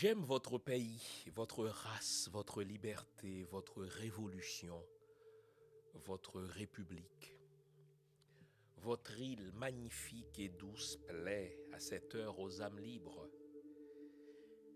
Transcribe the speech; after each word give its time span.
J'aime 0.00 0.22
votre 0.22 0.58
pays, 0.58 1.02
votre 1.34 1.64
race, 1.64 2.28
votre 2.30 2.62
liberté, 2.62 3.42
votre 3.50 3.82
révolution, 3.82 4.80
votre 6.06 6.40
république. 6.40 7.36
Votre 8.76 9.18
île 9.18 9.50
magnifique 9.54 10.38
et 10.38 10.50
douce 10.50 10.98
plaît 11.08 11.58
à 11.72 11.80
cette 11.80 12.14
heure 12.14 12.38
aux 12.38 12.62
âmes 12.62 12.78
libres. 12.78 13.28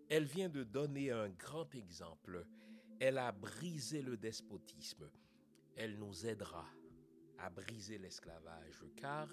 Elle 0.08 0.24
vient 0.24 0.48
de 0.48 0.64
donner 0.64 1.12
un 1.12 1.28
grand 1.28 1.72
exemple. 1.72 2.44
Elle 2.98 3.18
a 3.18 3.30
brisé 3.30 4.02
le 4.02 4.16
despotisme. 4.16 5.08
Elle 5.76 6.00
nous 6.00 6.26
aidera 6.26 6.66
à 7.38 7.48
briser 7.48 7.98
l'esclavage, 7.98 8.84
car 8.96 9.28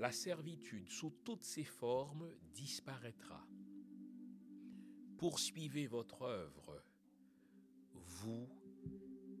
la 0.00 0.10
servitude 0.10 0.90
sous 0.90 1.10
toutes 1.24 1.44
ses 1.44 1.62
formes 1.62 2.28
disparaîtra. 2.52 3.46
Poursuivez 5.22 5.86
votre 5.86 6.22
œuvre, 6.22 6.82
vous 7.94 8.48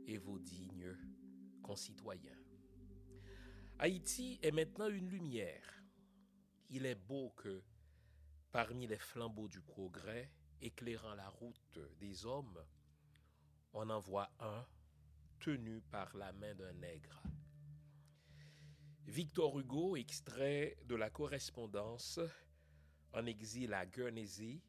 et 0.06 0.16
vos 0.16 0.38
dignes 0.38 0.96
concitoyens. 1.60 2.38
Haïti 3.80 4.38
est 4.44 4.52
maintenant 4.52 4.88
une 4.88 5.08
lumière. 5.08 5.82
Il 6.70 6.86
est 6.86 6.94
beau 6.94 7.30
que, 7.30 7.64
parmi 8.52 8.86
les 8.86 8.96
flambeaux 8.96 9.48
du 9.48 9.60
progrès, 9.60 10.30
éclairant 10.60 11.16
la 11.16 11.28
route 11.28 11.80
des 11.98 12.26
hommes, 12.26 12.64
on 13.72 13.90
en 13.90 13.98
voit 13.98 14.30
un 14.38 14.64
tenu 15.40 15.80
par 15.90 16.16
la 16.16 16.32
main 16.32 16.54
d'un 16.54 16.74
nègre. 16.74 17.24
Victor 19.08 19.58
Hugo, 19.58 19.96
extrait 19.96 20.78
de 20.84 20.94
la 20.94 21.10
correspondance 21.10 22.20
en 23.12 23.26
exil 23.26 23.74
à 23.74 23.84
Guernsey 23.84 24.62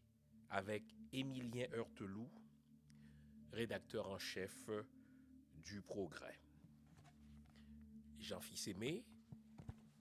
avec 0.50 0.84
Émilien 1.16 1.68
Heurteloup, 1.74 2.28
rédacteur 3.52 4.10
en 4.10 4.18
chef 4.18 4.68
du 5.64 5.80
Progrès. 5.84 6.40
Jean 8.18 8.40
Fils 8.40 8.68
Aimé, 8.68 9.06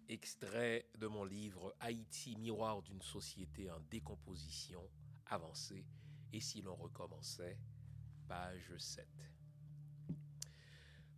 extrait 0.08 0.88
de 0.98 1.06
mon 1.06 1.24
livre 1.24 1.76
Haïti, 1.80 2.34
miroir 2.36 2.80
d'une 2.80 3.02
société 3.02 3.70
en 3.70 3.78
décomposition 3.90 4.88
avancée, 5.26 5.84
et 6.32 6.40
si 6.40 6.62
l'on 6.62 6.76
recommençait, 6.76 7.58
page 8.26 8.74
7. 8.78 9.06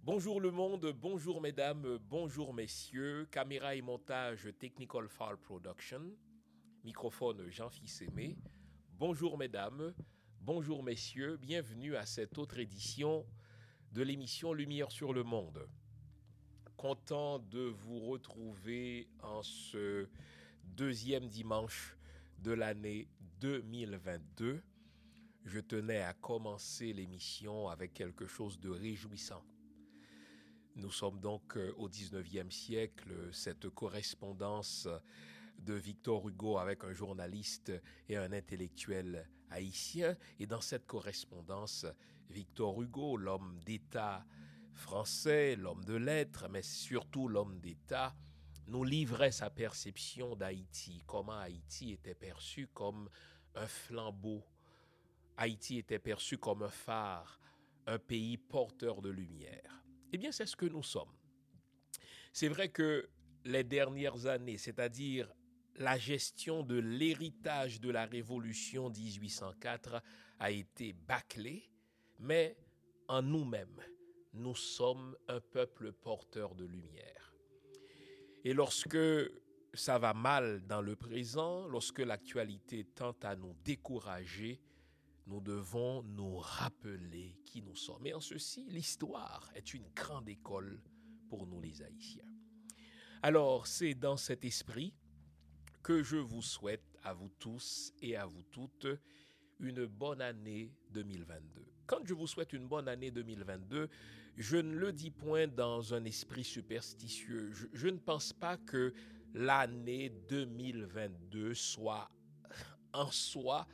Bonjour 0.03 0.41
le 0.41 0.50
monde, 0.50 0.92
bonjour 1.00 1.41
mesdames, 1.41 1.98
bonjour 1.98 2.53
messieurs, 2.53 3.28
caméra 3.31 3.77
et 3.77 3.83
montage 3.83 4.48
Technical 4.59 5.09
Fall 5.09 5.39
Production, 5.39 6.17
microphone 6.83 7.48
Jean-Fils 7.48 8.03
Aimé, 8.03 8.37
bonjour 8.98 9.37
mesdames, 9.37 9.92
bonjour 10.41 10.83
messieurs, 10.84 11.37
bienvenue 11.37 11.97
à 11.97 12.06
cette 12.06 12.39
autre 12.39 12.59
édition 12.59 13.27
de 13.92 14.03
l'émission 14.03 14.53
Lumière 14.53 14.92
sur 14.92 15.12
le 15.12 15.25
monde. 15.25 15.69
Content 16.77 17.41
de 17.41 17.61
vous 17.61 17.98
retrouver 18.00 19.09
en 19.20 19.42
ce 19.42 20.09
deuxième 20.62 21.28
dimanche 21.28 21.97
de 22.39 22.53
l'année 22.53 23.09
2022. 23.41 24.62
Je 25.45 25.61
tenais 25.61 26.03
à 26.03 26.15
commencer 26.15 26.92
l'émission 26.92 27.69
avec 27.69 27.95
quelque 27.95 28.27
chose 28.27 28.61
de 28.61 28.70
réjouissant. 28.70 29.45
Nous 30.76 30.91
sommes 30.91 31.21
donc 31.21 31.56
euh, 31.56 31.72
au 31.76 31.88
19e 31.88 32.50
siècle, 32.50 33.12
cette 33.32 33.69
correspondance 33.71 34.88
de 35.64 35.75
Victor 35.75 36.28
Hugo 36.28 36.58
avec 36.58 36.84
un 36.84 36.92
journaliste 36.92 37.72
et 38.08 38.16
un 38.16 38.32
intellectuel 38.32 39.28
haïtien. 39.50 40.16
Et 40.38 40.47
dans 40.47 40.60
cette 40.60 40.86
correspondance, 40.86 41.86
Victor 42.30 42.80
Hugo, 42.80 43.16
l'homme 43.16 43.58
d'État 43.64 44.25
français, 44.72 45.56
l'homme 45.56 45.84
de 45.84 45.94
lettres, 45.94 46.48
mais 46.50 46.62
surtout 46.62 47.28
l'homme 47.28 47.60
d'État, 47.60 48.14
nous 48.66 48.84
livrait 48.84 49.32
sa 49.32 49.50
perception 49.50 50.36
d'Haïti, 50.36 51.02
comment 51.06 51.38
Haïti 51.38 51.92
était 51.92 52.14
perçu 52.14 52.69
comme 52.69 53.08
un 53.54 53.66
flambeau. 53.66 54.42
Haïti 55.36 55.78
était 55.78 55.98
perçu 55.98 56.38
comme 56.38 56.62
un 56.62 56.70
phare, 56.70 57.41
un 57.86 57.98
pays 57.98 58.38
porteur 58.38 59.02
de 59.02 59.10
lumière. 59.10 59.84
Eh 60.12 60.19
bien, 60.19 60.32
c'est 60.32 60.46
ce 60.46 60.56
que 60.56 60.66
nous 60.66 60.82
sommes. 60.82 61.12
C'est 62.32 62.48
vrai 62.48 62.70
que 62.70 63.08
les 63.44 63.64
dernières 63.64 64.26
années, 64.26 64.58
c'est-à-dire 64.58 65.32
la 65.77 65.99
gestion 65.99 66.62
de 66.62 66.77
l'héritage 66.77 67.81
de 67.81 67.91
la 67.91 68.07
Révolution 68.07 68.91
1804 68.91 70.03
a 70.39 70.51
été 70.51 70.93
bâclée, 70.93 71.71
mais 72.19 72.57
en 73.09 73.23
nous-mêmes, 73.23 73.81
nous 74.35 74.55
sommes 74.55 75.17
un 75.29 75.41
peuple 75.41 75.93
porteur 75.93 76.55
de 76.55 76.65
lumière. 76.65 77.35
Et 78.45 78.53
lorsque 78.53 78.99
ça 79.73 79.99
va 79.99 80.15
mal 80.15 80.67
dans 80.67 80.83
le 80.83 80.97
présent, 80.97 81.67
lorsque 81.67 82.01
l'actualité 82.01 82.85
tente 82.85 83.25
à 83.25 83.37
nous 83.37 83.55
décourager, 83.65 84.61
nous 85.27 85.41
devons 85.41 86.03
nous 86.03 86.37
rappeler 86.37 87.39
qui 87.45 87.62
nous 87.62 87.77
sommes. 87.77 88.06
Et 88.06 88.15
en 88.15 88.21
ceci, 88.21 88.67
l'histoire 88.69 89.51
est 89.55 89.73
une 89.75 89.89
grande 89.95 90.29
école 90.29 90.83
pour 91.29 91.47
nous 91.47 91.61
les 91.61 91.83
Haïtiens. 91.83 92.29
Alors, 93.23 93.67
c'est 93.67 93.95
dans 93.95 94.19
cet 94.19 94.45
esprit 94.45 94.93
que 95.84 96.03
je 96.03 96.17
vous 96.17 96.41
souhaite 96.41 96.99
à 97.05 97.12
vous 97.12 97.31
tous 97.39 97.93
et 98.00 98.17
à 98.17 98.25
vous 98.25 98.43
toutes 98.50 98.87
une 99.61 99.84
bonne 99.84 100.22
année 100.22 100.72
2022. 100.91 101.62
Quand 101.87 101.99
je 102.05 102.15
vous 102.15 102.27
souhaite 102.27 102.55
une 102.55 102.67
bonne 102.67 102.89
année 102.89 103.11
2022, 103.11 103.91
je 104.37 104.56
ne 104.56 104.75
le 104.75 104.93
dis 104.93 105.11
point 105.11 105.47
dans 105.47 105.93
un 105.93 106.06
esprit 106.06 106.43
superstitieux. 106.43 107.53
Je, 107.53 107.67
je 107.75 107.89
ne 107.89 107.99
pense 107.99 108.33
pas 108.33 108.56
que 108.56 108.94
l'année 109.34 110.09
2022 110.31 111.53
soit 111.53 112.11
en 112.94 113.11
soi 113.11 113.69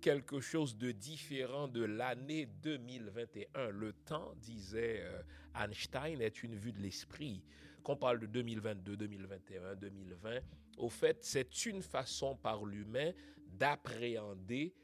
quelque 0.00 0.40
chose 0.40 0.78
de 0.78 0.92
différent 0.92 1.68
de 1.68 1.84
l'année 1.84 2.46
2021. 2.62 3.68
Le 3.68 3.92
temps, 3.92 4.32
disait 4.36 5.02
euh, 5.02 5.22
Einstein, 5.54 6.22
est 6.22 6.42
une 6.42 6.54
vue 6.54 6.72
de 6.72 6.80
l'esprit. 6.80 7.44
Qu'on 7.82 7.96
parle 7.96 8.20
de 8.20 8.26
2022, 8.26 8.96
2021, 8.96 9.74
2020, 9.76 10.40
au 10.80 10.88
fait, 10.88 11.18
c'est 11.24 11.66
une 11.66 11.82
façon 11.82 12.36
par 12.36 12.64
l'humain 12.64 13.12
d'appréhender 13.46 14.74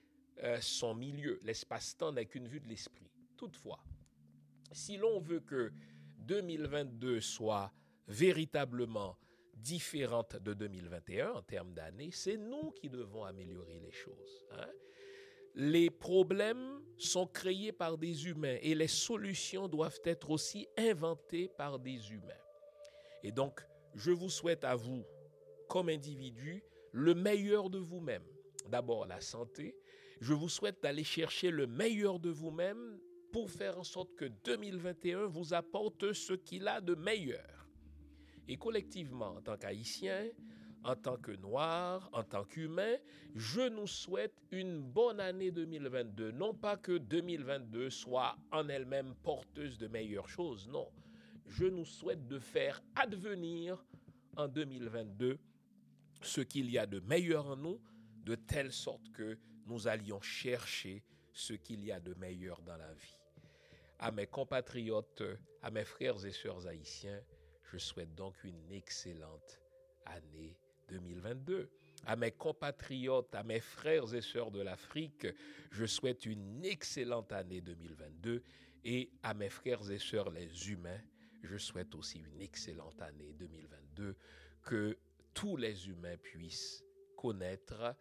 euh, 0.42 0.58
son 0.60 0.94
milieu. 0.94 1.40
L'espace-temps 1.42 2.12
n'est 2.12 2.26
qu'une 2.26 2.48
vue 2.48 2.60
de 2.60 2.68
l'esprit. 2.68 3.10
Toutefois, 3.36 3.82
si 4.72 4.96
l'on 4.96 5.20
veut 5.20 5.40
que 5.40 5.72
2022 6.18 7.20
soit 7.20 7.72
véritablement 8.08 9.16
différente 9.54 10.36
de 10.36 10.54
2021 10.54 11.32
en 11.32 11.42
termes 11.42 11.72
d'années, 11.72 12.10
c'est 12.12 12.36
nous 12.36 12.70
qui 12.72 12.88
devons 12.88 13.24
améliorer 13.24 13.80
les 13.80 13.92
choses. 13.92 14.44
Hein? 14.52 14.68
les 15.56 15.88
problèmes 15.88 16.82
sont 16.98 17.26
créés 17.26 17.72
par 17.72 17.96
des 17.96 18.28
humains 18.28 18.58
et 18.60 18.74
les 18.74 18.88
solutions 18.88 19.68
doivent 19.68 20.00
être 20.04 20.30
aussi 20.30 20.68
inventées 20.76 21.48
par 21.48 21.78
des 21.78 22.12
humains. 22.12 22.42
Et 23.22 23.32
donc, 23.32 23.66
je 23.94 24.10
vous 24.10 24.28
souhaite 24.28 24.64
à 24.64 24.76
vous, 24.76 25.04
comme 25.68 25.88
individu, 25.88 26.62
le 26.92 27.14
meilleur 27.14 27.70
de 27.70 27.78
vous-même. 27.78 28.24
D'abord 28.68 29.06
la 29.06 29.20
santé. 29.20 29.76
Je 30.20 30.32
vous 30.32 30.48
souhaite 30.48 30.82
d'aller 30.82 31.04
chercher 31.04 31.50
le 31.50 31.66
meilleur 31.66 32.18
de 32.18 32.30
vous-même 32.30 32.98
pour 33.32 33.50
faire 33.50 33.78
en 33.78 33.84
sorte 33.84 34.14
que 34.14 34.24
2021 34.44 35.26
vous 35.26 35.52
apporte 35.52 36.12
ce 36.12 36.32
qu'il 36.32 36.66
a 36.68 36.80
de 36.80 36.94
meilleur. 36.94 37.68
Et 38.48 38.56
collectivement, 38.56 39.36
en 39.36 39.42
tant 39.42 39.56
qu'Haïtien, 39.56 40.26
en 40.84 40.94
tant 40.94 41.16
que 41.16 41.32
noir, 41.32 42.08
en 42.12 42.22
tant 42.22 42.44
qu'humain, 42.44 42.96
je 43.34 43.68
nous 43.68 43.88
souhaite 43.88 44.40
une 44.52 44.80
bonne 44.80 45.20
année 45.20 45.50
2022. 45.50 46.30
Non 46.30 46.54
pas 46.54 46.76
que 46.76 46.96
2022 46.96 47.90
soit 47.90 48.36
en 48.52 48.68
elle-même 48.68 49.14
porteuse 49.22 49.78
de 49.78 49.88
meilleures 49.88 50.28
choses, 50.28 50.68
non. 50.68 50.88
Je 51.48 51.64
nous 51.66 51.84
souhaite 51.84 52.26
de 52.28 52.38
faire 52.38 52.82
advenir 52.94 53.84
en 54.36 54.48
2022 54.48 55.38
ce 56.26 56.40
qu'il 56.40 56.70
y 56.70 56.78
a 56.78 56.86
de 56.86 57.00
meilleur 57.00 57.46
en 57.46 57.56
nous, 57.56 57.80
de 58.24 58.34
telle 58.34 58.72
sorte 58.72 59.10
que 59.12 59.38
nous 59.66 59.88
allions 59.88 60.20
chercher 60.20 61.02
ce 61.32 61.52
qu'il 61.52 61.84
y 61.84 61.92
a 61.92 62.00
de 62.00 62.14
meilleur 62.14 62.60
dans 62.62 62.76
la 62.76 62.92
vie. 62.92 63.18
À 63.98 64.10
mes 64.10 64.26
compatriotes, 64.26 65.22
à 65.62 65.70
mes 65.70 65.84
frères 65.84 66.24
et 66.24 66.32
sœurs 66.32 66.66
haïtiens, 66.66 67.20
je 67.72 67.78
souhaite 67.78 68.14
donc 68.14 68.34
une 68.44 68.70
excellente 68.70 69.60
année 70.04 70.56
2022. 70.88 71.70
À 72.04 72.16
mes 72.16 72.32
compatriotes, 72.32 73.34
à 73.34 73.42
mes 73.42 73.60
frères 73.60 74.14
et 74.14 74.20
sœurs 74.20 74.50
de 74.50 74.60
l'Afrique, 74.60 75.26
je 75.70 75.86
souhaite 75.86 76.26
une 76.26 76.64
excellente 76.64 77.32
année 77.32 77.60
2022 77.60 78.42
et 78.84 79.10
à 79.22 79.34
mes 79.34 79.48
frères 79.48 79.90
et 79.90 79.98
sœurs 79.98 80.30
les 80.30 80.70
humains, 80.70 81.00
je 81.42 81.56
souhaite 81.56 81.94
aussi 81.94 82.18
une 82.18 82.40
excellente 82.40 83.00
année 83.02 83.32
2022, 83.32 84.16
que 84.62 84.96
tous 85.36 85.56
les 85.58 85.88
humains 85.88 86.16
puissent 86.16 86.82
connaître 87.14 87.94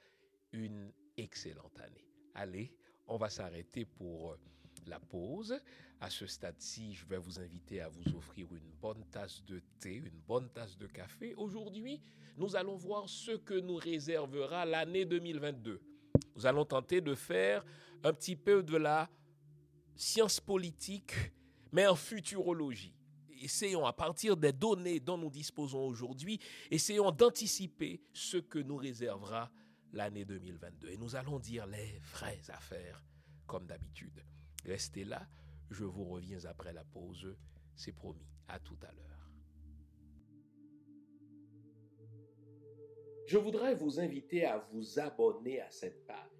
une 0.53 0.91
excellente 1.17 1.77
année. 1.81 2.07
Allez, 2.33 2.73
on 3.07 3.17
va 3.17 3.29
s'arrêter 3.29 3.83
pour 3.83 4.31
euh, 4.31 4.39
la 4.87 5.01
pause. 5.01 5.53
À 5.99 6.09
ce 6.09 6.25
stade-ci, 6.27 6.93
je 6.93 7.05
vais 7.05 7.17
vous 7.17 7.37
inviter 7.37 7.81
à 7.81 7.89
vous 7.89 8.15
offrir 8.15 8.47
une 8.53 8.71
bonne 8.81 9.03
tasse 9.11 9.43
de 9.43 9.61
thé, 9.81 9.95
une 9.95 10.21
bonne 10.25 10.49
tasse 10.49 10.77
de 10.77 10.87
café. 10.87 11.33
Aujourd'hui, 11.35 12.01
nous 12.37 12.55
allons 12.55 12.77
voir 12.77 13.09
ce 13.09 13.31
que 13.31 13.59
nous 13.59 13.75
réservera 13.75 14.65
l'année 14.65 15.03
2022. 15.03 15.81
Nous 16.37 16.45
allons 16.45 16.65
tenter 16.65 17.01
de 17.01 17.15
faire 17.15 17.65
un 18.03 18.13
petit 18.13 18.37
peu 18.37 18.63
de 18.63 18.77
la 18.77 19.09
science 19.93 20.39
politique, 20.39 21.13
mais 21.73 21.85
en 21.85 21.95
futurologie. 21.95 22.95
Essayons 23.45 23.85
à 23.85 23.93
partir 23.93 24.35
des 24.35 24.53
données 24.53 24.99
dont 24.99 25.19
nous 25.19 25.29
disposons 25.29 25.85
aujourd'hui, 25.85 26.39
essayons 26.71 27.11
d'anticiper 27.11 28.01
ce 28.11 28.37
que 28.37 28.57
nous 28.57 28.75
réservera 28.75 29.51
l'année 29.93 30.25
2022. 30.25 30.89
Et 30.89 30.97
nous 30.97 31.15
allons 31.15 31.37
dire 31.37 31.67
les 31.67 31.99
vraies 32.11 32.41
affaires, 32.49 33.03
comme 33.45 33.67
d'habitude. 33.67 34.25
Restez 34.65 35.05
là, 35.05 35.27
je 35.69 35.83
vous 35.83 36.05
reviens 36.05 36.43
après 36.45 36.73
la 36.73 36.83
pause, 36.83 37.35
c'est 37.75 37.91
promis. 37.91 38.25
À 38.47 38.59
tout 38.59 38.77
à 38.81 38.91
l'heure. 38.91 39.31
Je 43.27 43.37
voudrais 43.37 43.75
vous 43.75 43.99
inviter 43.99 44.45
à 44.45 44.57
vous 44.71 44.99
abonner 44.99 45.61
à 45.61 45.69
cette 45.69 46.05
page 46.07 46.34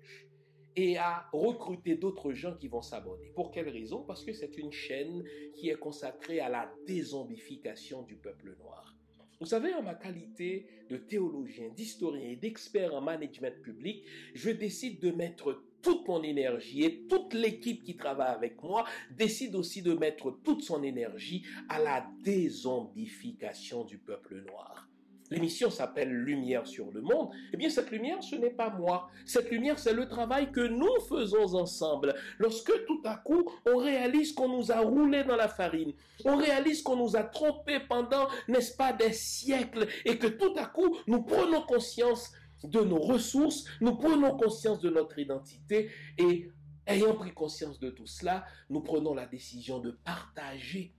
et 0.76 0.98
à 0.98 1.28
recruter 1.32 1.96
d'autres 1.96 2.34
gens 2.34 2.56
qui 2.56 2.68
vont 2.68 2.82
s'abonner. 2.82 3.32
Pour 3.36 3.52
quelle 3.52 3.70
raison? 3.70 4.04
Parce 4.04 4.24
que 4.24 4.34
c'est 4.34 4.58
une 4.58 4.72
chaîne 4.72 5.24
qui 5.54 5.70
est 5.70 5.80
consacrée 5.80 6.40
à 6.40 6.50
la 6.50 6.72
dézombification 6.86 8.04
du 8.04 8.16
peuple 8.16 8.56
noir. 8.60 8.96
Vous 9.40 9.46
savez, 9.46 9.74
en 9.74 9.84
ma 9.84 9.96
qualité 9.96 10.66
de 10.90 10.98
théologien, 10.98 11.70
d'historien 11.76 12.30
et 12.30 12.36
d'expert 12.38 12.96
en 12.96 13.02
management 13.02 13.62
public, 13.62 14.06
je 14.34 14.50
décide 14.50 15.00
de 15.02 15.12
mettre 15.12 15.62
toute 15.82 16.08
mon 16.08 16.24
énergie 16.24 16.84
et 16.84 17.06
toute 17.08 17.34
l'équipe 17.34 17.84
qui 17.84 17.96
travaille 17.96 18.34
avec 18.34 18.64
moi 18.64 18.86
décide 19.12 19.56
aussi 19.56 19.82
de 19.82 19.94
mettre 19.94 20.32
toute 20.44 20.64
son 20.64 20.82
énergie 20.84 21.46
à 21.70 21.80
la 21.80 22.08
dézombification 22.24 23.84
du 23.84 23.98
peuple 23.98 24.42
noir. 24.48 24.85
L'émission 25.32 25.72
s'appelle 25.72 26.12
Lumière 26.12 26.68
sur 26.68 26.92
le 26.92 27.02
monde. 27.02 27.32
Eh 27.52 27.58
bien, 27.58 27.70
cette 27.70 27.90
lumière, 27.90 28.22
ce 28.22 28.36
n'est 28.36 28.52
pas 28.52 28.70
moi. 28.70 29.10
Cette 29.26 29.50
lumière, 29.50 29.80
c'est 29.80 29.94
le 29.94 30.08
travail 30.08 30.52
que 30.52 30.68
nous 30.68 31.00
faisons 31.10 31.56
ensemble. 31.56 32.14
Lorsque 32.38 32.86
tout 32.86 33.02
à 33.06 33.16
coup, 33.18 33.50
on 33.66 33.78
réalise 33.78 34.34
qu'on 34.34 34.50
nous 34.50 34.72
a 34.72 34.80
roulé 34.82 35.24
dans 35.24 35.36
la 35.36 35.48
farine, 35.48 35.94
on 36.26 36.36
réalise 36.36 36.84
qu'on 36.84 36.98
nous 36.98 37.16
a 37.16 37.24
trompés 37.24 37.80
pendant, 37.80 38.28
n'est-ce 38.48 38.76
pas, 38.76 38.94
des 38.94 39.14
siècles, 39.14 39.88
et 40.06 40.18
que 40.20 40.28
tout 40.28 40.54
à 40.58 40.66
coup, 40.66 40.96
nous 41.08 41.24
prenons 41.24 41.62
conscience 41.64 42.32
de 42.64 42.82
nos 42.82 43.00
ressources, 43.00 43.66
nous 43.82 43.96
prenons 43.96 44.38
conscience 44.38 44.80
de 44.80 44.90
notre 44.90 45.18
identité, 45.18 45.90
et 46.20 46.52
ayant 46.86 47.16
pris 47.16 47.32
conscience 47.32 47.80
de 47.80 47.90
tout 47.90 48.06
cela, 48.06 48.46
nous 48.70 48.82
prenons 48.82 49.16
la 49.16 49.26
décision 49.26 49.80
de 49.80 49.92
partager 49.92 50.94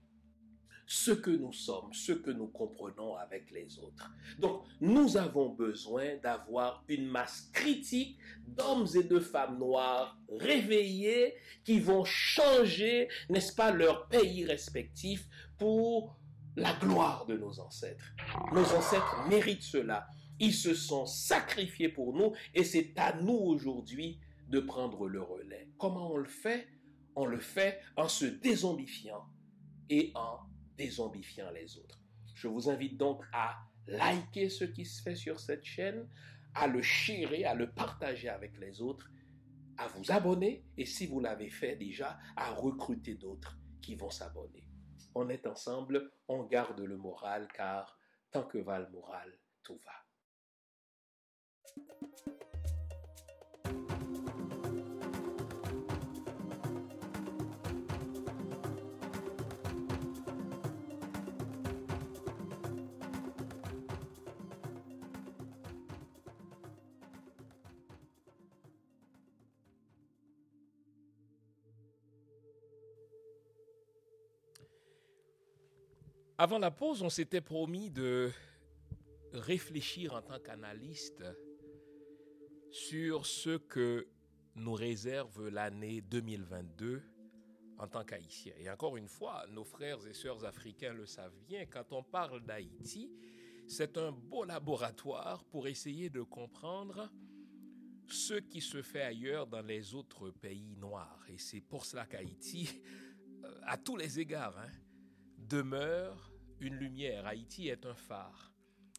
ce 0.87 1.11
que 1.11 1.29
nous 1.29 1.51
sommes, 1.51 1.93
ce 1.93 2.13
que 2.13 2.31
nous 2.31 2.47
comprenons 2.47 3.15
avec 3.17 3.51
les 3.51 3.77
autres. 3.77 4.09
Donc, 4.39 4.63
nous 4.79 5.17
avons 5.17 5.49
besoin 5.49 6.15
d'avoir 6.23 6.85
une 6.87 7.05
masse 7.05 7.49
critique 7.53 8.17
d'hommes 8.47 8.87
et 8.95 9.03
de 9.03 9.19
femmes 9.19 9.59
noirs 9.59 10.17
réveillés 10.29 11.35
qui 11.65 11.81
vont 11.81 12.05
changer, 12.05 13.09
n'est-ce 13.29 13.53
pas, 13.53 13.71
leur 13.71 14.07
pays 14.07 14.45
respectif 14.45 15.27
pour 15.57 16.17
la 16.55 16.73
gloire 16.73 17.25
de 17.25 17.35
nos 17.37 17.59
ancêtres. 17.59 18.05
Nos 18.53 18.65
ancêtres 18.73 19.27
méritent 19.27 19.63
cela. 19.63 20.07
Ils 20.39 20.53
se 20.53 20.73
sont 20.73 21.05
sacrifiés 21.05 21.89
pour 21.89 22.13
nous 22.13 22.33
et 22.53 22.63
c'est 22.63 22.97
à 22.97 23.13
nous 23.21 23.33
aujourd'hui 23.33 24.21
de 24.47 24.61
prendre 24.61 25.09
le 25.09 25.21
relais. 25.21 25.67
Comment 25.77 26.13
on 26.13 26.17
le 26.17 26.29
fait? 26.29 26.67
On 27.15 27.25
le 27.25 27.39
fait 27.39 27.81
en 27.97 28.07
se 28.07 28.25
dézombifiant 28.25 29.25
et 29.89 30.11
en 30.15 30.39
dézombifiant 30.77 31.51
les 31.51 31.77
autres. 31.77 31.99
Je 32.35 32.47
vous 32.47 32.69
invite 32.69 32.97
donc 32.97 33.23
à 33.33 33.57
liker 33.87 34.49
ce 34.49 34.63
qui 34.63 34.85
se 34.85 35.01
fait 35.01 35.15
sur 35.15 35.39
cette 35.39 35.65
chaîne, 35.65 36.07
à 36.53 36.67
le 36.67 36.81
chérir, 36.81 37.49
à 37.49 37.55
le 37.55 37.71
partager 37.71 38.29
avec 38.29 38.57
les 38.57 38.81
autres, 38.81 39.09
à 39.77 39.87
vous 39.87 40.11
abonner 40.11 40.65
et 40.77 40.85
si 40.85 41.07
vous 41.07 41.19
l'avez 41.19 41.49
fait 41.49 41.75
déjà, 41.75 42.19
à 42.35 42.51
recruter 42.51 43.15
d'autres 43.15 43.57
qui 43.81 43.95
vont 43.95 44.09
s'abonner. 44.09 44.67
On 45.15 45.29
est 45.29 45.47
ensemble, 45.47 46.11
on 46.27 46.43
garde 46.43 46.79
le 46.79 46.97
moral 46.97 47.47
car 47.53 47.97
tant 48.31 48.43
que 48.43 48.57
va 48.57 48.79
le 48.79 48.89
moral, 48.89 49.37
tout 49.63 49.79
va. 49.85 49.93
Avant 76.39 76.59
la 76.59 76.69
pause, 76.69 77.01
on 77.01 77.09
s'était 77.09 77.41
promis 77.41 77.89
de 77.89 78.29
réfléchir 79.33 80.13
en 80.13 80.21
tant 80.21 80.37
qu'analyste 80.37 81.23
sur 82.69 83.25
ce 83.25 83.57
que 83.57 84.07
nous 84.53 84.73
réserve 84.73 85.47
l'année 85.47 86.01
2022 86.01 87.01
en 87.79 87.87
tant 87.87 88.03
qu'Haïtiens. 88.03 88.53
Et 88.59 88.69
encore 88.69 88.97
une 88.97 89.07
fois, 89.07 89.47
nos 89.49 89.63
frères 89.63 90.05
et 90.05 90.13
sœurs 90.13 90.45
africains 90.45 90.93
le 90.93 91.07
savent 91.07 91.39
bien, 91.47 91.65
quand 91.65 91.91
on 91.91 92.03
parle 92.03 92.45
d'Haïti, 92.45 93.11
c'est 93.67 93.97
un 93.97 94.11
beau 94.11 94.43
laboratoire 94.43 95.43
pour 95.45 95.67
essayer 95.67 96.11
de 96.11 96.21
comprendre 96.21 97.11
ce 98.05 98.35
qui 98.35 98.61
se 98.61 98.83
fait 98.83 99.01
ailleurs 99.01 99.47
dans 99.47 99.63
les 99.63 99.95
autres 99.95 100.29
pays 100.29 100.75
noirs. 100.75 101.25
Et 101.29 101.39
c'est 101.39 101.61
pour 101.61 101.83
cela 101.83 102.05
qu'Haïti, 102.05 102.69
euh, 103.43 103.59
à 103.63 103.77
tous 103.79 103.97
les 103.97 104.19
égards, 104.19 104.57
hein, 104.59 104.69
demeure 105.47 106.31
une 106.59 106.75
lumière. 106.75 107.25
Haïti 107.25 107.69
est 107.69 107.85
un 107.85 107.95
phare. 107.95 108.51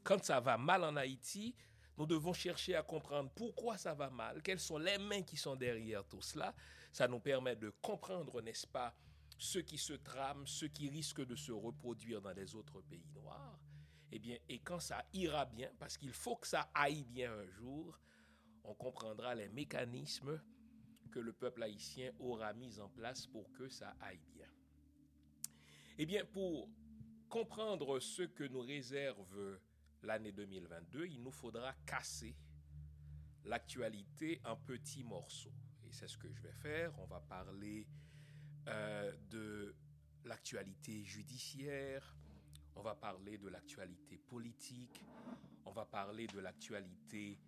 Quand 0.02 0.24
ça 0.24 0.40
va 0.40 0.56
mal 0.56 0.84
en 0.84 0.96
Haïti, 0.96 1.54
nous 1.96 2.06
devons 2.06 2.32
chercher 2.32 2.74
à 2.76 2.82
comprendre 2.82 3.30
pourquoi 3.34 3.76
ça 3.76 3.92
va 3.92 4.08
mal, 4.08 4.42
quelles 4.42 4.60
sont 4.60 4.78
les 4.78 4.98
mains 4.98 5.22
qui 5.22 5.36
sont 5.36 5.56
derrière 5.56 6.06
tout 6.06 6.22
cela. 6.22 6.54
Ça 6.92 7.08
nous 7.08 7.20
permet 7.20 7.56
de 7.56 7.70
comprendre, 7.82 8.40
n'est-ce 8.40 8.66
pas, 8.66 8.94
ce 9.36 9.58
qui 9.58 9.76
se 9.76 9.92
trame, 9.92 10.46
ce 10.46 10.64
qui 10.66 10.88
risque 10.88 11.24
de 11.24 11.36
se 11.36 11.52
reproduire 11.52 12.22
dans 12.22 12.32
les 12.32 12.54
autres 12.54 12.80
pays 12.82 13.08
noirs. 13.14 13.58
Eh 14.10 14.18
bien, 14.18 14.38
et 14.48 14.60
quand 14.60 14.80
ça 14.80 15.04
ira 15.12 15.44
bien, 15.44 15.70
parce 15.78 15.98
qu'il 15.98 16.12
faut 16.12 16.36
que 16.36 16.46
ça 16.46 16.70
aille 16.72 17.04
bien 17.04 17.32
un 17.32 17.46
jour, 17.48 17.98
on 18.64 18.74
comprendra 18.74 19.34
les 19.34 19.48
mécanismes 19.48 20.40
que 21.10 21.18
le 21.18 21.32
peuple 21.32 21.62
haïtien 21.62 22.12
aura 22.18 22.52
mis 22.54 22.80
en 22.80 22.88
place 22.88 23.26
pour 23.26 23.52
que 23.52 23.68
ça 23.68 23.94
aille 24.00 24.24
bien. 24.32 24.37
Eh 26.00 26.06
bien, 26.06 26.24
pour 26.24 26.68
comprendre 27.28 27.98
ce 27.98 28.22
que 28.22 28.44
nous 28.44 28.60
réserve 28.60 29.58
l'année 30.04 30.30
2022, 30.30 31.06
il 31.06 31.20
nous 31.24 31.32
faudra 31.32 31.74
casser 31.84 32.36
l'actualité 33.44 34.40
en 34.44 34.54
petits 34.54 35.02
morceaux. 35.02 35.52
Et 35.84 35.90
c'est 35.90 36.06
ce 36.06 36.16
que 36.16 36.30
je 36.32 36.40
vais 36.40 36.52
faire. 36.52 36.96
On 37.00 37.06
va 37.06 37.18
parler 37.18 37.84
euh, 38.68 39.12
de 39.28 39.74
l'actualité 40.24 41.02
judiciaire, 41.02 42.16
on 42.76 42.82
va 42.82 42.94
parler 42.94 43.36
de 43.36 43.48
l'actualité 43.48 44.18
politique, 44.18 45.04
on 45.64 45.72
va 45.72 45.84
parler 45.84 46.28
de 46.28 46.38
l'actualité 46.38 47.40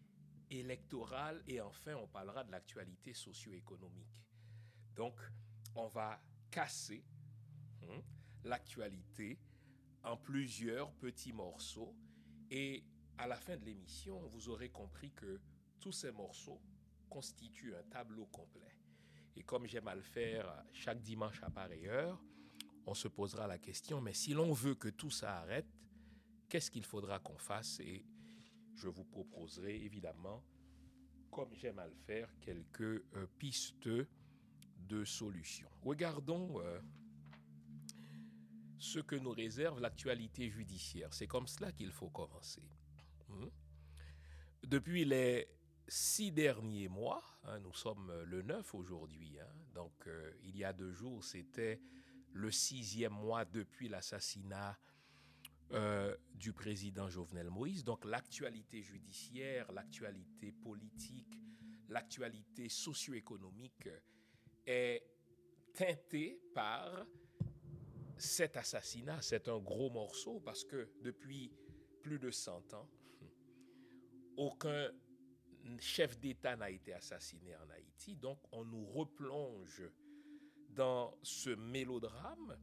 électorale 0.50 1.40
et 1.46 1.60
enfin 1.60 1.94
on 1.94 2.08
parlera 2.08 2.42
de 2.42 2.50
l'actualité 2.50 3.14
socio-économique. 3.14 4.24
Donc 4.96 5.14
on 5.76 5.86
va 5.86 6.20
casser 6.50 7.04
hein, 7.82 8.02
l'actualité 8.44 9.38
en 10.02 10.16
plusieurs 10.16 10.92
petits 10.92 11.32
morceaux 11.32 11.94
et 12.50 12.84
à 13.18 13.26
la 13.26 13.36
fin 13.36 13.56
de 13.56 13.64
l'émission, 13.64 14.26
vous 14.28 14.48
aurez 14.48 14.70
compris 14.70 15.12
que 15.12 15.40
tous 15.78 15.92
ces 15.92 16.10
morceaux 16.10 16.60
constituent 17.08 17.74
un 17.74 17.82
tableau 17.82 18.26
complet. 18.26 18.76
Et 19.36 19.42
comme 19.42 19.66
j'aime 19.66 19.88
à 19.88 19.94
le 19.94 20.02
faire 20.02 20.64
chaque 20.72 21.02
dimanche 21.02 21.42
à 21.42 21.50
pareille 21.50 21.88
heure, 21.88 22.18
on 22.86 22.94
se 22.94 23.08
posera 23.08 23.46
la 23.46 23.58
question, 23.58 24.00
mais 24.00 24.14
si 24.14 24.32
l'on 24.32 24.52
veut 24.52 24.74
que 24.74 24.88
tout 24.88 25.10
ça 25.10 25.38
arrête, 25.38 25.68
qu'est-ce 26.48 26.70
qu'il 26.70 26.84
faudra 26.84 27.18
qu'on 27.18 27.38
fasse? 27.38 27.78
Et 27.80 28.04
je 28.74 28.88
vous 28.88 29.04
proposerai 29.04 29.76
évidemment, 29.84 30.42
comme 31.30 31.54
j'aime 31.54 31.78
à 31.78 31.86
le 31.86 31.94
faire, 31.94 32.28
quelques 32.40 32.80
euh, 32.80 33.26
pistes 33.38 33.88
de 33.88 35.04
solutions. 35.04 35.70
Regardons 35.82 36.60
euh, 36.60 36.80
ce 38.80 38.98
que 38.98 39.14
nous 39.14 39.30
réserve 39.30 39.78
l'actualité 39.80 40.48
judiciaire. 40.48 41.12
C'est 41.12 41.26
comme 41.26 41.46
cela 41.46 41.70
qu'il 41.70 41.92
faut 41.92 42.08
commencer. 42.08 42.62
Hmm? 43.28 43.48
Depuis 44.66 45.04
les 45.04 45.48
six 45.86 46.32
derniers 46.32 46.88
mois, 46.88 47.22
hein, 47.44 47.60
nous 47.60 47.74
sommes 47.74 48.12
le 48.24 48.42
9 48.42 48.74
aujourd'hui, 48.74 49.38
hein, 49.38 49.52
donc 49.74 49.92
euh, 50.06 50.32
il 50.44 50.56
y 50.56 50.64
a 50.64 50.72
deux 50.72 50.92
jours, 50.92 51.22
c'était 51.22 51.80
le 52.32 52.50
sixième 52.50 53.12
mois 53.12 53.44
depuis 53.44 53.88
l'assassinat 53.88 54.78
euh, 55.72 56.16
du 56.34 56.52
président 56.52 57.08
Jovenel 57.08 57.50
Moïse. 57.50 57.84
Donc 57.84 58.04
l'actualité 58.04 58.82
judiciaire, 58.82 59.70
l'actualité 59.72 60.52
politique, 60.52 61.38
l'actualité 61.88 62.68
socio-économique 62.68 63.88
est 64.66 65.02
teintée 65.74 66.40
par 66.54 67.04
cet 68.20 68.56
assassinat. 68.56 69.20
C'est 69.22 69.48
un 69.48 69.58
gros 69.58 69.90
morceau 69.90 70.40
parce 70.40 70.64
que 70.64 70.90
depuis 71.02 71.52
plus 72.02 72.18
de 72.18 72.30
100 72.30 72.74
ans, 72.74 72.88
aucun 74.36 74.90
chef 75.78 76.18
d'État 76.18 76.56
n'a 76.56 76.70
été 76.70 76.92
assassiné 76.92 77.54
en 77.56 77.68
Haïti. 77.70 78.16
Donc 78.16 78.38
on 78.52 78.64
nous 78.64 78.86
replonge 78.86 79.82
dans 80.68 81.16
ce 81.22 81.50
mélodrame. 81.50 82.56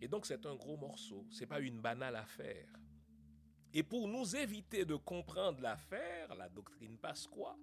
Et 0.00 0.08
donc 0.08 0.26
c'est 0.26 0.44
un 0.44 0.54
gros 0.54 0.76
morceau, 0.76 1.26
ce 1.30 1.40
n'est 1.40 1.46
pas 1.46 1.60
une 1.60 1.80
banale 1.80 2.16
affaire. 2.16 2.68
Et 3.72 3.82
pour 3.82 4.06
nous 4.06 4.36
éviter 4.36 4.84
de 4.84 4.96
comprendre 4.96 5.60
l'affaire, 5.60 6.34
la 6.36 6.48
doctrine 6.48 6.98
Pasqua, 6.98 7.56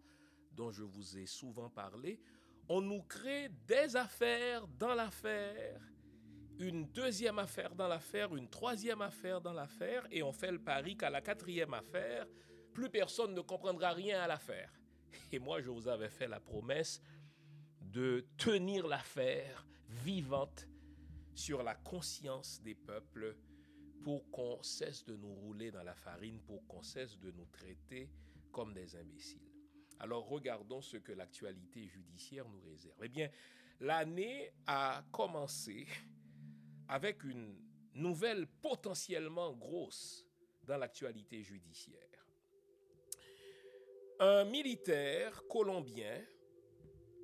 dont 0.52 0.72
je 0.72 0.84
vous 0.84 1.18
ai 1.18 1.26
souvent 1.26 1.70
parlé, 1.70 2.20
on 2.68 2.82
nous 2.82 3.04
crée 3.04 3.50
des 3.68 3.96
affaires 3.96 4.68
dans 4.68 4.94
l'affaire, 4.94 5.82
une 6.62 6.86
deuxième 6.88 7.40
affaire 7.40 7.76
dans 7.76 7.88
l'affaire, 7.88 8.36
une 8.36 8.50
troisième 8.50 9.02
affaire 9.02 9.42
dans 9.42 9.54
l'affaire, 9.54 10.06
et 10.12 10.24
on 10.24 10.32
fait 10.32 10.52
le 10.52 10.60
pari 10.60 10.96
qu'à 10.96 11.10
la 11.10 11.22
quatrième 11.22 11.74
affaire, 11.74 12.28
plus 12.74 12.90
personne 12.90 13.34
ne 13.34 13.42
comprendra 13.42 13.92
rien 13.92 14.22
à 14.22 14.28
l'affaire. 14.28 14.72
Et 15.32 15.40
moi, 15.40 15.62
je 15.62 15.70
vous 15.70 15.88
avais 15.88 16.10
fait 16.10 16.28
la 16.28 16.40
promesse 16.40 17.02
de 17.82 18.26
tenir 18.38 18.88
l'affaire 18.88 19.66
vivante 19.88 20.68
sur 21.34 21.64
la 21.64 21.76
conscience 21.76 22.62
des 22.62 22.76
peuples 22.76 23.36
pour 24.04 24.30
qu'on 24.32 24.62
cesse 24.64 25.04
de 25.06 25.16
nous 25.16 25.34
rouler 25.34 25.72
dans 25.72 25.84
la 25.84 25.96
farine, 25.96 26.40
pour 26.42 26.66
qu'on 26.68 26.82
cesse 26.82 27.18
de 27.20 27.32
nous 27.32 27.46
traiter 27.46 28.10
comme 28.52 28.74
des 28.74 28.96
imbéciles. 28.96 29.42
Alors 30.00 30.28
regardons 30.28 30.82
ce 30.82 30.98
que 30.98 31.12
l'actualité 31.12 31.88
judiciaire 31.88 32.48
nous 32.48 32.62
réserve. 32.62 32.98
Eh 33.04 33.10
bien, 33.10 33.30
l'année 33.80 34.52
a 34.66 35.04
commencé 35.12 35.88
avec 36.92 37.24
une 37.24 37.56
nouvelle 37.96 38.46
potentiellement 38.48 39.54
grosse 39.54 40.28
dans 40.64 40.78
l'actualité 40.78 41.42
judiciaire. 41.42 41.98
Un 44.20 44.44
militaire 44.44 45.42
colombien 45.48 46.22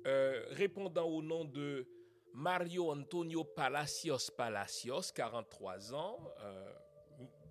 euh, 0.06 0.42
répondant 0.52 1.06
au 1.06 1.22
nom 1.22 1.44
de 1.44 1.86
Mario 2.32 2.90
Antonio 2.90 3.44
Palacios 3.44 4.30
Palacios, 4.34 5.12
43 5.14 5.94
ans, 5.94 6.18
euh, 6.40 6.72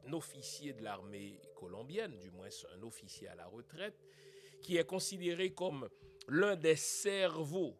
un 0.08 0.14
officier 0.14 0.74
de 0.74 0.84
l'armée 0.84 1.40
colombienne, 1.56 2.18
du 2.18 2.32
moins 2.32 2.50
un 2.76 2.82
officier 2.82 3.28
à 3.28 3.36
la 3.36 3.46
retraite, 3.46 4.04
qui 4.64 4.78
est 4.78 4.88
considéré 4.88 5.54
comme 5.54 5.88
l'un 6.28 6.56
des 6.56 6.78
cerveaux 6.78 7.78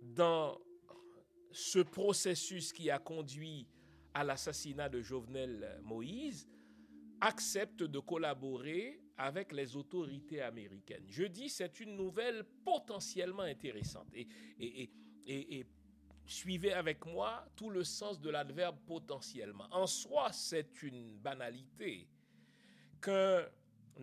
dans 0.00 0.58
ce 1.52 1.78
processus 1.80 2.72
qui 2.72 2.90
a 2.90 2.98
conduit 2.98 3.66
à 4.14 4.24
l'assassinat 4.24 4.88
de 4.88 5.00
Jovenel 5.00 5.80
Moïse, 5.82 6.48
accepte 7.20 7.82
de 7.82 7.98
collaborer 7.98 9.00
avec 9.16 9.52
les 9.52 9.76
autorités 9.76 10.42
américaines. 10.42 11.04
Je 11.08 11.24
dis 11.24 11.48
c'est 11.48 11.80
une 11.80 11.96
nouvelle 11.96 12.44
potentiellement 12.64 13.42
intéressante. 13.42 14.08
Et, 14.14 15.66
suivez 16.24 16.72
avec 16.72 17.04
moi 17.04 17.44
tout 17.56 17.70
le 17.70 17.84
sens 17.84 18.20
de 18.20 18.30
l'adverbe 18.30 18.78
potentiellement. 18.86 19.66
En 19.70 19.86
soi, 19.86 20.32
c'est 20.32 20.82
une 20.82 21.16
banalité 21.18 22.08
qu'un 23.00 23.44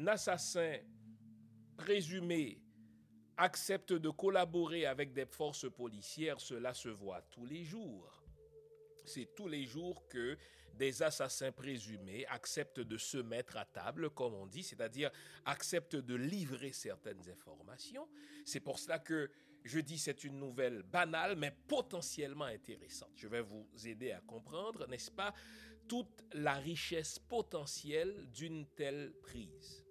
assassin 0.06 0.78
présumé 1.78 2.62
accepte 3.40 3.94
de 3.94 4.10
collaborer 4.10 4.86
avec 4.86 5.14
des 5.14 5.26
forces 5.26 5.70
policières, 5.72 6.40
cela 6.40 6.74
se 6.74 6.90
voit 6.90 7.22
tous 7.32 7.46
les 7.46 7.64
jours. 7.64 8.22
C'est 9.06 9.34
tous 9.34 9.48
les 9.48 9.66
jours 9.66 10.08
que 10.08 10.38
des 10.74 11.02
assassins 11.02 11.52
présumés 11.52 12.26
acceptent 12.28 12.82
de 12.82 12.98
se 12.98 13.18
mettre 13.18 13.58
à 13.58 13.66
table, 13.66 14.10
comme 14.12 14.34
on 14.34 14.46
dit, 14.46 14.64
c'est-à-dire 14.64 15.10
acceptent 15.46 15.96
de 15.96 16.16
livrer 16.16 16.74
certaines 16.74 17.30
informations. 17.30 18.08
C'est 18.46 18.60
pour 18.60 18.78
cela 18.78 19.00
que 19.00 19.32
je 19.64 19.80
dis 19.80 19.98
c'est 19.98 20.24
une 20.24 20.38
nouvelle 20.38 20.84
banale, 20.84 21.36
mais 21.36 21.52
potentiellement 21.68 22.46
intéressante. 22.46 23.12
Je 23.16 23.28
vais 23.28 23.42
vous 23.42 23.68
aider 23.86 24.12
à 24.12 24.22
comprendre, 24.22 24.88
n'est-ce 24.88 25.12
pas, 25.12 25.34
toute 25.88 26.24
la 26.34 26.56
richesse 26.56 27.20
potentielle 27.20 28.30
d'une 28.32 28.68
telle 28.68 29.14
prise. 29.22 29.86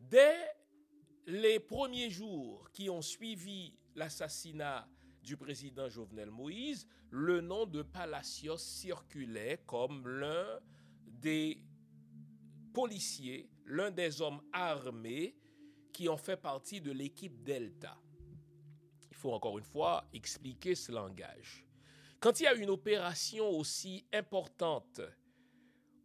Dès 0.00 0.61
les 1.26 1.60
premiers 1.60 2.10
jours 2.10 2.70
qui 2.72 2.90
ont 2.90 3.02
suivi 3.02 3.74
l'assassinat 3.94 4.88
du 5.22 5.36
président 5.36 5.88
Jovenel 5.88 6.30
Moïse, 6.30 6.86
le 7.10 7.40
nom 7.40 7.66
de 7.66 7.82
Palacios 7.82 8.58
circulait 8.58 9.62
comme 9.66 10.06
l'un 10.08 10.60
des 11.06 11.62
policiers, 12.72 13.48
l'un 13.66 13.90
des 13.90 14.20
hommes 14.20 14.42
armés 14.52 15.36
qui 15.92 16.08
ont 16.08 16.16
fait 16.16 16.36
partie 16.36 16.80
de 16.80 16.90
l'équipe 16.90 17.42
Delta. 17.44 17.96
Il 19.10 19.16
faut 19.16 19.32
encore 19.32 19.58
une 19.58 19.64
fois 19.64 20.04
expliquer 20.12 20.74
ce 20.74 20.90
langage. 20.90 21.64
Quand 22.18 22.40
il 22.40 22.44
y 22.44 22.46
a 22.46 22.54
une 22.54 22.70
opération 22.70 23.48
aussi 23.50 24.04
importante, 24.12 25.00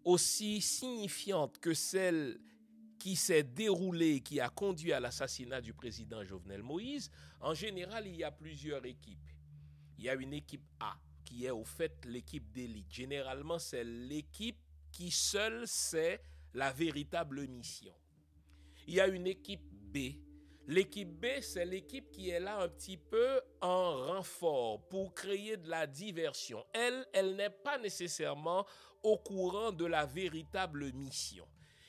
aussi 0.03 0.61
signifiante 0.61 1.57
que 1.59 1.73
celle 1.73 2.39
qui 2.97 3.15
s'est 3.15 3.43
déroulé, 3.43 4.21
qui 4.21 4.39
a 4.39 4.49
conduit 4.49 4.93
à 4.93 4.99
l'assassinat 4.99 5.61
du 5.61 5.73
président 5.73 6.23
Jovenel 6.23 6.63
Moïse, 6.63 7.11
en 7.39 7.53
général, 7.53 8.07
il 8.07 8.15
y 8.15 8.23
a 8.23 8.31
plusieurs 8.31 8.85
équipes. 8.85 9.29
Il 9.97 10.05
y 10.05 10.09
a 10.09 10.15
une 10.15 10.33
équipe 10.33 10.65
A, 10.79 10.97
qui 11.25 11.45
est 11.45 11.51
au 11.51 11.63
fait 11.63 12.05
l'équipe 12.05 12.51
d'élite. 12.51 12.91
Généralement, 12.91 13.59
c'est 13.59 13.83
l'équipe 13.83 14.59
qui 14.91 15.11
seule 15.11 15.67
sait 15.67 16.21
la 16.53 16.71
véritable 16.71 17.47
mission. 17.47 17.93
Il 18.87 18.95
y 18.95 19.01
a 19.01 19.07
une 19.07 19.27
équipe 19.27 19.69
B. 19.71 19.97
L'équipe 20.67 21.09
B, 21.09 21.41
c'est 21.41 21.65
l'équipe 21.65 22.09
qui 22.11 22.29
est 22.29 22.39
là 22.39 22.61
un 22.61 22.67
petit 22.67 22.97
peu 22.97 23.41
en 23.61 24.05
renfort 24.07 24.85
pour 24.89 25.13
créer 25.13 25.55
de 25.55 25.69
la 25.69 25.87
diversion. 25.87 26.65
Elle, 26.73 27.05
elle 27.13 27.35
n'est 27.35 27.49
pas 27.49 27.77
nécessairement 27.77 28.65
au 29.03 29.17
courant 29.17 29.71
de 29.71 29.85
la 29.85 30.05
véritable 30.05 30.91
mission. 30.93 31.47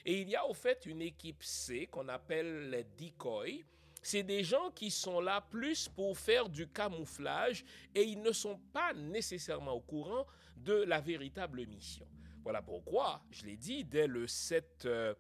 Et 0.09 0.23
il 0.23 0.31
y 0.31 0.37
a 0.37 0.47
au 0.47 0.55
fait 0.55 0.87
une 0.87 1.03
équipe 1.03 1.43
C 1.43 1.87
qu'on 1.87 2.09
appelle 2.09 2.71
les 2.71 2.85
decoys. 2.97 3.63
C'est 4.01 4.23
des 4.23 4.43
gens 4.43 4.71
qui 4.71 4.91
sont 4.91 5.21
là 5.21 5.43
plus 5.43 5.87
pour 5.87 6.17
faire 6.17 6.49
du 6.49 6.67
camouflage 6.67 7.63
et 7.95 8.05
ils 8.05 8.23
ne 8.23 8.33
sont 8.33 8.59
pas 8.73 8.95
nécessairement 8.95 9.73
au 9.73 9.83
courant 9.83 10.25
de 10.57 10.73
la 10.73 11.03
véritable 11.03 11.67
mission. 11.67 12.07
Voilà 12.43 12.63
pourquoi, 12.63 13.23
je 13.31 13.45
l'ai 13.45 13.59
dit, 13.59 13.85
dès 13.85 14.07
le 14.07 14.27
7 14.27 14.87
euh, 14.87 15.15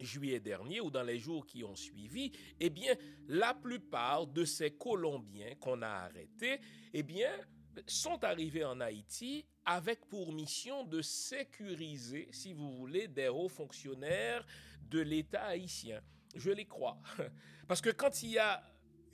juillet 0.00 0.40
dernier 0.40 0.80
ou 0.80 0.90
dans 0.90 1.04
les 1.04 1.20
jours 1.20 1.46
qui 1.46 1.62
ont 1.62 1.76
suivi, 1.76 2.32
eh 2.58 2.68
bien, 2.68 2.96
la 3.28 3.54
plupart 3.54 4.26
de 4.26 4.44
ces 4.44 4.72
Colombiens 4.72 5.54
qu'on 5.60 5.82
a 5.82 5.88
arrêtés, 5.88 6.58
eh 6.92 7.04
bien, 7.04 7.30
sont 7.86 8.22
arrivés 8.24 8.64
en 8.64 8.80
Haïti 8.80 9.44
avec 9.64 10.06
pour 10.08 10.32
mission 10.32 10.84
de 10.84 11.02
sécuriser, 11.02 12.28
si 12.32 12.52
vous 12.52 12.72
voulez, 12.72 13.08
des 13.08 13.28
hauts 13.28 13.48
fonctionnaires 13.48 14.46
de 14.88 15.00
l'État 15.00 15.44
haïtien. 15.44 16.00
Je 16.34 16.50
les 16.50 16.66
crois. 16.66 16.98
Parce 17.68 17.80
que 17.80 17.90
quand 17.90 18.22
il 18.22 18.30
y 18.30 18.38
a 18.38 18.62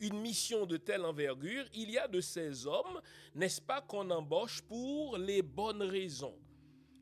une 0.01 0.21
mission 0.21 0.67
de 0.67 0.77
telle 0.77 1.05
envergure, 1.05 1.65
il 1.75 1.91
y 1.91 1.99
a 1.99 2.09
de 2.09 2.21
ces 2.21 2.67
hommes, 2.67 3.01
n'est-ce 3.35 3.61
pas, 3.61 3.81
qu'on 3.81 4.11
embauche 4.11 4.63
pour 4.63 5.17
les 5.17 5.43
bonnes 5.43 5.83
raisons. 5.83 6.39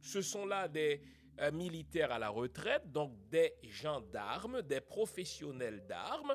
Ce 0.01 0.23
sont 0.23 0.47
là 0.47 0.69
des 0.69 1.01
euh, 1.41 1.51
militaires 1.51 2.13
à 2.13 2.19
la 2.19 2.29
retraite, 2.29 2.91
donc 2.93 3.13
des 3.29 3.55
gendarmes, 3.63 4.63
des 4.63 4.81
professionnels 4.81 5.85
d'armes, 5.89 6.35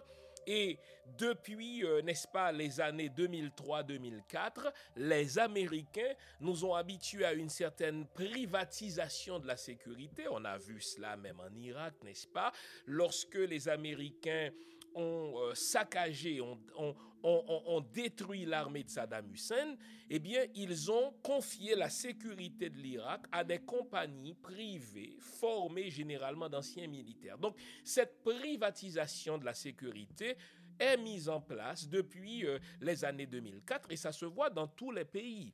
et 0.52 0.80
depuis, 1.06 1.86
euh, 1.86 2.02
n'est-ce 2.02 2.28
pas, 2.28 2.52
les 2.52 2.82
années 2.82 3.10
2003-2004, 3.10 4.72
les 4.96 5.38
Américains 5.38 6.14
nous 6.40 6.66
ont 6.66 6.74
habitués 6.74 7.24
à 7.26 7.34
une 7.34 7.50
certaine 7.50 8.08
privatisation 8.08 9.38
de 9.38 9.46
la 9.46 9.58
sécurité. 9.58 10.26
On 10.28 10.44
a 10.46 10.58
vu 10.58 10.82
cela 10.82 11.16
même 11.18 11.40
en 11.40 11.56
Irak, 11.56 11.94
n'est-ce 12.04 12.28
pas, 12.28 12.52
lorsque 12.88 13.36
les 13.36 13.70
Américains 13.70 14.50
ont 14.96 15.34
euh, 15.38 15.54
saccagé, 15.56 16.42
ont, 16.42 17.82
détruit 17.94 18.46
l'armée 18.46 18.84
de 18.84 18.90
Saddam 18.90 19.30
Hussein, 19.32 19.76
eh 20.10 20.20
bien, 20.20 20.46
ils 20.56 20.90
ont 20.90 21.14
confié 21.22 21.76
la 21.76 21.90
sécurité 21.90 22.70
de 22.70 22.78
l'Irak 22.78 23.26
à 23.32 23.44
des 23.44 23.60
compagnies 23.60 24.36
privées 24.36 25.18
formées 25.20 25.90
généralement 25.90 26.48
d'anciens 26.50 26.88
militaires. 26.88 27.38
Donc, 27.38 27.58
cette 27.84 28.24
privatisation 28.24 29.38
de 29.38 29.46
la 29.46 29.54
sécurité 29.54 30.38
est 30.80 30.98
mise 30.98 31.28
en 31.28 31.42
place 31.42 31.88
depuis 31.88 32.46
euh, 32.46 32.58
les 32.80 33.04
années 33.04 33.28
2004 33.28 33.92
et 33.92 33.98
ça 33.98 34.12
se 34.12 34.26
voit 34.26 34.50
dans 34.50 34.68
tous 34.68 34.92
les 34.92 35.06
pays. 35.06 35.54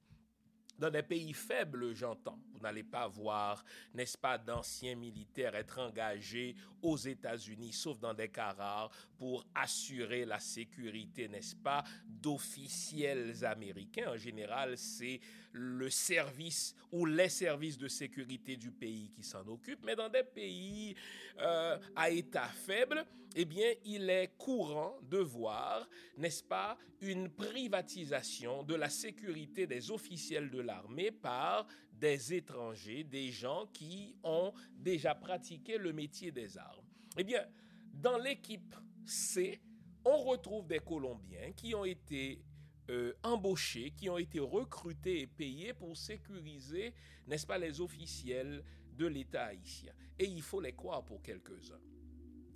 Dans 0.77 0.89
des 0.89 1.03
pays 1.03 1.33
faibles, 1.33 1.93
j'entends. 1.95 2.39
N'allez 2.65 2.83
pas 2.83 3.07
voir, 3.07 3.63
n'est-ce 3.93 4.17
pas, 4.17 4.39
d'anciens 4.39 4.95
militaires 4.95 5.53
être 5.55 5.77
engagés 5.77 6.55
aux 6.81 6.97
États-Unis, 6.97 7.73
sauf 7.73 7.99
dans 7.99 8.15
des 8.15 8.29
cas 8.29 8.53
rares, 8.53 8.89
pour 9.19 9.45
assurer 9.53 10.25
la 10.25 10.39
sécurité, 10.39 11.27
n'est-ce 11.27 11.55
pas, 11.55 11.83
d'officiels 12.07 13.45
américains. 13.45 14.13
En 14.13 14.17
général, 14.17 14.79
c'est 14.79 15.19
le 15.51 15.91
service 15.91 16.75
ou 16.91 17.05
les 17.05 17.29
services 17.29 17.77
de 17.77 17.87
sécurité 17.87 18.57
du 18.57 18.71
pays 18.71 19.11
qui 19.11 19.23
s'en 19.23 19.47
occupent. 19.47 19.83
Mais 19.83 19.95
dans 19.95 20.09
des 20.09 20.23
pays 20.23 20.95
euh, 21.39 21.77
à 21.95 22.09
état 22.09 22.47
faible, 22.47 23.05
eh 23.35 23.45
bien, 23.45 23.73
il 23.83 24.09
est 24.09 24.35
courant 24.37 24.97
de 25.03 25.17
voir, 25.17 25.87
n'est-ce 26.17 26.43
pas, 26.43 26.77
une 27.01 27.29
privatisation 27.29 28.63
de 28.63 28.75
la 28.75 28.89
sécurité 28.89 29.67
des 29.67 29.91
officiels 29.91 30.49
de 30.49 30.61
l'armée 30.61 31.11
par 31.11 31.67
des 31.99 32.33
étrangers, 32.33 33.03
des 33.03 33.31
gens 33.31 33.67
qui 33.73 34.15
ont 34.23 34.53
déjà 34.77 35.15
pratiqué 35.15 35.77
le 35.77 35.93
métier 35.93 36.31
des 36.31 36.57
armes. 36.57 36.85
Eh 37.17 37.23
bien, 37.23 37.45
dans 37.93 38.17
l'équipe 38.17 38.75
C, 39.05 39.61
on 40.03 40.17
retrouve 40.17 40.67
des 40.67 40.79
Colombiens 40.79 41.51
qui 41.53 41.73
ont 41.73 41.85
été 41.85 42.41
euh, 42.89 43.13
embauchés, 43.23 43.91
qui 43.91 44.09
ont 44.09 44.17
été 44.17 44.39
recrutés 44.39 45.21
et 45.21 45.27
payés 45.27 45.73
pour 45.73 45.95
sécuriser, 45.97 46.93
n'est-ce 47.27 47.47
pas, 47.47 47.57
les 47.57 47.81
officiels 47.81 48.63
de 48.93 49.07
l'État 49.07 49.45
haïtien. 49.45 49.93
Et 50.19 50.25
il 50.25 50.41
faut 50.41 50.61
les 50.61 50.73
croire 50.73 51.03
pour 51.03 51.21
quelques-uns. 51.21 51.79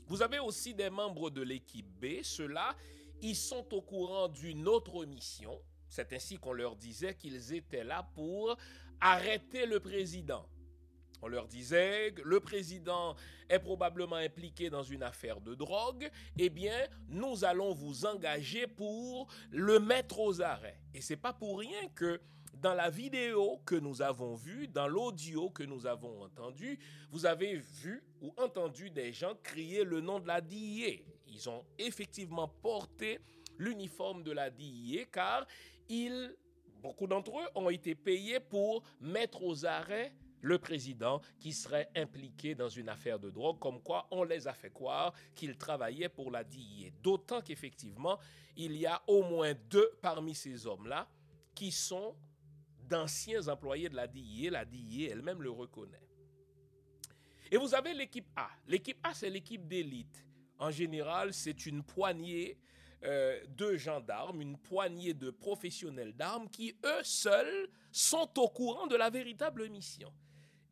Vous 0.08 0.22
avez 0.22 0.39
aussi 0.39 0.74
des 0.74 0.89
membres 0.89 1.29
de 1.29 1.41
l'équipe 1.41 1.88
B. 2.00 2.22
Ceux-là, 2.24 2.75
ils 3.22 3.36
sont 3.36 3.74
au 3.74 3.81
courant 3.81 4.27
d'une 4.27 4.67
autre 4.67 5.05
mission. 5.05 5.60
C'est 5.88 6.13
ainsi 6.13 6.38
qu'on 6.38 6.53
leur 6.53 6.75
disait 6.75 7.15
qu'ils 7.15 7.53
étaient 7.53 7.84
là 7.84 8.03
pour 8.13 8.55
arrêter 9.01 9.65
le 9.65 9.79
président. 9.79 10.45
On 11.21 11.27
leur 11.27 11.47
disait 11.47 12.13
que 12.15 12.21
le 12.21 12.39
président 12.39 13.15
est 13.49 13.59
probablement 13.59 14.15
impliqué 14.15 14.69
dans 14.69 14.83
une 14.83 15.03
affaire 15.03 15.41
de 15.41 15.53
drogue, 15.53 16.09
eh 16.37 16.49
bien, 16.49 16.87
nous 17.09 17.43
allons 17.43 17.73
vous 17.73 18.05
engager 18.05 18.67
pour 18.67 19.27
le 19.51 19.79
mettre 19.79 20.19
aux 20.19 20.41
arrêts. 20.41 20.79
Et 20.93 21.01
c'est 21.01 21.17
pas 21.17 21.33
pour 21.33 21.59
rien 21.59 21.89
que 21.93 22.21
dans 22.53 22.73
la 22.73 22.89
vidéo 22.89 23.61
que 23.65 23.75
nous 23.75 24.01
avons 24.01 24.35
vue, 24.35 24.67
dans 24.67 24.87
l'audio 24.87 25.49
que 25.49 25.63
nous 25.63 25.85
avons 25.85 26.23
entendu, 26.23 26.79
vous 27.09 27.25
avez 27.25 27.55
vu 27.55 28.03
ou 28.21 28.33
entendu 28.37 28.89
des 28.89 29.13
gens 29.13 29.33
crier 29.43 29.83
le 29.83 30.01
nom 30.01 30.19
de 30.19 30.27
la 30.27 30.41
DIA. 30.41 30.99
Ils 31.27 31.49
ont 31.49 31.63
effectivement 31.77 32.47
porté 32.47 33.19
l'uniforme 33.57 34.23
de 34.23 34.31
la 34.31 34.49
DIA 34.49 35.05
car 35.05 35.45
ils, 35.87 36.35
beaucoup 36.81 37.07
d'entre 37.07 37.39
eux 37.39 37.48
ont 37.55 37.69
été 37.69 37.95
payés 37.95 38.39
pour 38.39 38.83
mettre 39.00 39.43
aux 39.43 39.65
arrêts 39.65 40.13
le 40.41 40.57
président 40.57 41.21
qui 41.38 41.51
serait 41.51 41.89
impliqué 41.95 42.55
dans 42.55 42.69
une 42.69 42.89
affaire 42.89 43.19
de 43.19 43.29
drogue, 43.29 43.59
comme 43.59 43.81
quoi 43.81 44.07
on 44.12 44.24
les 44.24 44.48
a 44.48 44.53
fait 44.53 44.71
croire 44.71 45.13
qu'ils 45.36 45.57
travaillaient 45.57 46.09
pour 46.09 46.31
la 46.31 46.43
DIA. 46.43 46.91
D'autant 47.01 47.41
qu'effectivement, 47.41 48.17
il 48.55 48.75
y 48.77 48.86
a 48.86 49.01
au 49.07 49.24
moins 49.24 49.53
deux 49.69 49.91
parmi 50.01 50.33
ces 50.33 50.65
hommes-là 50.65 51.07
qui 51.53 51.71
sont 51.71 52.15
d'anciens 52.88 53.47
employés 53.47 53.89
de 53.89 53.95
la 53.95 54.08
DIA. 54.08 54.51
La 54.51 54.65
DIA 54.65 55.12
elle-même 55.12 55.41
le 55.41 55.51
reconnaît. 55.51 56.01
Et 57.51 57.58
vous 57.58 57.73
avez 57.73 57.93
l'équipe 57.93 58.27
A. 58.36 58.49
L'équipe 58.67 58.99
A, 59.03 59.13
c'est 59.13 59.30
l'équipe 59.30 59.67
d'élite. 59.67 60.23
En 60.58 60.71
général, 60.71 61.34
c'est 61.34 61.65
une 61.65 61.84
poignée 61.84 62.58
euh, 63.03 63.39
de 63.55 63.77
gendarmes, 63.77 64.41
une 64.41 64.57
poignée 64.57 65.13
de 65.13 65.29
professionnels 65.29 66.13
d'armes 66.13 66.49
qui, 66.49 66.75
eux 66.85 67.03
seuls, 67.03 67.69
sont 67.91 68.29
au 68.38 68.49
courant 68.49 68.88
de 68.88 68.95
la 68.95 69.09
véritable 69.09 69.69
mission. 69.69 70.12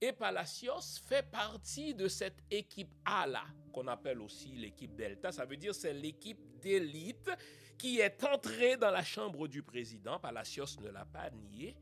Et 0.02 0.12
Palacios 0.12 1.00
fait 1.08 1.26
partie 1.30 1.96
de 1.96 2.08
cette 2.08 2.44
équipe 2.52 2.94
A-là, 3.06 3.46
qu'on 3.72 3.88
appelle 3.88 4.22
aussi 4.22 4.50
l'équipe 4.50 4.96
Delta. 4.96 5.32
Ça 5.32 5.46
veut 5.46 5.58
dire 5.58 5.74
c'est 5.74 5.94
l'équipe 5.94 6.60
d'élite 6.62 7.30
qui 7.78 8.00
est 8.00 8.24
entrée 8.24 8.78
dans 8.78 8.92
la 8.92 9.04
chambre 9.04 9.48
du 9.48 9.64
président. 9.64 10.20
Palacios 10.20 10.80
ne 10.82 10.90
l'a 10.90 11.06
pas 11.06 11.30
nié. 11.30 11.78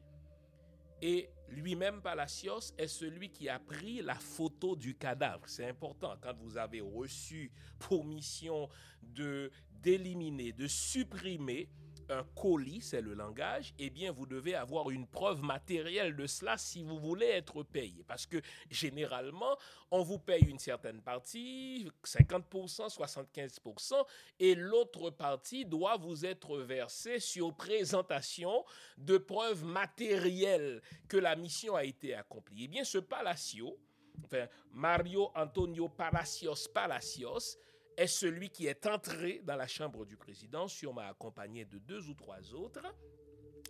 Et 1.07 1.29
lui-même, 1.49 2.01
Palacios, 2.01 2.73
est 2.79 2.87
celui 2.87 3.29
qui 3.29 3.47
a 3.47 3.59
pris 3.59 4.01
la 4.01 4.15
photo 4.15 4.75
du 4.75 4.95
cadavre. 4.95 5.43
C'est 5.45 5.69
important 5.69 6.15
quand 6.19 6.35
vous 6.39 6.57
avez 6.57 6.81
reçu 6.81 7.51
pour 7.77 8.03
mission 8.03 8.67
de 9.03 9.51
d'éliminer, 9.83 10.51
de 10.51 10.65
supprimer 10.65 11.69
un 12.09 12.23
colis, 12.35 12.81
c'est 12.81 13.01
le 13.01 13.13
langage, 13.13 13.73
eh 13.79 13.89
bien, 13.89 14.11
vous 14.11 14.25
devez 14.25 14.55
avoir 14.55 14.89
une 14.89 15.07
preuve 15.07 15.41
matérielle 15.41 16.15
de 16.15 16.27
cela 16.27 16.57
si 16.57 16.83
vous 16.83 16.99
voulez 16.99 17.27
être 17.27 17.63
payé. 17.63 18.03
Parce 18.07 18.25
que 18.25 18.41
généralement, 18.69 19.57
on 19.91 20.03
vous 20.03 20.19
paye 20.19 20.43
une 20.43 20.59
certaine 20.59 21.01
partie, 21.01 21.89
50%, 22.03 22.93
75%, 22.95 24.05
et 24.39 24.55
l'autre 24.55 25.09
partie 25.09 25.65
doit 25.65 25.97
vous 25.97 26.25
être 26.25 26.57
versée 26.59 27.19
sur 27.19 27.55
présentation 27.55 28.63
de 28.97 29.17
preuves 29.17 29.65
matérielles 29.65 30.81
que 31.07 31.17
la 31.17 31.35
mission 31.35 31.75
a 31.75 31.83
été 31.83 32.13
accomplie. 32.13 32.65
Eh 32.65 32.67
bien, 32.67 32.83
ce 32.83 32.97
Palacio, 32.97 33.77
enfin, 34.23 34.47
Mario 34.71 35.31
Antonio 35.35 35.89
Palacios 35.89 36.67
Palacios, 36.73 37.57
est 37.97 38.07
celui 38.07 38.49
qui 38.49 38.67
est 38.67 38.85
entré 38.85 39.41
dans 39.43 39.55
la 39.55 39.67
chambre 39.67 40.05
du 40.05 40.17
président, 40.17 40.67
sûrement 40.67 41.01
accompagné 41.01 41.65
de 41.65 41.77
deux 41.79 42.07
ou 42.09 42.13
trois 42.13 42.53
autres. 42.53 42.81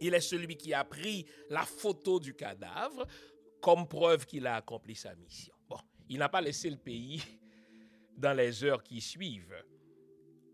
Il 0.01 0.13
est 0.13 0.21
celui 0.21 0.57
qui 0.57 0.73
a 0.73 0.83
pris 0.83 1.25
la 1.49 1.63
photo 1.63 2.19
du 2.19 2.33
cadavre 2.33 3.05
comme 3.61 3.87
preuve 3.87 4.25
qu'il 4.25 4.45
a 4.47 4.55
accompli 4.55 4.95
sa 4.95 5.15
mission. 5.15 5.53
Bon, 5.69 5.77
il 6.09 6.19
n'a 6.19 6.29
pas 6.29 6.41
laissé 6.41 6.69
le 6.69 6.77
pays 6.77 7.23
dans 8.17 8.33
les 8.33 8.63
heures 8.63 8.83
qui 8.83 9.01
suivent. 9.01 9.55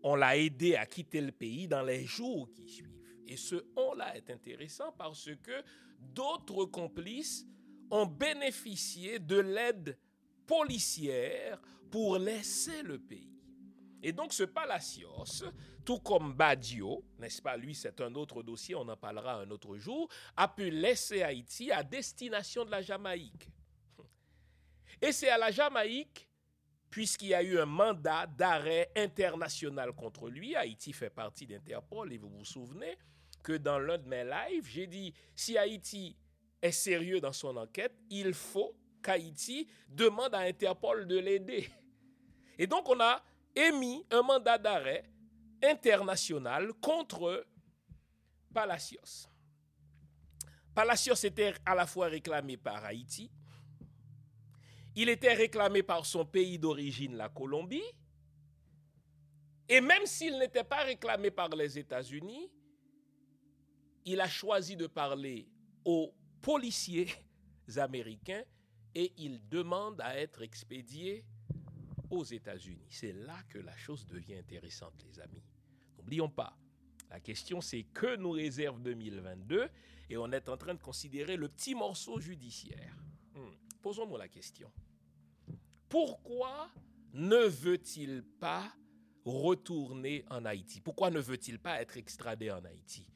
On 0.02 0.16
l'a 0.16 0.36
aidé 0.36 0.76
à 0.76 0.86
quitter 0.86 1.20
le 1.20 1.32
pays 1.32 1.68
dans 1.68 1.82
les 1.82 2.04
jours 2.04 2.50
qui 2.52 2.68
suivent. 2.68 2.88
Et 3.26 3.36
ce 3.36 3.56
on-là 3.76 4.16
est 4.16 4.30
intéressant 4.30 4.92
parce 4.92 5.30
que 5.42 5.62
d'autres 5.98 6.64
complices 6.66 7.46
ont 7.90 8.06
bénéficié 8.06 9.18
de 9.18 9.38
l'aide 9.38 9.98
policière 10.46 11.60
pour 11.90 12.18
laisser 12.18 12.82
le 12.82 12.98
pays. 12.98 13.31
Et 14.02 14.12
donc 14.12 14.32
ce 14.32 14.42
Palacios, 14.42 15.44
tout 15.84 16.00
comme 16.00 16.34
Badio, 16.34 17.04
n'est-ce 17.18 17.40
pas, 17.40 17.56
lui 17.56 17.74
c'est 17.74 18.00
un 18.00 18.14
autre 18.14 18.42
dossier, 18.42 18.74
on 18.74 18.88
en 18.88 18.96
parlera 18.96 19.34
un 19.34 19.50
autre 19.50 19.76
jour, 19.76 20.08
a 20.36 20.48
pu 20.48 20.70
laisser 20.70 21.22
Haïti 21.22 21.70
à 21.70 21.84
destination 21.84 22.64
de 22.64 22.70
la 22.70 22.82
Jamaïque. 22.82 23.48
Et 25.00 25.12
c'est 25.12 25.28
à 25.28 25.38
la 25.38 25.50
Jamaïque, 25.50 26.28
puisqu'il 26.90 27.28
y 27.28 27.34
a 27.34 27.42
eu 27.42 27.58
un 27.58 27.66
mandat 27.66 28.26
d'arrêt 28.26 28.90
international 28.96 29.92
contre 29.92 30.28
lui, 30.28 30.56
Haïti 30.56 30.92
fait 30.92 31.10
partie 31.10 31.46
d'Interpol, 31.46 32.12
et 32.12 32.18
vous 32.18 32.28
vous 32.28 32.44
souvenez 32.44 32.98
que 33.42 33.52
dans 33.52 33.78
l'un 33.78 33.98
de 33.98 34.08
mes 34.08 34.24
lives, 34.24 34.66
j'ai 34.66 34.86
dit, 34.86 35.14
si 35.34 35.56
Haïti 35.56 36.16
est 36.60 36.72
sérieux 36.72 37.20
dans 37.20 37.32
son 37.32 37.56
enquête, 37.56 37.94
il 38.10 38.34
faut 38.34 38.76
qu'Haïti 39.02 39.68
demande 39.88 40.34
à 40.34 40.40
Interpol 40.40 41.06
de 41.06 41.18
l'aider. 41.18 41.68
Et 42.58 42.66
donc 42.66 42.88
on 42.88 43.00
a 43.00 43.22
émis 43.54 44.04
un 44.10 44.22
mandat 44.22 44.58
d'arrêt 44.58 45.04
international 45.62 46.72
contre 46.80 47.46
Palacios. 48.52 49.28
Palacios 50.74 51.24
était 51.24 51.54
à 51.66 51.74
la 51.74 51.86
fois 51.86 52.08
réclamé 52.08 52.56
par 52.56 52.84
Haïti, 52.84 53.30
il 54.94 55.08
était 55.08 55.34
réclamé 55.34 55.82
par 55.82 56.04
son 56.04 56.24
pays 56.24 56.58
d'origine, 56.58 57.16
la 57.16 57.28
Colombie, 57.28 57.82
et 59.68 59.80
même 59.80 60.04
s'il 60.04 60.38
n'était 60.38 60.64
pas 60.64 60.82
réclamé 60.82 61.30
par 61.30 61.48
les 61.50 61.78
États-Unis, 61.78 62.50
il 64.04 64.20
a 64.20 64.28
choisi 64.28 64.76
de 64.76 64.86
parler 64.86 65.48
aux 65.84 66.12
policiers 66.40 67.08
américains 67.76 68.42
et 68.94 69.12
il 69.16 69.48
demande 69.48 70.00
à 70.00 70.18
être 70.18 70.42
expédié 70.42 71.24
aux 72.12 72.24
États-Unis. 72.24 72.86
C'est 72.90 73.12
là 73.12 73.42
que 73.48 73.58
la 73.58 73.76
chose 73.76 74.06
devient 74.06 74.36
intéressante, 74.36 75.02
les 75.04 75.18
amis. 75.20 75.42
N'oublions 75.96 76.28
pas, 76.28 76.56
la 77.10 77.20
question 77.20 77.60
c'est 77.60 77.84
que 77.84 78.16
nous 78.16 78.30
réserve 78.30 78.80
2022 78.82 79.68
et 80.10 80.16
on 80.16 80.30
est 80.32 80.48
en 80.48 80.56
train 80.56 80.74
de 80.74 80.82
considérer 80.82 81.36
le 81.36 81.48
petit 81.48 81.74
morceau 81.74 82.20
judiciaire. 82.20 82.94
Hmm. 83.34 83.54
Posons-nous 83.80 84.16
la 84.16 84.28
question. 84.28 84.70
Pourquoi 85.88 86.70
ne 87.14 87.46
veut-il 87.46 88.22
pas 88.22 88.72
retourner 89.24 90.24
en 90.30 90.44
Haïti? 90.44 90.80
Pourquoi 90.80 91.10
ne 91.10 91.20
veut-il 91.20 91.58
pas 91.58 91.80
être 91.80 91.96
extradé 91.96 92.50
en 92.50 92.64
Haïti? 92.64 93.06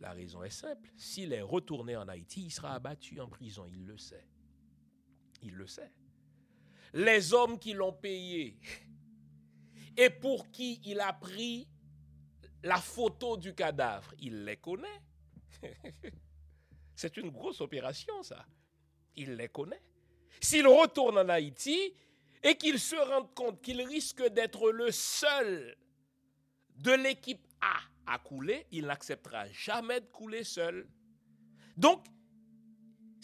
La 0.00 0.12
raison 0.12 0.42
est 0.42 0.50
simple. 0.50 0.90
S'il 0.96 1.32
est 1.32 1.42
retourné 1.42 1.96
en 1.96 2.06
Haïti, 2.08 2.44
il 2.44 2.50
sera 2.50 2.74
abattu 2.74 3.20
en 3.20 3.28
prison. 3.28 3.66
Il 3.66 3.86
le 3.86 3.96
sait. 3.96 4.26
Il 5.42 5.54
le 5.54 5.66
sait. 5.66 5.90
Les 6.92 7.32
hommes 7.32 7.58
qui 7.58 7.72
l'ont 7.72 7.92
payé 7.92 8.58
et 9.96 10.10
pour 10.10 10.50
qui 10.50 10.80
il 10.84 11.00
a 11.00 11.12
pris 11.12 11.66
la 12.62 12.76
photo 12.76 13.36
du 13.36 13.54
cadavre, 13.54 14.12
il 14.18 14.44
les 14.44 14.56
connaît. 14.56 15.00
C'est 16.94 17.16
une 17.16 17.30
grosse 17.30 17.60
opération, 17.60 18.22
ça. 18.22 18.44
Il 19.14 19.36
les 19.36 19.48
connaît. 19.48 19.82
S'il 20.40 20.66
retourne 20.66 21.18
en 21.18 21.28
Haïti 21.28 21.94
et 22.42 22.56
qu'il 22.56 22.78
se 22.78 22.96
rende 22.96 23.34
compte 23.34 23.62
qu'il 23.62 23.80
risque 23.82 24.26
d'être 24.28 24.70
le 24.70 24.90
seul 24.90 25.76
de 26.76 26.92
l'équipe 26.92 27.46
A 27.60 27.78
à 28.12 28.18
couler, 28.18 28.66
il 28.70 28.86
n'acceptera 28.86 29.48
jamais 29.48 30.00
de 30.00 30.06
couler 30.06 30.44
seul. 30.44 30.88
Donc, 31.76 32.04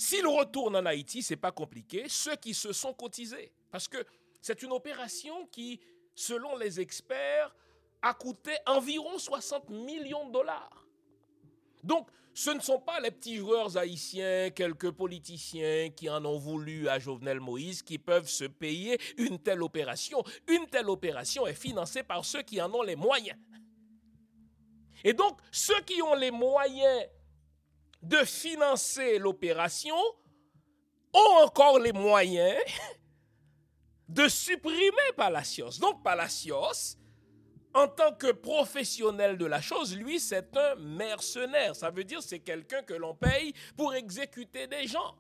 s'il 0.03 0.27
retourne 0.27 0.75
en 0.75 0.85
Haïti, 0.85 1.23
c'est 1.23 1.37
pas 1.37 1.53
compliqué, 1.53 2.07
ceux 2.09 2.35
qui 2.35 2.55
se 2.55 2.73
sont 2.73 2.93
cotisés, 2.93 3.53
parce 3.71 3.87
que 3.87 4.05
c'est 4.41 4.63
une 4.63 4.73
opération 4.73 5.47
qui, 5.47 5.81
selon 6.13 6.57
les 6.57 6.81
experts, 6.81 7.55
a 8.03 8.13
coûté 8.13 8.51
environ 8.67 9.17
60 9.17 9.71
millions 9.71 10.27
de 10.27 10.33
dollars. 10.33 10.89
Donc, 11.85 12.09
ce 12.35 12.51
ne 12.51 12.59
sont 12.59 12.81
pas 12.81 12.99
les 12.99 13.13
petits 13.13 13.37
joueurs 13.37 13.77
haïtiens, 13.77 14.51
quelques 14.51 14.91
politiciens 14.91 15.91
qui 15.91 16.11
en 16.11 16.25
ont 16.25 16.39
voulu 16.39 16.89
à 16.89 16.99
Jovenel 16.99 17.39
Moïse 17.39 17.85
qui 17.85 17.99
peuvent 17.99 18.29
se 18.29 18.47
payer 18.47 18.99
une 19.19 19.39
telle 19.39 19.63
opération. 19.63 20.25
Une 20.49 20.67
telle 20.67 20.91
opération 20.91 21.47
est 21.47 21.55
financée 21.55 22.03
par 22.03 22.25
ceux 22.25 22.43
qui 22.43 22.61
en 22.61 22.75
ont 22.75 22.83
les 22.83 22.97
moyens. 22.97 23.39
Et 25.05 25.13
donc, 25.13 25.39
ceux 25.53 25.81
qui 25.83 26.03
ont 26.03 26.15
les 26.15 26.33
moyens 26.33 27.05
de 28.03 28.19
financer 28.25 29.19
l'opération 29.19 29.97
ont 31.13 31.45
encore 31.45 31.79
les 31.79 31.93
moyens 31.93 32.59
de 34.09 34.29
supprimer 34.29 35.13
Palacios. 35.17 35.79
Donc, 35.81 36.03
Palacios 36.03 36.99
en 37.75 37.89
tant 37.89 38.13
que 38.13 38.33
professionnel 38.33 39.39
de 39.39 39.47
la 39.47 39.61
chose, 39.61 39.97
lui, 39.97 40.21
c'est 40.21 40.57
un 40.57 40.75
mercenaire. 40.75 41.75
Ça 41.75 41.91
veut 41.91 42.05
dire 42.05 42.23
c'est 42.23 42.41
quelqu'un 42.41 42.83
que 42.83 42.95
l'on 42.95 43.15
paye 43.15 43.55
pour 43.77 43.95
exécuter 43.95 44.67
des 44.67 44.87
gens. 44.87 45.17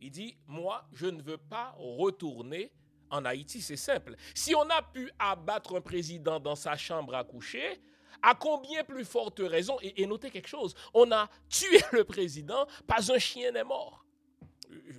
Il 0.00 0.10
dit, 0.10 0.36
moi, 0.46 0.86
je 0.92 1.06
ne 1.06 1.22
veux 1.22 1.38
pas 1.38 1.74
retourner 1.78 2.72
en 3.10 3.24
Haïti. 3.24 3.60
C'est 3.60 3.76
simple. 3.76 4.14
Si 4.34 4.54
on 4.54 4.68
a 4.68 4.82
pu 4.82 5.10
abattre 5.18 5.76
un 5.76 5.80
président 5.80 6.38
dans 6.38 6.54
sa 6.54 6.76
chambre 6.76 7.14
à 7.14 7.24
coucher, 7.24 7.80
à 8.22 8.34
combien 8.34 8.84
plus 8.84 9.04
forte 9.04 9.40
raison, 9.40 9.76
et, 9.82 10.06
notez 10.06 10.30
quelque 10.30 10.48
chose, 10.48 10.74
on 10.94 11.10
a 11.12 11.28
tué 11.48 11.80
le 11.92 12.04
président, 12.04 12.66
pas 12.86 13.12
un 13.12 13.18
chien 13.18 13.52
n'est 13.52 13.64
mort 13.64 14.04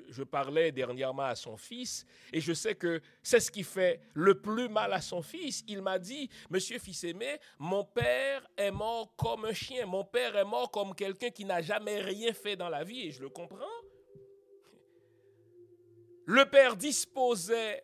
je 0.10 0.24
parlais 0.24 0.72
dernièrement 0.72 1.24
à 1.24 1.36
son 1.36 1.58
fils 1.58 2.06
et 2.34 2.42
je 2.42 2.54
sais 2.54 2.76
que 2.76 3.02
c'est 3.22 3.40
ce 3.40 3.52
qui 3.52 3.64
fait 3.64 4.02
le 4.14 4.40
plus 4.42 4.68
mal 4.68 4.92
à 4.94 5.02
son 5.02 5.22
fils. 5.22 5.64
Il 5.68 5.82
m'a 5.82 6.00
dit, 6.00 6.30
Monsieur 6.50 6.80
fils 6.80 7.04
aimé, 7.04 7.38
mon 7.58 7.84
père 7.84 8.48
est 8.58 8.72
mort 8.72 9.14
comme 9.16 9.46
un 9.46 9.54
chien, 9.54 9.86
mon 9.86 10.04
père 10.04 10.36
est 10.36 10.46
mort 10.46 10.72
comme 10.72 10.96
quelqu'un 10.96 11.30
qui 11.30 11.46
n'a 11.46 11.62
jamais 11.62 12.00
rien 12.02 12.34
fait 12.34 12.56
dans 12.56 12.70
la 12.70 12.84
vie 12.84 13.08
et 13.08 13.12
je 13.12 13.22
le 13.22 13.30
comprends. 13.30 13.58
Le 16.26 16.46
père 16.46 16.76
disposait 16.76 17.84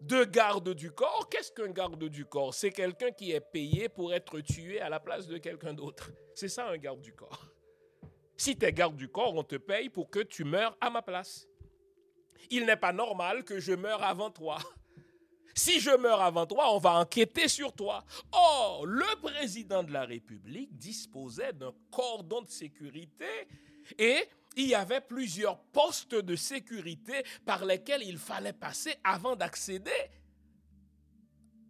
de 0.00 0.24
garde 0.24 0.74
du 0.74 0.90
corps. 0.90 1.28
Qu'est-ce 1.30 1.52
qu'un 1.52 1.70
garde 1.70 2.04
du 2.04 2.24
corps? 2.24 2.54
C'est 2.54 2.70
quelqu'un 2.70 3.10
qui 3.10 3.32
est 3.32 3.40
payé 3.40 3.88
pour 3.88 4.12
être 4.12 4.40
tué 4.40 4.80
à 4.80 4.88
la 4.88 5.00
place 5.00 5.26
de 5.26 5.38
quelqu'un 5.38 5.74
d'autre. 5.74 6.10
C'est 6.34 6.48
ça 6.48 6.68
un 6.68 6.76
garde 6.76 7.00
du 7.00 7.14
corps. 7.14 7.48
Si 8.36 8.56
tu 8.56 8.66
es 8.66 8.72
garde 8.72 8.96
du 8.96 9.08
corps, 9.08 9.34
on 9.34 9.42
te 9.42 9.56
paye 9.56 9.88
pour 9.88 10.10
que 10.10 10.20
tu 10.20 10.44
meurs 10.44 10.76
à 10.80 10.90
ma 10.90 11.02
place. 11.02 11.48
Il 12.50 12.66
n'est 12.66 12.76
pas 12.76 12.92
normal 12.92 13.44
que 13.44 13.58
je 13.58 13.72
meure 13.72 14.02
avant 14.02 14.30
toi. 14.30 14.58
Si 15.54 15.80
je 15.80 15.90
meurs 15.96 16.20
avant 16.20 16.44
toi, 16.44 16.74
on 16.74 16.78
va 16.78 16.98
enquêter 16.98 17.48
sur 17.48 17.72
toi. 17.72 18.04
Or, 18.30 18.84
le 18.84 19.06
président 19.22 19.82
de 19.82 19.90
la 19.90 20.04
République 20.04 20.76
disposait 20.76 21.54
d'un 21.54 21.72
cordon 21.90 22.42
de 22.42 22.48
sécurité 22.48 23.24
et 23.98 24.28
il 24.56 24.68
y 24.68 24.74
avait 24.74 25.02
plusieurs 25.02 25.58
postes 25.58 26.14
de 26.14 26.34
sécurité 26.34 27.22
par 27.44 27.64
lesquels 27.64 28.02
il 28.02 28.18
fallait 28.18 28.54
passer 28.54 28.94
avant 29.04 29.36
d'accéder 29.36 29.90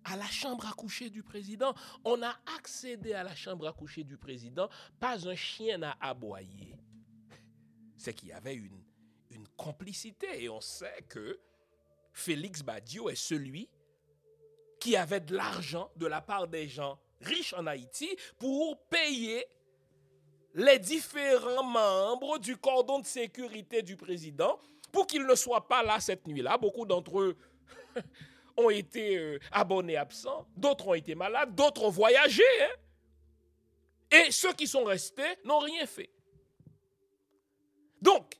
à 0.05 0.17
la 0.17 0.27
chambre 0.27 0.67
à 0.67 0.73
coucher 0.73 1.11
du 1.11 1.25
président. 1.25 1.75
On 2.05 2.23
a 2.23 2.39
accédé 2.57 3.13
à 3.13 3.25
la 3.25 3.35
chambre 3.35 3.67
à 3.67 3.73
coucher 3.73 4.05
du 4.05 4.17
président, 4.17 4.69
pas 5.01 5.29
un 5.29 5.35
chien 5.35 5.79
n'a 5.79 5.97
aboyé. 6.01 6.77
C'est 7.97 8.15
qu'il 8.15 8.29
y 8.29 8.33
avait 8.33 8.55
une, 8.55 8.85
une 9.31 9.49
complicité 9.57 10.45
et 10.45 10.49
on 10.49 10.61
sait 10.61 11.05
que 11.09 11.41
Félix 12.13 12.63
Badio 12.63 13.11
est 13.11 13.17
celui 13.17 13.69
qui 14.79 14.97
avait 14.97 15.21
de 15.21 15.35
l'argent 15.35 15.91
de 15.97 16.07
la 16.07 16.21
part 16.21 16.47
des 16.47 16.69
gens 16.69 17.01
riches 17.21 17.55
en 17.55 17.67
Haïti 17.67 18.09
pour 18.39 18.81
payer 18.89 19.45
les 20.57 20.79
différents 20.79 21.63
membres 21.63 22.39
du 22.39 22.57
cordon 22.57 22.99
de 23.01 23.07
sécurité 23.07 23.83
du 23.83 23.95
président 23.95 24.59
pour 24.91 25.07
qu'ils 25.07 25.27
ne 25.27 25.35
soient 25.35 25.69
pas 25.69 25.83
là 25.83 26.01
cette 26.01 26.27
nuit-là. 26.27 26.57
Beaucoup 26.57 26.87
d'entre 26.87 27.21
eux 27.21 27.37
ont 28.57 28.71
été 28.71 29.19
euh, 29.19 29.39
abonnés 29.53 29.99
absents, 29.99 30.47
d'autres 30.57 30.89
ont 30.89 30.95
été 30.95 31.15
malades, 31.15 31.55
d'autres 31.55 31.85
ont 31.85 31.91
voyagé. 31.91 32.43
Hein. 32.63 32.75
Et 34.11 34.31
ceux 34.31 34.55
qui 34.55 34.67
sont 34.67 34.85
restés 34.85 35.37
n'ont 35.45 35.59
rien 35.59 35.85
fait. 35.85 36.09
Donc, 38.01 38.35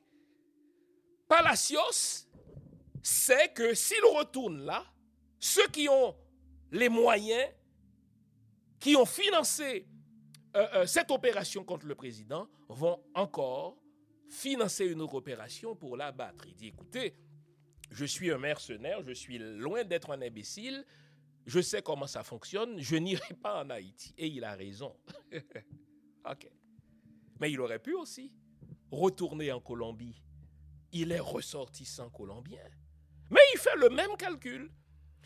Palacios 1.27 2.25
sait 3.03 3.49
que 3.49 3.75
s'il 3.75 4.03
retourne 4.05 4.65
là, 4.65 4.83
ceux 5.39 5.67
qui 5.67 5.87
ont 5.87 6.15
les 6.71 6.89
moyens, 6.89 7.47
qui 8.79 8.95
ont 8.95 9.05
financé 9.05 9.85
euh, 10.55 10.67
euh, 10.73 10.85
cette 10.85 11.11
opération 11.11 11.63
contre 11.63 11.85
le 11.85 11.95
président, 11.95 12.47
vont 12.69 13.01
encore 13.13 13.77
financer 14.29 14.85
une 14.85 15.01
autre 15.01 15.15
opération 15.15 15.75
pour 15.75 15.97
l'abattre. 15.97 16.45
Il 16.47 16.55
dit, 16.55 16.67
écoutez, 16.67 17.15
je 17.91 18.05
suis 18.05 18.31
un 18.31 18.37
mercenaire, 18.37 19.01
je 19.03 19.13
suis 19.13 19.37
loin 19.37 19.83
d'être 19.83 20.11
un 20.11 20.21
imbécile, 20.21 20.85
je 21.45 21.61
sais 21.61 21.81
comment 21.81 22.07
ça 22.07 22.23
fonctionne, 22.23 22.79
je 22.79 22.95
n'irai 22.97 23.33
pas 23.35 23.63
en 23.63 23.69
Haïti. 23.69 24.13
Et 24.17 24.27
il 24.27 24.43
a 24.43 24.53
raison. 24.53 24.95
ok. 26.29 26.49
Mais 27.39 27.51
il 27.51 27.61
aurait 27.61 27.79
pu 27.79 27.93
aussi 27.93 28.33
retourner 28.91 29.51
en 29.51 29.59
Colombie. 29.61 30.21
Il 30.91 31.11
est 31.11 31.19
ressortissant 31.19 32.09
colombien. 32.09 32.63
Mais 33.29 33.41
il 33.53 33.59
fait 33.59 33.75
le 33.75 33.89
même 33.89 34.15
calcul. 34.17 34.71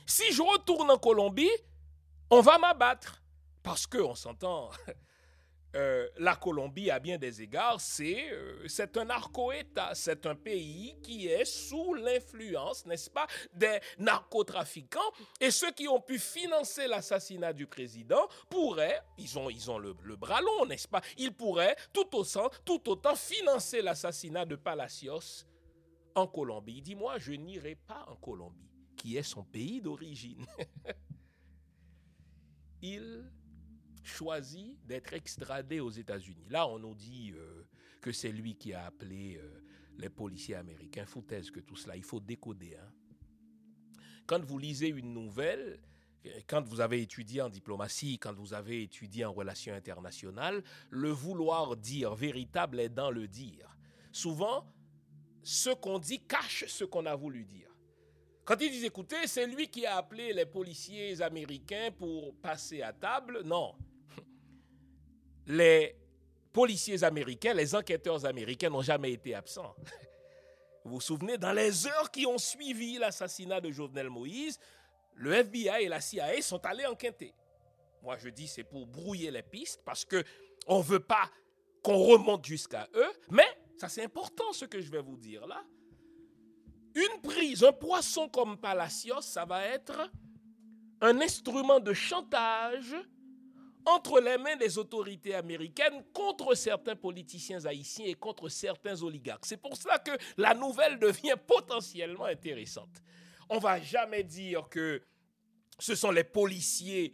Si 0.05 0.31
je 0.33 0.41
retourne 0.41 0.89
en 0.89 0.97
Colombie, 0.97 1.49
on 2.29 2.41
va 2.41 2.57
m'abattre. 2.57 3.23
Parce 3.63 3.85
qu'on 3.85 4.15
s'entend, 4.15 4.71
euh, 5.75 6.07
la 6.17 6.35
Colombie, 6.35 6.91
à 6.91 6.99
bien 6.99 7.17
des 7.17 7.41
égards, 7.41 7.79
c'est 7.79 8.31
euh, 8.31 8.67
c'est 8.67 8.97
un 8.97 9.05
narco-État. 9.05 9.91
C'est 9.93 10.25
un 10.25 10.35
pays 10.35 10.95
qui 11.01 11.27
est 11.27 11.45
sous 11.45 11.93
l'influence, 11.93 12.85
n'est-ce 12.85 13.09
pas, 13.09 13.27
des 13.53 13.79
narcotrafiquants. 13.97 14.99
Et 15.39 15.51
ceux 15.51 15.71
qui 15.71 15.87
ont 15.87 16.01
pu 16.01 16.19
financer 16.19 16.87
l'assassinat 16.87 17.53
du 17.53 17.67
président 17.67 18.27
pourraient, 18.49 19.01
ils 19.17 19.37
ont, 19.37 19.77
le, 19.77 19.93
bras 20.15 20.41
long, 20.41 20.65
n'est-ce 20.65 20.87
pas, 20.87 21.01
ils 21.17 21.33
pourraient 21.33 21.75
tout 21.93 22.09
tout 22.65 22.89
autant 22.89 23.15
financer 23.15 23.81
l'assassinat 23.81 24.45
de 24.45 24.55
Palacios 24.55 25.45
en 26.15 26.27
Colombie. 26.27 26.81
Dis-moi, 26.81 27.17
je 27.17 27.31
n'irai 27.31 27.75
pas 27.75 28.05
en 28.09 28.15
Colombie, 28.15 28.69
qui 28.97 29.17
est 29.17 29.23
son 29.23 29.43
pays 29.43 29.81
d'origine. 29.81 30.45
Il 32.81 33.31
choisi 34.03 34.77
d'être 34.85 35.13
extradé 35.13 35.79
aux 35.79 35.89
États-Unis. 35.89 36.45
Là, 36.49 36.67
on 36.67 36.79
nous 36.79 36.95
dit 36.95 37.33
euh, 37.35 37.63
que 38.01 38.11
c'est 38.11 38.31
lui 38.31 38.55
qui 38.55 38.73
a 38.73 38.85
appelé 38.85 39.37
euh, 39.37 39.63
les 39.97 40.09
policiers 40.09 40.55
américains. 40.55 41.05
Foutaise 41.05 41.51
que 41.51 41.59
tout 41.59 41.75
cela, 41.75 41.95
il 41.95 42.03
faut 42.03 42.19
décoder. 42.19 42.75
Hein. 42.75 42.91
Quand 44.25 44.43
vous 44.43 44.57
lisez 44.57 44.87
une 44.87 45.13
nouvelle, 45.13 45.79
quand 46.47 46.67
vous 46.67 46.81
avez 46.81 47.01
étudié 47.01 47.41
en 47.41 47.49
diplomatie, 47.49 48.17
quand 48.19 48.33
vous 48.33 48.53
avez 48.53 48.83
étudié 48.83 49.25
en 49.25 49.33
relations 49.33 49.73
internationales, 49.73 50.63
le 50.89 51.09
vouloir 51.09 51.75
dire 51.75 52.13
véritable 52.15 52.79
est 52.79 52.89
dans 52.89 53.11
le 53.11 53.27
dire. 53.27 53.77
Souvent, 54.11 54.71
ce 55.43 55.71
qu'on 55.71 55.99
dit 55.99 56.25
cache 56.25 56.65
ce 56.67 56.83
qu'on 56.83 57.05
a 57.05 57.15
voulu 57.15 57.45
dire. 57.45 57.69
Quand 58.43 58.59
ils 58.59 58.71
disent, 58.71 58.85
écoutez, 58.85 59.27
c'est 59.27 59.47
lui 59.47 59.67
qui 59.67 59.85
a 59.85 59.97
appelé 59.97 60.33
les 60.33 60.45
policiers 60.45 61.21
américains 61.21 61.89
pour 61.97 62.35
passer 62.35 62.81
à 62.81 62.91
table, 62.91 63.41
non, 63.45 63.75
les 65.51 65.97
policiers 66.53 67.03
américains, 67.03 67.53
les 67.53 67.75
enquêteurs 67.75 68.25
américains 68.25 68.69
n'ont 68.69 68.81
jamais 68.81 69.11
été 69.11 69.35
absents. 69.35 69.75
Vous 70.85 70.93
vous 70.95 71.01
souvenez, 71.01 71.37
dans 71.37 71.51
les 71.51 71.85
heures 71.87 72.09
qui 72.09 72.25
ont 72.25 72.37
suivi 72.37 72.97
l'assassinat 72.97 73.59
de 73.59 73.69
Jovenel 73.69 74.09
Moïse, 74.09 74.57
le 75.13 75.33
FBI 75.33 75.83
et 75.83 75.89
la 75.89 75.99
CIA 75.99 76.41
sont 76.41 76.65
allés 76.65 76.85
enquêter. 76.85 77.33
Moi, 78.01 78.17
je 78.17 78.29
dis 78.29 78.47
c'est 78.47 78.63
pour 78.63 78.87
brouiller 78.87 79.29
les 79.29 79.43
pistes 79.43 79.81
parce 79.85 80.05
que 80.05 80.23
on 80.67 80.79
veut 80.79 81.01
pas 81.01 81.29
qu'on 81.83 81.97
remonte 81.97 82.45
jusqu'à 82.45 82.87
eux. 82.95 83.11
Mais 83.29 83.47
ça, 83.77 83.89
c'est 83.89 84.03
important 84.03 84.53
ce 84.53 84.65
que 84.65 84.79
je 84.79 84.89
vais 84.89 85.01
vous 85.01 85.17
dire 85.17 85.45
là. 85.45 85.63
Une 86.95 87.21
prise, 87.21 87.63
un 87.63 87.73
poisson 87.73 88.29
comme 88.29 88.57
Palacios, 88.57 89.21
ça 89.21 89.45
va 89.45 89.65
être 89.65 90.09
un 91.01 91.19
instrument 91.19 91.79
de 91.79 91.93
chantage 91.93 92.95
entre 93.85 94.19
les 94.19 94.37
mains 94.37 94.55
des 94.55 94.77
autorités 94.77 95.35
américaines 95.35 96.03
contre 96.13 96.55
certains 96.55 96.95
politiciens 96.95 97.65
haïtiens 97.65 98.05
et 98.05 98.15
contre 98.15 98.49
certains 98.49 99.01
oligarques. 99.01 99.45
C'est 99.45 99.61
pour 99.61 99.75
cela 99.75 99.99
que 99.99 100.11
la 100.37 100.53
nouvelle 100.53 100.99
devient 100.99 101.35
potentiellement 101.47 102.25
intéressante. 102.25 103.01
On 103.49 103.59
va 103.59 103.81
jamais 103.81 104.23
dire 104.23 104.67
que 104.69 105.01
ce 105.79 105.95
sont 105.95 106.11
les 106.11 106.23
policiers 106.23 107.13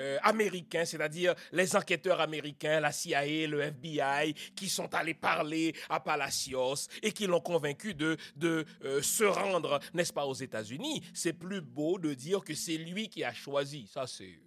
euh, 0.00 0.16
américains, 0.22 0.84
c'est-à-dire 0.84 1.34
les 1.50 1.74
enquêteurs 1.74 2.20
américains, 2.20 2.78
la 2.78 2.92
CIA, 2.92 3.46
le 3.48 3.60
FBI, 3.62 4.32
qui 4.54 4.68
sont 4.68 4.94
allés 4.94 5.14
parler 5.14 5.74
à 5.88 5.98
Palacios 5.98 6.88
et 7.02 7.10
qui 7.10 7.26
l'ont 7.26 7.40
convaincu 7.40 7.94
de, 7.94 8.16
de 8.36 8.64
euh, 8.84 9.02
se 9.02 9.24
rendre, 9.24 9.80
n'est-ce 9.94 10.12
pas, 10.12 10.24
aux 10.24 10.34
États-Unis. 10.34 11.02
C'est 11.12 11.32
plus 11.32 11.60
beau 11.60 11.98
de 11.98 12.14
dire 12.14 12.44
que 12.44 12.54
c'est 12.54 12.76
lui 12.76 13.08
qui 13.08 13.24
a 13.24 13.32
choisi. 13.32 13.88
Ça, 13.92 14.06
c'est 14.06 14.38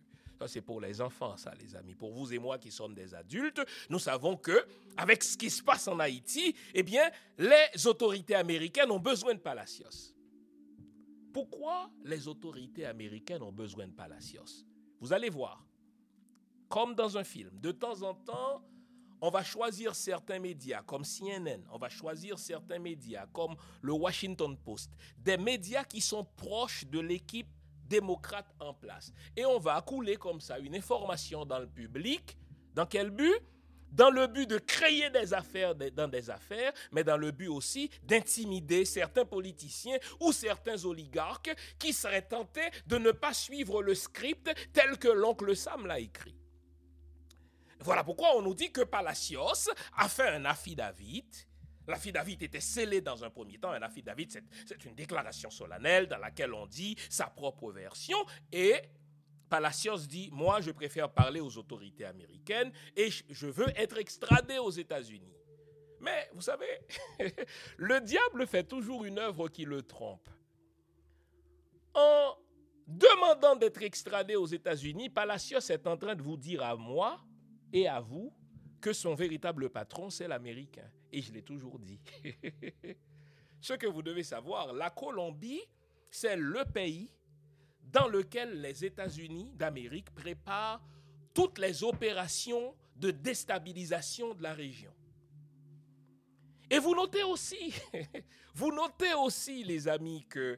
ça, 0.41 0.47
c'est 0.47 0.61
pour 0.61 0.81
les 0.81 0.99
enfants, 1.01 1.37
ça, 1.37 1.53
les 1.59 1.75
amis. 1.75 1.93
Pour 1.93 2.13
vous 2.13 2.33
et 2.33 2.39
moi 2.39 2.57
qui 2.57 2.71
sommes 2.71 2.95
des 2.95 3.13
adultes, 3.13 3.61
nous 3.91 3.99
savons 3.99 4.35
que, 4.35 4.65
avec 4.97 5.23
ce 5.23 5.37
qui 5.37 5.51
se 5.51 5.61
passe 5.61 5.87
en 5.87 5.99
Haïti, 5.99 6.55
eh 6.73 6.81
bien, 6.81 7.11
les 7.37 7.85
autorités 7.85 8.33
américaines 8.33 8.89
ont 8.89 8.99
besoin 8.99 9.35
de 9.35 9.39
Palacios. 9.39 10.15
Pourquoi 11.31 11.91
les 12.03 12.27
autorités 12.27 12.85
américaines 12.85 13.43
ont 13.43 13.51
besoin 13.51 13.87
de 13.87 13.93
Palacios? 13.93 14.65
Vous 14.99 15.13
allez 15.13 15.29
voir, 15.29 15.63
comme 16.67 16.95
dans 16.95 17.19
un 17.19 17.23
film, 17.23 17.51
de 17.59 17.71
temps 17.71 18.01
en 18.01 18.15
temps, 18.15 18.63
on 19.21 19.29
va 19.29 19.43
choisir 19.43 19.93
certains 19.93 20.39
médias 20.39 20.81
comme 20.81 21.03
CNN, 21.03 21.61
on 21.71 21.77
va 21.77 21.89
choisir 21.89 22.39
certains 22.39 22.79
médias 22.79 23.27
comme 23.27 23.55
le 23.83 23.93
Washington 23.93 24.57
Post, 24.57 24.89
des 25.19 25.37
médias 25.37 25.83
qui 25.83 26.01
sont 26.01 26.25
proches 26.35 26.87
de 26.87 26.99
l'équipe 26.99 27.47
démocrate 27.91 28.47
en 28.59 28.73
place. 28.73 29.11
Et 29.35 29.45
on 29.45 29.59
va 29.59 29.75
accouler 29.75 30.15
comme 30.15 30.39
ça 30.39 30.57
une 30.59 30.75
information 30.75 31.45
dans 31.45 31.59
le 31.59 31.67
public. 31.67 32.37
Dans 32.73 32.85
quel 32.85 33.09
but? 33.09 33.39
Dans 33.91 34.09
le 34.09 34.27
but 34.27 34.49
de 34.49 34.57
créer 34.57 35.09
des 35.09 35.33
affaires 35.33 35.75
dans 35.75 36.07
des 36.07 36.29
affaires, 36.29 36.71
mais 36.93 37.03
dans 37.03 37.17
le 37.17 37.31
but 37.31 37.49
aussi 37.49 37.91
d'intimider 38.03 38.85
certains 38.85 39.25
politiciens 39.25 39.97
ou 40.21 40.31
certains 40.31 40.85
oligarques 40.85 41.53
qui 41.77 41.91
seraient 41.91 42.21
tentés 42.21 42.69
de 42.87 42.97
ne 42.97 43.11
pas 43.11 43.33
suivre 43.33 43.83
le 43.83 43.93
script 43.93 44.49
tel 44.71 44.97
que 44.97 45.09
l'oncle 45.09 45.53
Sam 45.53 45.85
l'a 45.85 45.99
écrit. 45.99 46.37
Voilà 47.81 48.05
pourquoi 48.05 48.37
on 48.37 48.41
nous 48.41 48.55
dit 48.55 48.71
que 48.71 48.81
Palacios 48.81 49.69
a 49.97 50.07
fait 50.07 50.29
un 50.29 50.45
affidavit 50.45 51.25
L'affidavit 51.91 52.37
était 52.39 52.61
scellé 52.61 53.01
dans 53.01 53.23
un 53.23 53.29
premier 53.29 53.57
temps. 53.57 53.71
Un 53.71 53.81
affidavit, 53.81 54.27
c'est 54.65 54.85
une 54.85 54.95
déclaration 54.95 55.49
solennelle 55.49 56.07
dans 56.07 56.17
laquelle 56.17 56.53
on 56.53 56.65
dit 56.65 56.95
sa 57.09 57.25
propre 57.25 57.69
version. 57.71 58.17
Et 58.51 58.75
Palacios 59.49 60.07
dit, 60.07 60.29
moi, 60.31 60.61
je 60.61 60.71
préfère 60.71 61.11
parler 61.11 61.41
aux 61.41 61.57
autorités 61.57 62.05
américaines 62.05 62.71
et 62.95 63.09
je 63.09 63.47
veux 63.47 63.67
être 63.77 63.97
extradé 63.97 64.57
aux 64.57 64.71
États-Unis. 64.71 65.35
Mais 65.99 66.29
vous 66.33 66.41
savez, 66.41 66.79
le 67.77 67.99
diable 67.99 68.47
fait 68.47 68.63
toujours 68.63 69.03
une 69.03 69.19
œuvre 69.19 69.49
qui 69.49 69.65
le 69.65 69.81
trompe. 69.81 70.29
En 71.93 72.37
demandant 72.87 73.57
d'être 73.57 73.83
extradé 73.83 74.37
aux 74.37 74.45
États-Unis, 74.47 75.09
Palacios 75.09 75.59
est 75.59 75.85
en 75.85 75.97
train 75.97 76.15
de 76.15 76.23
vous 76.23 76.37
dire 76.37 76.63
à 76.63 76.77
moi 76.77 77.19
et 77.73 77.87
à 77.89 77.99
vous 77.99 78.33
que 78.81 78.93
son 78.93 79.15
véritable 79.15 79.69
patron, 79.69 80.09
c'est 80.09 80.27
l'Américain. 80.27 80.89
Et 81.11 81.21
je 81.21 81.31
l'ai 81.31 81.43
toujours 81.43 81.79
dit. 81.79 81.99
Ce 83.61 83.73
que 83.73 83.87
vous 83.87 84.01
devez 84.01 84.23
savoir, 84.23 84.73
la 84.73 84.89
Colombie, 84.89 85.61
c'est 86.09 86.35
le 86.35 86.65
pays 86.65 87.09
dans 87.91 88.07
lequel 88.07 88.59
les 88.59 88.83
États-Unis 88.83 89.51
d'Amérique 89.53 90.09
préparent 90.11 90.81
toutes 91.33 91.59
les 91.59 91.83
opérations 91.83 92.75
de 92.95 93.11
déstabilisation 93.11 94.33
de 94.33 94.43
la 94.43 94.53
région. 94.53 94.93
Et 96.69 96.79
vous 96.79 96.95
notez 96.95 97.23
aussi, 97.23 97.73
vous 98.55 98.71
notez 98.71 99.13
aussi, 99.13 99.63
les 99.63 99.87
amis, 99.87 100.25
que 100.29 100.57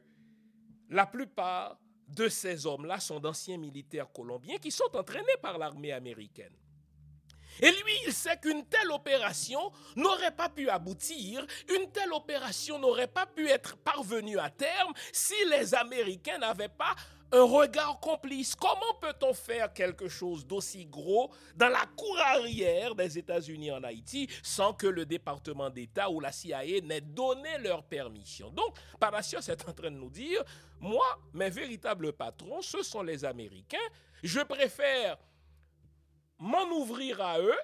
la 0.88 1.06
plupart 1.06 1.78
de 2.08 2.28
ces 2.28 2.66
hommes-là 2.66 3.00
sont 3.00 3.18
d'anciens 3.18 3.58
militaires 3.58 4.12
colombiens 4.12 4.58
qui 4.58 4.70
sont 4.70 4.94
entraînés 4.94 5.36
par 5.42 5.58
l'armée 5.58 5.92
américaine. 5.92 6.54
Et 7.60 7.70
lui, 7.70 7.92
il 8.06 8.12
sait 8.12 8.36
qu'une 8.36 8.64
telle 8.66 8.90
opération 8.90 9.72
n'aurait 9.96 10.34
pas 10.34 10.48
pu 10.48 10.68
aboutir, 10.68 11.46
une 11.76 11.90
telle 11.90 12.12
opération 12.12 12.78
n'aurait 12.78 13.06
pas 13.08 13.26
pu 13.26 13.48
être 13.48 13.76
parvenue 13.76 14.38
à 14.38 14.50
terme 14.50 14.92
si 15.12 15.34
les 15.50 15.74
Américains 15.74 16.38
n'avaient 16.38 16.68
pas 16.68 16.94
un 17.32 17.42
regard 17.42 17.98
complice. 18.00 18.54
Comment 18.54 18.94
peut-on 19.00 19.34
faire 19.34 19.72
quelque 19.72 20.08
chose 20.08 20.46
d'aussi 20.46 20.86
gros 20.86 21.32
dans 21.56 21.68
la 21.68 21.84
cour 21.96 22.16
arrière 22.20 22.94
des 22.94 23.18
États-Unis 23.18 23.72
en 23.72 23.82
Haïti 23.82 24.28
sans 24.42 24.72
que 24.72 24.86
le 24.86 25.04
département 25.04 25.68
d'État 25.68 26.10
ou 26.10 26.20
la 26.20 26.30
CIA 26.30 26.80
n'ait 26.82 27.00
donné 27.00 27.58
leur 27.58 27.82
permission? 27.82 28.50
Donc, 28.50 28.76
Palacios 29.00 29.40
est 29.40 29.68
en 29.68 29.72
train 29.72 29.90
de 29.90 29.96
nous 29.96 30.10
dire, 30.10 30.42
moi, 30.80 31.06
mes 31.32 31.50
véritables 31.50 32.12
patrons, 32.12 32.62
ce 32.62 32.82
sont 32.82 33.02
les 33.02 33.24
Américains. 33.24 33.78
Je 34.22 34.40
préfère 34.40 35.18
m'en 36.44 36.66
ouvrir 36.72 37.22
à 37.22 37.40
eux, 37.40 37.58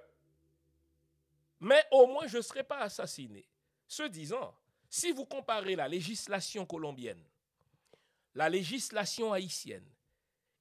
mais 1.60 1.84
au 1.90 2.06
moins 2.06 2.26
je 2.26 2.38
ne 2.38 2.42
serai 2.42 2.64
pas 2.64 2.78
assassiné. 2.78 3.46
Ce 3.86 4.04
disant, 4.04 4.54
si 4.88 5.12
vous 5.12 5.26
comparez 5.26 5.76
la 5.76 5.86
législation 5.86 6.64
colombienne, 6.64 7.22
la 8.34 8.48
législation 8.48 9.34
haïtienne 9.34 9.86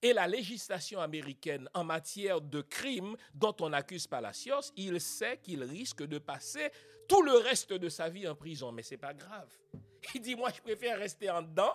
et 0.01 0.11
la 0.11 0.27
législation 0.27 0.99
américaine 0.99 1.69
en 1.73 1.85
matière 1.85 2.41
de 2.41 2.61
crimes 2.61 3.15
dont 3.33 3.55
on 3.61 3.71
accuse 3.71 4.05
Palacios, 4.05 4.73
il 4.75 4.99
sait 4.99 5.39
qu'il 5.41 5.63
risque 5.63 6.03
de 6.03 6.17
passer 6.17 6.71
tout 7.07 7.21
le 7.21 7.37
reste 7.37 7.71
de 7.71 7.87
sa 7.87 8.09
vie 8.09 8.27
en 8.27 8.35
prison. 8.35 8.73
Mais 8.73 8.83
ce 8.83 8.91
n'est 8.91 8.97
pas 8.97 9.13
grave. 9.13 9.49
Il 10.13 10.21
dit, 10.21 10.35
moi, 10.35 10.51
je 10.53 10.61
préfère 10.61 10.99
rester 10.99 11.29
en 11.29 11.41
dedans 11.41 11.73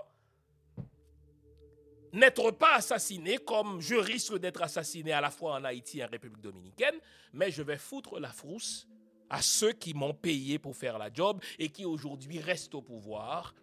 n'être 2.14 2.52
pas 2.52 2.76
assassiné 2.76 3.38
comme 3.38 3.80
je 3.80 3.96
risque 3.96 4.38
d'être 4.38 4.62
assassiné 4.62 5.12
à 5.12 5.20
la 5.20 5.30
fois 5.30 5.54
en 5.54 5.64
Haïti 5.64 5.98
et 5.98 6.04
en 6.04 6.08
République 6.08 6.40
dominicaine, 6.40 6.94
mais 7.32 7.50
je 7.50 7.62
vais 7.62 7.76
foutre 7.76 8.18
la 8.18 8.32
frousse 8.32 8.86
à 9.28 9.42
ceux 9.42 9.72
qui 9.72 9.94
m'ont 9.94 10.14
payé 10.14 10.58
pour 10.58 10.76
faire 10.76 10.96
la 10.96 11.12
job 11.12 11.42
et 11.58 11.68
qui 11.68 11.84
aujourd'hui 11.84 12.38
restent 12.38 12.74
au 12.74 12.82
pouvoir 12.82 13.54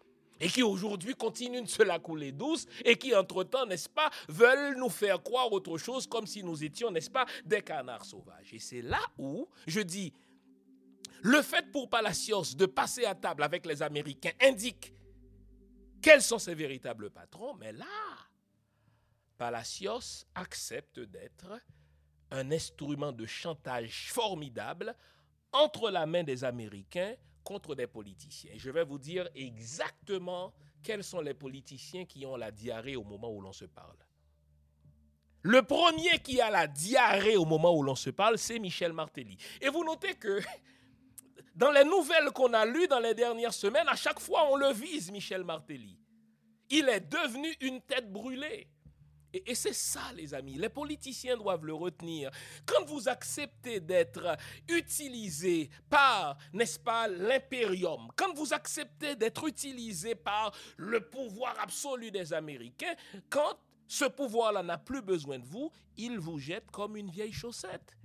et 0.42 0.50
qui 0.50 0.64
aujourd'hui 0.64 1.14
continuent 1.14 1.62
de 1.62 1.70
se 1.70 1.84
la 1.84 2.00
couler 2.00 2.32
douce 2.32 2.66
et 2.84 2.98
qui 2.98 3.16
entre-temps, 3.16 3.66
n'est-ce 3.68 3.88
pas, 3.88 4.10
veulent 4.28 4.76
nous 4.76 4.90
faire 4.90 5.22
croire 5.22 5.52
autre 5.52 5.78
chose 5.78 6.08
comme 6.08 6.26
si 6.26 6.44
nous 6.44 6.64
étions, 6.64 6.92
n'est-ce 6.92 7.12
pas, 7.12 7.26
des 7.46 7.62
canards 7.62 8.06
sauvages. 8.06 8.52
Et 8.54 8.60
c'est 8.60 8.82
là 8.82 9.00
où 9.18 9.48
je 9.68 9.82
dis, 9.82 10.12
le 11.22 11.42
fait 11.44 11.72
pour 11.72 11.90
Palacios 11.90 12.56
de 12.58 12.66
passer 12.66 13.06
à 13.06 13.14
table 13.14 13.44
avec 13.44 13.66
les 13.68 13.84
Américains 13.84 14.32
indique 14.42 14.94
quels 16.02 16.24
sont 16.24 16.40
ses 16.40 16.56
véritables 16.56 17.12
patrons, 17.12 17.54
mais 17.54 17.72
là, 17.72 17.86
Palacios 19.42 20.28
accepte 20.36 21.00
d'être 21.00 21.60
un 22.30 22.52
instrument 22.52 23.12
de 23.12 23.26
chantage 23.26 24.12
formidable 24.12 24.96
entre 25.52 25.90
la 25.90 26.06
main 26.06 26.22
des 26.22 26.44
Américains 26.44 27.16
contre 27.44 27.74
des 27.74 27.88
politiciens. 27.88 28.52
Je 28.56 28.70
vais 28.70 28.84
vous 28.84 29.00
dire 29.00 29.28
exactement 29.34 30.54
quels 30.84 31.04
sont 31.04 31.22
les 31.22 31.34
politiciens 31.34 32.06
qui 32.06 32.24
ont 32.24 32.36
la 32.36 32.52
diarrhée 32.52 32.96
au 32.96 33.04
moment 33.04 33.32
où 33.32 33.42
l'on 33.42 33.52
se 33.52 33.66
parle. 33.66 33.98
Le 35.42 35.64
premier 35.64 36.20
qui 36.20 36.40
a 36.40 36.52
la 36.52 36.68
diarrhée 36.68 37.36
au 37.36 37.46
moment 37.46 37.76
où 37.76 37.82
l'on 37.82 37.96
se 37.96 38.12
parle, 38.12 38.38
c'est 38.38 38.60
Michel 38.60 38.94
Martelly. 38.94 39.40
Et 39.60 39.70
vous 39.70 39.84
notez 39.84 40.14
que 40.14 40.40
dans 41.56 41.72
les 41.72 41.84
nouvelles 41.84 42.30
qu'on 42.30 42.54
a 42.54 42.64
lues 42.64 42.88
dans 42.88 43.00
les 43.00 43.16
dernières 43.16 43.56
semaines, 43.56 43.88
à 43.88 43.96
chaque 43.96 44.20
fois 44.20 44.52
on 44.52 44.56
le 44.56 44.72
vise, 44.72 45.10
Michel 45.10 45.44
Martelly. 45.44 45.98
Il 46.70 46.88
est 46.90 47.10
devenu 47.12 47.52
une 47.60 47.82
tête 47.82 48.12
brûlée. 48.14 48.68
Et, 49.34 49.56
c'est 49.56 49.74
ça, 49.74 50.02
les 50.16 50.34
amis, 50.34 50.56
les 50.56 50.70
politiciens 50.70 51.38
doivent 51.38 51.66
le 51.66 51.74
retenir. 51.74 52.32
Quand 52.66 52.86
vous 52.86 53.08
acceptez 53.08 53.80
d'être 53.80 54.38
utilisé 54.68 55.70
par, 55.90 56.38
n'est-ce 56.54 56.80
pas, 56.80 57.08
l'impérium, 57.08 58.10
quand 58.16 58.34
vous 58.34 58.54
acceptez 58.54 59.16
d'être 59.16 59.48
utilisé 59.48 60.16
par 60.16 60.54
le 60.78 61.00
pouvoir 61.00 61.56
absolu 61.60 62.12
des 62.12 62.34
Américains, 62.34 62.96
quand 63.30 63.58
ce 63.88 64.06
pouvoir-là 64.06 64.64
n'a 64.64 64.78
plus 64.78 65.02
besoin 65.02 65.40
de 65.40 65.46
vous, 65.46 65.72
il 65.98 66.20
vous 66.20 66.40
jette 66.40 66.70
comme 66.72 66.96
une 66.96 67.10
vieille 67.10 67.34
chaussette. 67.34 67.98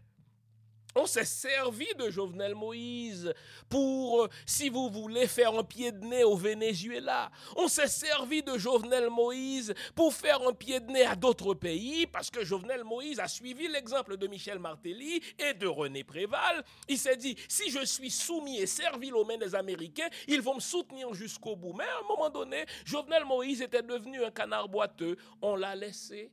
On 0.99 1.05
s'est 1.05 1.27
servi 1.27 1.87
de 1.99 2.09
Jovenel 2.11 2.55
Moïse 2.55 3.33
pour, 3.69 4.23
euh, 4.23 4.29
si 4.47 4.71
vous 4.71 4.89
voulez, 4.89 5.27
faire 5.27 5.55
un 5.55 5.63
pied 5.63 5.93
de 5.93 6.03
nez 6.03 6.25
au 6.25 6.37
Venezuela. 6.37 7.31
On 7.55 7.69
s'est 7.69 7.87
servi 7.87 8.43
de 8.43 8.57
Jovenel 8.57 9.11
Moïse 9.11 9.75
pour 9.95 10.15
faire 10.15 10.41
un 10.49 10.55
pied 10.55 10.81
de 10.81 10.91
nez 10.91 11.05
à 11.05 11.15
d'autres 11.15 11.53
pays 11.53 12.07
parce 12.07 12.31
que 12.31 12.43
Jovenel 12.43 12.83
Moïse 12.83 13.21
a 13.21 13.29
suivi 13.29 13.69
l'exemple 13.69 14.17
de 14.17 14.27
Michel 14.27 14.59
Martelly 14.59 15.23
et 15.39 15.53
de 15.53 15.67
René 15.67 16.03
Préval. 16.03 16.65
Il 16.89 16.97
s'est 16.97 17.17
dit, 17.17 17.37
si 17.47 17.71
je 17.71 17.85
suis 17.85 18.11
soumis 18.11 18.59
et 18.59 18.67
servile 18.67 19.17
aux 19.17 19.25
mains 19.27 19.37
des 19.37 19.55
Américains, 19.55 20.09
ils 20.27 20.41
vont 20.41 20.55
me 20.55 20.61
soutenir 20.61 21.13
jusqu'au 21.13 21.57
bout. 21.57 21.75
Mais 21.75 21.85
à 21.85 21.99
un 22.03 22.09
moment 22.09 22.31
donné, 22.31 22.65
Jovenel 22.87 23.27
Moïse 23.27 23.61
était 23.61 23.83
devenu 23.83 24.25
un 24.25 24.31
canard 24.31 24.71
boiteux. 24.71 25.19
On 25.43 25.57
l'a 25.57 25.77
laissé 25.77 26.33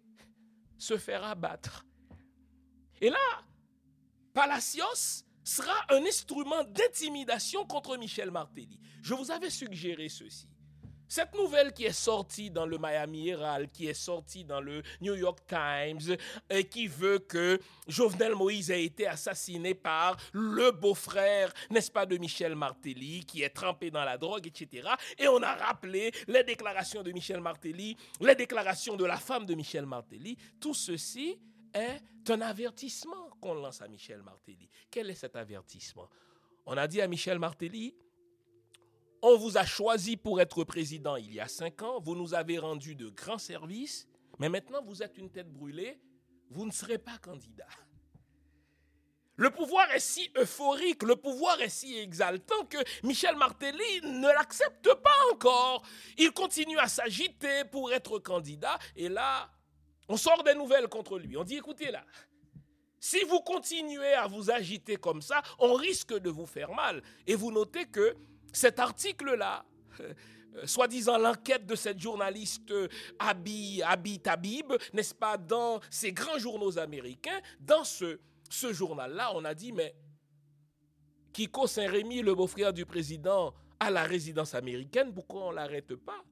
se 0.78 0.98
faire 0.98 1.26
abattre. 1.26 1.86
Et 3.02 3.10
là, 3.10 3.44
Palacios 4.34 5.26
sera 5.44 5.76
un 5.90 6.04
instrument 6.06 6.64
d'intimidation 6.64 7.66
contre 7.66 7.98
Michel 7.98 8.32
Martelly. 8.32 8.80
Je 9.04 9.14
vous 9.14 9.30
avais 9.30 9.50
suggéré 9.50 10.10
ceci. 10.10 10.48
Cette 11.08 11.36
nouvelle 11.36 11.74
qui 11.74 11.86
est 11.86 11.92
sortie 11.92 12.50
dans 12.50 12.66
le 12.66 12.80
Miami 12.80 13.30
Herald, 13.30 13.72
qui 13.72 13.86
est 13.86 13.94
sortie 13.94 14.44
dans 14.44 14.62
le 14.62 14.82
New 15.02 15.14
York 15.14 15.38
Times, 15.48 16.18
qui 16.72 16.88
veut 16.88 17.20
que 17.20 17.60
Jovenel 17.88 18.34
Moïse 18.34 18.72
ait 18.72 18.86
été 18.86 19.06
assassiné 19.06 19.76
par 19.76 20.18
le 20.32 20.72
beau-frère, 20.72 21.54
n'est-ce 21.70 21.92
pas, 21.92 22.08
de 22.08 22.18
Michel 22.18 22.56
Martelly, 22.56 23.26
qui 23.26 23.44
est 23.44 23.50
trempé 23.52 23.92
dans 23.92 24.04
la 24.04 24.18
drogue, 24.18 24.48
etc. 24.48 24.90
Et 25.20 25.28
on 25.28 25.44
a 25.44 25.54
rappelé 25.54 26.12
les 26.28 26.44
déclarations 26.44 27.04
de 27.04 27.12
Michel 27.12 27.42
Martelly, 27.42 27.96
les 28.20 28.34
déclarations 28.34 28.96
de 28.96 29.06
la 29.06 29.18
femme 29.18 29.46
de 29.46 29.54
Michel 29.54 29.86
Martelly. 29.86 30.36
Tout 30.60 30.74
ceci 30.74 31.38
est 31.74 32.30
un 32.30 32.42
avertissement 32.42 33.30
qu'on 33.42 33.56
lance 33.56 33.82
à 33.82 33.88
Michel 33.88 34.22
Martelly. 34.22 34.70
Quel 34.90 35.10
est 35.10 35.16
cet 35.16 35.36
avertissement? 35.36 36.10
On 36.66 36.78
a 36.78 36.88
dit 36.88 37.02
à 37.02 37.08
Michel 37.08 37.40
Martelly, 37.40 37.96
on 39.22 39.38
vous 39.38 39.58
a 39.58 39.66
choisi 39.66 40.18
pour 40.18 40.42
être 40.42 40.64
président 40.64 41.16
il 41.16 41.34
y 41.34 41.40
a 41.40 41.48
cinq 41.48 41.82
ans, 41.82 42.00
vous 42.00 42.16
nous 42.16 42.34
avez 42.34 42.60
rendu 42.60 42.96
de 42.96 43.10
grands 43.10 43.38
services, 43.38 44.08
mais 44.40 44.50
maintenant 44.50 44.84
vous 44.84 45.02
êtes 45.02 45.18
une 45.18 45.30
tête 45.30 45.52
brûlée, 45.52 46.00
vous 46.50 46.66
ne 46.66 46.72
serez 46.72 46.98
pas 46.98 47.18
candidat. 47.18 47.68
Le 49.36 49.50
pouvoir 49.50 49.90
est 49.92 50.00
si 50.00 50.30
euphorique, 50.38 51.02
le 51.04 51.16
pouvoir 51.16 51.60
est 51.60 51.70
si 51.70 51.98
exaltant 51.98 52.66
que 52.66 52.78
Michel 53.02 53.36
Martelly 53.36 54.02
ne 54.04 54.28
l'accepte 54.28 54.94
pas 54.94 55.32
encore. 55.32 55.84
Il 56.18 56.32
continue 56.34 56.78
à 56.78 56.88
s'agiter 56.88 57.66
pour 57.66 57.92
être 57.92 58.20
candidat 58.20 58.78
et 58.96 59.10
là, 59.10 59.50
on 60.08 60.18
sort 60.18 60.44
des 60.44 60.54
nouvelles 60.54 60.88
contre 60.88 61.18
lui. 61.18 61.38
On 61.38 61.44
dit, 61.44 61.56
écoutez 61.56 61.92
là, 61.92 62.04
si 63.00 63.24
vous 63.26 63.42
continuez 63.42 64.14
à 64.14 64.28
vous 64.28 64.50
agiter 64.50 64.96
comme 64.96 65.22
ça, 65.22 65.42
on 65.60 65.74
risque 65.74 66.18
de 66.18 66.30
vous 66.30 66.46
faire 66.46 66.72
mal. 66.74 67.02
Et 67.28 67.36
vous 67.36 67.52
notez 67.52 67.86
que 67.86 68.16
cet 68.54 68.80
article-là, 68.80 69.66
euh, 70.00 70.14
soi-disant 70.66 71.18
l'enquête 71.18 71.66
de 71.66 71.76
cette 71.76 72.00
journaliste 72.00 72.72
euh, 72.72 72.88
Abi, 73.20 73.82
Abi 73.84 74.20
Tabib, 74.20 74.72
n'est-ce 74.94 75.14
pas, 75.14 75.38
dans 75.38 75.82
ces 75.90 76.14
grands 76.14 76.38
journaux 76.38 76.78
américains, 76.78 77.42
dans 77.60 77.84
ce, 77.84 78.20
ce 78.50 78.72
journal-là, 78.72 79.32
on 79.36 79.44
a 79.44 79.54
dit, 79.54 79.72
mais 79.72 79.94
Kiko 81.34 81.68
Saint-Rémy, 81.68 82.22
le 82.22 82.36
beau-frère 82.36 82.72
du 82.72 82.86
président, 82.86 83.54
à 83.80 83.90
la 83.90 84.04
résidence 84.04 84.54
américaine, 84.54 85.14
pourquoi 85.14 85.48
on 85.48 85.52
ne 85.52 85.56
l'arrête 85.56 85.96
pas? 85.96 86.24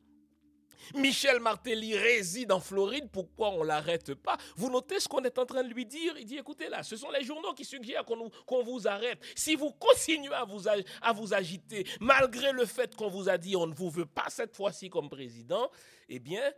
Michel 0.96 1.40
Martelly 1.40 1.98
réside 1.98 2.52
en 2.52 2.60
Floride, 2.60 3.10
pourquoi 3.12 3.50
on 3.50 3.62
ne 3.62 3.68
l'arrête 3.68 4.14
pas? 4.16 4.38
Vous 4.56 4.70
notez 4.70 5.00
ce 5.00 5.08
qu'on 5.08 5.24
est 5.24 5.38
en 5.38 5.46
train 5.46 5.64
de 5.64 5.74
lui 5.74 5.86
dire? 5.86 6.18
Il 6.18 6.26
dit, 6.26 6.38
écoutez 6.38 6.70
là, 6.70 6.84
ce 6.84 6.96
sont 6.96 7.12
les 7.12 7.24
journaux 7.24 7.54
qui 7.54 7.66
suggèrent 7.66 8.06
qu'on 8.06 8.64
vous 8.64 8.88
arrête. 8.88 9.20
Si 9.36 9.56
vous 9.56 9.72
continuez 9.72 10.34
à 10.34 10.46
vous, 10.46 10.68
à 10.68 11.14
vous 11.14 11.34
agiter, 11.34 11.86
malgré 12.00 12.52
le 12.52 12.66
fait 12.66 12.96
qu'on 12.96 13.10
vous 13.10 13.30
a 13.30 13.38
dit 13.38 13.56
on 13.56 13.68
ne 13.68 13.74
vous 13.74 13.90
veut 13.90 14.06
pas 14.06 14.30
cette 14.30 14.56
fois-ci 14.56 14.90
comme 14.90 15.10
président, 15.10 15.70
eh 16.10 16.20
bien, 16.20 16.52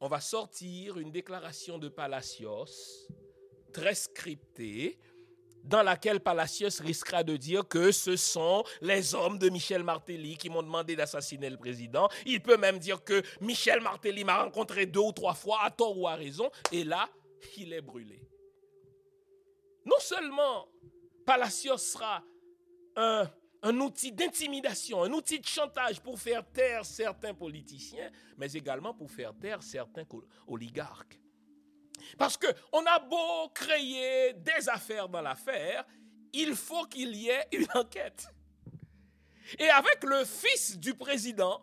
on 0.00 0.08
va 0.08 0.20
sortir 0.20 0.98
une 0.98 1.10
déclaration 1.10 1.78
de 1.78 1.88
Palacios, 1.88 3.08
très 3.72 3.94
scriptée, 3.94 4.98
dans 5.64 5.82
laquelle 5.82 6.20
Palacios 6.20 6.80
risquera 6.80 7.22
de 7.22 7.36
dire 7.36 7.66
que 7.66 7.92
ce 7.92 8.16
sont 8.16 8.64
les 8.80 9.14
hommes 9.14 9.38
de 9.38 9.48
Michel 9.48 9.82
Martelly 9.82 10.36
qui 10.36 10.48
m'ont 10.48 10.62
demandé 10.62 10.96
d'assassiner 10.96 11.50
le 11.50 11.56
président. 11.56 12.08
Il 12.26 12.40
peut 12.42 12.56
même 12.56 12.78
dire 12.78 13.02
que 13.04 13.22
Michel 13.40 13.80
Martelly 13.80 14.24
m'a 14.24 14.42
rencontré 14.42 14.86
deux 14.86 15.00
ou 15.00 15.12
trois 15.12 15.34
fois, 15.34 15.62
à 15.62 15.70
tort 15.70 15.98
ou 15.98 16.08
à 16.08 16.14
raison, 16.14 16.50
et 16.72 16.84
là, 16.84 17.08
il 17.56 17.72
est 17.72 17.82
brûlé. 17.82 18.22
Non 19.84 19.98
seulement 20.00 20.68
Palacios 21.24 21.78
sera 21.78 22.22
un, 22.96 23.28
un 23.62 23.80
outil 23.80 24.12
d'intimidation, 24.12 25.02
un 25.02 25.12
outil 25.12 25.38
de 25.40 25.46
chantage 25.46 26.00
pour 26.00 26.18
faire 26.18 26.44
taire 26.50 26.84
certains 26.84 27.34
politiciens, 27.34 28.10
mais 28.36 28.52
également 28.52 28.94
pour 28.94 29.10
faire 29.10 29.34
taire 29.34 29.62
certains 29.62 30.04
oligarques. 30.46 31.18
Parce 32.16 32.36
qu'on 32.36 32.86
a 32.86 32.98
beau 32.98 33.48
créer 33.54 34.32
des 34.34 34.68
affaires 34.68 35.08
dans 35.08 35.20
l'affaire, 35.20 35.84
il 36.32 36.54
faut 36.54 36.84
qu'il 36.84 37.14
y 37.14 37.28
ait 37.28 37.46
une 37.52 37.66
enquête. 37.74 38.28
Et 39.58 39.68
avec 39.70 40.02
le 40.04 40.24
fils 40.24 40.78
du 40.78 40.94
président 40.94 41.62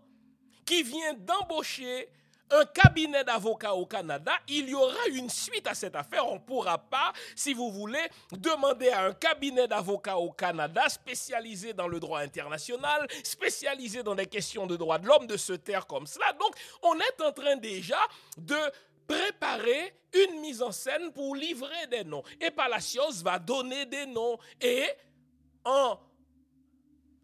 qui 0.65 0.81
vient 0.83 1.13
d'embaucher 1.13 2.09
un 2.51 2.65
cabinet 2.65 3.23
d'avocats 3.23 3.73
au 3.73 3.85
Canada, 3.85 4.33
il 4.47 4.69
y 4.69 4.73
aura 4.73 5.07
une 5.11 5.29
suite 5.29 5.67
à 5.67 5.73
cette 5.73 5.95
affaire. 5.95 6.27
On 6.27 6.35
ne 6.35 6.39
pourra 6.39 6.77
pas, 6.77 7.11
si 7.35 7.53
vous 7.53 7.71
voulez, 7.71 8.07
demander 8.31 8.89
à 8.89 9.05
un 9.05 9.13
cabinet 9.13 9.67
d'avocats 9.67 10.17
au 10.17 10.31
Canada 10.31 10.87
spécialisé 10.89 11.73
dans 11.73 11.87
le 11.87 11.99
droit 11.99 12.19
international, 12.19 13.07
spécialisé 13.23 14.03
dans 14.03 14.15
des 14.15 14.27
questions 14.27 14.67
de 14.67 14.75
droits 14.75 14.99
de 14.99 15.07
l'homme, 15.07 15.25
de 15.27 15.37
se 15.37 15.53
taire 15.53 15.87
comme 15.87 16.05
cela. 16.05 16.33
Donc, 16.33 16.55
on 16.83 16.95
est 16.99 17.21
en 17.21 17.31
train 17.31 17.55
déjà 17.55 17.99
de 18.37 18.57
préparer 19.07 19.93
une 20.13 20.39
mise 20.39 20.61
en 20.61 20.71
scène 20.71 21.11
pour 21.11 21.35
livrer 21.35 21.87
des 21.89 22.03
noms. 22.03 22.23
Et 22.39 22.51
Palacios 22.51 23.21
va 23.23 23.39
donner 23.39 23.85
des 23.85 24.05
noms. 24.05 24.37
Et 24.61 24.85
en 25.63 25.99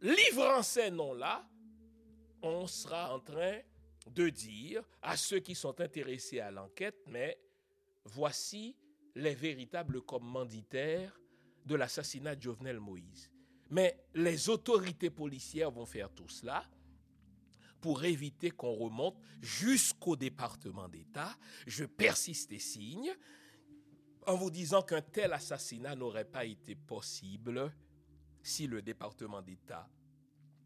livrant 0.02 0.64
ces 0.64 0.92
noms-là, 0.92 1.48
on 2.42 2.68
sera 2.68 3.14
en 3.14 3.20
train 3.20 3.60
de 4.08 4.30
dire 4.30 4.84
à 5.02 5.16
ceux 5.16 5.40
qui 5.40 5.56
sont 5.56 5.80
intéressés 5.80 6.40
à 6.40 6.52
l'enquête, 6.52 6.98
mais 7.08 7.38
voici 8.06 8.76
les 9.16 9.36
véritables 9.36 10.02
commanditaires 10.02 11.20
de 11.66 11.76
l'assassinat 11.76 12.36
de 12.36 12.42
Jovenel 12.42 12.80
Moïse. 12.80 13.30
Mais 13.70 14.06
les 14.16 14.50
autorités 14.50 15.10
policières 15.10 15.72
vont 15.72 15.86
faire 15.86 16.10
tout 16.10 16.28
cela 16.28 16.66
pour 17.82 18.04
éviter 18.04 18.52
qu'on 18.52 18.74
remonte 18.74 19.18
jusqu'au 19.42 20.16
département 20.16 20.88
d'État. 20.88 21.36
Je 21.68 21.84
persiste 21.86 22.52
et 22.52 22.60
signe 22.60 23.12
en 24.28 24.36
vous 24.36 24.52
disant 24.52 24.84
qu'un 24.84 25.02
tel 25.02 25.34
assassinat 25.34 25.96
n'aurait 25.96 26.26
pas 26.26 26.46
été 26.46 26.76
possible 26.76 27.74
si 28.44 28.68
le 28.68 28.82
département 28.82 29.42
d'État, 29.42 29.90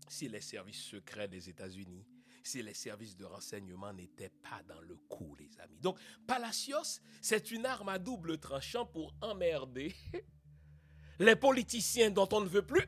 si 0.08 0.28
les 0.28 0.42
services 0.42 0.84
secrets 0.84 1.28
des 1.28 1.50
États-Unis, 1.50 2.06
si 2.44 2.62
les 2.62 2.74
services 2.74 3.16
de 3.16 3.26
renseignement 3.26 3.92
n'étaient 3.92 4.30
pas 4.30 4.62
dans 4.68 4.82
le 4.82 4.96
coup, 5.10 5.36
les 5.40 5.60
amis. 5.62 5.80
Donc, 5.80 5.98
Palacios, 6.28 7.02
c'est 7.22 7.52
une 7.52 7.66
arme 7.66 7.90
à 7.90 7.98
double 7.98 8.38
tranchant 8.38 8.86
pour 8.86 9.16
emmerder 9.22 9.96
les 11.20 11.36
politiciens 11.36 12.12
dont 12.12 12.30
on 12.32 12.42
ne 12.42 12.50
veut 12.50 12.66
plus 12.66 12.86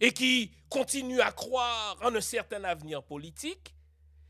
et 0.00 0.12
qui 0.12 0.52
continuent 0.68 1.20
à 1.20 1.32
croire 1.32 1.96
en 2.02 2.14
un 2.14 2.20
certain 2.20 2.62
avenir 2.64 3.02
politique 3.02 3.74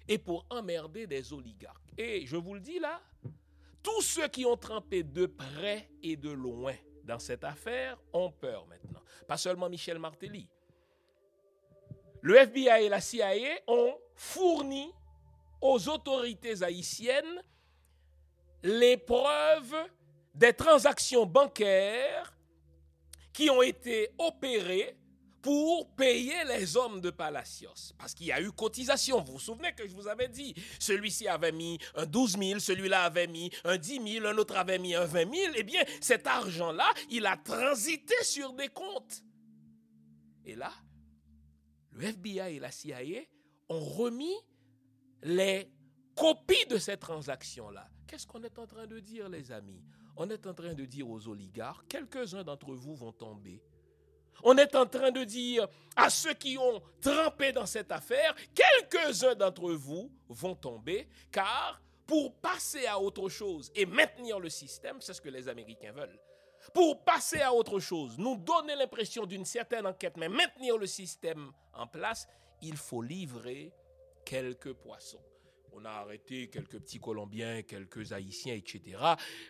et 0.06 0.18
pour 0.18 0.46
emmerder 0.50 1.06
des 1.06 1.32
oligarques. 1.32 1.92
Et 1.96 2.26
je 2.26 2.36
vous 2.36 2.54
le 2.54 2.60
dis 2.60 2.78
là, 2.78 3.00
tous 3.82 4.02
ceux 4.02 4.28
qui 4.28 4.46
ont 4.46 4.56
trempé 4.56 5.02
de 5.02 5.26
près 5.26 5.90
et 6.02 6.16
de 6.16 6.30
loin 6.30 6.74
dans 7.04 7.18
cette 7.18 7.44
affaire 7.44 7.98
ont 8.12 8.30
peur 8.30 8.66
maintenant. 8.66 9.02
Pas 9.26 9.36
seulement 9.36 9.68
Michel 9.68 9.98
Martelly. 9.98 10.48
Le 12.20 12.36
FBI 12.36 12.84
et 12.84 12.88
la 12.88 13.00
CIA 13.00 13.60
ont 13.66 13.96
fourni 14.14 14.90
aux 15.60 15.88
autorités 15.88 16.62
haïtiennes 16.62 17.42
les 18.62 18.96
preuves 18.96 19.76
des 20.34 20.52
transactions 20.52 21.26
bancaires 21.26 22.32
qui 23.32 23.50
ont 23.50 23.62
été 23.62 24.10
opérées 24.18 24.96
pour 25.42 25.94
payer 25.94 26.44
les 26.46 26.76
hommes 26.76 27.00
de 27.00 27.10
Palacios. 27.10 27.92
Parce 27.96 28.14
qu'il 28.14 28.26
y 28.26 28.32
a 28.32 28.40
eu 28.40 28.50
cotisation. 28.52 29.20
Vous 29.22 29.34
vous 29.34 29.38
souvenez 29.38 29.72
que 29.72 29.86
je 29.86 29.94
vous 29.94 30.08
avais 30.08 30.28
dit, 30.28 30.54
celui-ci 30.78 31.28
avait 31.28 31.52
mis 31.52 31.78
un 31.94 32.06
12 32.06 32.38
000, 32.38 32.60
celui-là 32.60 33.04
avait 33.04 33.26
mis 33.26 33.50
un 33.64 33.76
10 33.76 34.12
000, 34.20 34.26
un 34.26 34.36
autre 34.38 34.56
avait 34.56 34.78
mis 34.78 34.94
un 34.94 35.04
20 35.04 35.34
000. 35.34 35.52
Eh 35.56 35.62
bien, 35.62 35.82
cet 36.00 36.26
argent-là, 36.26 36.92
il 37.10 37.26
a 37.26 37.36
transité 37.36 38.14
sur 38.22 38.52
des 38.52 38.68
comptes. 38.68 39.22
Et 40.44 40.54
là, 40.56 40.72
le 41.92 42.04
FBI 42.04 42.56
et 42.56 42.60
la 42.60 42.70
CIA 42.70 43.22
ont 43.68 43.80
remis 43.80 44.36
les 45.22 45.70
copies 46.14 46.66
de 46.68 46.78
ces 46.78 46.96
transactions-là. 46.96 47.88
Qu'est-ce 48.06 48.26
qu'on 48.26 48.42
est 48.42 48.58
en 48.58 48.66
train 48.66 48.86
de 48.86 48.98
dire, 49.00 49.28
les 49.28 49.52
amis? 49.52 49.84
On 50.16 50.28
est 50.30 50.46
en 50.46 50.54
train 50.54 50.74
de 50.74 50.84
dire 50.84 51.08
aux 51.08 51.28
oligarques, 51.28 51.86
quelques-uns 51.88 52.42
d'entre 52.42 52.74
vous 52.74 52.96
vont 52.96 53.12
tomber. 53.12 53.62
On 54.42 54.56
est 54.56 54.74
en 54.74 54.86
train 54.86 55.10
de 55.10 55.24
dire 55.24 55.66
à 55.96 56.10
ceux 56.10 56.34
qui 56.34 56.56
ont 56.58 56.82
trempé 57.00 57.52
dans 57.52 57.66
cette 57.66 57.90
affaire, 57.92 58.34
quelques-uns 58.54 59.34
d'entre 59.34 59.72
vous 59.72 60.10
vont 60.28 60.54
tomber, 60.54 61.08
car 61.32 61.80
pour 62.06 62.34
passer 62.40 62.86
à 62.86 62.98
autre 62.98 63.28
chose 63.28 63.70
et 63.74 63.84
maintenir 63.84 64.40
le 64.40 64.48
système, 64.48 65.00
c'est 65.00 65.12
ce 65.12 65.20
que 65.20 65.28
les 65.28 65.48
Américains 65.48 65.92
veulent. 65.92 66.18
Pour 66.72 67.04
passer 67.04 67.40
à 67.40 67.52
autre 67.52 67.78
chose, 67.80 68.18
nous 68.18 68.36
donner 68.36 68.76
l'impression 68.76 69.26
d'une 69.26 69.44
certaine 69.44 69.86
enquête, 69.86 70.16
mais 70.16 70.28
maintenir 70.28 70.76
le 70.78 70.86
système 70.86 71.52
en 71.74 71.86
place, 71.86 72.26
il 72.62 72.76
faut 72.76 73.02
livrer 73.02 73.72
quelques 74.24 74.72
poissons 74.72 75.22
on 75.72 75.84
a 75.84 75.90
arrêté 75.90 76.48
quelques 76.48 76.78
petits 76.78 76.98
Colombiens, 76.98 77.62
quelques 77.62 78.12
Haïtiens, 78.12 78.54
etc. 78.54 78.98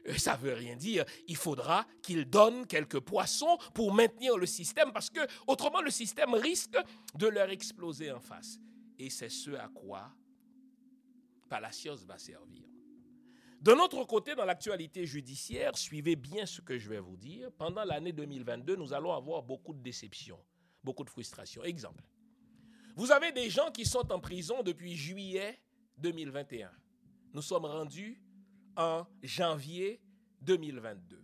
Euh, 0.06 0.16
ça 0.16 0.36
ne 0.36 0.42
veut 0.42 0.54
rien 0.54 0.76
dire. 0.76 1.04
Il 1.26 1.36
faudra 1.36 1.86
qu'ils 2.02 2.28
donnent 2.28 2.66
quelques 2.66 3.00
poissons 3.00 3.58
pour 3.74 3.92
maintenir 3.92 4.36
le 4.36 4.46
système, 4.46 4.92
parce 4.92 5.10
que 5.10 5.20
autrement 5.46 5.80
le 5.80 5.90
système 5.90 6.34
risque 6.34 6.76
de 7.14 7.26
leur 7.26 7.50
exploser 7.50 8.10
en 8.10 8.20
face. 8.20 8.58
Et 8.98 9.10
c'est 9.10 9.28
ce 9.28 9.52
à 9.52 9.68
quoi 9.68 10.12
Palacios 11.48 12.04
va 12.06 12.18
servir. 12.18 12.64
De 13.60 13.72
notre 13.72 14.04
côté, 14.04 14.36
dans 14.36 14.44
l'actualité 14.44 15.04
judiciaire, 15.04 15.76
suivez 15.76 16.14
bien 16.14 16.46
ce 16.46 16.60
que 16.60 16.78
je 16.78 16.88
vais 16.88 17.00
vous 17.00 17.16
dire. 17.16 17.50
Pendant 17.58 17.84
l'année 17.84 18.12
2022, 18.12 18.76
nous 18.76 18.92
allons 18.92 19.12
avoir 19.12 19.42
beaucoup 19.42 19.74
de 19.74 19.82
déceptions, 19.82 20.38
beaucoup 20.84 21.02
de 21.02 21.10
frustrations. 21.10 21.64
Exemple. 21.64 22.04
Vous 22.94 23.10
avez 23.10 23.32
des 23.32 23.50
gens 23.50 23.70
qui 23.72 23.84
sont 23.84 24.12
en 24.12 24.20
prison 24.20 24.62
depuis 24.62 24.96
juillet 24.96 25.60
2021. 25.98 26.70
Nous 27.34 27.42
sommes 27.42 27.66
rendus 27.66 28.20
en 28.76 29.06
janvier 29.22 30.00
2022. 30.42 31.22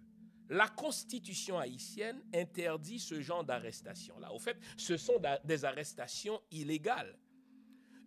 La 0.51 0.68
constitution 0.68 1.59
haïtienne 1.59 2.22
interdit 2.35 2.99
ce 2.99 3.20
genre 3.20 3.45
d'arrestation-là. 3.45 4.33
Au 4.33 4.39
fait, 4.39 4.59
ce 4.77 4.97
sont 4.97 5.20
des 5.45 5.64
arrestations 5.64 6.41
illégales. 6.51 7.18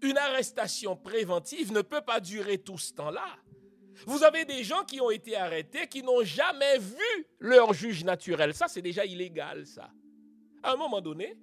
Une 0.02 0.18
arrestation 0.18 0.96
préventive 0.96 1.72
ne 1.72 1.82
peut 1.82 2.02
pas 2.02 2.20
durer 2.20 2.60
tout 2.60 2.78
ce 2.78 2.94
temps-là. 2.94 3.38
Vous 4.06 4.24
avez 4.24 4.46
des 4.46 4.64
gens 4.64 4.84
qui 4.84 5.02
ont 5.02 5.10
été 5.10 5.36
arrêtés 5.36 5.88
qui 5.88 6.04
n'ont 6.04 6.24
jamais 6.24 6.78
vu 6.78 7.26
leur 7.40 7.74
juge 7.74 8.04
naturel. 8.04 8.54
Ça, 8.54 8.68
c'est 8.68 8.84
déjà 8.84 9.06
illégal, 9.06 9.66
ça. 9.66 9.92
À 10.62 10.74
un 10.74 10.76
moment 10.76 11.02
donné, 11.02 11.36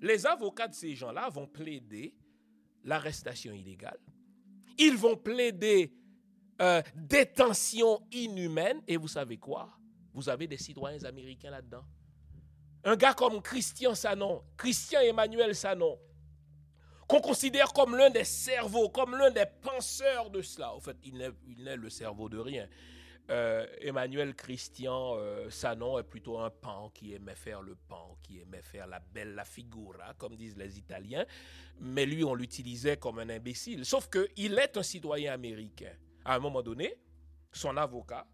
les 0.00 0.24
avocats 0.26 0.68
de 0.68 0.74
ces 0.74 0.94
gens-là 0.94 1.28
vont 1.28 1.48
plaider 1.48 2.14
l'arrestation 2.84 3.52
illégale 3.52 3.98
ils 4.78 4.96
vont 4.96 5.16
plaider 5.16 5.92
euh, 6.60 6.82
détention 6.94 8.00
inhumaine. 8.10 8.80
Et 8.86 8.96
vous 8.96 9.08
savez 9.08 9.36
quoi? 9.36 9.70
Vous 10.14 10.28
avez 10.28 10.46
des 10.46 10.56
citoyens 10.56 11.02
américains 11.04 11.50
là-dedans. 11.50 11.84
Un 12.84 12.96
gars 12.96 13.14
comme 13.14 13.42
Christian 13.42 13.94
Sanon, 13.94 14.42
Christian 14.56 15.00
Emmanuel 15.00 15.54
Sanon, 15.54 15.98
qu'on 17.06 17.20
considère 17.20 17.72
comme 17.72 17.96
l'un 17.96 18.10
des 18.10 18.24
cerveaux, 18.24 18.88
comme 18.88 19.16
l'un 19.16 19.30
des 19.30 19.46
penseurs 19.62 20.30
de 20.30 20.42
cela. 20.42 20.74
En 20.74 20.80
fait, 20.80 20.96
il 21.04 21.16
n'est 21.16 21.76
le 21.76 21.90
cerveau 21.90 22.28
de 22.28 22.38
rien. 22.38 22.68
Euh, 23.30 23.66
Emmanuel 23.82 24.34
Christian 24.34 25.16
euh, 25.18 25.50
Sanon 25.50 25.98
est 25.98 26.04
plutôt 26.04 26.38
un 26.38 26.48
pan 26.48 26.90
qui 26.94 27.12
aimait 27.12 27.34
faire 27.34 27.60
le 27.60 27.74
pan, 27.74 28.16
qui 28.22 28.40
aimait 28.40 28.62
faire 28.62 28.86
la 28.86 29.00
bella 29.00 29.44
figura, 29.44 30.14
comme 30.14 30.34
disent 30.34 30.56
les 30.56 30.78
Italiens. 30.78 31.26
Mais 31.78 32.06
lui, 32.06 32.24
on 32.24 32.34
l'utilisait 32.34 32.96
comme 32.96 33.18
un 33.18 33.28
imbécile. 33.28 33.84
Sauf 33.84 34.08
qu'il 34.08 34.58
est 34.58 34.78
un 34.78 34.82
citoyen 34.82 35.34
américain. 35.34 35.92
À 36.24 36.36
un 36.36 36.38
moment 36.38 36.62
donné, 36.62 36.94
son 37.52 37.76
avocat 37.76 38.26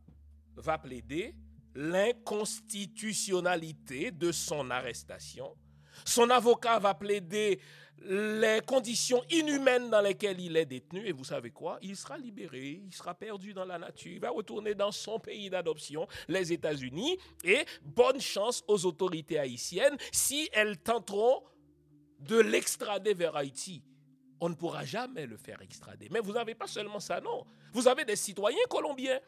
va 0.57 0.79
plaider 0.79 1.35
l'inconstitutionnalité 1.75 4.13
de 4.13 4.31
son 4.31 4.71
arrestation. 4.71 5.57
Son 6.05 6.31
avocat 6.31 6.79
va 6.79 6.95
plaider 6.95 7.59
les 8.05 8.61
conditions 8.67 9.23
inhumaines 9.31 9.91
dans 9.91 10.01
lesquelles 10.01 10.41
il 10.41 10.57
est 10.57 10.67
détenu. 10.67 11.07
Et 11.07 11.13
vous 11.13 11.25
savez 11.25 11.51
quoi 11.51 11.79
Il 11.83 11.97
sera 11.97 12.19
libéré, 12.19 12.83
il 12.85 12.95
sera 12.95 13.15
perdu 13.15 13.55
dans 13.55 13.65
la 13.65 13.79
nature, 13.79 14.13
il 14.13 14.21
va 14.21 14.31
retourner 14.31 14.75
dans 14.75 14.93
son 14.93 15.19
pays 15.19 15.51
d'adoption, 15.51 16.07
les 16.29 16.53
États-Unis. 16.53 17.19
Et 17.45 17.65
bonne 17.83 18.21
chance 18.21 18.63
aux 18.69 18.85
autorités 18.87 19.39
haïtiennes 19.39 19.97
si 20.13 20.49
elles 20.53 20.79
tenteront 20.79 21.43
de 22.21 22.39
l'extrader 22.39 23.15
vers 23.15 23.37
Haïti. 23.37 23.83
On 24.41 24.49
ne 24.49 24.55
pourra 24.55 24.85
jamais 24.85 25.27
le 25.27 25.37
faire 25.37 25.63
extrader. 25.63 26.09
Mais 26.11 26.21
vous 26.21 26.33
n'avez 26.33 26.55
pas 26.55 26.67
seulement 26.67 27.01
ça, 27.01 27.21
non. 27.21 27.45
Vous 27.73 27.89
avez 27.89 28.05
des 28.05 28.17
citoyens 28.17 28.65
colombiens. 28.69 29.19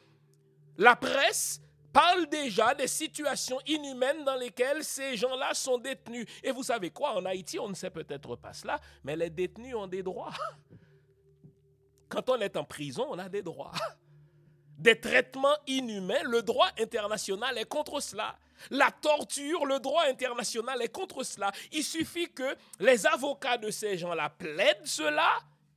La 0.78 0.96
presse 0.96 1.60
parle 1.96 2.26
déjà 2.26 2.74
des 2.74 2.88
situations 2.88 3.58
inhumaines 3.66 4.22
dans 4.22 4.36
lesquelles 4.36 4.84
ces 4.84 5.16
gens-là 5.16 5.54
sont 5.54 5.78
détenus. 5.78 6.26
Et 6.42 6.50
vous 6.50 6.62
savez 6.62 6.90
quoi, 6.90 7.16
en 7.16 7.24
Haïti, 7.24 7.58
on 7.58 7.70
ne 7.70 7.74
sait 7.74 7.88
peut-être 7.88 8.36
pas 8.36 8.52
cela, 8.52 8.78
mais 9.02 9.16
les 9.16 9.30
détenus 9.30 9.74
ont 9.74 9.86
des 9.86 10.02
droits. 10.02 10.34
Quand 12.10 12.28
on 12.28 12.38
est 12.38 12.54
en 12.54 12.64
prison, 12.64 13.06
on 13.08 13.18
a 13.18 13.30
des 13.30 13.42
droits. 13.42 13.72
Des 14.78 15.00
traitements 15.00 15.56
inhumains, 15.66 16.22
le 16.24 16.42
droit 16.42 16.68
international 16.78 17.56
est 17.56 17.64
contre 17.64 17.98
cela. 18.00 18.36
La 18.68 18.90
torture, 18.90 19.64
le 19.64 19.80
droit 19.80 20.02
international 20.04 20.82
est 20.82 20.92
contre 20.92 21.22
cela. 21.22 21.50
Il 21.72 21.82
suffit 21.82 22.30
que 22.30 22.54
les 22.78 23.06
avocats 23.06 23.56
de 23.56 23.70
ces 23.70 23.96
gens-là 23.96 24.28
plaident 24.28 24.84
cela, 24.84 25.30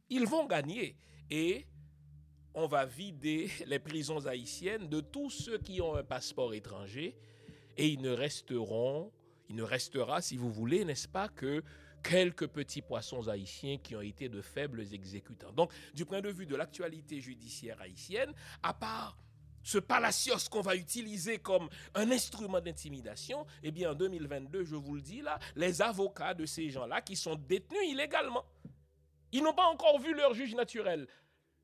ils 0.10 0.28
vont 0.28 0.46
gagner. 0.48 0.98
Et 1.32 1.66
on 2.60 2.68
va 2.68 2.86
vider 2.86 3.49
les 3.68 3.80
prisons 3.80 4.26
haïtiennes 4.26 4.88
de 4.89 4.99
tous 4.99 5.30
ceux 5.30 5.57
qui 5.57 5.82
ont 5.82 5.95
un 5.95 6.03
passeport 6.03 6.53
étranger 6.53 7.16
et 7.78 7.95
ne 7.97 8.12
resteront, 8.12 9.12
il 9.49 9.55
ne 9.55 9.64
restera, 9.64 10.22
si 10.22 10.36
vous 10.36 10.51
voulez, 10.51 10.84
n'est-ce 10.84 11.07
pas, 11.07 11.30
que 11.30 11.64
quelques 12.03 12.47
petits 12.47 12.82
poissons 12.82 13.28
haïtiens 13.30 13.78
qui 13.78 13.95
ont 13.95 14.01
été 14.01 14.28
de 14.28 14.41
faibles 14.41 14.86
exécutants. 14.93 15.53
Donc, 15.53 15.72
du 15.93 16.05
point 16.05 16.22
de 16.22 16.30
vue 16.30 16.45
de 16.45 16.55
l'actualité 16.55 17.22
judiciaire 17.22 17.80
haïtienne, 17.82 18.34
à 18.62 18.74
part 18.74 19.18
ce 19.64 19.78
palacios 19.78 20.49
qu'on 20.49 20.62
va 20.62 20.76
utiliser 20.76 21.39
comme 21.39 21.70
un 21.95 22.12
instrument 22.12 22.60
d'intimidation, 22.60 23.45
eh 23.64 23.72
bien, 23.72 23.91
en 23.91 23.95
2022, 23.95 24.66
je 24.66 24.76
vous 24.76 24.95
le 24.95 25.01
dis 25.01 25.22
là, 25.22 25.39
les 25.55 25.82
avocats 25.82 26.34
de 26.34 26.45
ces 26.45 26.70
gens-là 26.70 27.01
qui 27.01 27.16
sont 27.16 27.36
détenus 27.36 27.89
illégalement, 27.89 28.45
ils 29.32 29.43
n'ont 29.43 29.53
pas 29.53 29.68
encore 29.68 29.99
vu 29.99 30.14
leur 30.14 30.34
juge 30.34 30.55
naturel. 30.55 31.07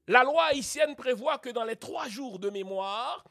La 0.08 0.24
loi 0.24 0.45
haïtienne 0.45 0.95
prévoit 0.95 1.39
que 1.39 1.49
dans 1.49 1.64
les 1.64 1.76
trois 1.76 2.08
jours 2.08 2.39
de 2.39 2.49
mémoire 2.49 3.24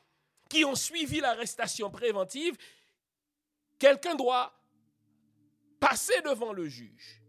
qui 0.49 0.65
ont 0.65 0.75
suivi 0.75 1.21
l'arrestation 1.21 1.91
préventive, 1.91 2.57
quelqu'un 3.79 4.15
doit 4.15 4.53
passer 5.79 6.21
devant 6.23 6.53
le 6.53 6.67
juge. 6.67 7.23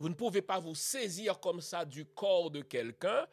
Vous 0.00 0.08
ne 0.08 0.14
pouvez 0.14 0.42
pas 0.42 0.60
vous 0.60 0.74
saisir 0.74 1.40
comme 1.40 1.60
ça 1.60 1.84
du 1.84 2.04
corps 2.04 2.50
de 2.50 2.62
quelqu'un 2.62 3.26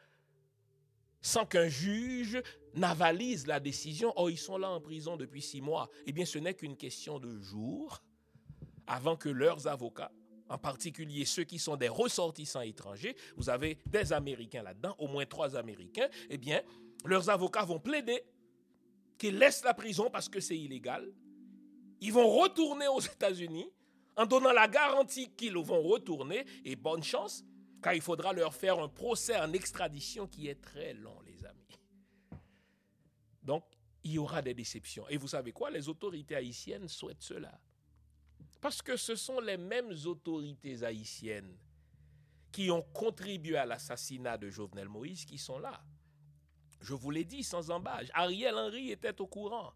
sans 1.21 1.45
qu'un 1.45 1.67
juge 1.67 2.41
n'avalise 2.75 3.47
la 3.47 3.59
décision. 3.59 4.13
Oh, 4.15 4.29
ils 4.29 4.37
sont 4.37 4.59
là 4.59 4.69
en 4.69 4.79
prison 4.79 5.17
depuis 5.17 5.41
six 5.41 5.59
mois. 5.59 5.89
Eh 6.05 6.11
bien, 6.11 6.25
ce 6.25 6.37
n'est 6.37 6.53
qu'une 6.53 6.77
question 6.77 7.19
de 7.19 7.39
jours 7.39 8.03
avant 8.85 9.15
que 9.15 9.29
leurs 9.29 9.65
avocats 9.67 10.11
en 10.49 10.57
particulier 10.57 11.25
ceux 11.25 11.43
qui 11.43 11.59
sont 11.59 11.75
des 11.75 11.89
ressortissants 11.89 12.61
étrangers, 12.61 13.15
vous 13.35 13.49
avez 13.49 13.77
des 13.85 14.13
Américains 14.13 14.63
là-dedans, 14.63 14.95
au 14.99 15.07
moins 15.07 15.25
trois 15.25 15.55
Américains, 15.55 16.07
eh 16.29 16.37
bien, 16.37 16.61
leurs 17.05 17.29
avocats 17.29 17.65
vont 17.65 17.79
plaider 17.79 18.23
qu'ils 19.17 19.37
laissent 19.37 19.63
la 19.63 19.73
prison 19.73 20.09
parce 20.11 20.29
que 20.29 20.39
c'est 20.39 20.57
illégal. 20.57 21.11
Ils 22.01 22.13
vont 22.13 22.29
retourner 22.29 22.87
aux 22.87 22.99
États-Unis 22.99 23.69
en 24.17 24.25
donnant 24.25 24.51
la 24.51 24.67
garantie 24.67 25.29
qu'ils 25.35 25.57
vont 25.57 25.81
retourner, 25.81 26.45
et 26.63 26.75
bonne 26.75 27.03
chance, 27.03 27.43
car 27.81 27.93
il 27.93 28.01
faudra 28.01 28.33
leur 28.33 28.53
faire 28.53 28.79
un 28.79 28.87
procès 28.87 29.37
en 29.37 29.51
extradition 29.53 30.27
qui 30.27 30.47
est 30.47 30.61
très 30.61 30.93
long, 30.93 31.19
les 31.25 31.45
amis. 31.45 31.67
Donc, 33.43 33.63
il 34.03 34.13
y 34.13 34.17
aura 34.17 34.41
des 34.41 34.53
déceptions. 34.53 35.07
Et 35.09 35.17
vous 35.17 35.27
savez 35.27 35.51
quoi? 35.51 35.69
Les 35.69 35.89
autorités 35.89 36.35
haïtiennes 36.35 36.87
souhaitent 36.87 37.23
cela. 37.23 37.59
Parce 38.61 38.81
que 38.81 38.97
ce 38.97 39.15
sont 39.15 39.39
les 39.39 39.57
mêmes 39.57 39.93
autorités 40.05 40.83
haïtiennes 40.83 41.55
qui 42.51 42.71
ont 42.71 42.83
contribué 42.93 43.57
à 43.57 43.65
l'assassinat 43.65 44.37
de 44.37 44.49
Jovenel 44.49 44.87
Moïse 44.87 45.25
qui 45.25 45.37
sont 45.37 45.59
là. 45.59 45.81
Je 46.81 46.93
vous 46.93 47.11
l'ai 47.11 47.25
dit 47.25 47.43
sans 47.43 47.69
embâche, 47.69 48.07
Ariel 48.13 48.55
Henry 48.55 48.91
était 48.91 49.19
au 49.19 49.27
courant. 49.27 49.73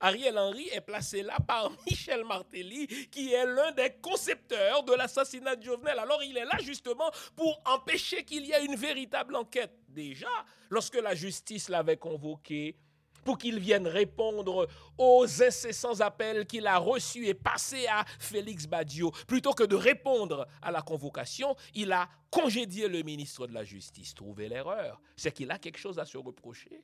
Ariel 0.00 0.36
Henry 0.36 0.68
est 0.72 0.80
placé 0.80 1.22
là 1.22 1.36
par 1.46 1.70
Michel 1.86 2.24
Martelly, 2.24 2.88
qui 3.10 3.32
est 3.32 3.46
l'un 3.46 3.70
des 3.72 3.92
concepteurs 4.02 4.82
de 4.82 4.94
l'assassinat 4.94 5.56
de 5.56 5.62
Jovenel. 5.62 5.98
Alors 5.98 6.22
il 6.24 6.36
est 6.36 6.44
là 6.44 6.58
justement 6.60 7.10
pour 7.36 7.62
empêcher 7.64 8.24
qu'il 8.24 8.44
y 8.44 8.52
ait 8.52 8.64
une 8.64 8.76
véritable 8.76 9.36
enquête. 9.36 9.72
Déjà, 9.88 10.30
lorsque 10.70 10.96
la 10.96 11.14
justice 11.14 11.68
l'avait 11.68 11.98
convoqué, 11.98 12.76
pour 13.24 13.38
qu'il 13.38 13.58
vienne 13.58 13.86
répondre 13.86 14.68
aux 14.98 15.42
incessants 15.42 16.00
appels 16.00 16.46
qu'il 16.46 16.66
a 16.66 16.78
reçus 16.78 17.26
et 17.26 17.34
passés 17.34 17.86
à 17.86 18.04
Félix 18.18 18.66
Badio. 18.66 19.10
Plutôt 19.26 19.52
que 19.52 19.64
de 19.64 19.76
répondre 19.76 20.46
à 20.60 20.70
la 20.70 20.82
convocation, 20.82 21.56
il 21.74 21.92
a 21.92 22.08
congédié 22.30 22.88
le 22.88 23.02
ministre 23.02 23.46
de 23.46 23.54
la 23.54 23.64
Justice. 23.64 24.14
Trouvez 24.14 24.48
l'erreur. 24.48 25.00
C'est 25.16 25.32
qu'il 25.32 25.50
a 25.50 25.58
quelque 25.58 25.78
chose 25.78 25.98
à 25.98 26.04
se 26.04 26.18
reprocher. 26.18 26.82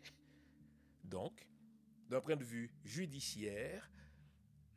Donc, 1.05 1.47
d'un 2.09 2.21
point 2.21 2.37
de 2.37 2.45
vue 2.45 2.71
judiciaire, 2.85 3.91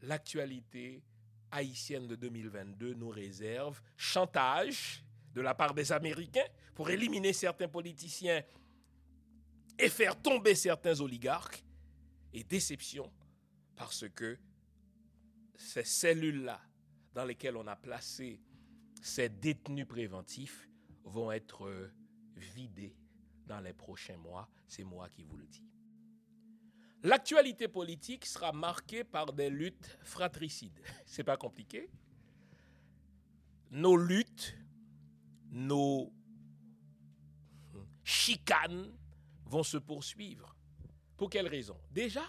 l'actualité 0.01 1.03
haïtienne 1.51 2.07
de 2.07 2.15
2022 2.15 2.93
nous 2.93 3.09
réserve 3.09 3.81
chantage 3.97 5.03
de 5.33 5.41
la 5.41 5.53
part 5.53 5.73
des 5.73 5.91
Américains 5.91 6.47
pour 6.75 6.89
éliminer 6.89 7.33
certains 7.33 7.67
politiciens 7.67 8.41
et 9.77 9.89
faire 9.89 10.19
tomber 10.21 10.55
certains 10.55 10.99
oligarques, 11.01 11.63
et 12.33 12.43
déception 12.43 13.11
parce 13.75 14.07
que 14.09 14.37
ces 15.55 15.83
cellules-là 15.83 16.61
dans 17.13 17.25
lesquelles 17.25 17.57
on 17.57 17.67
a 17.67 17.75
placé 17.75 18.39
ces 19.01 19.29
détenus 19.29 19.87
préventifs 19.87 20.69
vont 21.03 21.31
être 21.31 21.91
vidées 22.35 22.95
dans 23.45 23.59
les 23.59 23.73
prochains 23.73 24.17
mois. 24.17 24.47
C'est 24.67 24.83
moi 24.83 25.09
qui 25.09 25.23
vous 25.23 25.37
le 25.37 25.45
dis. 25.45 25.65
L'actualité 27.03 27.67
politique 27.67 28.25
sera 28.25 28.51
marquée 28.51 29.03
par 29.03 29.33
des 29.33 29.49
luttes 29.49 29.97
fratricides. 30.03 30.79
C'est 31.05 31.23
pas 31.23 31.37
compliqué. 31.37 31.89
Nos 33.71 33.97
luttes, 33.97 34.55
nos 35.49 36.13
chicanes 38.03 38.93
vont 39.51 39.63
se 39.63 39.77
poursuivre. 39.77 40.55
Pour 41.17 41.29
quelle 41.29 41.47
raison? 41.47 41.77
Déjà, 41.91 42.23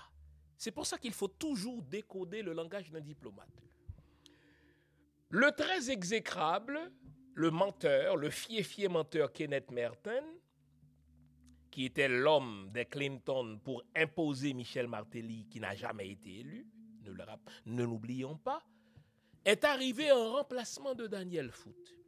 c'est 0.57 0.73
pour 0.73 0.87
ça 0.87 0.99
qu'il 0.99 1.13
faut 1.13 1.29
toujours 1.29 1.83
décoder 1.83 2.43
le 2.43 2.53
langage 2.53 2.91
d'un 2.91 3.01
diplomate. 3.01 3.63
Le 5.31 5.51
très 5.53 5.91
exécrable, 5.91 6.79
le 7.35 7.51
menteur, 7.51 8.17
le 8.17 8.29
fier-fier 8.29 8.89
menteur 8.91 9.33
Kenneth 9.33 9.71
Merton, 9.71 10.25
qui 11.71 11.87
était 11.87 12.09
l'homme 12.09 12.69
des 12.71 12.85
Clinton 12.85 13.59
pour 13.65 13.83
imposer 13.97 14.53
Michel 14.53 14.89
Martelly, 14.89 15.47
qui 15.49 15.59
n'a 15.59 15.75
jamais 15.75 16.11
été 16.11 16.41
élu, 16.41 16.67
ne 17.67 17.83
l'oublions 17.83 18.37
pas, 18.37 18.63
est 19.45 19.65
arrivé 19.65 20.13
en 20.13 20.33
remplacement 20.33 20.95
de 20.95 21.07
Daniel 21.07 21.51
Foote. 21.51 22.02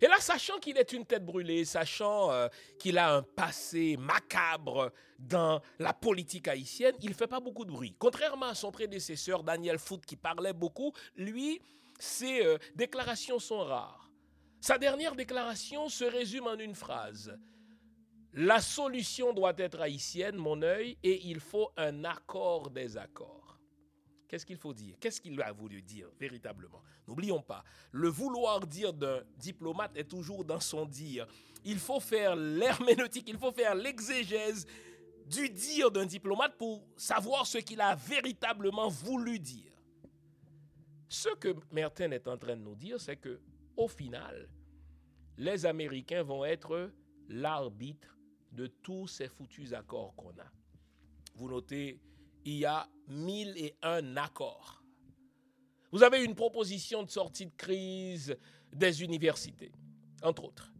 Et 0.00 0.06
là, 0.06 0.16
sachant 0.20 0.58
qu'il 0.58 0.76
est 0.76 0.92
une 0.92 1.06
tête 1.06 1.24
brûlée, 1.24 1.64
sachant 1.64 2.30
euh, 2.30 2.48
qu'il 2.78 2.98
a 2.98 3.14
un 3.14 3.22
passé 3.22 3.96
macabre 3.96 4.92
dans 5.18 5.60
la 5.78 5.94
politique 5.94 6.48
haïtienne, 6.48 6.94
il 7.00 7.10
ne 7.10 7.14
fait 7.14 7.26
pas 7.26 7.40
beaucoup 7.40 7.64
de 7.64 7.70
bruit. 7.70 7.94
Contrairement 7.98 8.46
à 8.46 8.54
son 8.54 8.70
prédécesseur, 8.70 9.42
Daniel 9.42 9.78
Foote, 9.78 10.04
qui 10.04 10.16
parlait 10.16 10.52
beaucoup, 10.52 10.92
lui, 11.16 11.60
ses 11.98 12.44
euh, 12.44 12.58
déclarations 12.74 13.38
sont 13.38 13.60
rares. 13.60 14.10
Sa 14.60 14.78
dernière 14.78 15.14
déclaration 15.14 15.88
se 15.88 16.04
résume 16.04 16.46
en 16.46 16.58
une 16.58 16.74
phrase. 16.74 17.38
La 18.34 18.60
solution 18.60 19.32
doit 19.32 19.54
être 19.56 19.80
haïtienne, 19.80 20.36
mon 20.36 20.60
œil, 20.60 20.98
et 21.02 21.26
il 21.26 21.40
faut 21.40 21.70
un 21.76 22.04
accord 22.04 22.70
des 22.70 22.98
accords. 22.98 23.45
Qu'est-ce 24.28 24.44
qu'il 24.44 24.56
faut 24.56 24.74
dire? 24.74 24.96
Qu'est-ce 25.00 25.20
qu'il 25.20 25.40
a 25.40 25.52
voulu 25.52 25.82
dire 25.82 26.08
véritablement? 26.18 26.82
N'oublions 27.06 27.42
pas, 27.42 27.64
le 27.92 28.08
vouloir 28.08 28.66
dire 28.66 28.92
d'un 28.92 29.22
diplomate 29.36 29.96
est 29.96 30.08
toujours 30.08 30.44
dans 30.44 30.60
son 30.60 30.84
dire. 30.84 31.26
Il 31.64 31.78
faut 31.78 32.00
faire 32.00 32.34
l'herméneutique, 32.34 33.28
il 33.28 33.38
faut 33.38 33.52
faire 33.52 33.74
l'exégèse 33.74 34.66
du 35.26 35.48
dire 35.48 35.90
d'un 35.90 36.06
diplomate 36.06 36.56
pour 36.56 36.86
savoir 36.96 37.46
ce 37.46 37.58
qu'il 37.58 37.80
a 37.80 37.94
véritablement 37.94 38.88
voulu 38.88 39.38
dire. 39.38 39.72
Ce 41.08 41.28
que 41.36 41.54
Merton 41.70 42.10
est 42.10 42.26
en 42.28 42.36
train 42.36 42.56
de 42.56 42.62
nous 42.62 42.74
dire, 42.74 43.00
c'est 43.00 43.16
que 43.16 43.40
au 43.76 43.88
final, 43.88 44.48
les 45.36 45.66
Américains 45.66 46.22
vont 46.22 46.44
être 46.44 46.90
l'arbitre 47.28 48.16
de 48.52 48.66
tous 48.66 49.06
ces 49.06 49.28
foutus 49.28 49.72
accords 49.72 50.14
qu'on 50.16 50.30
a. 50.30 50.50
Vous 51.34 51.48
notez, 51.48 52.00
il 52.46 52.58
y 52.58 52.64
a 52.64 52.88
mille 53.08 53.52
et 53.56 53.74
un 53.82 54.16
accords. 54.16 54.82
Vous 55.90 56.02
avez 56.02 56.24
une 56.24 56.34
proposition 56.34 57.02
de 57.02 57.10
sortie 57.10 57.46
de 57.46 57.56
crise 57.56 58.36
des 58.72 59.02
universités, 59.02 59.72
entre 60.22 60.44
autres. 60.44 60.72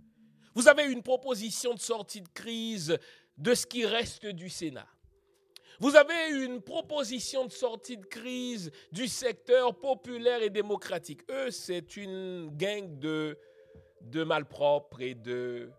Vous 0.55 0.69
avez 0.69 0.85
une 0.85 1.03
proposition 1.03 1.75
de 1.75 1.81
sortie 1.81 2.23
de 2.23 2.29
crise 2.29 2.97
de 3.37 3.55
ce 3.55 3.67
qui 3.67 3.85
reste 3.85 4.27
du 4.27 4.49
Sénat. 4.49 4.89
Vous 5.81 5.97
avez 5.97 6.45
une 6.45 6.63
proposition 6.63 7.45
de 7.45 7.53
sortie 7.53 7.99
de 7.99 8.07
crise 8.07 8.71
du 8.93 9.09
secteur 9.09 9.79
populaire 9.79 10.43
et 10.43 10.49
démocratique. 10.49 11.21
Eux, 11.31 11.51
c'est 11.51 11.97
une 11.97 12.49
gang 12.57 12.99
de, 12.99 13.39
de 14.01 14.25
malpropres 14.25 15.01
et 15.03 15.15
de 15.15 15.71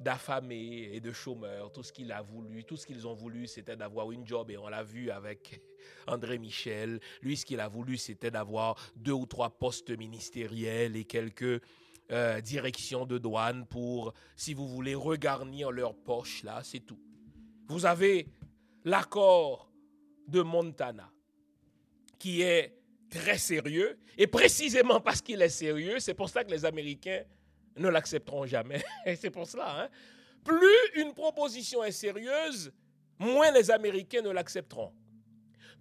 d'affamés 0.00 0.88
et 0.92 1.00
de 1.00 1.12
chômeurs. 1.12 1.70
Tout 1.70 1.82
ce 1.82 1.92
qu'il 1.92 2.10
a 2.10 2.22
voulu, 2.22 2.64
tout 2.64 2.76
ce 2.76 2.86
qu'ils 2.86 3.06
ont 3.06 3.14
voulu, 3.14 3.46
c'était 3.46 3.76
d'avoir 3.76 4.10
une 4.10 4.26
job. 4.26 4.50
Et 4.50 4.56
on 4.56 4.68
l'a 4.68 4.82
vu 4.82 5.10
avec 5.10 5.60
André 6.06 6.38
Michel. 6.38 7.00
Lui, 7.22 7.36
ce 7.36 7.44
qu'il 7.44 7.60
a 7.60 7.68
voulu, 7.68 7.98
c'était 7.98 8.30
d'avoir 8.30 8.76
deux 8.96 9.12
ou 9.12 9.26
trois 9.26 9.50
postes 9.50 9.90
ministériels 9.90 10.96
et 10.96 11.04
quelques 11.04 11.62
euh, 12.10 12.40
directions 12.40 13.04
de 13.06 13.18
douane 13.18 13.66
pour, 13.66 14.14
si 14.34 14.54
vous 14.54 14.66
voulez, 14.66 14.94
regarnir 14.94 15.70
leur 15.70 15.94
poche. 15.94 16.42
Là, 16.42 16.62
c'est 16.64 16.80
tout. 16.80 16.98
Vous 17.68 17.84
avez 17.84 18.26
l'accord 18.84 19.70
de 20.26 20.40
Montana, 20.40 21.10
qui 22.18 22.40
est 22.40 22.74
très 23.10 23.38
sérieux. 23.38 23.98
Et 24.16 24.26
précisément 24.26 25.00
parce 25.00 25.20
qu'il 25.20 25.42
est 25.42 25.50
sérieux, 25.50 26.00
c'est 26.00 26.14
pour 26.14 26.30
ça 26.30 26.42
que 26.42 26.50
les 26.50 26.64
Américains 26.64 27.22
ne 27.76 27.88
l'accepteront 27.88 28.46
jamais. 28.46 28.82
Et 29.06 29.16
c'est 29.16 29.30
pour 29.30 29.46
cela. 29.46 29.82
Hein. 29.82 29.88
Plus 30.44 31.00
une 31.00 31.12
proposition 31.14 31.84
est 31.84 31.92
sérieuse, 31.92 32.72
moins 33.18 33.50
les 33.50 33.70
Américains 33.70 34.22
ne 34.22 34.30
l'accepteront. 34.30 34.92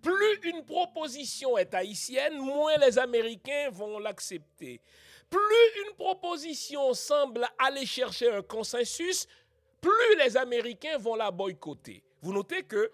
Plus 0.02 0.40
une 0.44 0.64
proposition 0.66 1.58
est 1.58 1.74
haïtienne, 1.74 2.38
moins 2.38 2.78
les 2.78 2.98
Américains 2.98 3.70
vont 3.72 4.00
l'accepter. 4.00 4.82
Plus 5.30 5.86
une 5.86 5.96
proposition 5.96 6.94
semble 6.94 7.46
aller 7.58 7.86
chercher 7.86 8.32
un 8.32 8.42
consensus, 8.42 9.28
plus 9.82 10.18
les 10.18 10.38
Américains 10.38 10.98
vont 10.98 11.16
la 11.16 11.32
boycotter. 11.32 12.04
Vous 12.22 12.34
notez 12.34 12.64
que 12.64 12.92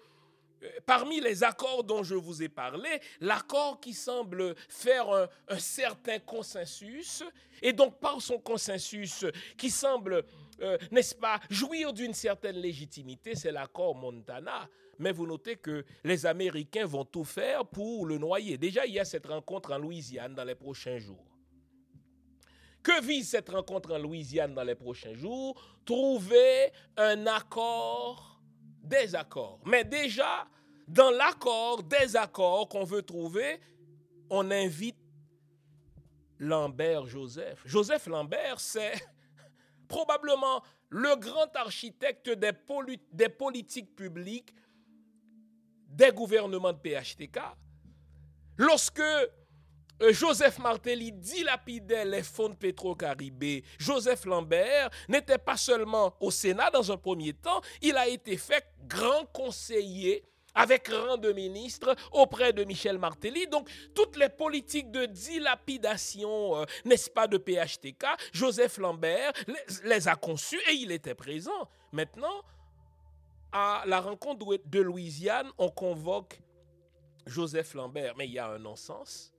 parmi 0.84 1.20
les 1.20 1.44
accords 1.44 1.84
dont 1.84 2.02
je 2.02 2.14
vous 2.14 2.42
ai 2.42 2.48
parlé, 2.48 2.88
l'accord 3.20 3.80
qui 3.80 3.92
semble 3.92 4.54
faire 4.68 5.08
un, 5.48 5.58
certain 5.58 6.18
consensus, 6.18 7.22
et 7.62 7.72
donc 7.72 7.98
par 7.98 8.20
son 8.20 8.38
consensus 8.38 9.24
qui 9.56 9.70
semble, 9.70 10.24
euh, 10.60 10.78
n'est-ce 10.90 11.14
pas, 11.14 11.40
jouir 11.50 11.92
d'une 11.92 12.14
certaine 12.14 12.56
légitimité, 12.56 13.34
c'est 13.34 13.52
l'accord 13.52 13.94
Montana. 13.94 14.68
Mais 14.98 15.12
vous 15.12 15.26
notez 15.26 15.56
que 15.56 15.84
les 16.04 16.24
Américains 16.24 16.86
vont 16.86 17.04
tout 17.04 17.24
faire 17.24 17.66
pour 17.66 18.06
le 18.06 18.16
noyer. 18.16 18.56
Déjà, 18.56 18.86
il 18.86 18.94
y 18.94 18.98
a 18.98 19.04
cette 19.04 19.26
rencontre 19.26 19.72
en 19.72 19.78
Louisiane 19.78 20.34
dans 20.34 20.44
les 20.44 20.54
prochains 20.54 20.98
jours. 20.98 21.36
Que 22.82 23.02
vise 23.02 23.30
cette 23.30 23.48
rencontre 23.50 23.92
en 23.92 23.98
Louisiane 23.98 24.54
dans 24.54 24.62
les 24.62 24.76
prochains 24.76 25.14
jours? 25.14 25.60
Trouver 25.84 26.72
un 26.96 27.26
accord 27.26 28.40
des 28.80 29.14
accords. 29.14 29.60
Mais 29.66 29.84
déjà, 29.84 30.46
dans 30.86 31.10
l'accord, 31.10 31.82
des 31.82 32.16
accords 32.16 32.68
qu'on 32.68 32.84
veut 32.84 33.02
trouver, 33.02 33.60
on 34.30 34.50
invite 34.50 34.96
Lambert 36.38 37.06
Joseph. 37.06 37.62
Joseph 37.64 38.06
Lambert, 38.06 38.60
c'est 38.60 38.94
probablement 39.88 40.62
le 40.88 41.16
grand 41.16 41.54
architecte 41.56 42.30
des, 42.30 42.52
des, 43.12 43.28
politiques 43.28 43.94
publiques 43.96 44.54
des 45.88 46.12
gouvernements 46.12 46.72
de 46.72 46.78
PHTK. 46.78 47.40
Lorsque 48.58 49.00
euh, 50.02 50.12
Joseph 50.12 50.58
Martelly 50.58 51.10
dilapidait 51.10 52.04
les 52.04 52.22
fonds 52.22 52.50
de 52.50 52.54
Petro-Caribé. 52.54 53.64
Joseph 53.78 54.26
Lambert 54.26 54.90
n'était 55.08 55.38
pas 55.38 55.56
seulement 55.56 56.14
au 56.20 56.30
Sénat 56.30 56.70
dans 56.70 56.92
un 56.92 56.98
premier 56.98 57.32
temps, 57.32 57.62
il 57.80 57.96
a 57.96 58.06
été 58.06 58.36
fait 58.36 58.64
grand 58.86 59.24
conseiller 59.32 60.22
avec 60.56 60.88
rang 60.88 61.18
de 61.18 61.30
ministre 61.32 61.94
auprès 62.10 62.52
de 62.52 62.64
Michel 62.64 62.98
Martelly. 62.98 63.46
Donc, 63.46 63.68
toutes 63.94 64.16
les 64.16 64.28
politiques 64.28 64.90
de 64.90 65.06
dilapidation, 65.06 66.56
euh, 66.56 66.64
n'est-ce 66.84 67.10
pas, 67.10 67.28
de 67.28 67.38
PHTK, 67.38 68.04
Joseph 68.32 68.78
Lambert 68.78 69.32
les, 69.46 69.88
les, 69.88 70.08
a 70.08 70.16
conçues 70.16 70.60
et 70.70 70.74
il 70.74 70.90
était 70.90 71.14
présent. 71.14 71.68
Maintenant, 71.92 72.42
à 73.52 73.84
la 73.86 74.00
rencontre 74.00 74.58
de 74.64 74.80
Louisiane, 74.80 75.50
on 75.58 75.70
convoque 75.70 76.40
Joseph 77.26 77.74
Lambert, 77.74 78.14
mais 78.16 78.26
il 78.26 78.32
y 78.32 78.38
a 78.38 78.48
un 78.48 78.58
non-sens. 78.58 79.32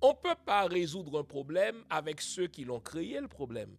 On 0.00 0.10
ne 0.10 0.14
peut 0.14 0.40
pas 0.44 0.66
résoudre 0.66 1.20
un 1.20 1.24
problème 1.24 1.84
avec 1.90 2.20
ceux 2.20 2.46
qui 2.46 2.64
l'ont 2.64 2.80
créé, 2.80 3.20
le 3.20 3.28
problème. 3.28 3.76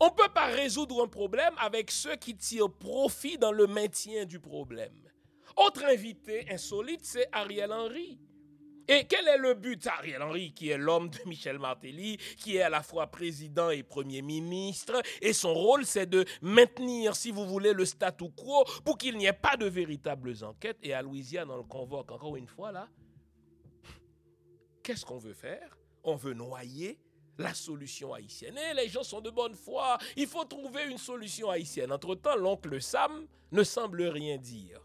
On 0.00 0.06
ne 0.06 0.10
peut 0.10 0.32
pas 0.34 0.46
résoudre 0.46 1.02
un 1.02 1.08
problème 1.08 1.54
avec 1.58 1.90
ceux 1.90 2.16
qui 2.16 2.36
tirent 2.36 2.70
profit 2.70 3.38
dans 3.38 3.52
le 3.52 3.66
maintien 3.66 4.24
du 4.26 4.38
problème. 4.38 4.92
Autre 5.56 5.84
invité 5.84 6.46
insolite, 6.50 7.04
c'est 7.04 7.28
Ariel 7.32 7.72
Henry. 7.72 8.20
Et 8.90 9.06
quel 9.06 9.28
est 9.28 9.36
le 9.38 9.52
but 9.52 9.86
Ariel 9.86 10.22
Henry, 10.22 10.54
qui 10.54 10.70
est 10.70 10.78
l'homme 10.78 11.10
de 11.10 11.18
Michel 11.26 11.58
Martelly, 11.58 12.16
qui 12.38 12.56
est 12.56 12.62
à 12.62 12.70
la 12.70 12.82
fois 12.82 13.08
président 13.08 13.68
et 13.68 13.82
premier 13.82 14.22
ministre, 14.22 15.02
et 15.20 15.34
son 15.34 15.52
rôle, 15.52 15.84
c'est 15.84 16.06
de 16.06 16.24
maintenir, 16.40 17.14
si 17.14 17.30
vous 17.30 17.46
voulez, 17.46 17.74
le 17.74 17.84
statu 17.84 18.30
quo 18.30 18.64
pour 18.84 18.96
qu'il 18.96 19.18
n'y 19.18 19.26
ait 19.26 19.32
pas 19.34 19.58
de 19.58 19.66
véritables 19.66 20.42
enquêtes? 20.42 20.78
Et 20.82 20.94
à 20.94 21.02
Louisiane, 21.02 21.50
on 21.50 21.58
le 21.58 21.64
convoque 21.64 22.10
encore 22.12 22.36
une 22.36 22.46
fois 22.46 22.72
là. 22.72 22.88
Qu'est-ce 24.82 25.04
qu'on 25.04 25.18
veut 25.18 25.34
faire? 25.34 25.76
On 26.02 26.16
veut 26.16 26.32
noyer 26.32 26.98
la 27.38 27.54
solution 27.54 28.12
haïtienne. 28.12 28.58
Et 28.58 28.74
les 28.74 28.88
gens 28.88 29.02
sont 29.02 29.20
de 29.20 29.30
bonne 29.30 29.54
foi. 29.54 29.96
Il 30.16 30.26
faut 30.26 30.44
trouver 30.44 30.84
une 30.90 30.98
solution 30.98 31.50
haïtienne. 31.50 31.92
Entre-temps, 31.92 32.36
l'oncle 32.36 32.80
Sam 32.82 33.26
ne 33.52 33.62
semble 33.62 34.02
rien 34.02 34.36
dire. 34.36 34.80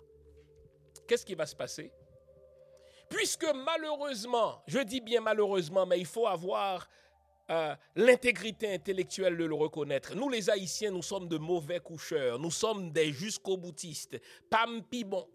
Qu'est-ce 1.08 1.26
qui 1.26 1.36
va 1.36 1.46
se 1.46 1.56
passer? 1.56 1.92
Puisque 3.10 3.46
malheureusement, 3.54 4.64
je 4.68 4.80
dis 4.80 5.02
bien 5.02 5.22
malheureusement, 5.22 5.86
mais 5.86 6.00
il 6.00 6.06
faut 6.06 6.26
avoir 6.26 6.88
euh, 7.50 7.76
l'intégrité 7.96 8.74
intellectuelle 8.74 9.38
de 9.38 9.44
le 9.44 9.54
reconnaître. 9.54 10.16
Nous, 10.16 10.30
les 10.30 10.50
Haïtiens, 10.50 10.92
nous 10.92 11.04
sommes 11.04 11.28
de 11.28 11.38
mauvais 11.38 11.80
coucheurs. 11.80 12.40
Nous 12.40 12.52
sommes 12.52 12.92
des 12.92 13.12
jusqu'au 13.12 13.58
boutistes. 13.58 14.20
Pam 14.50 14.82
pi 14.84 15.04
bon. 15.04 15.28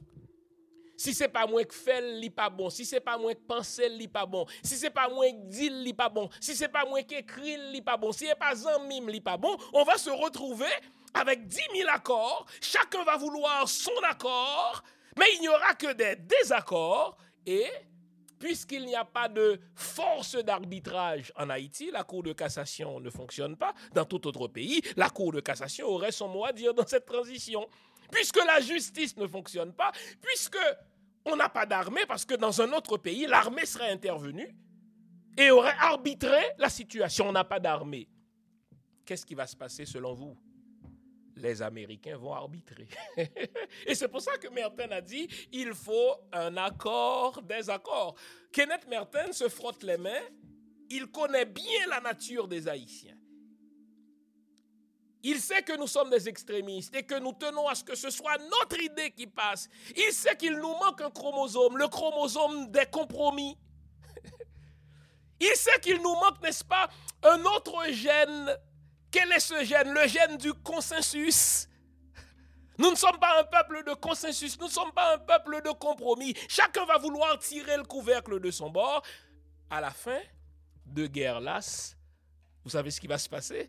Si 0.99 1.15
c'est 1.15 1.29
pas 1.29 1.47
moi 1.47 1.65
que 1.65 1.73
fait, 1.73 2.01
li 2.01 2.29
pas 2.29 2.51
bon. 2.51 2.69
Si 2.71 2.85
c'est 2.85 2.99
pas 2.99 3.17
moi 3.17 3.33
que 3.33 3.41
pense, 3.47 3.79
li 3.79 4.09
pas 4.09 4.27
bon. 4.27 4.45
Si 4.65 4.75
c'est 4.77 4.91
pas 4.91 5.09
moi 5.09 5.31
que 5.31 5.47
dit, 5.47 5.71
li 5.71 5.95
pas 5.95 6.09
bon. 6.09 6.29
Si 6.41 6.57
c'est 6.57 6.67
pas 6.67 6.85
moi 6.85 7.01
qui 7.05 7.15
écrit, 7.15 7.57
li 7.71 7.81
pas 7.81 7.97
bon. 7.97 8.11
Si 8.11 8.27
c'est 8.27 8.35
pas 8.35 8.69
un 8.69 8.81
mime, 8.81 9.09
li 9.09 9.21
pas 9.21 9.37
bon. 9.37 9.57
On 9.73 9.85
va 9.85 9.97
se 9.97 10.11
retrouver 10.11 10.67
avec 11.15 11.47
10 11.47 11.61
000 11.77 11.89
accords. 11.89 12.47
Chacun 12.61 13.05
va 13.05 13.17
vouloir 13.17 13.69
son 13.69 13.93
accord. 14.11 14.83
Mais 15.17 15.27
il 15.37 15.43
n'y 15.43 15.49
aura 15.49 15.73
que 15.75 15.93
des 15.93 16.17
désaccords. 16.17 17.17
Et 17.47 17.69
puisqu'il 18.41 18.85
n'y 18.85 18.97
a 18.97 19.05
pas 19.05 19.29
de 19.29 19.61
force 19.77 20.35
d'arbitrage 20.35 21.33
en 21.37 21.49
Haïti, 21.49 21.93
la 21.93 22.03
Cour 22.03 22.25
de 22.25 22.33
cassation 22.33 22.99
ne 22.99 23.11
fonctionne 23.11 23.57
pas. 23.57 23.73
Dans 23.95 24.05
tout 24.05 24.27
autre 24.27 24.49
pays, 24.49 24.83
la 24.97 25.11
Cour 25.11 25.33
de 25.33 25.41
cassation 25.41 25.87
aurait 25.87 26.13
son 26.13 26.27
mot 26.27 26.45
à 26.45 26.53
dire 26.53 26.75
dans 26.75 26.87
cette 26.87 27.07
transition. 27.07 27.69
Puisque 28.11 28.45
la 28.45 28.61
justice 28.61 29.17
ne 29.17 29.27
fonctionne 29.27 29.73
pas, 29.73 29.93
puisque 30.21 30.59
on 31.25 31.37
n'a 31.37 31.49
pas 31.49 31.67
d'armée, 31.67 32.07
parce 32.07 32.25
que 32.25 32.35
dans 32.35 32.61
un 32.61 32.73
autre 32.73 32.97
pays, 32.97 33.27
l'armée 33.27 33.67
serait 33.67 33.91
intervenue 33.91 34.55
et 35.37 35.51
aurait 35.51 35.77
arbitré 35.79 36.41
la 36.59 36.69
situation. 36.69 37.29
On 37.29 37.33
n'a 37.33 37.45
pas 37.45 37.61
d'armée. 37.61 38.09
Qu'est-ce 39.05 39.25
qui 39.25 39.35
va 39.35 39.47
se 39.47 39.57
passer 39.57 39.87
selon 39.87 40.15
vous? 40.15 40.37
Les 41.37 41.63
Américains 41.63 42.17
vont 42.17 42.33
arbitrer. 42.33 42.89
Et 43.87 43.95
c'est 43.95 44.09
pour 44.09 44.21
ça 44.21 44.37
que 44.39 44.49
Merton 44.49 44.91
a 44.91 45.01
dit 45.01 45.29
il 45.53 45.73
faut 45.73 46.17
un 46.33 46.57
accord 46.57 47.41
des 47.43 47.71
accords. 47.71 48.17
Kenneth 48.51 48.89
Merton 48.89 49.33
se 49.33 49.49
frotte 49.49 49.85
les 49.85 49.97
mains. 49.97 50.25
Il 50.91 51.07
connaît 51.07 51.45
bien 51.45 51.87
la 51.89 52.01
nature 52.01 52.49
des 52.49 52.67
Haïtiens. 52.67 53.18
Il 55.29 55.41
sait 55.41 55.63
que 55.63 55.77
nous 55.77 55.87
sommes 55.87 56.09
des 56.09 56.27
extrémistes 56.27 56.97
et 56.97 57.03
que 57.03 57.19
nous 57.19 57.35
tenons 57.35 57.69
à 57.69 57.75
ce 57.75 57.85
que 57.85 57.95
ce 57.95 58.09
soit 58.09 58.39
notre 58.39 58.81
idée 58.81 59.11
qui 59.11 59.27
passe. 59.27 59.69
Il 59.95 60.11
sait 60.11 60.35
qu'il 60.37 60.55
nous 60.55 60.75
manque 60.83 61.03
un 61.03 61.11
chromosome, 61.11 61.77
le 61.77 61.87
chromosome 61.87 62.71
des 62.71 62.87
compromis. 62.87 63.59
Il 65.41 65.55
sait 65.55 65.79
qu'il 65.83 66.01
nous 66.01 66.15
manque, 66.15 66.41
n'est-ce 66.43 66.65
pas, 66.65 66.89
un 67.23 67.45
autre 67.45 67.91
gène 67.91 68.57
quel 69.11 69.31
est 69.33 69.41
ce 69.41 69.65
gène? 69.65 69.93
Le 69.93 70.07
gène 70.07 70.37
du 70.39 70.53
consensus. 70.53 71.69
Nous 72.79 72.91
ne 72.91 72.97
sommes 72.97 73.19
pas 73.19 73.41
un 73.41 73.45
peuple 73.45 73.83
de 73.85 73.95
consensus, 73.95 74.59
nous 74.59 74.67
ne 74.67 74.73
sommes 74.73 74.93
pas 74.93 75.15
un 75.15 75.19
peuple 75.19 75.61
de 75.63 75.71
compromis. 75.71 76.35
Chacun 76.49 76.85
va 76.85 76.97
vouloir 76.97 77.39
tirer 77.39 77.77
le 77.77 77.83
couvercle 77.83 78.41
de 78.41 78.51
son 78.51 78.71
bord. 78.71 79.03
À 79.69 79.81
la 79.81 79.91
fin 79.91 80.21
de 80.87 81.07
guerre 81.07 81.41
lasse, 81.41 81.97
vous 82.65 82.71
savez 82.71 82.91
ce 82.91 83.01
qui 83.01 83.07
va 83.07 83.19
se 83.19 83.29
passer? 83.29 83.69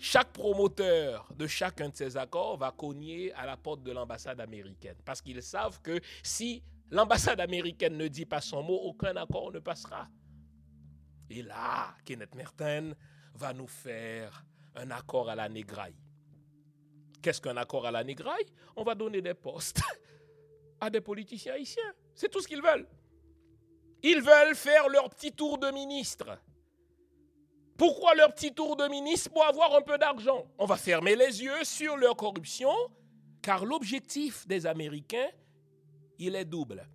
Chaque 0.00 0.32
promoteur 0.32 1.28
de 1.34 1.48
chacun 1.48 1.88
de 1.88 1.96
ces 1.96 2.16
accords 2.16 2.56
va 2.56 2.70
cogner 2.70 3.32
à 3.32 3.44
la 3.46 3.56
porte 3.56 3.82
de 3.82 3.90
l'ambassade 3.90 4.40
américaine. 4.40 4.96
Parce 5.04 5.20
qu'ils 5.20 5.42
savent 5.42 5.80
que 5.82 6.00
si 6.22 6.62
l'ambassade 6.90 7.40
américaine 7.40 7.96
ne 7.96 8.06
dit 8.06 8.24
pas 8.24 8.40
son 8.40 8.62
mot, 8.62 8.76
aucun 8.76 9.16
accord 9.16 9.50
ne 9.52 9.58
passera. 9.58 10.08
Et 11.28 11.42
là, 11.42 11.94
Kenneth 12.04 12.34
Merton 12.36 12.94
va 13.34 13.52
nous 13.52 13.66
faire 13.66 14.44
un 14.76 14.90
accord 14.92 15.28
à 15.28 15.34
la 15.34 15.48
négraille. 15.48 15.96
Qu'est-ce 17.20 17.40
qu'un 17.40 17.56
accord 17.56 17.84
à 17.84 17.90
la 17.90 18.04
négraille? 18.04 18.46
On 18.76 18.84
va 18.84 18.94
donner 18.94 19.20
des 19.20 19.34
postes 19.34 19.80
à 20.80 20.88
des 20.90 21.00
politiciens 21.00 21.54
haïtiens. 21.54 21.92
C'est 22.14 22.28
tout 22.28 22.40
ce 22.40 22.46
qu'ils 22.46 22.62
veulent. 22.62 22.86
Ils 24.02 24.22
veulent 24.22 24.54
faire 24.54 24.88
leur 24.88 25.10
petit 25.10 25.32
tour 25.32 25.58
de 25.58 25.72
ministre. 25.72 26.38
Pourquoi 27.78 28.14
leur 28.16 28.34
petit 28.34 28.52
tour 28.52 28.76
de 28.76 28.88
ministre 28.88 29.30
Pour 29.30 29.44
avoir 29.46 29.74
un 29.76 29.82
peu 29.82 29.96
d'argent? 29.96 30.44
On 30.58 30.66
va 30.66 30.76
fermer 30.76 31.14
les 31.14 31.42
yeux 31.42 31.62
sur 31.62 31.96
leur 31.96 32.16
corruption, 32.16 32.72
car 33.40 33.64
l'objectif 33.64 34.46
des 34.48 34.66
Américains, 34.66 35.28
il 36.18 36.34
est 36.34 36.44
double. 36.44 36.86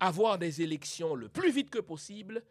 Avoir 0.00 0.38
des 0.38 0.60
élections 0.60 1.14
le 1.14 1.28
plus 1.28 1.52
vite 1.52 1.70
que 1.70 1.78
possible 1.78 2.42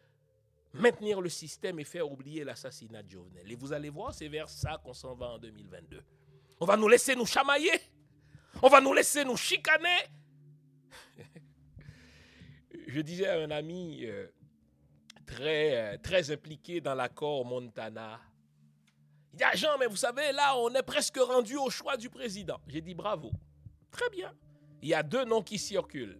maintenir 0.74 1.20
le 1.20 1.28
système 1.28 1.78
et 1.80 1.84
faire 1.84 2.10
oublier 2.10 2.44
l'assassinat 2.44 3.02
de 3.02 3.10
Jovenel. 3.10 3.52
Et 3.52 3.54
vous 3.54 3.74
allez 3.74 3.90
voir, 3.90 4.14
c'est 4.14 4.28
vers 4.28 4.48
ça 4.48 4.80
qu'on 4.82 4.94
s'en 4.94 5.14
va 5.14 5.26
en 5.26 5.38
2022. 5.38 6.02
On 6.60 6.64
va 6.64 6.78
nous 6.78 6.88
laisser 6.88 7.14
nous 7.14 7.26
chamailler. 7.26 7.78
On 8.62 8.68
va 8.68 8.80
nous 8.80 8.94
laisser 8.94 9.24
nous 9.24 9.36
chicaner. 9.36 9.98
Je 12.86 13.00
disais 13.00 13.26
à 13.26 13.38
un 13.38 13.50
ami 13.50 14.06
euh, 14.06 14.28
très, 15.26 15.94
euh, 15.94 15.98
très 16.02 16.30
impliqué 16.30 16.80
dans 16.80 16.94
l'accord 16.94 17.44
Montana, 17.44 18.20
il 19.32 19.38
dit, 19.38 19.44
ah 19.44 19.56
Jean, 19.56 19.78
mais 19.78 19.86
vous 19.86 19.96
savez, 19.96 20.30
là, 20.32 20.56
on 20.58 20.74
est 20.74 20.82
presque 20.82 21.16
rendu 21.16 21.56
au 21.56 21.70
choix 21.70 21.96
du 21.96 22.10
président. 22.10 22.60
J'ai 22.66 22.82
dit, 22.82 22.94
bravo. 22.94 23.30
Très 23.90 24.08
bien. 24.10 24.32
Il 24.82 24.88
y 24.88 24.94
a 24.94 25.02
deux 25.02 25.24
noms 25.24 25.42
qui 25.42 25.58
circulent. 25.58 26.18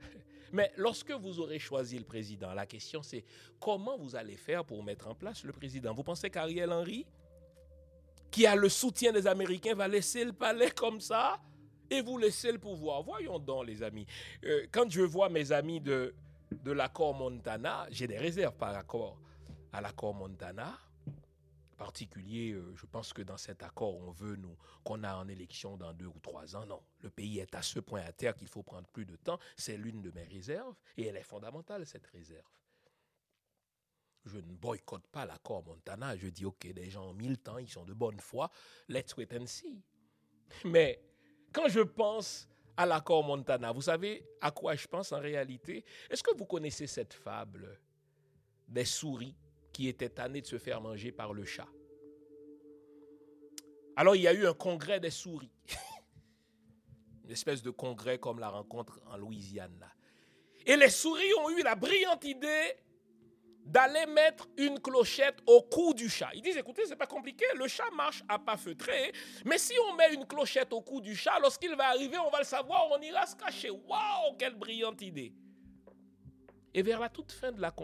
Mais 0.52 0.70
lorsque 0.76 1.10
vous 1.10 1.40
aurez 1.40 1.58
choisi 1.58 1.98
le 1.98 2.04
président, 2.04 2.54
la 2.54 2.66
question 2.66 3.02
c'est 3.02 3.24
comment 3.58 3.98
vous 3.98 4.14
allez 4.14 4.36
faire 4.36 4.64
pour 4.64 4.84
mettre 4.84 5.08
en 5.08 5.14
place 5.14 5.42
le 5.42 5.52
président? 5.52 5.92
Vous 5.94 6.04
pensez 6.04 6.30
qu'Ariel 6.30 6.70
Henry, 6.70 7.06
qui 8.30 8.46
a 8.46 8.54
le 8.54 8.68
soutien 8.68 9.10
des 9.10 9.26
Américains, 9.26 9.74
va 9.74 9.88
laisser 9.88 10.24
le 10.24 10.32
palais 10.32 10.70
comme 10.70 11.00
ça 11.00 11.40
et 11.90 12.02
vous 12.02 12.18
laisser 12.18 12.52
le 12.52 12.58
pouvoir? 12.58 13.02
Voyons 13.02 13.38
donc, 13.38 13.66
les 13.66 13.82
amis. 13.82 14.06
Euh, 14.44 14.66
quand 14.70 14.88
je 14.90 15.00
vois 15.00 15.28
mes 15.28 15.50
amis 15.50 15.80
de, 15.80 16.14
de 16.62 16.72
l'accord 16.72 17.14
Montana, 17.14 17.86
j'ai 17.90 18.06
des 18.06 18.18
réserves 18.18 18.56
par 18.56 18.74
rapport 18.74 19.18
à 19.72 19.80
l'accord 19.80 20.14
Montana 20.14 20.78
particulier, 21.74 22.52
euh, 22.52 22.74
je 22.76 22.86
pense 22.86 23.12
que 23.12 23.22
dans 23.22 23.36
cet 23.36 23.62
accord, 23.62 23.96
on 23.96 24.10
veut 24.10 24.36
nous 24.36 24.56
qu'on 24.82 25.02
a 25.04 25.14
en 25.16 25.28
élection 25.28 25.76
dans 25.76 25.92
deux 25.92 26.06
ou 26.06 26.18
trois 26.20 26.56
ans. 26.56 26.66
Non, 26.66 26.82
le 27.00 27.10
pays 27.10 27.38
est 27.38 27.54
à 27.54 27.62
ce 27.62 27.80
point 27.80 28.00
à 28.02 28.12
terre 28.12 28.34
qu'il 28.34 28.48
faut 28.48 28.62
prendre 28.62 28.88
plus 28.88 29.04
de 29.04 29.16
temps. 29.16 29.38
C'est 29.56 29.76
l'une 29.76 30.00
de 30.00 30.10
mes 30.12 30.24
réserves 30.24 30.74
et 30.96 31.06
elle 31.06 31.16
est 31.16 31.22
fondamentale, 31.22 31.86
cette 31.86 32.06
réserve. 32.06 32.48
Je 34.24 34.38
ne 34.38 34.54
boycotte 34.54 35.06
pas 35.08 35.26
l'accord 35.26 35.62
Montana. 35.64 36.16
Je 36.16 36.28
dis, 36.28 36.46
OK, 36.46 36.66
des 36.72 36.90
gens 36.90 37.10
ont 37.10 37.14
mille 37.14 37.38
temps, 37.38 37.58
ils 37.58 37.68
sont 37.68 37.84
de 37.84 37.92
bonne 37.92 38.20
foi. 38.20 38.50
Let's 38.88 39.14
wait 39.16 39.36
and 39.38 39.46
see. 39.46 39.82
Mais 40.64 41.02
quand 41.52 41.68
je 41.68 41.80
pense 41.80 42.48
à 42.76 42.86
l'accord 42.86 43.22
Montana, 43.24 43.72
vous 43.72 43.82
savez 43.82 44.26
à 44.40 44.50
quoi 44.50 44.74
je 44.74 44.86
pense 44.86 45.12
en 45.12 45.20
réalité? 45.20 45.84
Est-ce 46.10 46.22
que 46.22 46.36
vous 46.36 46.46
connaissez 46.46 46.86
cette 46.86 47.14
fable 47.14 47.80
des 48.68 48.84
souris 48.84 49.36
qui 49.72 49.88
était 49.88 50.08
tanné 50.08 50.40
de 50.40 50.46
se 50.46 50.58
faire 50.58 50.80
manger 50.80 51.12
par 51.12 51.32
le 51.32 51.44
chat? 51.44 51.68
Alors 53.96 54.16
il 54.16 54.22
y 54.22 54.28
a 54.28 54.32
eu 54.32 54.46
un 54.46 54.54
congrès 54.54 55.00
des 55.00 55.10
souris. 55.10 55.52
Une 57.24 57.30
espèce 57.30 57.62
de 57.62 57.70
congrès 57.70 58.18
comme 58.18 58.38
la 58.38 58.50
rencontre 58.50 59.00
en 59.06 59.16
Louisiane. 59.16 59.88
Et 60.66 60.76
les 60.76 60.90
souris 60.90 61.32
ont 61.40 61.50
eu 61.50 61.62
la 61.62 61.74
brillante 61.74 62.24
idée 62.24 62.76
d'aller 63.64 64.06
mettre 64.06 64.46
une 64.58 64.78
clochette 64.78 65.38
au 65.46 65.62
cou 65.62 65.94
du 65.94 66.08
chat. 66.08 66.30
Ils 66.34 66.42
disent, 66.42 66.56
écoutez, 66.56 66.82
c'est 66.86 66.96
pas 66.96 67.06
compliqué, 67.06 67.46
le 67.56 67.66
chat 67.66 67.90
marche 67.96 68.22
à 68.28 68.38
pas 68.38 68.56
feutré, 68.56 69.12
mais 69.44 69.58
si 69.58 69.72
on 69.88 69.94
met 69.94 70.12
une 70.12 70.26
clochette 70.26 70.72
au 70.72 70.82
cou 70.82 71.00
du 71.00 71.16
chat, 71.16 71.38
lorsqu'il 71.40 71.74
va 71.74 71.88
arriver, 71.88 72.18
on 72.18 72.30
va 72.30 72.38
le 72.38 72.44
savoir, 72.44 72.88
on 72.90 73.00
ira 73.00 73.26
se 73.26 73.36
cacher. 73.36 73.70
Waouh, 73.70 74.36
quelle 74.38 74.54
brillante 74.54 75.00
idée. 75.00 75.34
Et 76.74 76.82
vers 76.82 77.00
la 77.00 77.08
toute 77.08 77.32
fin 77.32 77.52
de 77.52 77.60
la, 77.60 77.74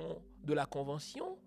de 0.43 0.53
la 0.53 0.67
convention, 0.67 1.39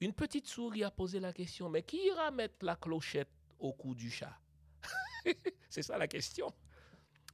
une 0.00 0.14
petite 0.14 0.48
souris 0.48 0.82
a 0.82 0.90
posé 0.90 1.20
la 1.20 1.32
question, 1.32 1.68
mais 1.68 1.82
qui 1.82 1.98
ira 2.06 2.30
mettre 2.30 2.64
la 2.64 2.74
clochette 2.74 3.30
au 3.58 3.72
cou 3.72 3.94
du 3.94 4.10
chat? 4.10 4.36
C'est 5.68 5.82
ça 5.82 5.96
la 5.96 6.08
question. 6.08 6.52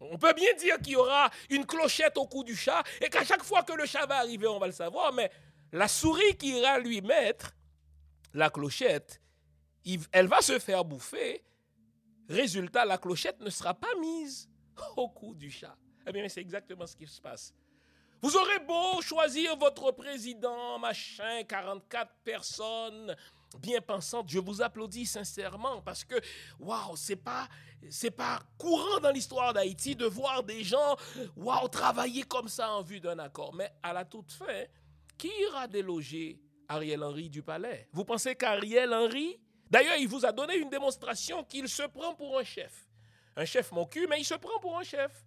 On 0.01 0.19
peut 0.19 0.35
bien 0.35 0.53
dire 0.55 0.79
qu'il 0.79 0.93
y 0.93 0.97
aura 0.97 1.31
une 1.49 1.65
clochette 1.65 2.19
au 2.19 2.27
cou 2.27 2.45
du 2.45 2.55
chat 2.55 2.83
et 3.01 3.09
qu'à 3.09 3.25
chaque 3.25 3.43
fois 3.43 3.63
que 3.63 3.73
le 3.73 3.87
chat 3.87 4.05
va 4.05 4.19
arriver, 4.19 4.47
on 4.47 4.59
va 4.59 4.67
le 4.67 4.73
savoir, 4.73 5.13
mais 5.13 5.31
la 5.73 5.89
souris 5.89 6.37
qui 6.37 6.59
ira 6.59 6.79
lui 6.79 7.01
mettre 7.01 7.53
la 8.35 8.51
clochette, 8.51 9.21
elle 10.13 10.27
va 10.27 10.41
se 10.41 10.59
faire 10.59 10.85
bouffer. 10.85 11.45
Résultat, 12.29 12.85
la 12.85 12.99
clochette 12.99 13.41
ne 13.41 13.51
sera 13.51 13.75
pas 13.75 13.95
mise 14.01 14.49
au 14.97 15.09
cou 15.09 15.35
du 15.35 15.51
chat. 15.51 15.77
Eh 16.07 16.13
bien, 16.13 16.29
c'est 16.29 16.41
exactement 16.41 16.87
ce 16.87 16.97
qui 16.97 17.07
se 17.07 17.21
passe. 17.21 17.55
Vous 18.23 18.37
aurez 18.37 18.59
beau 18.61 19.01
choisir 19.03 19.57
votre 19.57 19.93
président, 19.93 20.79
machin, 20.79 21.45
44 21.45 22.13
personnes 22.25 23.15
bien 23.59 23.81
pensantes, 23.81 24.29
je 24.29 24.39
vous 24.39 24.63
applaudis 24.63 25.07
sincèrement 25.07 25.81
parce 25.83 26.05
que, 26.05 26.15
waouh, 26.59 26.97
c'est 26.97 27.17
pas, 27.17 27.49
c'est 27.91 28.11
pas 28.11 28.41
courant 28.59 29.01
dans 29.01 29.11
l'histoire 29.11 29.53
d'Haïti 29.53 29.97
de 29.97 30.07
voir 30.07 30.43
des 30.43 30.63
gens, 30.63 30.97
waouh, 31.37 31.69
travailler 31.69 32.23
comme 32.23 32.49
ça 32.49 32.73
en 32.73 32.83
vue 32.83 33.01
d'un 33.01 33.19
accord. 33.19 33.55
Mais 33.55 33.73
à 33.83 33.93
la 33.93 34.05
toute 34.05 34.33
fin, 34.33 34.65
qui 35.19 35.31
ira 35.49 35.67
déloger 35.67 36.41
Ariel 36.69 37.03
Henry 37.03 37.31
du 37.31 37.43
palais? 37.43 37.89
Vous 37.93 38.05
pensez 38.05 38.35
qu'Ariel 38.35 38.93
Henry, 38.93 39.41
d'ailleurs, 39.71 39.97
il 39.99 40.09
vous 40.09 40.25
a 40.25 40.33
donné 40.33 40.57
une 40.57 40.71
démonstration 40.71 41.45
qu'il 41.45 41.69
se 41.69 41.83
prend 41.85 42.15
pour 42.15 42.39
un 42.39 42.45
chef. 42.45 42.89
Un 43.37 43.45
chef 43.45 43.73
mon 43.73 43.87
cul, 43.87 44.07
mais 44.09 44.21
il 44.21 44.25
se 44.25 44.35
prend 44.35 44.59
pour 44.61 44.79
un 44.79 44.83
chef. 44.83 45.27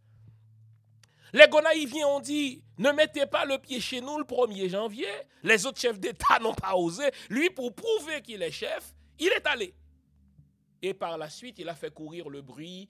Les 1.31 1.47
Gonaïviens 1.47 2.07
ont 2.07 2.19
dit 2.19 2.63
ne 2.77 2.91
mettez 2.91 3.25
pas 3.25 3.45
le 3.45 3.57
pied 3.59 3.79
chez 3.79 4.01
nous 4.01 4.17
le 4.17 4.23
1er 4.23 4.69
janvier. 4.69 5.09
Les 5.43 5.65
autres 5.65 5.79
chefs 5.79 5.99
d'État 5.99 6.39
n'ont 6.41 6.55
pas 6.55 6.75
osé. 6.75 7.03
Lui, 7.29 7.49
pour 7.49 7.73
prouver 7.73 8.21
qu'il 8.21 8.41
est 8.41 8.51
chef, 8.51 8.95
il 9.19 9.27
est 9.27 9.45
allé. 9.45 9.75
Et 10.81 10.93
par 10.93 11.17
la 11.17 11.29
suite, 11.29 11.59
il 11.59 11.69
a 11.69 11.75
fait 11.75 11.93
courir 11.93 12.29
le 12.29 12.41
bruit 12.41 12.89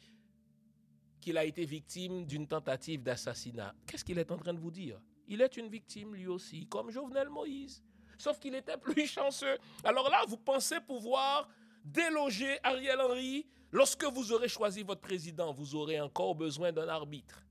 qu'il 1.20 1.38
a 1.38 1.44
été 1.44 1.66
victime 1.66 2.26
d'une 2.26 2.48
tentative 2.48 3.04
d'assassinat. 3.04 3.76
Qu'est-ce 3.86 4.06
qu'il 4.06 4.20
est 4.20 4.32
en 4.32 4.38
train 4.38 4.54
de 4.54 4.60
vous 4.60 4.72
dire? 4.72 5.02
Il 5.30 5.42
est 5.42 5.56
une 5.58 5.70
victime 5.70 6.16
lui 6.16 6.28
aussi, 6.28 6.68
comme 6.68 6.90
Jovenel 6.90 7.30
Moïse. 7.30 7.84
Sauf 8.18 8.40
qu'il 8.40 8.56
était 8.56 8.78
plus 8.78 9.08
chanceux. 9.16 9.58
Alors 9.84 10.10
là, 10.10 10.24
vous 10.28 10.38
pensez 10.38 10.82
pouvoir 10.82 11.48
déloger 11.86 12.60
Ariel 12.64 13.00
Henry. 13.00 13.48
Lorsque 13.72 14.04
vous 14.04 14.34
aurez 14.34 14.50
choisi 14.50 14.84
votre 14.84 15.02
président, 15.02 15.54
vous 15.54 15.76
aurez 15.76 16.02
encore 16.02 16.36
besoin 16.36 16.72
d'un 16.72 16.90
arbitre. 16.90 17.46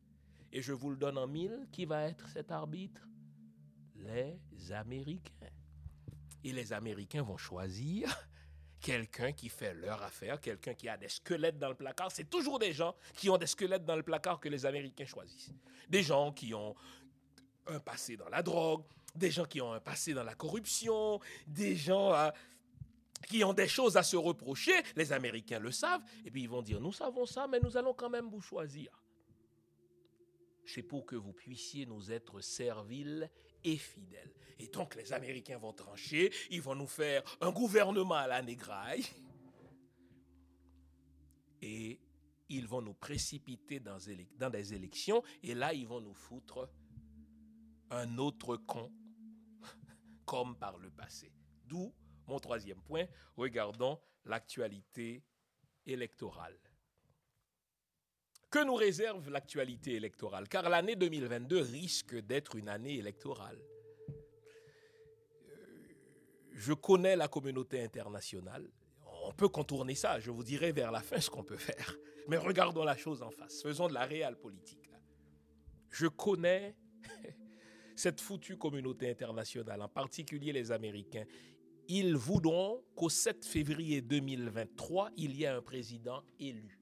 Et 0.52 0.60
je 0.60 0.72
vous 0.72 0.90
le 0.90 0.96
donne 0.96 1.16
en 1.16 1.26
mille, 1.26 1.68
qui 1.72 1.84
va 1.84 2.08
être 2.08 2.28
cet 2.28 2.50
arbitre? 2.50 3.06
Les 3.94 4.72
Américains. 4.72 5.30
Et 6.42 6.52
les 6.52 6.72
Américains 6.72 7.22
vont 7.22 7.36
choisir 7.36 8.08
quelqu'un 8.80 9.32
qui 9.32 9.48
fait 9.48 9.74
leur 9.74 10.02
affaire, 10.02 10.40
quelqu'un 10.40 10.74
qui 10.74 10.88
a 10.88 10.96
des 10.96 11.08
squelettes 11.08 11.58
dans 11.58 11.68
le 11.68 11.74
placard. 11.74 12.10
C'est 12.10 12.28
toujours 12.28 12.58
des 12.58 12.72
gens 12.72 12.94
qui 13.14 13.30
ont 13.30 13.36
des 13.36 13.46
squelettes 13.46 13.84
dans 13.84 13.96
le 13.96 14.02
placard 14.02 14.40
que 14.40 14.48
les 14.48 14.66
Américains 14.66 15.06
choisissent. 15.06 15.52
Des 15.88 16.02
gens 16.02 16.32
qui 16.32 16.54
ont 16.54 16.74
un 17.68 17.80
passé 17.80 18.16
dans 18.16 18.28
la 18.28 18.42
drogue, 18.42 18.84
des 19.14 19.30
gens 19.30 19.44
qui 19.44 19.60
ont 19.60 19.72
un 19.72 19.80
passé 19.80 20.14
dans 20.14 20.24
la 20.24 20.34
corruption, 20.34 21.20
des 21.46 21.76
gens 21.76 22.14
euh, 22.14 22.30
qui 23.28 23.44
ont 23.44 23.52
des 23.52 23.68
choses 23.68 23.96
à 23.96 24.02
se 24.02 24.16
reprocher. 24.16 24.74
Les 24.96 25.12
Américains 25.12 25.58
le 25.58 25.72
savent. 25.72 26.02
Et 26.24 26.30
puis 26.30 26.42
ils 26.42 26.48
vont 26.48 26.62
dire, 26.62 26.80
nous 26.80 26.92
savons 26.92 27.26
ça, 27.26 27.46
mais 27.46 27.60
nous 27.60 27.76
allons 27.76 27.94
quand 27.94 28.10
même 28.10 28.28
vous 28.28 28.40
choisir 28.40 28.90
c'est 30.68 30.82
pour 30.82 31.06
que 31.06 31.16
vous 31.16 31.32
puissiez 31.32 31.86
nous 31.86 32.12
être 32.12 32.40
serviles 32.40 33.30
et 33.64 33.76
fidèles. 33.76 34.32
Et 34.58 34.68
donc 34.68 34.94
les 34.94 35.12
Américains 35.12 35.58
vont 35.58 35.72
trancher, 35.72 36.32
ils 36.50 36.60
vont 36.60 36.74
nous 36.74 36.86
faire 36.86 37.22
un 37.40 37.50
gouvernement 37.50 38.16
à 38.16 38.26
la 38.26 38.42
négraille, 38.42 39.04
et 41.62 41.98
ils 42.50 42.66
vont 42.66 42.82
nous 42.82 42.94
précipiter 42.94 43.80
dans 43.80 44.50
des 44.50 44.74
élections, 44.74 45.22
et 45.42 45.54
là 45.54 45.72
ils 45.72 45.86
vont 45.86 46.00
nous 46.00 46.14
foutre 46.14 46.68
un 47.90 48.18
autre 48.18 48.56
con, 48.56 48.92
comme 50.26 50.56
par 50.56 50.78
le 50.78 50.90
passé. 50.90 51.32
D'où 51.64 51.94
mon 52.26 52.38
troisième 52.38 52.80
point, 52.82 53.06
regardons 53.36 53.98
l'actualité 54.24 55.24
électorale. 55.86 56.58
Que 58.50 58.64
nous 58.64 58.74
réserve 58.74 59.30
l'actualité 59.30 59.94
électorale? 59.94 60.48
Car 60.48 60.68
l'année 60.68 60.96
2022 60.96 61.60
risque 61.60 62.16
d'être 62.16 62.56
une 62.56 62.68
année 62.68 62.96
électorale. 62.96 63.58
Euh, 65.46 65.88
je 66.52 66.72
connais 66.72 67.16
la 67.16 67.28
communauté 67.28 67.82
internationale. 67.82 68.70
On 69.24 69.32
peut 69.32 69.48
contourner 69.48 69.94
ça. 69.94 70.18
Je 70.20 70.30
vous 70.30 70.44
dirai 70.44 70.72
vers 70.72 70.90
la 70.90 71.00
fin 71.00 71.20
ce 71.20 71.28
qu'on 71.28 71.44
peut 71.44 71.58
faire. 71.58 71.94
Mais 72.28 72.38
regardons 72.38 72.84
la 72.84 72.96
chose 72.96 73.22
en 73.22 73.30
face. 73.30 73.62
Faisons 73.62 73.88
de 73.88 73.94
la 73.94 74.04
réelle 74.04 74.36
politique. 74.36 74.90
Je 75.90 76.06
connais 76.06 76.74
cette 77.98 78.20
foutue 78.20 78.56
communauté 78.56 79.10
internationale, 79.10 79.82
en 79.82 79.88
particulier 79.88 80.52
les 80.52 80.70
Américains. 80.70 81.24
Ils 81.88 82.14
voudront 82.14 82.84
qu'au 82.94 83.08
7 83.08 83.44
février 83.44 84.00
2023, 84.02 85.10
il 85.16 85.34
y 85.34 85.42
ait 85.42 85.48
un 85.48 85.62
président 85.62 86.22
élu. 86.38 86.78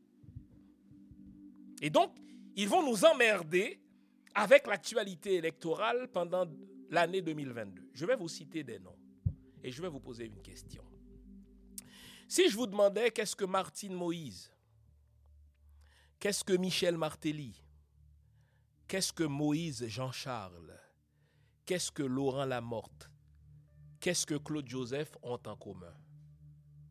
Et 1.80 1.88
donc, 1.88 2.14
ils 2.54 2.68
vont 2.68 2.84
nous 2.84 3.06
emmerder 3.06 3.80
avec 4.34 4.66
l'actualité 4.66 5.36
électorale 5.36 6.08
pendant 6.12 6.44
l'année 6.90 7.22
2022. 7.22 7.88
Je 7.94 8.04
vais 8.04 8.16
vous 8.16 8.28
citer 8.28 8.62
des 8.62 8.78
noms 8.78 8.98
et 9.64 9.70
je 9.70 9.80
vais 9.80 9.88
vous 9.88 10.00
poser 10.00 10.26
une 10.26 10.42
question. 10.42 10.84
Si 12.28 12.50
je 12.50 12.56
vous 12.56 12.66
demandais 12.66 13.10
qu'est-ce 13.10 13.36
que 13.36 13.46
Martine 13.46 13.94
Moïse, 13.94 14.52
qu'est-ce 16.18 16.44
que 16.44 16.52
Michel 16.52 16.98
Martelly, 16.98 17.62
qu'est-ce 18.86 19.14
que 19.14 19.24
Moïse 19.24 19.86
Jean-Charles, 19.86 20.85
qu'est-ce 21.66 21.90
que 21.90 22.02
Laurent 22.02 22.46
Lamorte, 22.46 23.10
qu'est-ce 24.00 24.24
que 24.24 24.36
Claude 24.36 24.68
Joseph 24.68 25.16
ont 25.22 25.40
en 25.46 25.56
commun? 25.56 25.94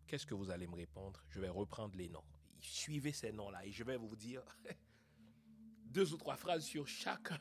Qu'est-ce 0.06 0.26
que 0.26 0.36
vous 0.36 0.52
allez 0.52 0.68
me 0.68 0.76
répondre? 0.76 1.24
Je 1.30 1.40
vais 1.40 1.50
reprendre 1.50 1.96
les 1.96 2.10
noms 2.10 2.24
suivez 2.66 3.12
ces 3.12 3.32
noms-là 3.32 3.66
et 3.66 3.72
je 3.72 3.84
vais 3.84 3.98
vous 3.98 4.16
dire 4.16 4.44
deux 5.86 6.14
ou 6.14 6.18
trois 6.18 6.36
phrases 6.36 6.66
sur 6.66 6.88
chacun 6.88 7.40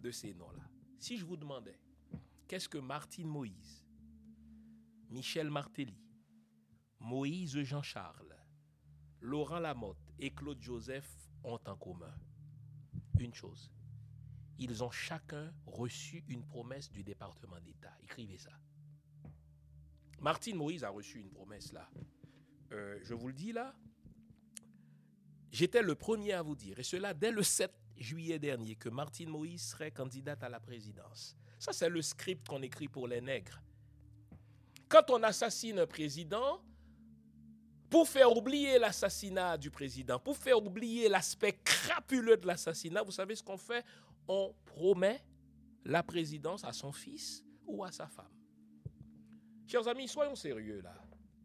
de 0.00 0.10
ces 0.10 0.34
noms-là. 0.34 0.68
Si 0.98 1.16
je 1.16 1.24
vous 1.24 1.36
demandais, 1.36 1.78
qu'est-ce 2.46 2.68
que 2.68 2.78
Martine 2.78 3.28
Moïse, 3.28 3.84
Michel 5.10 5.50
Martelly, 5.50 5.98
Moïse 7.00 7.60
Jean-Charles, 7.62 8.36
Laurent 9.20 9.58
Lamotte 9.58 10.12
et 10.18 10.32
Claude 10.32 10.60
Joseph 10.60 11.30
ont 11.44 11.60
en 11.66 11.76
commun? 11.76 12.14
Une 13.18 13.34
chose. 13.34 13.72
Ils 14.62 14.82
ont 14.84 14.90
chacun 14.90 15.52
reçu 15.66 16.24
une 16.28 16.44
promesse 16.44 16.90
du 16.90 17.02
département 17.02 17.60
d'État. 17.60 17.92
Écrivez 18.02 18.38
ça. 18.38 18.52
Martine 20.20 20.56
Moïse 20.56 20.84
a 20.84 20.90
reçu 20.90 21.18
une 21.18 21.30
promesse 21.30 21.72
là. 21.72 21.88
Euh, 22.72 22.98
je 23.02 23.12
vous 23.14 23.28
le 23.28 23.34
dis 23.34 23.52
là, 23.52 23.74
J'étais 25.52 25.82
le 25.82 25.94
premier 25.94 26.32
à 26.32 26.40
vous 26.40 26.56
dire, 26.56 26.78
et 26.78 26.82
cela 26.82 27.12
dès 27.12 27.30
le 27.30 27.42
7 27.42 27.70
juillet 27.98 28.38
dernier, 28.38 28.74
que 28.74 28.88
Martine 28.88 29.28
Moïse 29.28 29.62
serait 29.62 29.90
candidate 29.90 30.42
à 30.42 30.48
la 30.48 30.58
présidence. 30.58 31.36
Ça, 31.58 31.74
c'est 31.74 31.90
le 31.90 32.00
script 32.00 32.48
qu'on 32.48 32.62
écrit 32.62 32.88
pour 32.88 33.06
les 33.06 33.20
nègres. 33.20 33.60
Quand 34.88 35.10
on 35.10 35.22
assassine 35.22 35.78
un 35.78 35.86
président, 35.86 36.62
pour 37.90 38.08
faire 38.08 38.34
oublier 38.34 38.78
l'assassinat 38.78 39.58
du 39.58 39.70
président, 39.70 40.18
pour 40.18 40.38
faire 40.38 40.56
oublier 40.56 41.10
l'aspect 41.10 41.60
crapuleux 41.62 42.38
de 42.38 42.46
l'assassinat, 42.46 43.02
vous 43.02 43.12
savez 43.12 43.36
ce 43.36 43.42
qu'on 43.42 43.58
fait? 43.58 43.84
On 44.28 44.54
promet 44.64 45.24
la 45.84 46.02
présidence 46.02 46.64
à 46.64 46.72
son 46.72 46.92
fils 46.92 47.44
ou 47.66 47.84
à 47.84 47.90
sa 47.90 48.06
femme. 48.08 48.32
Chers 49.66 49.88
amis, 49.88 50.08
soyons 50.08 50.34
sérieux 50.34 50.80
là. 50.80 50.94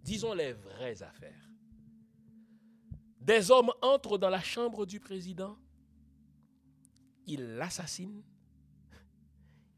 Disons 0.03 0.33
les 0.33 0.53
vraies 0.53 1.01
affaires. 1.03 1.49
Des 3.19 3.51
hommes 3.51 3.71
entrent 3.81 4.17
dans 4.17 4.29
la 4.29 4.41
chambre 4.41 4.85
du 4.85 4.99
président, 4.99 5.57
ils 7.25 7.55
l'assassinent, 7.55 8.23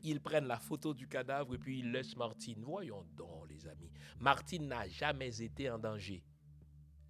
ils 0.01 0.21
prennent 0.21 0.45
la 0.45 0.59
photo 0.59 0.93
du 0.93 1.07
cadavre 1.07 1.55
et 1.55 1.57
puis 1.57 1.79
ils 1.79 1.91
laissent 1.91 2.15
Martine. 2.15 2.63
Voyons 2.63 3.03
donc, 3.15 3.49
les 3.49 3.67
amis. 3.67 3.91
Martine 4.19 4.67
n'a 4.67 4.87
jamais 4.87 5.41
été 5.41 5.69
en 5.69 5.79
danger. 5.79 6.23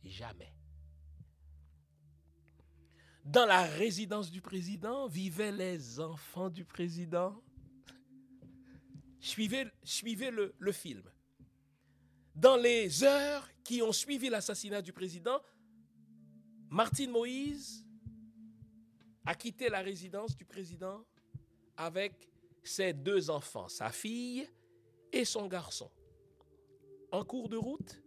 Jamais. 0.04 0.54
Dans 3.30 3.46
la 3.46 3.62
résidence 3.62 4.32
du 4.32 4.42
président 4.42 5.08
vivaient 5.08 5.52
les 5.52 6.00
enfants 6.00 6.50
du 6.50 6.66
président. 6.66 7.40
Suivez, 9.20 9.66
le, 10.32 10.56
le 10.58 10.72
film. 10.72 11.04
Dans 12.34 12.58
les 12.58 13.04
heures 13.04 13.48
qui 13.64 13.84
ont 13.84 13.92
suivi 13.92 14.30
l'assassinat 14.30 14.82
du 14.82 14.94
président, 14.94 15.40
Martine 16.72 17.12
Moïse 17.12 17.86
a 19.28 19.36
quitté 19.36 19.70
la 19.70 19.82
résidence 19.82 20.36
du 20.36 20.44
président 20.44 21.06
avec 21.78 22.32
ses 22.64 22.94
deux 22.94 23.30
enfants, 23.30 23.68
sa 23.68 23.92
fille 23.92 24.50
et 25.12 25.24
son 25.24 25.46
garçon. 25.46 25.92
En 27.12 27.24
cours 27.24 27.48
de 27.48 27.58
route, 27.58 28.02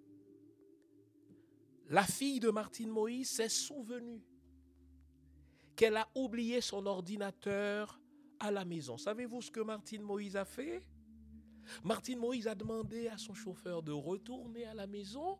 la 1.90 2.02
fille 2.02 2.40
de 2.40 2.50
Martine 2.50 2.90
Moïse 2.90 3.30
s'est 3.30 3.48
souvenue 3.48 4.20
qu'elle 5.76 5.96
a 5.96 6.08
oublié 6.14 6.60
son 6.60 6.86
ordinateur 6.86 8.00
à 8.40 8.50
la 8.50 8.64
maison. 8.64 8.98
Savez-vous 8.98 9.42
ce 9.42 9.50
que 9.50 9.60
Martine 9.60 10.02
Moïse 10.02 10.36
a 10.36 10.44
fait? 10.44 10.82
Martine 11.84 12.18
Moïse 12.18 12.48
a 12.48 12.54
demandé 12.54 13.08
à 13.08 13.18
son 13.18 13.34
chauffeur 13.34 13.82
de 13.82 13.92
retourner 13.92 14.64
à 14.64 14.74
la 14.74 14.86
maison 14.86 15.38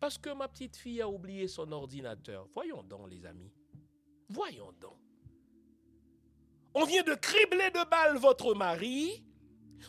parce 0.00 0.18
que 0.18 0.30
ma 0.30 0.48
petite 0.48 0.76
fille 0.76 1.00
a 1.00 1.08
oublié 1.08 1.46
son 1.46 1.70
ordinateur. 1.72 2.48
Voyons 2.54 2.82
donc, 2.82 3.10
les 3.10 3.26
amis. 3.26 3.52
Voyons 4.28 4.72
donc. 4.80 4.98
on 6.74 6.84
vient 6.84 7.02
de 7.02 7.14
cribler 7.14 7.70
de 7.70 7.88
balles 7.88 8.16
votre 8.16 8.54
mari, 8.54 9.22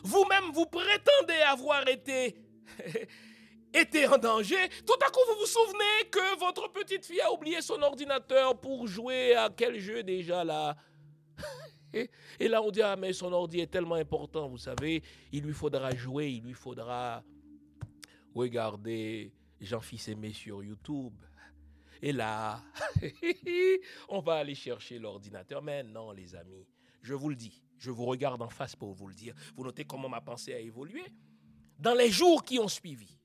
vous-même 0.02 0.50
vous 0.52 0.66
prétendez 0.66 1.40
avoir 1.46 1.88
été, 1.88 2.36
été 3.74 4.06
en 4.06 4.18
danger, 4.18 4.68
tout 4.86 4.98
à 5.06 5.10
coup 5.10 5.20
vous 5.28 5.40
vous 5.40 5.46
souvenez 5.46 6.08
que 6.10 6.38
votre 6.38 6.70
petite 6.72 7.04
fille 7.04 7.20
a 7.20 7.32
oublié 7.32 7.60
son 7.60 7.80
ordinateur 7.82 8.58
pour 8.58 8.86
jouer 8.86 9.34
à 9.34 9.50
quel 9.54 9.78
jeu 9.78 10.02
déjà 10.02 10.44
là? 10.44 10.76
Et 12.40 12.48
là, 12.48 12.60
on 12.62 12.70
dit, 12.70 12.82
ah, 12.82 12.96
mais 12.96 13.12
son 13.12 13.32
ordi 13.32 13.60
est 13.60 13.70
tellement 13.70 13.94
important, 13.94 14.48
vous 14.48 14.58
savez, 14.58 15.02
il 15.30 15.44
lui 15.44 15.52
faudra 15.52 15.94
jouer, 15.94 16.28
il 16.28 16.42
lui 16.42 16.54
faudra 16.54 17.22
regarder 18.34 19.32
Jean-Fils 19.60 20.08
Aimé 20.08 20.32
sur 20.32 20.62
YouTube. 20.62 21.14
Et 22.02 22.12
là, 22.12 22.62
on 24.08 24.20
va 24.20 24.34
aller 24.34 24.54
chercher 24.54 24.98
l'ordinateur. 24.98 25.62
Mais 25.62 25.82
non, 25.82 26.10
les 26.10 26.34
amis, 26.34 26.66
je 27.00 27.14
vous 27.14 27.30
le 27.30 27.36
dis, 27.36 27.62
je 27.78 27.90
vous 27.90 28.04
regarde 28.04 28.42
en 28.42 28.48
face 28.48 28.76
pour 28.76 28.92
vous 28.92 29.06
le 29.06 29.14
dire. 29.14 29.34
Vous 29.56 29.64
notez 29.64 29.84
comment 29.84 30.08
ma 30.08 30.20
pensée 30.20 30.52
a 30.52 30.58
évolué. 30.58 31.02
Dans 31.78 31.94
les 31.94 32.10
jours 32.10 32.44
qui 32.44 32.58
ont 32.58 32.68
suivi, 32.68 33.18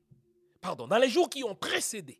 pardon, 0.61 0.87
dans 0.87 0.97
les 0.97 1.09
jours 1.09 1.29
qui 1.29 1.43
ont 1.43 1.55
précédé, 1.55 2.19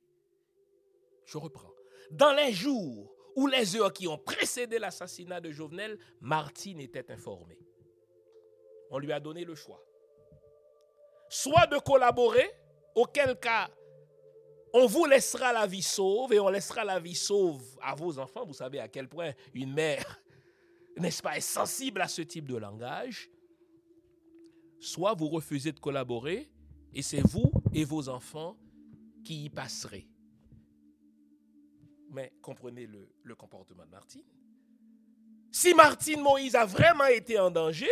je 1.26 1.38
reprends, 1.38 1.74
dans 2.12 2.34
les 2.34 2.54
jours 2.54 3.14
ou 3.36 3.48
les 3.48 3.76
heures 3.76 3.94
qui 3.94 4.08
ont 4.08 4.18
précédé 4.18 4.80
l'assassinat 4.80 5.40
de 5.40 5.52
Jovenel, 5.52 5.98
Martine 6.22 6.80
était 6.80 7.12
informée. 7.12 7.60
On 8.90 8.98
lui 8.98 9.12
a 9.12 9.20
donné 9.20 9.46
le 9.46 9.56
choix. 9.56 9.84
Soit 11.30 11.68
de 11.68 11.78
collaborer, 11.78 12.52
auquel 12.96 13.40
cas 13.40 13.70
on 14.74 14.86
vous 14.86 15.06
laissera 15.06 15.54
la 15.54 15.66
vie 15.66 15.82
sauve 15.82 16.34
et 16.34 16.40
on 16.40 16.50
laissera 16.50 16.84
la 16.84 17.00
vie 17.00 17.16
sauve 17.16 17.64
à 17.82 17.96
vos 17.96 18.20
enfants. 18.20 18.46
Vous 18.46 18.54
savez 18.54 18.80
à 18.80 18.88
quel 18.88 19.08
point 19.08 19.34
une 19.54 19.74
mère, 19.74 20.22
n'est-ce 20.98 21.22
pas, 21.22 21.38
est 21.38 21.42
sensible 21.42 22.02
à 22.02 22.08
ce 22.08 22.22
type 22.22 22.48
de 22.48 22.56
langage. 22.56 23.30
Soit 24.80 25.14
vous 25.14 25.28
refusez 25.28 25.72
de 25.72 25.80
collaborer 25.80 26.52
et 26.94 27.02
c'est 27.02 27.22
vous 27.22 27.52
et 27.74 27.84
vos 27.84 28.10
enfants 28.10 28.58
qui 29.24 29.46
y 29.46 29.50
passerez. 29.50 30.08
Mais 32.12 32.34
comprenez 32.42 32.88
le, 32.88 33.36
comportement 33.36 33.86
de 33.86 33.92
Martine. 33.92 34.24
Si 35.52 35.74
Martine 35.74 36.22
Moïse 36.22 36.56
a 36.56 36.66
vraiment 36.66 37.06
été 37.06 37.40
en 37.40 37.52
danger, 37.52 37.90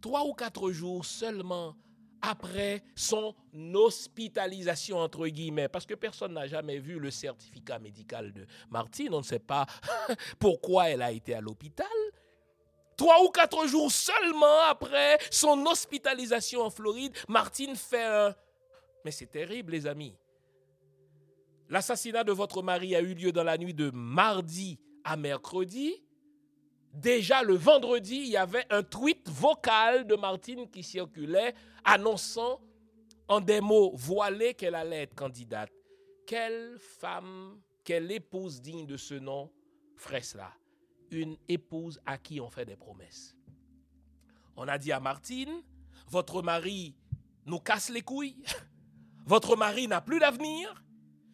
trois 0.00 0.24
ou 0.24 0.32
quatre 0.32 0.70
jours 0.70 1.04
seulement 1.04 1.76
après 2.20 2.82
son 2.96 3.34
hospitalisation, 3.74 4.98
entre 4.98 5.28
guillemets, 5.28 5.68
parce 5.68 5.86
que 5.86 5.94
personne 5.94 6.34
n'a 6.34 6.48
jamais 6.48 6.78
vu 6.78 6.98
le 6.98 7.10
certificat 7.10 7.78
médical 7.78 8.32
de 8.32 8.46
Martine, 8.70 9.14
on 9.14 9.18
ne 9.18 9.24
sait 9.24 9.38
pas 9.38 9.66
pourquoi 10.40 10.88
elle 10.90 11.02
a 11.02 11.12
été 11.12 11.34
à 11.34 11.40
l'hôpital. 11.40 11.86
Trois 12.96 13.22
ou 13.22 13.28
quatre 13.28 13.68
jours 13.68 13.92
seulement 13.92 14.60
après 14.68 15.18
son 15.30 15.64
hospitalisation 15.66 16.62
en 16.62 16.70
Floride, 16.70 17.16
Martine 17.28 17.76
fait 17.76 18.04
un... 18.04 18.34
Mais 19.04 19.10
c'est 19.10 19.26
terrible, 19.26 19.72
les 19.72 19.86
amis. 19.86 20.16
L'assassinat 21.68 22.24
de 22.24 22.32
votre 22.32 22.62
mari 22.62 22.94
a 22.96 23.00
eu 23.00 23.14
lieu 23.14 23.32
dans 23.32 23.44
la 23.44 23.58
nuit 23.58 23.74
de 23.74 23.90
mardi 23.90 24.78
à 25.04 25.16
mercredi. 25.16 26.02
Déjà 26.94 27.42
le 27.42 27.54
vendredi, 27.54 28.16
il 28.16 28.28
y 28.28 28.36
avait 28.36 28.64
un 28.70 28.82
tweet 28.82 29.28
vocal 29.28 30.06
de 30.06 30.16
Martine 30.16 30.70
qui 30.70 30.82
circulait 30.82 31.54
annonçant 31.84 32.60
en 33.28 33.40
des 33.40 33.60
mots 33.60 33.92
voilés 33.94 34.54
qu'elle 34.54 34.74
allait 34.74 35.02
être 35.02 35.14
candidate. 35.14 35.70
Quelle 36.26 36.78
femme, 36.78 37.60
quelle 37.84 38.10
épouse 38.10 38.60
digne 38.60 38.86
de 38.86 38.96
ce 38.96 39.14
nom 39.14 39.50
ferait 39.96 40.22
cela? 40.22 40.52
Une 41.10 41.36
épouse 41.48 42.00
à 42.06 42.16
qui 42.18 42.40
on 42.40 42.50
fait 42.50 42.64
des 42.64 42.76
promesses. 42.76 43.36
On 44.56 44.66
a 44.66 44.78
dit 44.78 44.92
à 44.92 45.00
Martine, 45.00 45.62
votre 46.08 46.42
mari 46.42 46.96
nous 47.46 47.60
casse 47.60 47.90
les 47.90 48.02
couilles, 48.02 48.42
votre 49.28 49.56
mari 49.56 49.86
n'a 49.86 50.00
plus 50.00 50.18
d'avenir, 50.18 50.82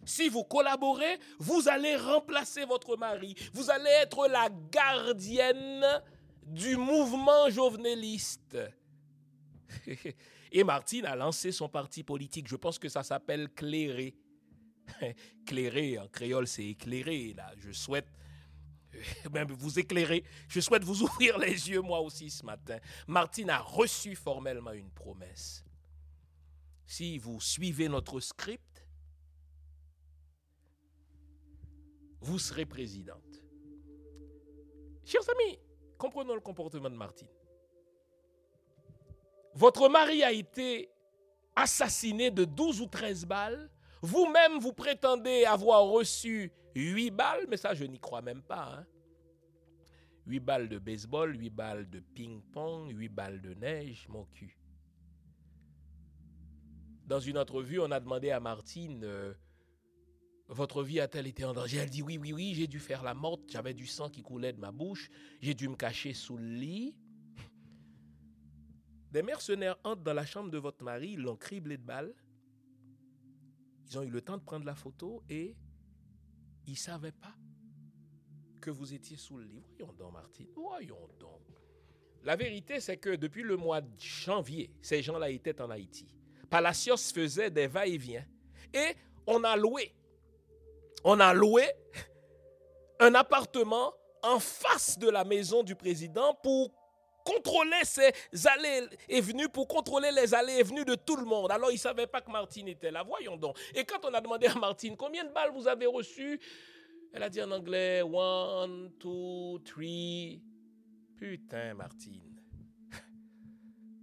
si 0.05 0.29
vous 0.29 0.43
collaborez, 0.43 1.19
vous 1.39 1.69
allez 1.69 1.95
remplacer 1.97 2.65
votre 2.65 2.97
mari. 2.97 3.37
Vous 3.53 3.71
allez 3.71 3.91
être 4.03 4.27
la 4.27 4.49
gardienne 4.71 5.87
du 6.43 6.77
mouvement 6.77 7.49
joveneliste. 7.49 8.59
Et 10.53 10.65
Martine 10.65 11.07
a 11.07 11.15
lancé 11.15 11.53
son 11.53 11.69
parti 11.69 12.03
politique. 12.03 12.49
Je 12.49 12.57
pense 12.57 12.81
que 12.81 12.89
ça 12.89 13.05
s'appelle 13.05 13.49
Clairé. 13.51 14.17
Clairé, 15.47 15.99
en 15.99 16.09
créole, 16.09 16.49
c'est 16.49 16.67
éclairé. 16.67 17.33
Là. 17.37 17.53
Je 17.59 17.71
souhaite 17.71 18.09
même 19.33 19.53
vous 19.53 19.79
éclairer. 19.79 20.25
Je 20.49 20.59
souhaite 20.59 20.83
vous 20.83 21.03
ouvrir 21.03 21.39
les 21.39 21.71
yeux, 21.71 21.81
moi 21.81 22.01
aussi, 22.01 22.29
ce 22.29 22.45
matin. 22.45 22.79
Martine 23.07 23.51
a 23.51 23.59
reçu 23.59 24.17
formellement 24.17 24.73
une 24.73 24.91
promesse. 24.91 25.65
Si 26.87 27.19
vous 27.19 27.41
suivez 27.41 27.89
notre 27.89 28.21
script, 28.21 28.87
vous 32.21 32.39
serez 32.39 32.67
présidente. 32.67 33.43
Chers 35.05 35.29
amis, 35.31 35.59
comprenons 35.99 36.35
le 36.35 36.41
comportement 36.41 36.91
de 36.91 36.97
Martine. 36.97 37.29
Votre 39.55 39.89
mari 39.89 40.23
a 40.23 40.33
été 40.33 40.91
assassiné 41.55 42.31
de 42.31 42.45
12 42.45 42.81
ou 42.81 42.87
13 42.87 43.27
balles. 43.27 43.71
Vous-même, 44.03 44.59
vous 44.59 44.73
prétendez 44.73 45.45
avoir 45.45 45.85
reçu 45.85 46.53
8 46.75 47.11
balles, 47.11 47.47
mais 47.49 47.57
ça, 47.57 47.75
je 47.75 47.85
n'y 47.85 48.01
crois 48.01 48.23
même 48.23 48.43
pas. 48.43 48.79
Hein. 48.79 48.87
8 50.27 50.41
balles 50.41 50.69
de 50.69 50.79
baseball, 50.79 51.37
8 51.39 51.51
balles 51.51 51.91
de 51.91 52.01
ping-pong, 52.01 52.91
8 52.91 53.09
balles 53.09 53.41
de 53.41 53.55
neige, 53.55 54.07
mon 54.09 54.25
cul. 54.27 54.59
Dans 57.07 57.21
une 57.21 57.39
entrevue, 57.39 57.81
on 57.81 57.91
a 57.91 58.01
demandé 58.01 58.31
à 58.31 58.41
Martine 58.41 59.05
euh, 59.05 59.35
votre 60.49 60.83
vie 60.83 61.01
a-t-elle 61.01 61.27
été 61.27 61.45
en 61.45 61.55
danger? 61.55 61.79
Elle 61.79 61.91
dit 61.91 62.03
oui, 62.03 62.19
oui, 62.19 62.33
oui, 62.33 62.55
j'ai 62.55 62.67
dû 62.67 62.79
faire 62.79 63.03
la 63.03 63.15
morte, 63.15 63.43
j'avais 63.49 63.75
du 63.75 63.87
sang 63.87 64.11
qui 64.11 64.23
coulait 64.23 64.53
de 64.53 64.61
ma 64.61 64.73
bouche, 64.73 65.11
j'ai 65.41 65.55
dû 65.55 65.69
me 65.69 65.77
cacher 65.77 66.13
sous 66.13 66.37
le 66.37 66.47
lit. 66.47 66.95
Des 69.11 69.23
mercenaires 69.23 69.79
entrent 69.85 70.03
dans 70.03 70.13
la 70.13 70.27
chambre 70.27 70.51
de 70.51 70.59
votre 70.59 70.85
mari, 70.85 71.17
l'ont 71.17 71.37
criblé 71.37 71.77
de 71.77 71.83
balles. 71.83 72.15
Ils 73.87 73.99
ont 73.99 74.03
eu 74.03 74.11
le 74.11 74.21
temps 74.21 74.37
de 74.37 74.43
prendre 74.43 74.67
la 74.67 74.75
photo 74.75 75.23
et 75.29 75.57
ils 76.67 76.73
ne 76.73 76.77
savaient 76.77 77.13
pas 77.13 77.35
que 78.61 78.71
vous 78.71 78.93
étiez 78.93 79.17
sous 79.17 79.39
le 79.39 79.45
lit. 79.45 79.63
Voyons 79.79 79.93
donc, 79.93 80.13
Martine, 80.13 80.49
voyons 80.55 81.09
donc. 81.21 81.43
La 82.23 82.37
vérité, 82.37 82.81
c'est 82.81 82.97
que 82.97 83.15
depuis 83.17 83.43
le 83.43 83.57
mois 83.57 83.83
de 83.83 84.01
janvier, 84.01 84.71
ces 84.83 85.03
gens-là 85.03 85.31
étaient 85.31 85.61
en 85.61 85.71
Haïti. 85.71 86.07
Palacios 86.55 87.13
faisait 87.13 87.51
des 87.51 87.67
va-et-vient. 87.67 88.25
Et 88.73 88.95
on 89.27 89.43
a 89.43 89.57
loué 89.57 89.93
on 91.03 91.19
a 91.19 91.35
loué 91.35 91.65
un 93.01 93.13
appartement 93.17 93.93
en 94.23 94.39
face 94.39 94.97
de 94.97 95.11
la 95.11 95.25
maison 95.25 95.65
du 95.65 95.75
président 95.75 96.33
pour 96.45 96.71
contrôler 97.25 97.83
ses 97.83 98.13
allées 98.47 98.87
et 99.09 99.21
venues, 99.21 99.49
pour 99.49 99.67
contrôler 99.67 100.13
les 100.13 100.33
allées 100.33 100.59
et 100.61 100.63
venues 100.63 100.85
de 100.85 100.95
tout 100.95 101.17
le 101.17 101.25
monde. 101.25 101.51
Alors, 101.51 101.73
il 101.73 101.75
ne 101.75 101.79
savait 101.81 102.07
pas 102.07 102.21
que 102.21 102.31
Martine 102.31 102.69
était 102.69 102.93
là. 102.93 103.03
Voyons 103.03 103.37
donc. 103.37 103.59
Et 103.75 103.85
quand 103.85 104.05
on 104.05 104.15
a 104.15 104.21
demandé 104.21 104.47
à 104.47 104.55
Martine 104.55 104.97
combien 104.97 105.25
de 105.25 105.33
balles 105.33 105.51
vous 105.53 105.67
avez 105.67 105.87
reçues, 105.87 106.39
elle 107.13 107.25
a 107.25 107.29
dit 107.29 107.43
en 107.43 107.51
anglais 107.51 108.01
one, 108.01 108.93
two, 109.01 109.59
three. 109.65 110.41
Putain, 111.19 111.75
Martine. 111.75 112.34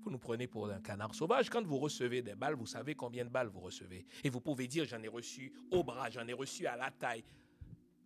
Vous 0.03 0.09
nous 0.09 0.17
prenez 0.17 0.47
pour 0.47 0.67
un 0.69 0.81
canard 0.81 1.13
sauvage. 1.13 1.49
Quand 1.49 1.63
vous 1.63 1.77
recevez 1.77 2.21
des 2.21 2.33
balles, 2.33 2.55
vous 2.55 2.65
savez 2.65 2.95
combien 2.95 3.23
de 3.23 3.29
balles 3.29 3.47
vous 3.47 3.59
recevez. 3.59 4.05
Et 4.23 4.29
vous 4.29 4.41
pouvez 4.41 4.67
dire, 4.67 4.85
j'en 4.85 5.01
ai 5.01 5.07
reçu 5.07 5.53
au 5.69 5.83
bras, 5.83 6.09
j'en 6.09 6.27
ai 6.27 6.33
reçu 6.33 6.65
à 6.65 6.75
la 6.75 6.89
taille. 6.89 7.23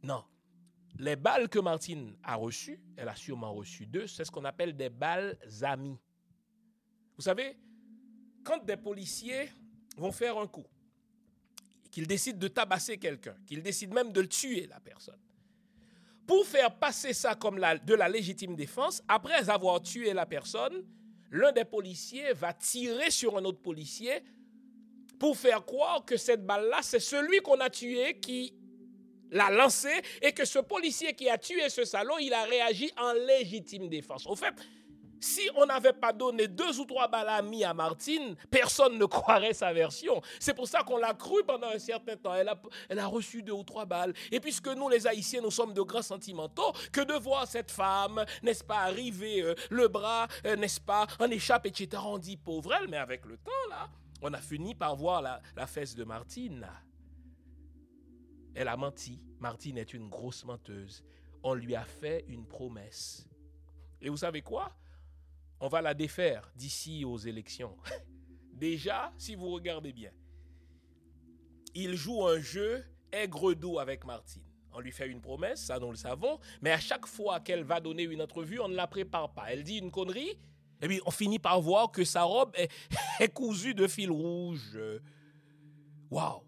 Non. 0.03 0.23
Les 0.99 1.15
balles 1.15 1.49
que 1.49 1.59
Martine 1.59 2.15
a 2.23 2.35
reçues, 2.35 2.79
elle 2.97 3.09
a 3.09 3.15
sûrement 3.15 3.53
reçu 3.53 3.85
deux, 3.85 4.07
c'est 4.07 4.23
ce 4.25 4.31
qu'on 4.31 4.45
appelle 4.45 4.75
des 4.75 4.89
balles 4.89 5.37
amies. 5.61 5.97
Vous 7.15 7.21
savez, 7.21 7.57
quand 8.43 8.63
des 8.65 8.77
policiers 8.77 9.49
vont 9.97 10.11
faire 10.11 10.37
un 10.37 10.47
coup, 10.47 10.65
qu'ils 11.91 12.07
décident 12.07 12.39
de 12.39 12.47
tabasser 12.49 12.97
quelqu'un, 12.97 13.35
qu'ils 13.45 13.63
décident 13.63 13.93
même 13.93 14.11
de 14.11 14.21
le 14.21 14.27
tuer, 14.27 14.67
la 14.67 14.79
personne, 14.79 15.19
pour 16.27 16.45
faire 16.45 16.75
passer 16.77 17.13
ça 17.13 17.35
comme 17.35 17.55
de 17.55 17.93
la 17.93 18.09
légitime 18.09 18.55
défense, 18.55 19.01
après 19.07 19.49
avoir 19.49 19.81
tué 19.81 20.13
la 20.13 20.25
personne, 20.25 20.83
l'un 21.31 21.51
des 21.51 21.65
policiers 21.65 22.33
va 22.33 22.53
tirer 22.53 23.11
sur 23.11 23.37
un 23.37 23.45
autre 23.45 23.61
policier 23.61 24.23
pour 25.19 25.37
faire 25.37 25.65
croire 25.65 26.03
que 26.05 26.17
cette 26.17 26.45
balle-là, 26.45 26.79
c'est 26.81 26.99
celui 26.99 27.39
qu'on 27.39 27.59
a 27.59 27.69
tué 27.69 28.19
qui 28.19 28.53
l'a 29.31 29.49
lancé 29.49 29.89
et 30.21 30.31
que 30.33 30.45
ce 30.45 30.59
policier 30.59 31.13
qui 31.13 31.29
a 31.29 31.37
tué 31.37 31.69
ce 31.69 31.83
salaud, 31.83 32.17
il 32.19 32.33
a 32.33 32.43
réagi 32.43 32.91
en 32.97 33.13
légitime 33.13 33.89
défense. 33.89 34.25
Au 34.27 34.35
fait, 34.35 34.53
si 35.19 35.49
on 35.55 35.65
n'avait 35.65 35.93
pas 35.93 36.13
donné 36.13 36.47
deux 36.47 36.79
ou 36.79 36.85
trois 36.85 37.07
balles 37.07 37.29
à 37.29 37.69
à 37.69 37.73
Martine, 37.73 38.35
personne 38.49 38.97
ne 38.97 39.05
croirait 39.05 39.53
sa 39.53 39.73
version. 39.73 40.21
C'est 40.39 40.53
pour 40.53 40.67
ça 40.67 40.83
qu'on 40.83 40.97
l'a 40.97 41.13
cru 41.13 41.43
pendant 41.45 41.67
un 41.67 41.79
certain 41.79 42.15
temps. 42.15 42.33
Elle 42.33 42.49
a, 42.49 42.61
elle 42.89 42.99
a 42.99 43.07
reçu 43.07 43.41
deux 43.41 43.53
ou 43.53 43.63
trois 43.63 43.85
balles. 43.85 44.13
Et 44.31 44.39
puisque 44.39 44.67
nous, 44.67 44.89
les 44.89 45.07
Haïtiens, 45.07 45.41
nous 45.41 45.51
sommes 45.51 45.73
de 45.73 45.81
grands 45.81 46.01
sentimentaux, 46.01 46.73
que 46.91 47.01
de 47.01 47.13
voir 47.13 47.47
cette 47.47 47.71
femme, 47.71 48.25
n'est-ce 48.43 48.63
pas, 48.63 48.79
arriver 48.79 49.41
euh, 49.41 49.55
le 49.69 49.87
bras, 49.87 50.27
euh, 50.45 50.55
n'est-ce 50.55 50.81
pas, 50.81 51.07
en 51.19 51.29
échappe, 51.29 51.65
etc., 51.65 52.01
on 52.05 52.17
dit 52.17 52.37
pauvre 52.37 52.73
elle, 52.73 52.87
mais 52.87 52.97
avec 52.97 53.25
le 53.25 53.37
temps, 53.37 53.51
là, 53.69 53.89
on 54.21 54.33
a 54.33 54.39
fini 54.39 54.75
par 54.75 54.95
voir 54.95 55.21
la, 55.21 55.41
la 55.55 55.67
fesse 55.67 55.95
de 55.95 56.03
Martine. 56.03 56.67
Elle 58.53 58.67
a 58.67 58.77
menti. 58.77 59.21
Martine 59.39 59.77
est 59.77 59.93
une 59.93 60.09
grosse 60.09 60.45
menteuse. 60.45 61.03
On 61.43 61.53
lui 61.53 61.75
a 61.75 61.83
fait 61.83 62.25
une 62.27 62.47
promesse. 62.47 63.27
Et 64.01 64.09
vous 64.09 64.17
savez 64.17 64.41
quoi? 64.41 64.71
On 65.59 65.67
va 65.67 65.81
la 65.81 65.93
défaire 65.93 66.51
d'ici 66.55 67.05
aux 67.05 67.17
élections. 67.17 67.77
Déjà, 68.53 69.13
si 69.17 69.35
vous 69.35 69.49
regardez 69.49 69.91
bien, 69.91 70.11
il 71.73 71.95
joue 71.95 72.25
un 72.25 72.39
jeu 72.39 72.83
aigre-doux 73.11 73.79
avec 73.79 74.05
Martine. 74.05 74.43
On 74.71 74.79
lui 74.79 74.91
fait 74.91 75.07
une 75.07 75.21
promesse, 75.21 75.65
ça 75.65 75.79
nous 75.79 75.89
le 75.89 75.95
savons, 75.95 76.39
mais 76.61 76.71
à 76.71 76.79
chaque 76.79 77.05
fois 77.05 77.39
qu'elle 77.39 77.63
va 77.63 77.79
donner 77.79 78.03
une 78.03 78.21
entrevue, 78.21 78.59
on 78.59 78.67
ne 78.67 78.75
la 78.75 78.87
prépare 78.87 79.33
pas. 79.33 79.51
Elle 79.51 79.63
dit 79.63 79.77
une 79.77 79.91
connerie, 79.91 80.37
et 80.81 80.87
puis 80.87 81.01
on 81.05 81.11
finit 81.11 81.39
par 81.39 81.61
voir 81.61 81.91
que 81.91 82.03
sa 82.03 82.23
robe 82.23 82.51
est, 82.55 82.69
est 83.19 83.33
cousue 83.33 83.73
de 83.73 83.87
fil 83.87 84.11
rouge. 84.11 84.77
Waouh! 86.09 86.43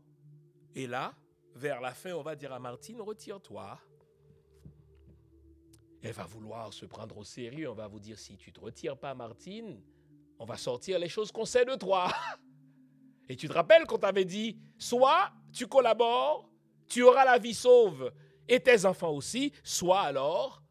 Et 0.75 0.87
là, 0.87 1.13
vers 1.55 1.81
la 1.81 1.93
fin, 1.93 2.11
on 2.13 2.21
va 2.21 2.35
dire 2.35 2.53
à 2.53 2.59
Martine, 2.59 3.01
retire-toi. 3.01 3.79
Elle 6.07 6.13
va 6.13 6.23
vouloir 6.23 6.71
se 6.71 6.85
prendre 6.85 7.17
au 7.17 7.25
sérieux. 7.25 7.69
On 7.69 7.73
va 7.73 7.89
vous 7.89 7.99
dire, 7.99 8.17
si 8.17 8.37
tu 8.37 8.53
te 8.53 8.61
retires 8.61 8.95
pas, 8.95 9.13
Martine, 9.13 9.81
on 10.39 10.45
va 10.45 10.55
sortir 10.55 10.99
les 10.99 11.09
choses 11.09 11.33
qu'on 11.33 11.43
sait 11.43 11.65
de 11.65 11.75
toi. 11.75 12.09
Et 13.27 13.35
tu 13.35 13.49
te 13.49 13.53
rappelles 13.53 13.85
qu'on 13.85 13.97
t'avait 13.97 14.23
dit, 14.23 14.57
soit 14.77 15.33
tu 15.51 15.67
collabores, 15.67 16.49
tu 16.87 17.03
auras 17.03 17.25
la 17.25 17.37
vie 17.37 17.53
sauve 17.53 18.13
et 18.47 18.61
tes 18.61 18.85
enfants 18.85 19.11
aussi, 19.11 19.51
soit 19.65 19.99
alors 19.99 20.63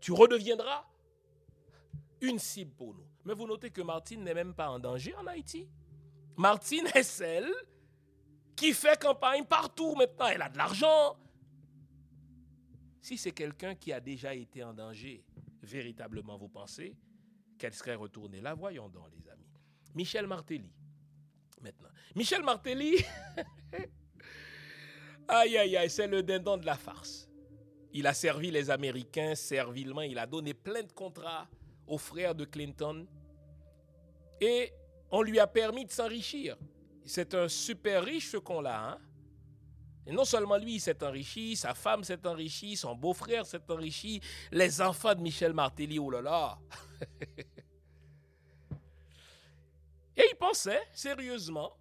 tu 0.00 0.10
redeviendras 0.10 0.84
une 2.20 2.40
cible 2.40 2.74
pour 2.74 2.92
nous. 2.92 3.06
Mais 3.24 3.34
vous 3.34 3.46
notez 3.46 3.70
que 3.70 3.82
Martine 3.82 4.24
n'est 4.24 4.34
même 4.34 4.52
pas 4.52 4.68
en 4.68 4.80
danger 4.80 5.14
en 5.14 5.28
Haïti. 5.28 5.68
Martine 6.36 6.88
est 6.92 7.04
celle 7.04 7.52
qui 8.56 8.72
fait 8.72 9.00
campagne 9.00 9.44
partout 9.44 9.94
maintenant. 9.94 10.26
Elle 10.26 10.42
a 10.42 10.48
de 10.48 10.58
l'argent, 10.58 11.16
si 13.04 13.18
c'est 13.18 13.32
quelqu'un 13.32 13.74
qui 13.74 13.92
a 13.92 14.00
déjà 14.00 14.34
été 14.34 14.64
en 14.64 14.72
danger, 14.72 15.22
véritablement, 15.62 16.38
vous 16.38 16.48
pensez 16.48 16.96
qu'elle 17.58 17.74
serait 17.74 17.96
retournée 17.96 18.40
là 18.40 18.54
Voyons 18.54 18.88
donc, 18.88 19.08
les 19.12 19.28
amis. 19.28 19.44
Michel 19.94 20.26
Martelly, 20.26 20.72
maintenant. 21.60 21.90
Michel 22.16 22.42
Martelly, 22.42 22.96
aïe, 25.28 25.58
aïe, 25.58 25.76
aïe, 25.76 25.90
c'est 25.90 26.06
le 26.06 26.22
dindon 26.22 26.56
de 26.56 26.64
la 26.64 26.76
farce. 26.76 27.28
Il 27.92 28.06
a 28.06 28.14
servi 28.14 28.50
les 28.50 28.70
Américains 28.70 29.34
servilement, 29.34 30.00
il 30.00 30.18
a 30.18 30.26
donné 30.26 30.54
plein 30.54 30.82
de 30.82 30.92
contrats 30.92 31.46
aux 31.86 31.98
frères 31.98 32.34
de 32.34 32.46
Clinton 32.46 33.06
et 34.40 34.72
on 35.10 35.20
lui 35.20 35.38
a 35.38 35.46
permis 35.46 35.84
de 35.84 35.90
s'enrichir. 35.90 36.56
C'est 37.04 37.34
un 37.34 37.48
super 37.48 38.02
riche 38.02 38.30
ce 38.30 38.38
qu'on 38.38 38.64
a, 38.64 38.92
hein? 38.92 38.98
Et 40.06 40.12
non 40.12 40.24
seulement 40.24 40.58
lui 40.58 40.78
s'est 40.80 41.02
enrichi, 41.02 41.56
sa 41.56 41.74
femme 41.74 42.04
s'est 42.04 42.26
enrichie, 42.26 42.76
son 42.76 42.94
beau-frère 42.94 43.46
s'est 43.46 43.62
enrichi, 43.70 44.20
les 44.52 44.80
enfants 44.82 45.14
de 45.14 45.20
Michel 45.20 45.52
Martelly, 45.52 45.98
oh 45.98 46.10
là 46.10 46.20
là. 46.20 46.58
Et 50.16 50.24
il 50.30 50.36
pensait 50.36 50.82
sérieusement 50.92 51.76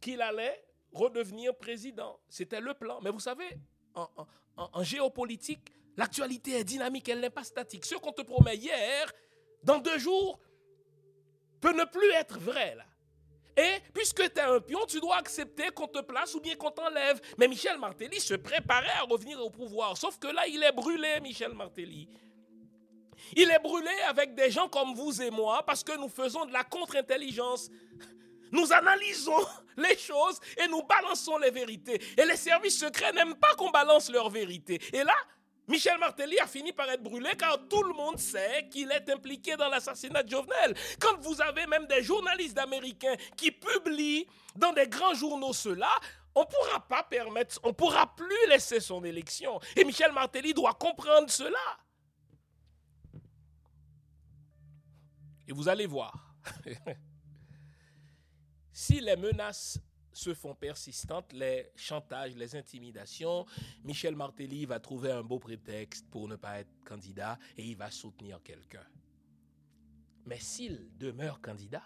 qu'il 0.00 0.20
allait 0.20 0.64
redevenir 0.92 1.56
président. 1.56 2.20
C'était 2.28 2.60
le 2.60 2.74
plan. 2.74 3.00
Mais 3.02 3.10
vous 3.10 3.20
savez, 3.20 3.58
en, 3.94 4.08
en 4.56 4.82
géopolitique, 4.82 5.72
l'actualité 5.96 6.58
est 6.58 6.64
dynamique, 6.64 7.08
elle 7.08 7.20
n'est 7.20 7.30
pas 7.30 7.44
statique. 7.44 7.86
Ce 7.86 7.94
qu'on 7.94 8.12
te 8.12 8.22
promet 8.22 8.56
hier, 8.56 9.12
dans 9.62 9.78
deux 9.78 9.98
jours, 9.98 10.40
peut 11.60 11.72
ne 11.72 11.84
plus 11.84 12.10
être 12.12 12.38
vrai 12.38 12.74
là. 12.74 12.84
Et 13.60 13.80
puisque 13.92 14.32
tu 14.32 14.38
es 14.38 14.40
un 14.40 14.60
pion, 14.60 14.80
tu 14.86 15.00
dois 15.00 15.16
accepter 15.16 15.68
qu'on 15.74 15.86
te 15.86 16.00
place 16.00 16.34
ou 16.34 16.40
bien 16.40 16.54
qu'on 16.56 16.70
t'enlève. 16.70 17.20
Mais 17.36 17.46
Michel 17.46 17.78
Martelly 17.78 18.18
se 18.18 18.34
préparait 18.34 18.96
à 18.98 19.02
revenir 19.02 19.38
au 19.44 19.50
pouvoir. 19.50 19.98
Sauf 19.98 20.18
que 20.18 20.28
là, 20.28 20.46
il 20.46 20.62
est 20.62 20.72
brûlé, 20.72 21.20
Michel 21.20 21.52
Martelly. 21.52 22.08
Il 23.36 23.50
est 23.50 23.58
brûlé 23.58 23.90
avec 24.08 24.34
des 24.34 24.50
gens 24.50 24.68
comme 24.68 24.94
vous 24.94 25.20
et 25.20 25.30
moi 25.30 25.62
parce 25.66 25.84
que 25.84 25.96
nous 25.98 26.08
faisons 26.08 26.46
de 26.46 26.52
la 26.52 26.64
contre-intelligence. 26.64 27.70
Nous 28.50 28.72
analysons 28.72 29.46
les 29.76 29.98
choses 29.98 30.40
et 30.56 30.66
nous 30.66 30.82
balançons 30.82 31.36
les 31.36 31.50
vérités. 31.50 32.00
Et 32.16 32.24
les 32.24 32.36
services 32.36 32.78
secrets 32.78 33.12
n'aiment 33.12 33.36
pas 33.36 33.54
qu'on 33.56 33.70
balance 33.70 34.10
leurs 34.10 34.30
vérités. 34.30 34.80
Et 34.94 35.04
là, 35.04 35.14
Michel 35.70 35.98
Martelly 35.98 36.36
a 36.40 36.48
fini 36.48 36.72
par 36.72 36.90
être 36.90 37.02
brûlé 37.02 37.30
car 37.38 37.56
tout 37.68 37.84
le 37.84 37.94
monde 37.94 38.18
sait 38.18 38.68
qu'il 38.68 38.90
est 38.90 39.08
impliqué 39.08 39.56
dans 39.56 39.68
l'assassinat 39.68 40.24
de 40.24 40.28
Jovenel. 40.28 40.74
Quand 40.98 41.16
vous 41.20 41.40
avez 41.40 41.64
même 41.68 41.86
des 41.86 42.02
journalistes 42.02 42.58
américains 42.58 43.14
qui 43.36 43.52
publient 43.52 44.26
dans 44.56 44.72
des 44.72 44.88
grands 44.88 45.14
journaux 45.14 45.52
cela, 45.52 45.88
on 46.34 46.40
ne 46.40 46.46
pourra 46.46 46.80
pas 46.88 47.04
permettre, 47.04 47.60
on 47.62 47.72
pourra 47.72 48.12
plus 48.16 48.48
laisser 48.48 48.80
son 48.80 49.04
élection. 49.04 49.60
Et 49.76 49.84
Michel 49.84 50.10
Martelly 50.12 50.52
doit 50.52 50.74
comprendre 50.74 51.30
cela. 51.30 51.58
Et 55.46 55.52
vous 55.52 55.68
allez 55.68 55.86
voir, 55.86 56.34
si 58.72 59.00
les 59.00 59.16
menaces 59.16 59.78
se 60.12 60.34
font 60.34 60.54
persistantes, 60.54 61.32
les 61.32 61.70
chantages, 61.76 62.34
les 62.36 62.56
intimidations, 62.56 63.46
Michel 63.84 64.16
Martelly 64.16 64.66
va 64.66 64.80
trouver 64.80 65.12
un 65.12 65.22
beau 65.22 65.38
prétexte 65.38 66.08
pour 66.10 66.28
ne 66.28 66.36
pas 66.36 66.60
être 66.60 66.72
candidat 66.84 67.38
et 67.56 67.64
il 67.64 67.76
va 67.76 67.90
soutenir 67.90 68.42
quelqu'un. 68.42 68.84
Mais 70.26 70.38
s'il 70.38 70.96
demeure 70.98 71.40
candidat, 71.40 71.84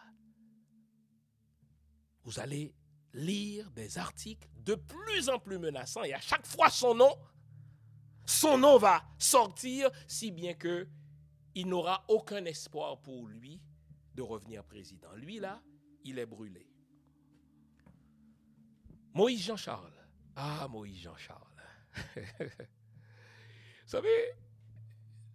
vous 2.24 2.40
allez 2.40 2.74
lire 3.12 3.70
des 3.70 3.98
articles 3.98 4.48
de 4.56 4.74
plus 4.74 5.28
en 5.28 5.38
plus 5.38 5.58
menaçants 5.58 6.02
et 6.02 6.14
à 6.14 6.20
chaque 6.20 6.46
fois 6.46 6.70
son 6.70 6.94
nom, 6.94 7.16
son 8.26 8.58
nom 8.58 8.78
va 8.78 9.04
sortir 9.18 9.90
si 10.08 10.30
bien 10.30 10.54
que 10.54 10.88
il 11.54 11.68
n'aura 11.68 12.04
aucun 12.08 12.44
espoir 12.46 13.00
pour 13.00 13.28
lui 13.28 13.60
de 14.14 14.22
revenir 14.22 14.64
président. 14.64 15.12
Lui 15.14 15.38
là, 15.38 15.62
il 16.02 16.18
est 16.18 16.26
brûlé. 16.26 16.73
Moïse 19.14 19.44
Jean-Charles. 19.44 19.92
Ah, 20.34 20.66
Moïse 20.68 21.00
Jean-Charles. 21.00 21.40
Vous 22.40 23.86
savez, 23.86 24.32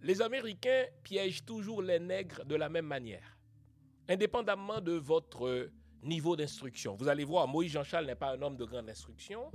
les 0.02 0.22
Américains 0.22 0.86
piègent 1.02 1.46
toujours 1.46 1.82
les 1.82 2.00
nègres 2.00 2.44
de 2.44 2.56
la 2.56 2.68
même 2.68 2.86
manière, 2.86 3.38
indépendamment 4.10 4.82
de 4.82 4.92
votre 4.92 5.70
niveau 6.04 6.36
d'instruction. 6.36 6.96
Vous 6.96 7.08
allez 7.08 7.24
voir, 7.24 7.48
Moïse 7.48 7.72
Jean-Charles 7.72 8.06
n'est 8.06 8.16
pas 8.16 8.34
un 8.34 8.42
homme 8.42 8.58
de 8.58 8.66
grande 8.66 8.90
instruction. 8.90 9.50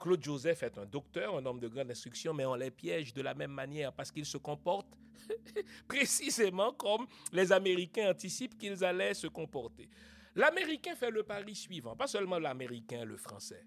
Claude 0.00 0.24
Joseph 0.24 0.62
est 0.64 0.78
un 0.78 0.86
docteur, 0.86 1.36
un 1.36 1.46
homme 1.46 1.60
de 1.60 1.68
grande 1.68 1.90
instruction, 1.90 2.34
mais 2.34 2.46
on 2.46 2.54
les 2.54 2.70
piège 2.70 3.14
de 3.14 3.22
la 3.22 3.34
même 3.34 3.52
manière 3.52 3.92
parce 3.92 4.10
qu'ils 4.10 4.26
se 4.26 4.38
comportent 4.38 4.96
précisément 5.88 6.72
comme 6.72 7.06
les 7.32 7.52
Américains 7.52 8.10
anticipent 8.10 8.58
qu'ils 8.58 8.84
allaient 8.84 9.14
se 9.14 9.28
comporter. 9.28 9.88
L'Américain 10.36 10.94
fait 10.94 11.10
le 11.10 11.22
pari 11.22 11.54
suivant, 11.54 11.96
pas 11.96 12.06
seulement 12.06 12.38
l'Américain, 12.38 13.04
le 13.04 13.16
Français. 13.16 13.64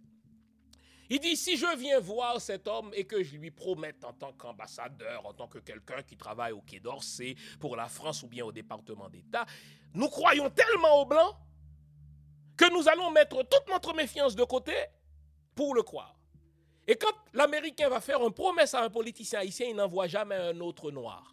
Il 1.10 1.20
dit, 1.20 1.36
si 1.36 1.58
je 1.58 1.78
viens 1.78 2.00
voir 2.00 2.40
cet 2.40 2.68
homme 2.68 2.92
et 2.96 3.06
que 3.06 3.22
je 3.22 3.36
lui 3.36 3.52
promette 3.52 4.04
en 4.06 4.14
tant 4.14 4.34
qu'ambassadeur, 4.34 5.26
en 5.26 5.34
tant 5.34 5.48
que 5.48 5.60
quelqu'un 5.60 6.02
qui 6.02 6.16
travaille 6.16 6.54
au 6.54 6.62
Quai 6.62 6.80
d'Orsay 6.80 7.36
pour 7.60 7.76
la 7.76 7.88
France 7.88 8.24
ou 8.24 8.28
bien 8.28 8.46
au 8.46 8.52
département 8.52 9.10
d'État, 9.10 9.46
nous 9.94 10.08
croyons 10.08 10.50
tellement 10.50 11.02
au 11.02 11.06
blanc 11.06 11.38
que 12.56 12.72
nous 12.72 12.88
allons 12.88 13.12
mettre 13.12 13.44
toute 13.44 13.68
notre 13.70 13.94
méfiance 13.94 14.36
de 14.36 14.44
côté 14.44 14.74
pour 15.56 15.76
le 15.76 15.84
croire. 15.84 16.16
Et 16.88 16.96
quand 16.96 17.14
l'Américain 17.34 17.90
va 17.90 18.02
faire 18.02 18.22
une 18.26 18.34
promesse 18.34 18.74
à 18.74 18.84
un 18.84 18.90
politicien 18.90 19.40
haïtien, 19.40 19.68
il 19.68 19.76
n'envoie 19.76 20.08
jamais 20.08 20.36
un 20.36 20.60
autre 20.62 20.92
noir. 20.92 21.33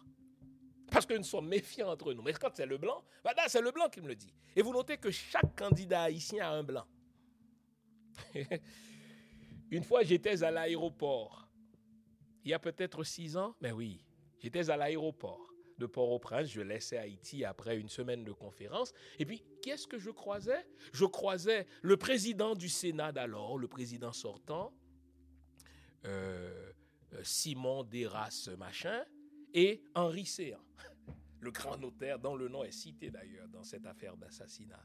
Parce 0.91 1.05
que 1.05 1.13
nous 1.13 1.23
sommes 1.23 1.47
méfiants 1.47 1.89
entre 1.89 2.13
nous. 2.13 2.21
Mais 2.21 2.33
quand 2.33 2.51
c'est 2.53 2.65
le 2.65 2.77
blanc, 2.77 3.01
bah 3.23 3.33
c'est 3.47 3.61
le 3.61 3.71
blanc 3.71 3.87
qui 3.87 4.01
me 4.01 4.09
le 4.09 4.15
dit. 4.15 4.33
Et 4.55 4.61
vous 4.61 4.73
notez 4.73 4.97
que 4.97 5.09
chaque 5.09 5.55
candidat 5.55 6.03
haïtien 6.03 6.45
a 6.45 6.49
un 6.49 6.63
blanc. 6.63 6.85
Une 9.71 9.83
fois, 9.85 10.03
j'étais 10.03 10.43
à 10.43 10.51
l'aéroport. 10.51 11.47
Il 12.43 12.51
y 12.51 12.53
a 12.53 12.59
peut-être 12.59 13.05
six 13.05 13.37
ans, 13.37 13.55
mais 13.61 13.71
oui, 13.71 14.03
j'étais 14.39 14.69
à 14.69 14.75
l'aéroport 14.75 15.53
de 15.77 15.85
Port-au-Prince. 15.85 16.49
Je 16.49 16.59
laissais 16.59 16.97
Haïti 16.97 17.45
après 17.45 17.77
une 17.77 17.87
semaine 17.87 18.25
de 18.25 18.33
conférence. 18.33 18.91
Et 19.17 19.25
puis, 19.25 19.45
qu'est-ce 19.61 19.87
que 19.87 19.97
je 19.97 20.09
croisais? 20.09 20.67
Je 20.91 21.05
croisais 21.05 21.67
le 21.83 21.95
président 21.95 22.53
du 22.53 22.67
Sénat 22.67 23.13
d'alors, 23.13 23.57
le 23.57 23.69
président 23.69 24.11
sortant, 24.11 24.73
euh, 26.03 26.73
euh, 27.13 27.23
Simon 27.23 27.83
Desras, 27.83 28.49
machin, 28.57 29.05
et 29.53 29.83
Henri 29.95 30.25
Séan, 30.25 30.59
le 31.39 31.51
grand 31.51 31.77
notaire 31.77 32.19
dont 32.19 32.35
le 32.35 32.47
nom 32.47 32.63
est 32.63 32.71
cité 32.71 33.09
d'ailleurs 33.09 33.47
dans 33.47 33.63
cette 33.63 33.85
affaire 33.85 34.15
d'assassinat. 34.17 34.83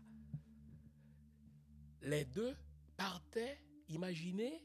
Les 2.03 2.25
deux 2.25 2.57
partaient, 2.97 3.61
imaginez, 3.89 4.65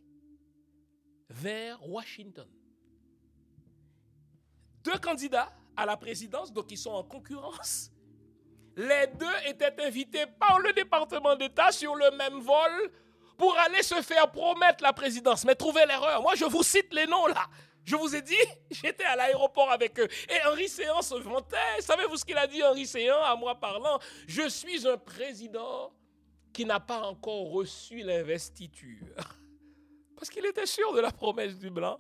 vers 1.29 1.87
Washington. 1.87 2.47
Deux 4.83 4.97
candidats 4.97 5.51
à 5.75 5.85
la 5.85 5.97
présidence, 5.97 6.51
donc 6.51 6.71
ils 6.71 6.77
sont 6.77 6.91
en 6.91 7.03
concurrence. 7.03 7.91
Les 8.75 9.07
deux 9.19 9.47
étaient 9.47 9.81
invités 9.83 10.25
par 10.39 10.59
le 10.59 10.73
département 10.73 11.35
d'État 11.35 11.71
sur 11.71 11.95
le 11.95 12.15
même 12.15 12.39
vol 12.39 12.91
pour 13.37 13.57
aller 13.57 13.83
se 13.83 14.01
faire 14.01 14.31
promettre 14.31 14.83
la 14.83 14.93
présidence. 14.93 15.43
Mais 15.45 15.55
trouvez 15.55 15.85
l'erreur. 15.85 16.21
Moi, 16.21 16.35
je 16.35 16.45
vous 16.45 16.63
cite 16.63 16.93
les 16.93 17.05
noms 17.05 17.27
là. 17.27 17.47
Je 17.83 17.95
vous 17.95 18.15
ai 18.15 18.21
dit, 18.21 18.35
j'étais 18.71 19.03
à 19.03 19.15
l'aéroport 19.15 19.71
avec 19.71 19.99
eux. 19.99 20.07
Et 20.29 20.47
Henri 20.47 20.69
Séan 20.69 21.01
se 21.01 21.15
vantait. 21.15 21.57
Savez-vous 21.79 22.17
ce 22.17 22.25
qu'il 22.25 22.37
a 22.37 22.47
dit, 22.47 22.63
Henri 22.63 22.85
Séan, 22.85 23.21
à 23.21 23.35
moi 23.35 23.59
parlant? 23.59 23.99
Je 24.27 24.47
suis 24.47 24.87
un 24.87 24.97
président 24.97 25.93
qui 26.53 26.65
n'a 26.65 26.79
pas 26.79 27.01
encore 27.01 27.49
reçu 27.51 28.01
l'investiture. 28.01 29.15
Parce 30.15 30.29
qu'il 30.29 30.45
était 30.45 30.65
sûr 30.65 30.93
de 30.93 30.99
la 30.99 31.11
promesse 31.11 31.57
du 31.57 31.69
blanc. 31.69 31.99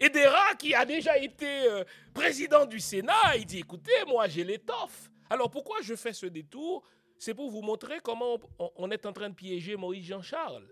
Et 0.00 0.08
Dera, 0.08 0.54
qui 0.54 0.74
a 0.74 0.84
déjà 0.86 1.18
été 1.18 1.68
euh, 1.68 1.84
président 2.14 2.64
du 2.64 2.80
Sénat, 2.80 3.36
il 3.36 3.44
dit, 3.44 3.58
écoutez, 3.58 4.04
moi 4.06 4.26
j'ai 4.28 4.42
l'étoffe. 4.42 5.10
Alors 5.28 5.50
pourquoi 5.50 5.82
je 5.82 5.94
fais 5.94 6.14
ce 6.14 6.26
détour? 6.26 6.82
C'est 7.18 7.34
pour 7.34 7.50
vous 7.50 7.60
montrer 7.60 8.00
comment 8.02 8.38
on 8.76 8.90
est 8.90 9.04
en 9.04 9.12
train 9.12 9.28
de 9.28 9.34
piéger 9.34 9.76
Moïse 9.76 10.06
Jean-Charles 10.06 10.66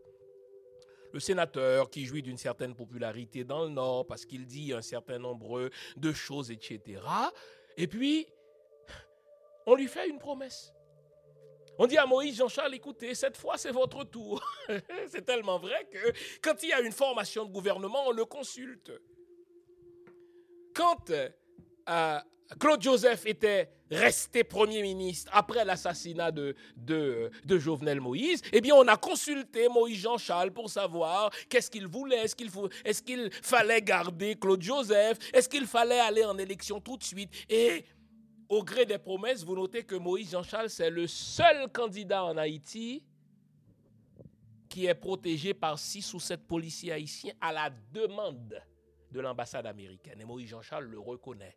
le 1.12 1.20
sénateur 1.20 1.90
qui 1.90 2.04
jouit 2.04 2.22
d'une 2.22 2.36
certaine 2.36 2.74
popularité 2.74 3.44
dans 3.44 3.64
le 3.64 3.70
Nord 3.70 4.06
parce 4.06 4.24
qu'il 4.24 4.46
dit 4.46 4.72
un 4.72 4.82
certain 4.82 5.18
nombre 5.18 5.70
de 5.96 6.12
choses, 6.12 6.50
etc. 6.50 7.00
Et 7.76 7.86
puis, 7.86 8.26
on 9.66 9.74
lui 9.74 9.88
fait 9.88 10.09
une 10.09 10.18
promesse. 10.18 10.72
On 11.80 11.86
dit 11.86 11.96
à 11.96 12.06
Moïse, 12.06 12.36
Jean-Charles, 12.36 12.74
écoutez, 12.74 13.14
cette 13.14 13.36
fois 13.36 13.56
c'est 13.56 13.70
votre 13.70 14.02
tour. 14.04 14.42
c'est 15.09 15.24
tellement 15.24 15.59
vrai 15.59 15.88
que 15.90 16.12
quand 16.42 16.62
il 16.62 16.70
y 16.70 16.72
a 16.72 16.80
une 16.80 16.92
formation 16.92 17.44
de 17.44 17.52
gouvernement, 17.52 18.09
on 18.09 18.11
le 18.11 18.24
consulte. 18.24 18.90
Quand 20.74 21.11
euh, 21.11 22.18
Claude 22.59 22.82
Joseph 22.82 23.26
était 23.26 23.70
resté 23.91 24.45
Premier 24.45 24.82
ministre 24.82 25.30
après 25.34 25.64
l'assassinat 25.64 26.30
de, 26.30 26.55
Jovenel 27.49 28.01
Moïse, 28.01 28.43
eh 28.53 28.61
bien, 28.61 28.74
on 28.74 28.86
a 28.86 28.97
consulté 28.97 29.68
Moïse 29.68 29.99
Jean-Charles 30.01 30.53
pour 30.53 30.70
savoir 30.70 31.30
qu'est-ce 31.49 31.70
qu'il 31.70 31.86
voulait. 31.86 32.24
Est-ce 32.24 32.36
qu'il 32.36 32.51
est 32.84 33.05
qu'il 33.05 33.30
fallait 33.43 33.82
garder 33.82 34.36
Claude 34.36 34.62
Joseph? 34.62 35.18
Est-ce 35.32 35.49
qu'il 35.49 35.66
fallait 35.66 36.01
aller 36.01 36.24
en 36.24 36.36
élection 36.39 36.80
tout 36.80 36.97
de 36.97 37.05
suite? 37.05 37.30
Et 37.49 37.84
au 38.49 38.62
gré 38.62 38.86
des 38.86 38.99
promesses, 38.99 39.45
vous 39.45 39.55
notez 39.55 39.82
que 39.82 39.95
Moïse 39.95 40.30
Jean-Charles, 40.30 40.70
c'est 40.70 40.91
le 40.91 41.07
seul 41.07 41.68
candidat 41.70 42.24
en 42.24 42.36
Haïti 42.36 43.03
qui 44.68 44.86
est 44.86 44.95
protégé 44.95 45.55
par 45.55 45.78
six 45.78 46.12
ou 46.12 46.20
sept 46.20 46.47
policiers 46.47 46.93
haïtiens 46.93 47.32
à 47.41 47.53
la 47.53 47.70
demande 47.93 48.61
de 49.11 49.20
l'ambassade 49.20 49.66
américaine. 49.66 50.20
Et 50.20 50.24
Moïse 50.24 50.49
Jean-Charles 50.49 50.84
le 50.84 50.99
reconnaît. 50.99 51.57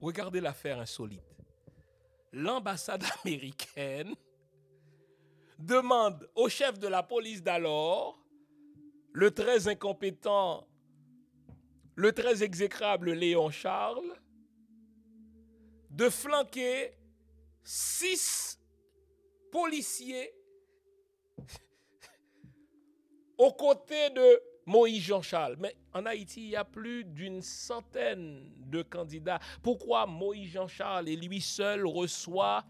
Regardez 0.00 0.40
l'affaire 0.40 0.78
insolite. 0.78 1.22
L'ambassade 2.32 3.04
américaine 3.24 4.14
demande 5.58 6.28
au 6.34 6.48
chef 6.48 6.78
de 6.78 6.88
la 6.88 7.02
police 7.02 7.42
d'alors, 7.42 8.18
le 9.12 9.30
très 9.30 9.68
incompétent, 9.68 10.66
le 11.96 12.12
très 12.12 12.42
exécrable 12.42 13.12
Léon 13.12 13.50
Charles, 13.50 14.16
de 15.90 16.08
flanquer 16.08 16.94
six 17.62 18.58
policiers 19.52 20.32
aux 23.38 23.52
côtés 23.52 24.08
de 24.10 24.42
Moïse 24.66 25.02
Jean-Charles. 25.02 25.56
Mais 25.58 25.76
en 25.92 26.06
Haïti, 26.06 26.42
il 26.42 26.50
y 26.50 26.56
a 26.56 26.64
plus 26.64 27.04
d'une 27.04 27.42
centaine 27.42 28.52
de 28.66 28.82
candidats. 28.82 29.40
Pourquoi 29.62 30.06
Moïse 30.06 30.50
Jean-Charles 30.50 31.08
et 31.08 31.16
lui 31.16 31.40
seul 31.40 31.86
reçoit 31.86 32.64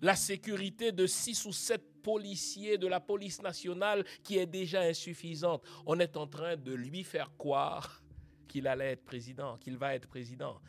la 0.00 0.14
sécurité 0.14 0.92
de 0.92 1.06
six 1.06 1.44
ou 1.46 1.52
sept 1.52 2.02
policiers 2.02 2.78
de 2.78 2.86
la 2.86 3.00
police 3.00 3.42
nationale 3.42 4.04
qui 4.22 4.38
est 4.38 4.46
déjà 4.46 4.82
insuffisante? 4.82 5.62
On 5.86 5.98
est 5.98 6.16
en 6.16 6.26
train 6.26 6.56
de 6.56 6.72
lui 6.72 7.04
faire 7.04 7.36
croire 7.36 8.02
qu'il 8.46 8.66
allait 8.66 8.92
être 8.92 9.04
président, 9.04 9.58
qu'il 9.58 9.76
va 9.76 9.94
être 9.94 10.08
président. 10.08 10.60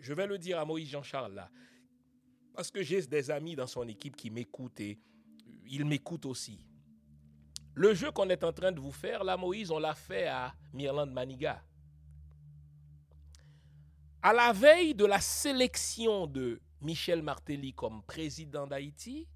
Je 0.00 0.14
vais 0.14 0.26
le 0.26 0.38
dire 0.38 0.58
à 0.58 0.64
Moïse 0.64 0.88
Jean-Charles 0.88 1.34
là, 1.34 1.50
parce 2.54 2.70
que 2.70 2.82
j'ai 2.82 3.02
des 3.02 3.30
amis 3.30 3.56
dans 3.56 3.66
son 3.66 3.86
équipe 3.88 4.16
qui 4.16 4.30
m'écoutent 4.30 4.80
et 4.80 4.98
ils 5.66 5.84
m'écoutent 5.84 6.26
aussi. 6.26 6.58
Le 7.74 7.92
jeu 7.92 8.12
qu'on 8.12 8.28
est 8.28 8.44
en 8.44 8.52
train 8.52 8.70
de 8.70 8.78
vous 8.78 8.92
faire, 8.92 9.24
là, 9.24 9.36
Moïse, 9.36 9.70
on 9.72 9.80
l'a 9.80 9.94
fait 9.94 10.28
à 10.28 10.54
Mirland 10.72 11.10
Maniga. 11.10 11.60
À 14.22 14.32
la 14.32 14.52
veille 14.52 14.94
de 14.94 15.04
la 15.04 15.20
sélection 15.20 16.26
de 16.26 16.60
Michel 16.80 17.20
Martelly 17.22 17.72
comme 17.72 18.02
président 18.04 18.66
d'Haïti, 18.66 19.26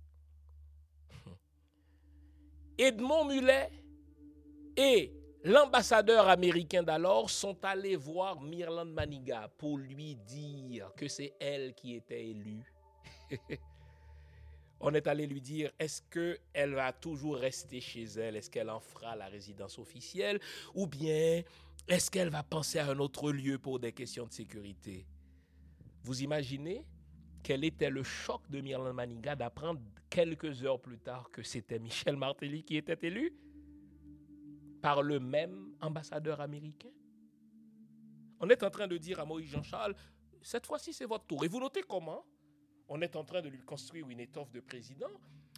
Edmond 2.78 3.24
Mulet 3.24 3.70
et 4.76 5.12
l'ambassadeur 5.42 6.28
américain 6.28 6.84
d'alors 6.84 7.28
sont 7.30 7.58
allés 7.64 7.96
voir 7.96 8.40
Mirland 8.40 8.92
Maniga 8.92 9.50
pour 9.58 9.78
lui 9.78 10.14
dire 10.14 10.92
que 10.96 11.08
c'est 11.08 11.34
elle 11.40 11.74
qui 11.74 11.96
était 11.96 12.28
élue. 12.28 12.72
on 14.80 14.94
est 14.94 15.06
allé 15.06 15.26
lui 15.26 15.40
dire 15.40 15.70
est-ce 15.78 16.02
qu'elle 16.02 16.74
va 16.74 16.92
toujours 16.92 17.36
rester 17.36 17.80
chez 17.80 18.04
elle? 18.04 18.36
Est-ce 18.36 18.50
qu'elle 18.50 18.70
en 18.70 18.80
fera 18.80 19.16
la 19.16 19.26
résidence 19.26 19.78
officielle? 19.78 20.40
Ou 20.74 20.86
bien 20.86 21.42
est-ce 21.88 22.10
qu'elle 22.10 22.28
va 22.28 22.42
penser 22.42 22.78
à 22.78 22.90
un 22.90 22.98
autre 22.98 23.32
lieu 23.32 23.58
pour 23.58 23.80
des 23.80 23.92
questions 23.92 24.26
de 24.26 24.32
sécurité? 24.32 25.06
Vous 26.04 26.22
imaginez 26.22 26.84
quel 27.42 27.64
était 27.64 27.90
le 27.90 28.02
choc 28.02 28.48
de 28.50 28.60
Myrland 28.60 28.92
Maniga 28.92 29.34
d'apprendre 29.34 29.80
quelques 30.10 30.62
heures 30.64 30.80
plus 30.80 30.98
tard 30.98 31.30
que 31.30 31.42
c'était 31.42 31.78
Michel 31.78 32.16
Martelly 32.16 32.62
qui 32.62 32.76
était 32.76 33.06
élu 33.06 33.34
par 34.80 35.02
le 35.02 35.18
même 35.18 35.74
ambassadeur 35.80 36.40
américain? 36.40 36.90
On 38.40 38.48
est 38.48 38.62
en 38.62 38.70
train 38.70 38.86
de 38.86 38.96
dire 38.96 39.18
à 39.18 39.24
Moïse 39.24 39.50
Jean-Charles, 39.50 39.96
cette 40.42 40.66
fois-ci 40.66 40.92
c'est 40.92 41.06
votre 41.06 41.26
tour. 41.26 41.44
Et 41.44 41.48
vous 41.48 41.58
notez 41.58 41.82
comment? 41.82 42.24
On 42.88 43.00
est 43.00 43.16
en 43.16 43.24
train 43.24 43.42
de 43.42 43.48
lui 43.48 43.60
construire 43.60 44.08
une 44.08 44.20
étoffe 44.20 44.50
de 44.52 44.60
président, 44.60 45.10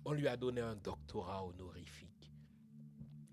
on 0.05 0.13
lui 0.13 0.29
a 0.29 0.37
donné 0.37 0.61
un 0.61 0.77
doctorat 0.77 1.45
honorifique. 1.45 2.33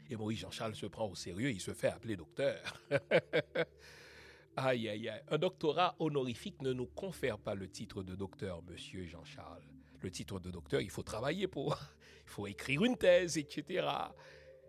Et 0.10 0.16
Moïse 0.16 0.40
Jean-Charles 0.40 0.76
se 0.76 0.86
prend 0.86 1.08
au 1.08 1.16
sérieux, 1.16 1.52
il 1.52 1.60
se 1.60 1.74
fait 1.74 1.88
appeler 1.88 2.16
docteur. 2.16 2.82
aïe, 4.56 4.88
aïe, 4.88 5.10
aïe. 5.10 5.22
Un 5.30 5.38
doctorat 5.38 5.96
honorifique 6.00 6.62
ne 6.62 6.74
nous 6.74 6.88
confère 6.88 7.38
pas 7.38 7.56
le 7.56 7.70
titre 7.70 8.04
de 8.04 8.16
docteur, 8.16 8.62
monsieur 8.64 9.06
Jean-Charles. 9.06 9.64
Le 10.00 10.12
titre 10.12 10.40
de 10.40 10.52
docteur, 10.52 10.82
il 10.82 10.90
faut 10.90 11.04
travailler 11.04 11.48
pour. 11.48 11.78
Il 12.28 12.32
faut 12.32 12.48
écrire 12.48 12.84
une 12.84 12.98
thèse, 12.98 13.38
etc. 13.38 13.88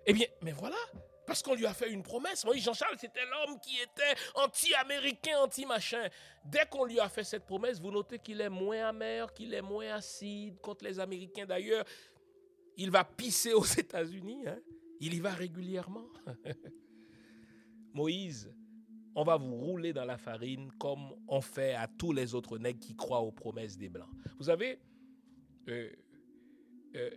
Eh 0.06 0.12
bien, 0.12 0.28
mais 0.42 0.52
voilà, 0.52 0.76
parce 1.28 1.42
qu'on 1.42 1.54
lui 1.54 1.66
a 1.66 1.74
fait 1.74 1.92
une 1.92 2.02
promesse. 2.02 2.42
Moïse 2.46 2.64
Jean-Charles, 2.64 2.96
c'était 2.98 3.26
l'homme 3.26 3.60
qui 3.60 3.76
était 3.76 4.18
anti-américain, 4.34 5.38
anti-machin. 5.40 6.08
Dès 6.42 6.64
qu'on 6.70 6.86
lui 6.86 6.98
a 6.98 7.08
fait 7.10 7.22
cette 7.22 7.44
promesse, 7.44 7.78
vous 7.78 7.90
notez 7.90 8.18
qu'il 8.18 8.40
est 8.40 8.48
moins 8.48 8.88
amer, 8.88 9.30
qu'il 9.34 9.52
est 9.52 9.60
moins 9.60 9.96
acide 9.96 10.58
contre 10.62 10.86
les 10.86 10.98
Américains. 10.98 11.44
D'ailleurs, 11.44 11.84
il 12.78 12.90
va 12.90 13.04
pisser 13.04 13.52
aux 13.52 13.64
États-Unis. 13.64 14.46
Hein. 14.46 14.58
Il 15.00 15.12
y 15.12 15.20
va 15.20 15.34
régulièrement. 15.34 16.06
Moïse, 17.92 18.50
on 19.14 19.22
va 19.22 19.36
vous 19.36 19.54
rouler 19.54 19.92
dans 19.92 20.06
la 20.06 20.16
farine 20.16 20.72
comme 20.78 21.12
on 21.28 21.42
fait 21.42 21.74
à 21.74 21.88
tous 21.88 22.14
les 22.14 22.34
autres 22.34 22.56
nègres 22.56 22.80
qui 22.80 22.96
croient 22.96 23.20
aux 23.20 23.32
promesses 23.32 23.76
des 23.76 23.90
Blancs. 23.90 24.08
Vous 24.38 24.44
savez, 24.44 24.78
euh, 25.68 25.90
euh, 26.96 27.10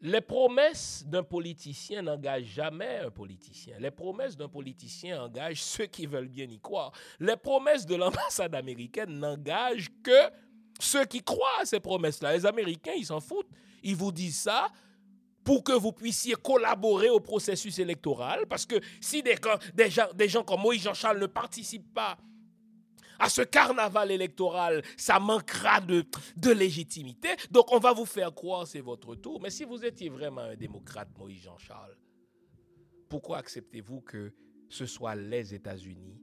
les 0.00 0.20
promesses 0.20 1.04
d'un 1.06 1.22
politicien 1.22 2.02
n'engagent 2.02 2.44
jamais 2.44 2.98
un 2.98 3.10
politicien. 3.10 3.76
Les 3.80 3.90
promesses 3.90 4.36
d'un 4.36 4.48
politicien 4.48 5.22
engagent 5.22 5.62
ceux 5.62 5.86
qui 5.86 6.06
veulent 6.06 6.28
bien 6.28 6.44
y 6.44 6.60
croire. 6.60 6.92
Les 7.18 7.36
promesses 7.36 7.84
de 7.84 7.96
l'ambassade 7.96 8.54
américaine 8.54 9.18
n'engagent 9.18 9.90
que 10.02 10.30
ceux 10.78 11.04
qui 11.04 11.22
croient 11.22 11.60
à 11.60 11.64
ces 11.64 11.80
promesses-là. 11.80 12.32
Les 12.36 12.46
Américains, 12.46 12.92
ils 12.96 13.06
s'en 13.06 13.20
foutent. 13.20 13.50
Ils 13.82 13.96
vous 13.96 14.12
disent 14.12 14.40
ça 14.40 14.68
pour 15.42 15.64
que 15.64 15.72
vous 15.72 15.92
puissiez 15.92 16.34
collaborer 16.34 17.10
au 17.10 17.20
processus 17.20 17.78
électoral. 17.78 18.46
Parce 18.46 18.66
que 18.66 18.76
si 19.00 19.22
des, 19.22 19.36
gens, 19.90 20.08
gens 20.28 20.44
comme 20.44 20.60
Moïse 20.60 20.82
Jean-Charles 20.82 21.18
ne 21.18 21.26
participent 21.26 21.92
pas 21.92 22.16
à 23.18 23.28
ce 23.28 23.42
carnaval 23.42 24.10
électoral, 24.10 24.82
ça 24.96 25.18
manquera 25.18 25.80
de, 25.80 26.04
légitimité. 26.50 27.28
Donc 27.50 27.72
on 27.72 27.78
va 27.78 27.92
vous 27.92 28.06
faire 28.06 28.34
croire 28.34 28.66
c'est 28.66 28.80
votre 28.80 29.14
tour. 29.14 29.40
Mais 29.40 29.50
si 29.50 29.64
vous 29.64 29.84
étiez 29.84 30.08
vraiment 30.08 30.42
un 30.42 30.56
démocrate, 30.56 31.08
Moïse 31.18 31.42
Jean-Charles, 31.42 31.96
pourquoi 33.08 33.38
acceptez-vous 33.38 34.02
que 34.02 34.32
ce 34.68 34.86
soit 34.86 35.14
les 35.14 35.54
États-Unis 35.54 36.20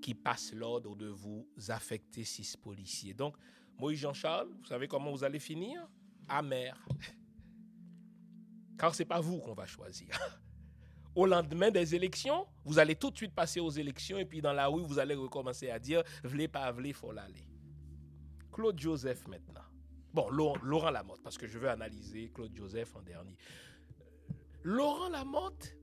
qui 0.00 0.14
passe 0.14 0.52
l'ordre 0.52 0.96
de 0.96 1.06
vous 1.06 1.46
affecter 1.68 2.24
six 2.24 2.56
policiers? 2.56 3.14
Donc, 3.14 3.36
Moïse 3.78 4.00
Jean-Charles, 4.00 4.48
vous 4.58 4.66
savez 4.66 4.88
comment 4.88 5.10
vous 5.10 5.24
allez 5.24 5.40
finir? 5.40 5.88
Amer. 6.28 6.76
Car 8.78 8.94
ce 8.94 9.02
n'est 9.02 9.08
pas 9.08 9.20
vous 9.20 9.38
qu'on 9.38 9.54
va 9.54 9.66
choisir. 9.66 10.08
Au 11.14 11.26
lendemain 11.26 11.70
des 11.70 11.94
élections, 11.94 12.46
vous 12.64 12.78
allez 12.78 12.96
tout 12.96 13.10
de 13.10 13.16
suite 13.16 13.34
passer 13.34 13.60
aux 13.60 13.70
élections 13.70 14.18
et 14.18 14.24
puis 14.24 14.40
dans 14.40 14.52
la 14.52 14.66
rue, 14.66 14.82
vous 14.82 14.98
allez 14.98 15.14
recommencer 15.14 15.70
à 15.70 15.78
dire 15.78 16.02
V'lez 16.24 16.48
pas, 16.48 16.70
v'lez, 16.72 16.92
faut 16.92 17.12
l'aller. 17.12 17.46
Claude 18.50 18.78
Joseph 18.78 19.26
maintenant. 19.28 19.64
Bon, 20.12 20.28
Laurent 20.30 20.90
Lamotte, 20.90 21.22
parce 21.22 21.38
que 21.38 21.46
je 21.46 21.58
veux 21.58 21.68
analyser 21.68 22.30
Claude 22.34 22.54
Joseph 22.54 22.94
en 22.96 23.02
dernier. 23.02 23.36
Laurent 24.62 25.08
Lamotte, 25.08 25.74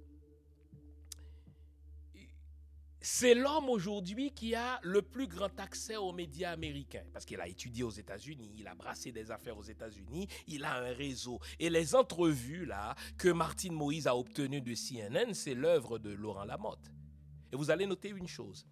c'est 3.11 3.33
l'homme 3.33 3.69
aujourd'hui 3.69 4.31
qui 4.31 4.53
a 4.53 4.79
le 4.83 5.01
plus 5.01 5.25
grand 5.25 5.59
accès 5.59 5.97
aux 5.97 6.11
médias 6.11 6.51
américains 6.51 7.03
parce 7.11 7.25
qu'il 7.25 7.41
a 7.41 7.47
étudié 7.47 7.83
aux 7.83 7.89
États-Unis, 7.89 8.53
il 8.55 8.67
a 8.67 8.75
brassé 8.75 9.11
des 9.11 9.31
affaires 9.31 9.57
aux 9.57 9.63
États-Unis, 9.63 10.27
il 10.47 10.63
a 10.63 10.75
un 10.77 10.93
réseau. 10.93 11.39
Et 11.59 11.71
les 11.71 11.95
entrevues 11.95 12.67
là 12.67 12.93
que 13.17 13.29
Martine 13.29 13.73
Moïse 13.73 14.05
a 14.05 14.15
obtenues 14.15 14.61
de 14.61 14.75
CNN, 14.75 15.33
c'est 15.33 15.55
l'œuvre 15.55 15.97
de 15.97 16.11
Laurent 16.11 16.45
Lamotte. 16.45 16.91
Et 17.51 17.55
vous 17.55 17.71
allez 17.71 17.87
noter 17.87 18.09
une 18.09 18.27
chose. 18.27 18.67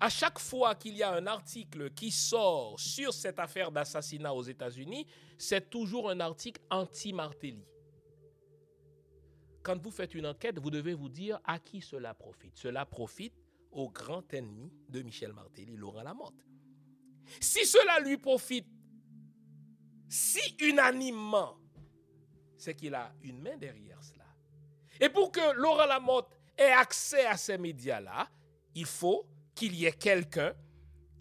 À 0.00 0.08
chaque 0.08 0.40
fois 0.40 0.74
qu'il 0.74 0.96
y 0.96 1.04
a 1.04 1.14
un 1.14 1.28
article 1.28 1.90
qui 1.92 2.10
sort 2.10 2.80
sur 2.80 3.14
cette 3.14 3.38
affaire 3.38 3.70
d'assassinat 3.70 4.34
aux 4.34 4.42
États-Unis, 4.42 5.06
c'est 5.38 5.70
toujours 5.70 6.10
un 6.10 6.18
article 6.18 6.60
anti-Martelly. 6.68 7.64
Quand 9.62 9.80
vous 9.80 9.92
faites 9.92 10.16
une 10.16 10.26
enquête, 10.26 10.58
vous 10.58 10.70
devez 10.70 10.94
vous 10.94 11.08
dire 11.08 11.38
à 11.44 11.60
qui 11.60 11.80
cela 11.80 12.12
profite. 12.12 12.56
Cela 12.56 12.84
profite 12.84 13.34
au 13.70 13.90
grand 13.90 14.32
ennemi 14.32 14.72
de 14.88 15.02
Michel 15.02 15.32
Martelly, 15.32 15.76
Laurent 15.76 16.02
Lamotte. 16.02 16.44
Si 17.40 17.66
cela 17.66 18.00
lui 18.00 18.16
profite 18.16 18.66
si 20.08 20.56
unanimement, 20.60 21.58
c'est 22.56 22.74
qu'il 22.74 22.94
a 22.94 23.12
une 23.22 23.40
main 23.40 23.56
derrière 23.56 24.02
cela. 24.02 24.24
Et 25.00 25.08
pour 25.08 25.30
que 25.30 25.52
Laurent 25.54 25.86
Lamotte 25.86 26.34
ait 26.56 26.72
accès 26.72 27.26
à 27.26 27.36
ces 27.36 27.58
médias-là, 27.58 28.28
il 28.74 28.86
faut 28.86 29.26
qu'il 29.54 29.74
y 29.74 29.84
ait 29.84 29.92
quelqu'un 29.92 30.54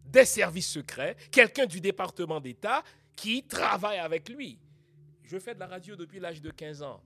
des 0.05 0.25
services 0.25 0.69
secrets, 0.69 1.15
quelqu'un 1.31 1.65
du 1.65 1.81
département 1.81 2.39
d'État 2.39 2.83
qui 3.15 3.45
travaille 3.45 3.99
avec 3.99 4.29
lui. 4.29 4.59
Je 5.23 5.37
fais 5.37 5.53
de 5.53 5.59
la 5.59 5.67
radio 5.67 5.95
depuis 5.95 6.19
l'âge 6.19 6.41
de 6.41 6.49
15 6.49 6.81
ans. 6.81 7.03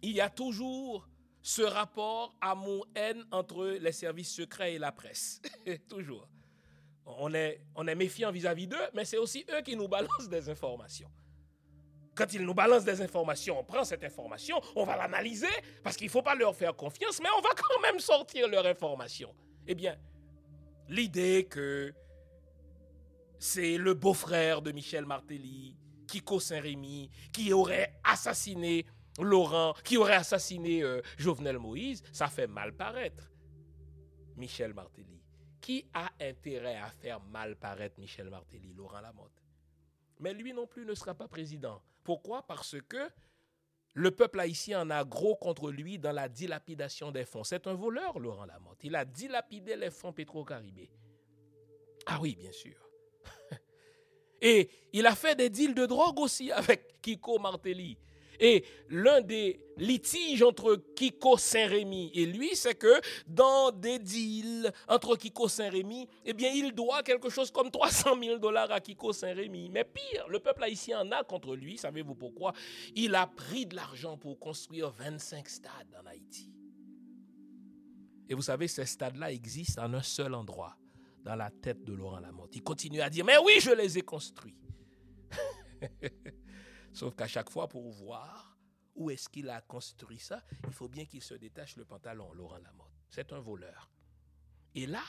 Il 0.00 0.12
y 0.12 0.20
a 0.20 0.30
toujours 0.30 1.08
ce 1.42 1.62
rapport 1.62 2.34
amour-haine 2.40 3.24
entre 3.32 3.66
les 3.66 3.92
services 3.92 4.32
secrets 4.32 4.74
et 4.74 4.78
la 4.78 4.92
presse. 4.92 5.42
Toujours. 5.88 6.28
On 7.04 7.34
est, 7.34 7.60
on 7.74 7.86
est 7.88 7.96
méfiant 7.96 8.30
vis-à-vis 8.30 8.68
d'eux, 8.68 8.88
mais 8.94 9.04
c'est 9.04 9.18
aussi 9.18 9.44
eux 9.52 9.60
qui 9.62 9.76
nous 9.76 9.88
balancent 9.88 10.28
des 10.28 10.48
informations. 10.48 11.10
Quand 12.14 12.32
ils 12.32 12.42
nous 12.42 12.54
balancent 12.54 12.84
des 12.84 13.00
informations, 13.00 13.58
on 13.58 13.64
prend 13.64 13.84
cette 13.84 14.04
information, 14.04 14.60
on 14.76 14.84
va 14.84 14.96
l'analyser, 14.96 15.48
parce 15.82 15.96
qu'il 15.96 16.06
ne 16.06 16.10
faut 16.12 16.22
pas 16.22 16.34
leur 16.34 16.54
faire 16.54 16.76
confiance, 16.76 17.20
mais 17.20 17.28
on 17.36 17.40
va 17.40 17.50
quand 17.56 17.80
même 17.80 17.98
sortir 17.98 18.46
leur 18.48 18.66
information. 18.66 19.34
Eh 19.66 19.74
bien, 19.74 19.96
l'idée 20.88 21.46
que 21.50 21.92
c'est 23.38 23.78
le 23.78 23.94
beau-frère 23.94 24.62
de 24.62 24.70
Michel 24.70 25.06
Martelly, 25.06 25.74
Kiko 26.06 26.38
Saint-Rémy, 26.38 27.10
qui 27.32 27.52
aurait 27.52 27.98
assassiné 28.04 28.86
Laurent, 29.20 29.74
qui 29.84 29.96
aurait 29.96 30.14
assassiné 30.14 30.82
euh, 30.82 31.02
Jovenel 31.18 31.58
Moïse, 31.58 32.02
ça 32.12 32.28
fait 32.28 32.46
mal 32.46 32.72
paraître 32.72 33.30
Michel 34.36 34.72
Martelly. 34.72 35.20
Qui 35.60 35.86
a 35.94 36.10
intérêt 36.20 36.76
à 36.76 36.88
faire 36.88 37.20
mal 37.20 37.56
paraître 37.56 38.00
Michel 38.00 38.30
Martelly, 38.30 38.72
Laurent 38.72 39.00
Lamotte? 39.00 39.42
Mais 40.18 40.32
lui 40.32 40.52
non 40.52 40.66
plus 40.66 40.84
ne 40.84 40.94
sera 40.94 41.14
pas 41.14 41.28
président. 41.28 41.82
Pourquoi? 42.02 42.42
Parce 42.46 42.76
que 42.88 43.10
le 43.94 44.10
peuple 44.10 44.40
haïtien 44.40 44.82
en 44.82 44.90
a 44.90 45.04
gros 45.04 45.36
contre 45.36 45.70
lui 45.70 45.98
dans 45.98 46.12
la 46.12 46.28
dilapidation 46.28 47.12
des 47.12 47.24
fonds. 47.24 47.44
C'est 47.44 47.66
un 47.66 47.74
voleur, 47.74 48.18
Laurent 48.18 48.46
Lamotte. 48.46 48.78
Il 48.82 48.96
a 48.96 49.04
dilapidé 49.04 49.76
les 49.76 49.90
fonds 49.90 50.12
pétro-caribés. 50.12 50.90
Ah 52.06 52.18
oui, 52.20 52.34
bien 52.34 52.52
sûr. 52.52 52.76
Et 54.40 54.70
il 54.92 55.06
a 55.06 55.14
fait 55.14 55.36
des 55.36 55.50
deals 55.50 55.74
de 55.74 55.86
drogue 55.86 56.18
aussi 56.18 56.50
avec 56.50 57.00
Kiko 57.02 57.38
Martelly. 57.38 57.98
Et 58.42 58.64
l'un 58.88 59.20
des 59.20 59.60
litiges 59.76 60.42
entre 60.42 60.74
Kiko 60.96 61.36
Saint-Rémy 61.36 62.10
et 62.12 62.26
lui, 62.26 62.56
c'est 62.56 62.74
que 62.74 63.00
dans 63.28 63.70
des 63.70 64.00
deals 64.00 64.72
entre 64.88 65.14
Kiko 65.14 65.46
Saint-Rémy, 65.46 66.08
eh 66.24 66.32
bien, 66.32 66.50
il 66.52 66.72
doit 66.72 67.04
quelque 67.04 67.30
chose 67.30 67.52
comme 67.52 67.70
300 67.70 68.18
000 68.20 68.38
dollars 68.38 68.72
à 68.72 68.80
Kiko 68.80 69.12
Saint-Rémy. 69.12 69.70
Mais 69.70 69.84
pire, 69.84 70.26
le 70.28 70.40
peuple 70.40 70.64
haïtien 70.64 71.02
en 71.02 71.12
a 71.12 71.22
contre 71.22 71.54
lui. 71.54 71.78
Savez-vous 71.78 72.16
pourquoi? 72.16 72.52
Il 72.96 73.14
a 73.14 73.28
pris 73.28 73.64
de 73.64 73.76
l'argent 73.76 74.18
pour 74.18 74.40
construire 74.40 74.90
25 74.90 75.48
stades 75.48 75.96
en 76.02 76.04
Haïti. 76.06 76.50
Et 78.28 78.34
vous 78.34 78.42
savez, 78.42 78.66
ces 78.66 78.86
stades-là 78.86 79.30
existent 79.30 79.84
en 79.84 79.94
un 79.94 80.02
seul 80.02 80.34
endroit, 80.34 80.76
dans 81.22 81.36
la 81.36 81.50
tête 81.50 81.84
de 81.84 81.92
Laurent 81.92 82.18
Lamotte. 82.18 82.56
Il 82.56 82.62
continue 82.64 83.02
à 83.02 83.08
dire, 83.08 83.24
mais 83.24 83.38
oui, 83.38 83.52
je 83.60 83.70
les 83.70 83.98
ai 83.98 84.02
construits. 84.02 84.56
Sauf 86.92 87.14
qu'à 87.14 87.26
chaque 87.26 87.50
fois, 87.50 87.68
pour 87.68 87.90
voir 87.90 88.56
où 88.94 89.10
est-ce 89.10 89.28
qu'il 89.28 89.48
a 89.48 89.60
construit 89.62 90.18
ça, 90.18 90.42
il 90.66 90.72
faut 90.72 90.88
bien 90.88 91.06
qu'il 91.06 91.22
se 91.22 91.34
détache 91.34 91.76
le 91.76 91.84
pantalon, 91.84 92.32
Laurent 92.32 92.58
Lamotte. 92.58 92.92
C'est 93.08 93.32
un 93.32 93.40
voleur. 93.40 93.90
Et 94.74 94.86
là, 94.86 95.02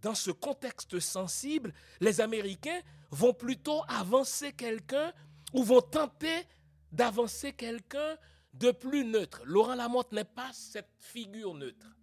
dans 0.00 0.14
ce 0.14 0.30
contexte 0.30 0.98
sensible, 0.98 1.74
les 2.00 2.20
Américains 2.20 2.80
vont 3.10 3.34
plutôt 3.34 3.82
avancer 3.88 4.52
quelqu'un 4.52 5.12
ou 5.52 5.62
vont 5.62 5.82
tenter 5.82 6.46
d'avancer 6.92 7.52
quelqu'un 7.52 8.16
de 8.54 8.70
plus 8.70 9.04
neutre. 9.04 9.42
Laurent 9.44 9.74
Lamotte 9.74 10.12
n'est 10.12 10.24
pas 10.24 10.52
cette 10.52 10.90
figure 10.98 11.54
neutre. 11.54 11.96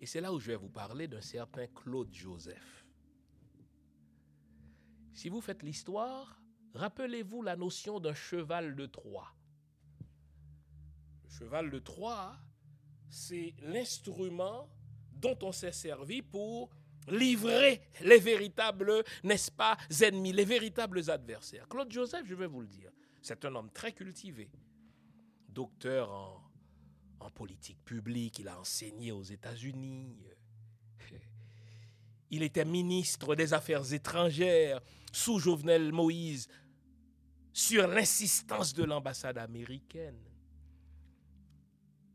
Et 0.00 0.06
c'est 0.06 0.20
là 0.20 0.32
où 0.32 0.38
je 0.38 0.48
vais 0.48 0.56
vous 0.56 0.68
parler 0.68 1.08
d'un 1.08 1.20
certain 1.20 1.66
Claude 1.68 2.12
Joseph. 2.12 2.84
Si 5.14 5.28
vous 5.28 5.40
faites 5.40 5.62
l'histoire, 5.62 6.38
Rappelez-vous 6.76 7.42
la 7.42 7.56
notion 7.56 8.00
d'un 8.00 8.14
cheval 8.14 8.76
de 8.76 8.84
Troie. 8.84 9.32
Le 11.24 11.30
cheval 11.30 11.70
de 11.70 11.78
Troie, 11.78 12.36
c'est 13.08 13.54
l'instrument 13.62 14.68
dont 15.12 15.38
on 15.42 15.52
s'est 15.52 15.72
servi 15.72 16.20
pour 16.20 16.68
livrer 17.08 17.80
les 18.02 18.18
véritables, 18.18 19.04
n'est-ce 19.24 19.50
pas, 19.50 19.78
ennemis, 20.02 20.32
les 20.32 20.44
véritables 20.44 21.08
adversaires. 21.10 21.66
Claude 21.68 21.90
Joseph, 21.90 22.26
je 22.26 22.34
vais 22.34 22.46
vous 22.46 22.60
le 22.60 22.66
dire, 22.66 22.90
c'est 23.22 23.44
un 23.46 23.54
homme 23.54 23.70
très 23.70 23.92
cultivé, 23.92 24.50
docteur 25.48 26.12
en, 26.12 26.42
en 27.20 27.30
politique 27.30 27.82
publique, 27.84 28.40
il 28.40 28.48
a 28.48 28.60
enseigné 28.60 29.12
aux 29.12 29.22
États-Unis. 29.22 30.18
Il 32.30 32.42
était 32.42 32.64
ministre 32.64 33.34
des 33.34 33.54
Affaires 33.54 33.92
étrangères 33.92 34.82
sous 35.12 35.38
Jovenel 35.38 35.92
Moïse 35.92 36.48
sur 37.56 37.88
l'insistance 37.88 38.74
de 38.74 38.84
l'ambassade 38.84 39.38
américaine. 39.38 40.20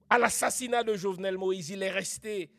À 0.08 0.20
l'assassinat 0.20 0.84
de 0.84 0.94
Jovenel 0.94 1.36
Moïse, 1.36 1.72
il 1.72 1.82
est 1.82 1.90
resté 1.90 2.52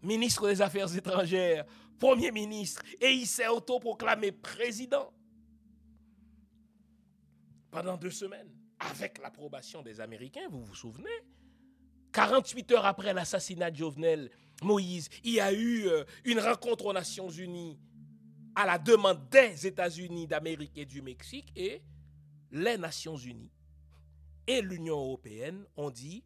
ministre 0.00 0.48
des 0.48 0.62
Affaires 0.62 0.96
étrangères, 0.96 1.66
Premier 1.98 2.30
ministre, 2.30 2.80
et 2.98 3.10
il 3.10 3.26
s'est 3.26 3.48
autoproclamé 3.48 4.32
président 4.32 5.12
pendant 7.70 7.98
deux 7.98 8.10
semaines, 8.10 8.50
avec 8.78 9.18
l'approbation 9.18 9.82
des 9.82 10.00
Américains, 10.00 10.48
vous 10.48 10.64
vous 10.64 10.74
souvenez? 10.74 11.10
48 12.12 12.72
heures 12.72 12.86
après 12.86 13.12
l'assassinat 13.12 13.70
de 13.70 13.76
Jovenel 13.76 14.30
Moïse, 14.62 15.10
il 15.24 15.32
y 15.32 15.40
a 15.40 15.52
eu 15.52 15.88
euh, 15.88 16.04
une 16.24 16.40
rencontre 16.40 16.86
aux 16.86 16.94
Nations 16.94 17.28
Unies 17.28 17.78
à 18.56 18.66
la 18.66 18.78
demande 18.78 19.28
des 19.28 19.66
États-Unis 19.66 20.26
d'Amérique 20.26 20.76
et 20.76 20.86
du 20.86 21.02
Mexique 21.02 21.52
et 21.54 21.82
les 22.50 22.78
Nations 22.78 23.16
Unies 23.16 23.52
et 24.46 24.62
l'Union 24.62 24.96
européenne 24.96 25.64
ont 25.76 25.90
dit 25.90 26.24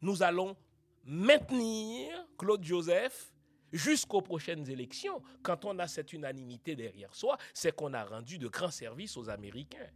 nous 0.00 0.22
allons 0.22 0.56
maintenir 1.04 2.26
Claude 2.36 2.64
Joseph 2.64 3.32
jusqu'aux 3.72 4.22
prochaines 4.22 4.68
élections. 4.70 5.22
Quand 5.42 5.64
on 5.64 5.78
a 5.78 5.86
cette 5.86 6.12
unanimité 6.12 6.74
derrière 6.74 7.14
soi, 7.14 7.36
c'est 7.52 7.74
qu'on 7.74 7.92
a 7.94 8.04
rendu 8.04 8.38
de 8.38 8.48
grands 8.48 8.70
services 8.70 9.16
aux 9.16 9.28
Américains. 9.28 9.90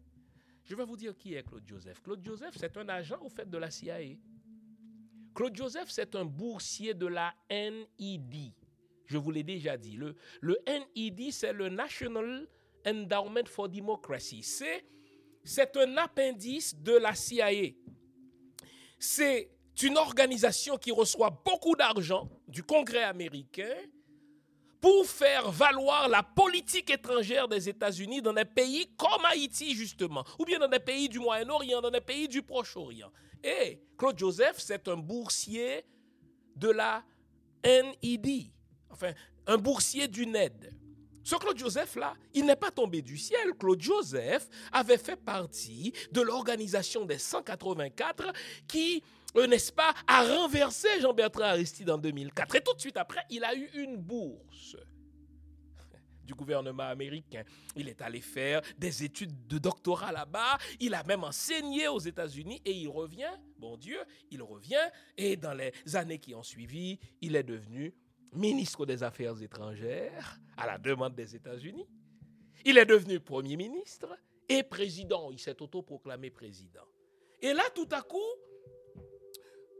Je 0.65 0.75
vais 0.75 0.85
vous 0.85 0.97
dire 0.97 1.17
qui 1.17 1.35
est 1.35 1.43
Claude 1.43 1.67
Joseph. 1.67 2.01
Claude 2.03 2.25
Joseph, 2.25 2.55
c'est 2.57 2.77
un 2.77 2.89
agent 2.89 3.21
au 3.21 3.29
fait 3.29 3.49
de 3.49 3.59
la 3.59 3.71
CIA. 3.71 4.17
Claude 5.35 5.57
Joseph, 5.57 5.89
c'est 5.91 6.15
un 6.15 6.25
boursier 6.25 6.95
de 6.95 7.07
la 7.07 7.35
NID, 7.51 8.53
je 9.13 9.19
vous 9.19 9.31
l'ai 9.31 9.43
déjà 9.43 9.77
dit. 9.77 9.97
Le, 9.97 10.17
le 10.41 10.59
c'est 11.31 11.53
le 11.53 11.69
National 11.69 12.49
Endowment 12.87 13.47
for 13.47 13.69
Democracy. 13.69 14.43
C'est, 14.43 15.77
un 15.77 15.97
appendice 15.99 16.75
de 16.75 16.93
la 16.93 17.15
CIA. 17.15 17.73
C'est 18.99 19.51
une 19.83 19.99
organisation 19.99 20.79
qui 20.79 20.93
reçoit 20.93 21.43
beaucoup 21.45 21.77
d'argent 21.77 22.29
du 22.49 22.63
Congrès 22.63 23.03
américain 23.03 23.75
pour 24.81 25.07
faire 25.07 25.51
valoir 25.51 26.09
la 26.09 26.23
politique 26.23 26.91
étrangère 26.91 27.47
des 27.49 27.69
États-Unis 27.69 28.23
dans 28.23 28.33
des 28.33 28.45
pays 28.45 28.87
comme 28.97 29.25
Haïti, 29.27 29.75
justement, 29.75 30.25
ou 30.39 30.45
bien 30.45 30.59
dans 30.59 30.69
des 30.69 30.81
pays 30.81 31.09
du 31.09 31.19
Moyen-Orient, 31.19 31.81
dans 31.81 31.91
des 31.91 32.01
pays 32.01 32.29
du 32.29 32.43
Proche-Orient. 32.43 33.13
Et 33.45 33.81
Claude 33.99 34.19
Joseph, 34.19 34.57
c'est 34.59 34.89
un 34.89 34.97
boursier 34.97 35.85
de 36.57 36.71
la 36.71 37.05
NED, 37.65 38.51
enfin, 38.93 39.13
un 39.47 39.59
boursier 39.59 40.09
du 40.09 40.27
NED. 40.27 40.75
Ce 41.25 41.37
Claude 41.37 41.59
Joseph-là, 41.59 42.15
il 42.35 42.47
n'est 42.47 42.57
pas 42.57 42.71
tombé 42.71 43.01
du 43.01 43.17
ciel. 43.17 43.53
Claude 43.59 43.81
Joseph 43.81 44.49
avait 44.73 44.99
fait 44.99 45.17
partie 45.17 45.93
de 46.11 46.21
l'organisation 46.21 47.05
des 47.05 47.19
184 47.19 48.33
qui, 48.67 49.03
euh, 49.37 49.47
n'est-ce 49.47 49.73
pas, 49.73 49.95
a 50.07 50.25
renversé 50.25 50.89
Jean-Bertrand 51.01 51.45
Aristide 51.45 51.91
en 51.91 51.99
2004. 51.99 52.57
Et 52.57 52.61
tout 52.61 52.75
de 52.75 52.81
suite 52.81 52.97
après, 52.97 53.23
il 53.31 53.45
a 53.45 53.55
eu 53.55 53.71
une 53.75 53.97
bourse 53.97 54.77
du 56.25 56.35
gouvernement 56.35 56.85
américain. 56.85 57.43
Il 57.77 57.89
est 57.89 58.01
allé 58.01 58.21
faire 58.21 58.63
des 58.79 59.05
études 59.05 59.47
de 59.47 59.59
doctorat 59.59 60.13
là-bas. 60.13 60.59
Il 60.81 60.95
a 60.95 61.03
même 61.05 61.25
enseigné 61.25 61.89
aux 61.89 61.99
États-Unis 61.99 62.61
et 62.65 62.73
il 62.73 62.89
revient, 62.89 63.33
bon 63.59 63.77
Dieu, 63.77 63.99
il 64.31 64.43
revient. 64.43 64.91
Et 65.17 65.37
dans 65.37 65.55
les 65.55 65.73
années 65.95 66.19
qui 66.19 66.35
ont 66.35 66.43
suivi, 66.43 66.99
il 67.21 67.37
est 67.37 67.43
devenu 67.43 67.95
ministre 68.33 68.87
des 68.87 69.03
Affaires 69.03 69.41
étrangères 69.43 70.39
à 70.57 70.67
la 70.67 70.79
demande 70.79 71.15
des 71.15 71.35
États-Unis. 71.35 71.87
Il 72.65 72.79
est 72.79 72.87
devenu 72.87 73.21
Premier 73.21 73.57
ministre 73.57 74.17
et 74.49 74.63
président. 74.63 75.31
Il 75.31 75.39
s'est 75.39 75.61
autoproclamé 75.61 76.31
président. 76.31 76.87
Et 77.41 77.53
là, 77.53 77.65
tout 77.75 77.89
à 77.91 78.03
coup, 78.03 78.19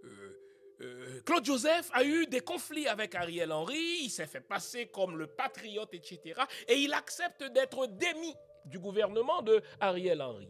euh, 0.05 0.41
euh, 0.81 1.21
Claude 1.23 1.45
Joseph 1.45 1.91
a 1.93 2.05
eu 2.05 2.27
des 2.27 2.41
conflits 2.41 2.89
avec 2.89 3.15
Ariel 3.15 3.53
Henry, 3.53 4.01
il 4.03 4.11
s'est 4.11 4.27
fait 4.27 4.41
passer 4.41 4.87
comme 4.87 5.17
le 5.17 5.29
patriote, 5.29 5.95
etc. 5.95 6.41
Et 6.67 6.75
il 6.79 6.93
accepte 6.93 7.45
d'être 7.45 7.87
démis 7.87 8.35
du 8.65 8.79
gouvernement 8.79 9.43
de 9.43 9.63
Ariel 9.79 10.21
Henry. 10.21 10.49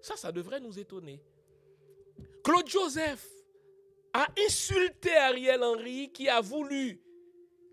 Ça, 0.00 0.16
ça 0.16 0.32
devrait 0.32 0.60
nous 0.60 0.78
étonner. 0.78 1.22
Claude 2.42 2.66
Joseph 2.66 3.26
a 4.12 4.26
insulté 4.46 5.14
Ariel 5.16 5.62
Henry 5.62 6.10
qui 6.12 6.28
a 6.28 6.40
voulu 6.40 7.00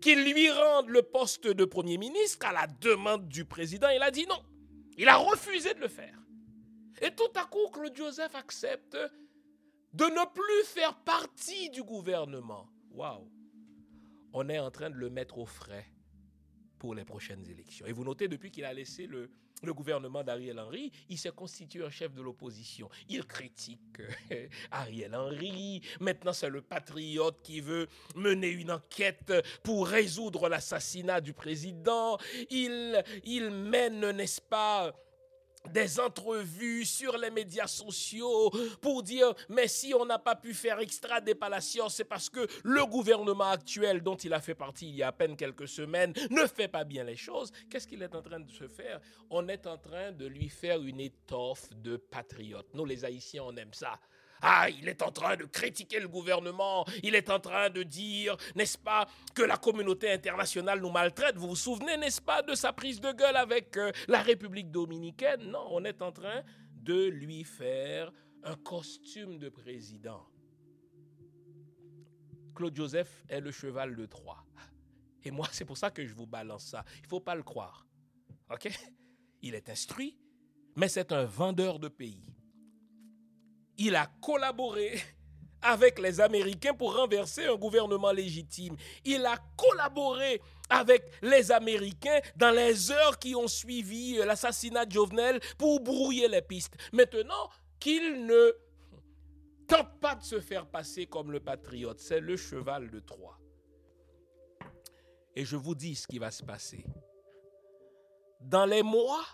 qu'il 0.00 0.32
lui 0.32 0.50
rende 0.50 0.88
le 0.88 1.02
poste 1.02 1.46
de 1.46 1.64
Premier 1.64 1.98
ministre 1.98 2.46
à 2.46 2.52
la 2.52 2.66
demande 2.66 3.28
du 3.28 3.44
président. 3.44 3.88
Il 3.88 4.02
a 4.02 4.10
dit 4.10 4.26
non. 4.26 4.42
Il 4.96 5.08
a 5.08 5.16
refusé 5.16 5.74
de 5.74 5.80
le 5.80 5.88
faire. 5.88 6.18
Et 7.00 7.10
tout 7.12 7.30
à 7.34 7.44
coup, 7.44 7.68
Claude 7.72 7.96
Joseph 7.96 8.34
accepte 8.34 8.96
de 9.92 10.04
ne 10.04 10.32
plus 10.32 10.64
faire 10.66 10.96
partie 11.04 11.70
du 11.70 11.82
gouvernement. 11.82 12.68
Waouh! 12.90 13.30
On 14.32 14.48
est 14.48 14.58
en 14.58 14.70
train 14.70 14.90
de 14.90 14.96
le 14.96 15.10
mettre 15.10 15.38
au 15.38 15.46
frais 15.46 15.86
pour 16.78 16.94
les 16.94 17.04
prochaines 17.04 17.48
élections. 17.48 17.86
Et 17.86 17.92
vous 17.92 18.04
notez, 18.04 18.28
depuis 18.28 18.50
qu'il 18.50 18.64
a 18.64 18.72
laissé 18.72 19.06
le, 19.06 19.30
gouvernement 19.64 20.22
d'Ariel 20.22 20.58
Henry, 20.60 20.92
il 21.08 21.18
s'est 21.18 21.32
constitué 21.32 21.84
un 21.84 21.90
chef 21.90 22.14
de 22.14 22.22
l'opposition. 22.22 22.88
Il 23.08 23.26
critique 23.26 24.00
euh, 24.30 24.46
Ariel 24.70 25.14
Henry. 25.14 25.82
Maintenant, 26.00 26.32
c'est 26.32 26.48
le 26.48 26.62
patriote 26.62 27.42
qui 27.42 27.60
veut 27.60 27.88
mener 28.14 28.48
une 28.48 28.70
enquête 28.70 29.32
pour 29.64 29.88
résoudre 29.88 30.48
l'assassinat 30.48 31.20
du 31.20 31.32
président. 31.32 32.18
Il, 32.50 33.02
il 33.24 33.50
mène, 33.50 34.10
n'est-ce 34.12 34.40
pas, 34.40 34.94
des 35.68 36.00
entrevues 36.00 36.84
sur 36.84 37.16
les 37.16 37.30
médias 37.30 37.66
sociaux 37.66 38.50
pour 38.80 39.02
dire 39.02 39.34
mais 39.48 39.68
si 39.68 39.94
on 39.94 40.04
n'a 40.04 40.18
pas 40.18 40.36
pu 40.36 40.54
faire 40.54 40.80
extra 40.80 41.20
des 41.20 41.34
Palacios, 41.34 41.88
c'est 41.88 42.04
parce 42.04 42.28
que 42.28 42.46
le 42.64 42.84
gouvernement 42.86 43.50
actuel 43.50 44.02
dont 44.02 44.16
il 44.16 44.32
a 44.32 44.40
fait 44.40 44.54
partie 44.54 44.88
il 44.88 44.96
y 44.96 45.02
a 45.02 45.08
à 45.08 45.12
peine 45.12 45.36
quelques 45.36 45.68
semaines 45.68 46.12
ne 46.30 46.46
fait 46.46 46.68
pas 46.68 46.84
bien 46.84 47.04
les 47.04 47.16
choses. 47.16 47.52
Qu'est-ce 47.70 47.86
qu'il 47.86 48.02
est 48.02 48.14
en 48.14 48.22
train 48.22 48.40
de 48.40 48.50
se 48.50 48.66
faire? 48.68 49.00
On 49.30 49.48
est 49.48 49.66
en 49.66 49.78
train 49.78 50.12
de 50.12 50.26
lui 50.26 50.48
faire 50.48 50.80
une 50.82 51.00
étoffe 51.00 51.70
de 51.74 51.96
patriote. 51.96 52.68
Nous 52.74 52.84
les 52.84 53.04
Haïtiens, 53.04 53.44
on 53.44 53.56
aime 53.56 53.72
ça. 53.72 53.98
Ah, 54.40 54.68
il 54.70 54.88
est 54.88 55.02
en 55.02 55.10
train 55.10 55.36
de 55.36 55.44
critiquer 55.44 56.00
le 56.00 56.08
gouvernement, 56.08 56.86
il 57.02 57.14
est 57.14 57.30
en 57.30 57.40
train 57.40 57.70
de 57.70 57.82
dire, 57.82 58.36
n'est-ce 58.54 58.78
pas, 58.78 59.08
que 59.34 59.42
la 59.42 59.56
communauté 59.56 60.10
internationale 60.10 60.80
nous 60.80 60.90
maltraite. 60.90 61.36
Vous 61.36 61.48
vous 61.48 61.56
souvenez, 61.56 61.96
n'est-ce 61.96 62.20
pas, 62.20 62.42
de 62.42 62.54
sa 62.54 62.72
prise 62.72 63.00
de 63.00 63.12
gueule 63.12 63.36
avec 63.36 63.76
euh, 63.76 63.90
la 64.06 64.22
République 64.22 64.70
dominicaine? 64.70 65.50
Non, 65.50 65.66
on 65.70 65.84
est 65.84 66.02
en 66.02 66.12
train 66.12 66.42
de 66.72 67.06
lui 67.06 67.44
faire 67.44 68.12
un 68.44 68.54
costume 68.56 69.38
de 69.38 69.48
président. 69.48 70.26
Claude 72.54 72.74
Joseph 72.74 73.24
est 73.28 73.40
le 73.40 73.50
cheval 73.50 73.94
de 73.94 74.06
Troie. 74.06 74.44
Et 75.24 75.30
moi, 75.30 75.48
c'est 75.52 75.64
pour 75.64 75.76
ça 75.76 75.90
que 75.90 76.06
je 76.06 76.14
vous 76.14 76.26
balance 76.26 76.64
ça. 76.66 76.84
Il 76.98 77.02
ne 77.02 77.08
faut 77.08 77.20
pas 77.20 77.34
le 77.34 77.42
croire. 77.42 77.86
OK? 78.50 78.68
Il 79.42 79.54
est 79.54 79.68
instruit, 79.68 80.18
mais 80.76 80.88
c'est 80.88 81.12
un 81.12 81.24
vendeur 81.24 81.78
de 81.78 81.88
pays 81.88 82.24
il 83.78 83.96
a 83.96 84.06
collaboré 84.20 85.00
avec 85.62 85.98
les 85.98 86.20
Américains 86.20 86.74
pour 86.74 86.96
renverser 86.96 87.46
un 87.46 87.56
gouvernement 87.56 88.12
légitime. 88.12 88.76
Il 89.04 89.24
a 89.26 89.36
collaboré 89.56 90.40
avec 90.68 91.04
les 91.22 91.50
Américains 91.50 92.20
dans 92.36 92.50
les 92.50 92.90
heures 92.90 93.18
qui 93.18 93.34
ont 93.34 93.48
suivi 93.48 94.16
l'assassinat 94.16 94.84
de 94.84 94.92
Jovenel 94.92 95.40
pour 95.56 95.80
brouiller 95.80 96.28
les 96.28 96.42
pistes. 96.42 96.76
Maintenant 96.92 97.50
qu'il 97.80 98.26
ne 98.26 98.52
tente 99.66 99.98
pas 100.00 100.14
de 100.14 100.22
se 100.22 100.40
faire 100.40 100.66
passer 100.66 101.06
comme 101.06 101.32
le 101.32 101.40
patriote, 101.40 102.00
c'est 102.00 102.20
le 102.20 102.36
cheval 102.36 102.90
de 102.90 103.00
Troie. 103.00 103.38
Et 105.34 105.44
je 105.44 105.56
vous 105.56 105.74
dis 105.74 105.94
ce 105.94 106.06
qui 106.06 106.18
va 106.18 106.30
se 106.30 106.42
passer. 106.42 106.84
Dans 108.40 108.66
les 108.66 108.82
mois 108.82 109.24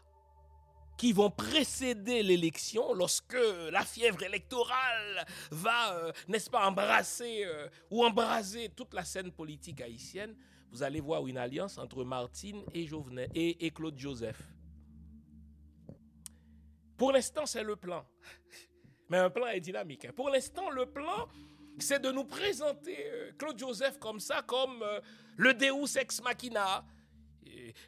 qui 0.97 1.13
vont 1.13 1.31
précéder 1.31 2.23
l'élection, 2.23 2.95
lorsque 2.95 3.37
la 3.71 3.85
fièvre 3.85 4.23
électorale 4.23 5.27
va, 5.51 5.95
euh, 5.95 6.13
n'est-ce 6.29 6.49
pas, 6.51 6.67
embrasser 6.67 7.45
euh, 7.45 7.69
ou 7.91 8.05
embraser 8.05 8.71
toute 8.71 8.95
la 8.95 9.05
scène 9.05 9.33
politique 9.33 9.81
haïtienne, 9.81 10.35
vous 10.71 10.83
allez 10.83 11.01
voir 11.01 11.27
une 11.27 11.39
alliance 11.39 11.79
entre 11.79 12.05
Martine 12.05 12.63
et, 12.75 12.87
et, 13.67 13.71
Claude 13.71 13.99
Joseph. 13.99 14.41
Pour 16.97 17.13
l'instant, 17.13 17.47
c'est 17.47 17.63
le 17.63 17.77
plan. 17.77 18.05
Mais 19.09 19.19
un 19.19 19.31
plan 19.31 19.47
est 19.49 19.61
dynamique. 19.61 20.05
Hein. 20.05 20.13
Pour 20.15 20.31
l'instant, 20.31 20.71
le 20.71 20.87
plan, 20.87 21.29
c'est 21.79 22.01
de 22.01 22.11
nous 22.11 22.25
présenter 22.25 22.97
euh, 22.99 23.33
Claude 23.37 23.59
Joseph 23.59 23.99
comme 23.99 24.21
ça, 24.21 24.43
comme 24.43 24.85
le 25.37 25.55
Deus 25.55 25.99
ex 25.99 26.23
machina, 26.23 26.85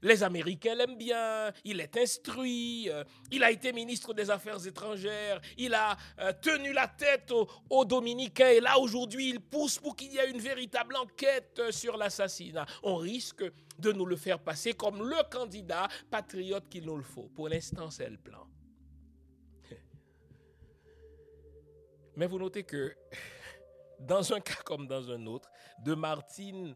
les 0.02 0.22
Américains 0.22 0.74
l'aiment 0.74 0.96
bien, 0.96 1.52
il 1.64 1.80
est 1.80 1.96
instruit, 1.96 2.88
euh, 2.90 3.04
il 3.30 3.42
a 3.42 3.50
été 3.50 3.72
ministre 3.72 4.14
des 4.14 4.30
Affaires 4.30 4.64
étrangères, 4.66 5.40
il 5.56 5.74
a 5.74 5.96
euh, 6.20 6.32
tenu 6.40 6.72
la 6.72 6.88
tête 6.88 7.32
aux, 7.70 7.84
Dominicains 7.84 8.48
et 8.48 8.60
là 8.60 8.78
aujourd'hui 8.78 9.30
il 9.30 9.40
pousse 9.40 9.78
pour 9.78 9.94
qu'il 9.94 10.12
y 10.12 10.18
ait 10.18 10.30
une 10.30 10.40
véritable 10.40 10.96
enquête 10.96 11.62
sur 11.70 11.96
l'assassinat. 11.96 12.66
On 12.82 12.96
risque 12.96 13.44
de 13.78 13.92
nous 13.92 14.06
le 14.06 14.16
faire 14.16 14.38
passer 14.40 14.72
comme 14.72 15.08
le 15.08 15.30
candidat 15.30 15.88
patriote 16.10 16.68
qu'il 16.68 16.84
nous 16.84 16.96
le 16.96 17.02
faut. 17.02 17.28
Pour 17.34 17.48
l'instant, 17.48 17.90
c'est 17.90 18.08
le 18.08 18.16
plan. 18.16 18.46
Mais 22.16 22.26
vous 22.26 22.38
notez 22.38 22.64
que 22.64 22.94
dans 24.00 24.32
un 24.32 24.40
cas 24.40 24.62
comme 24.64 24.86
dans 24.86 25.10
un 25.10 25.26
autre, 25.26 25.50
de 25.78 25.94
Martine 25.94 26.74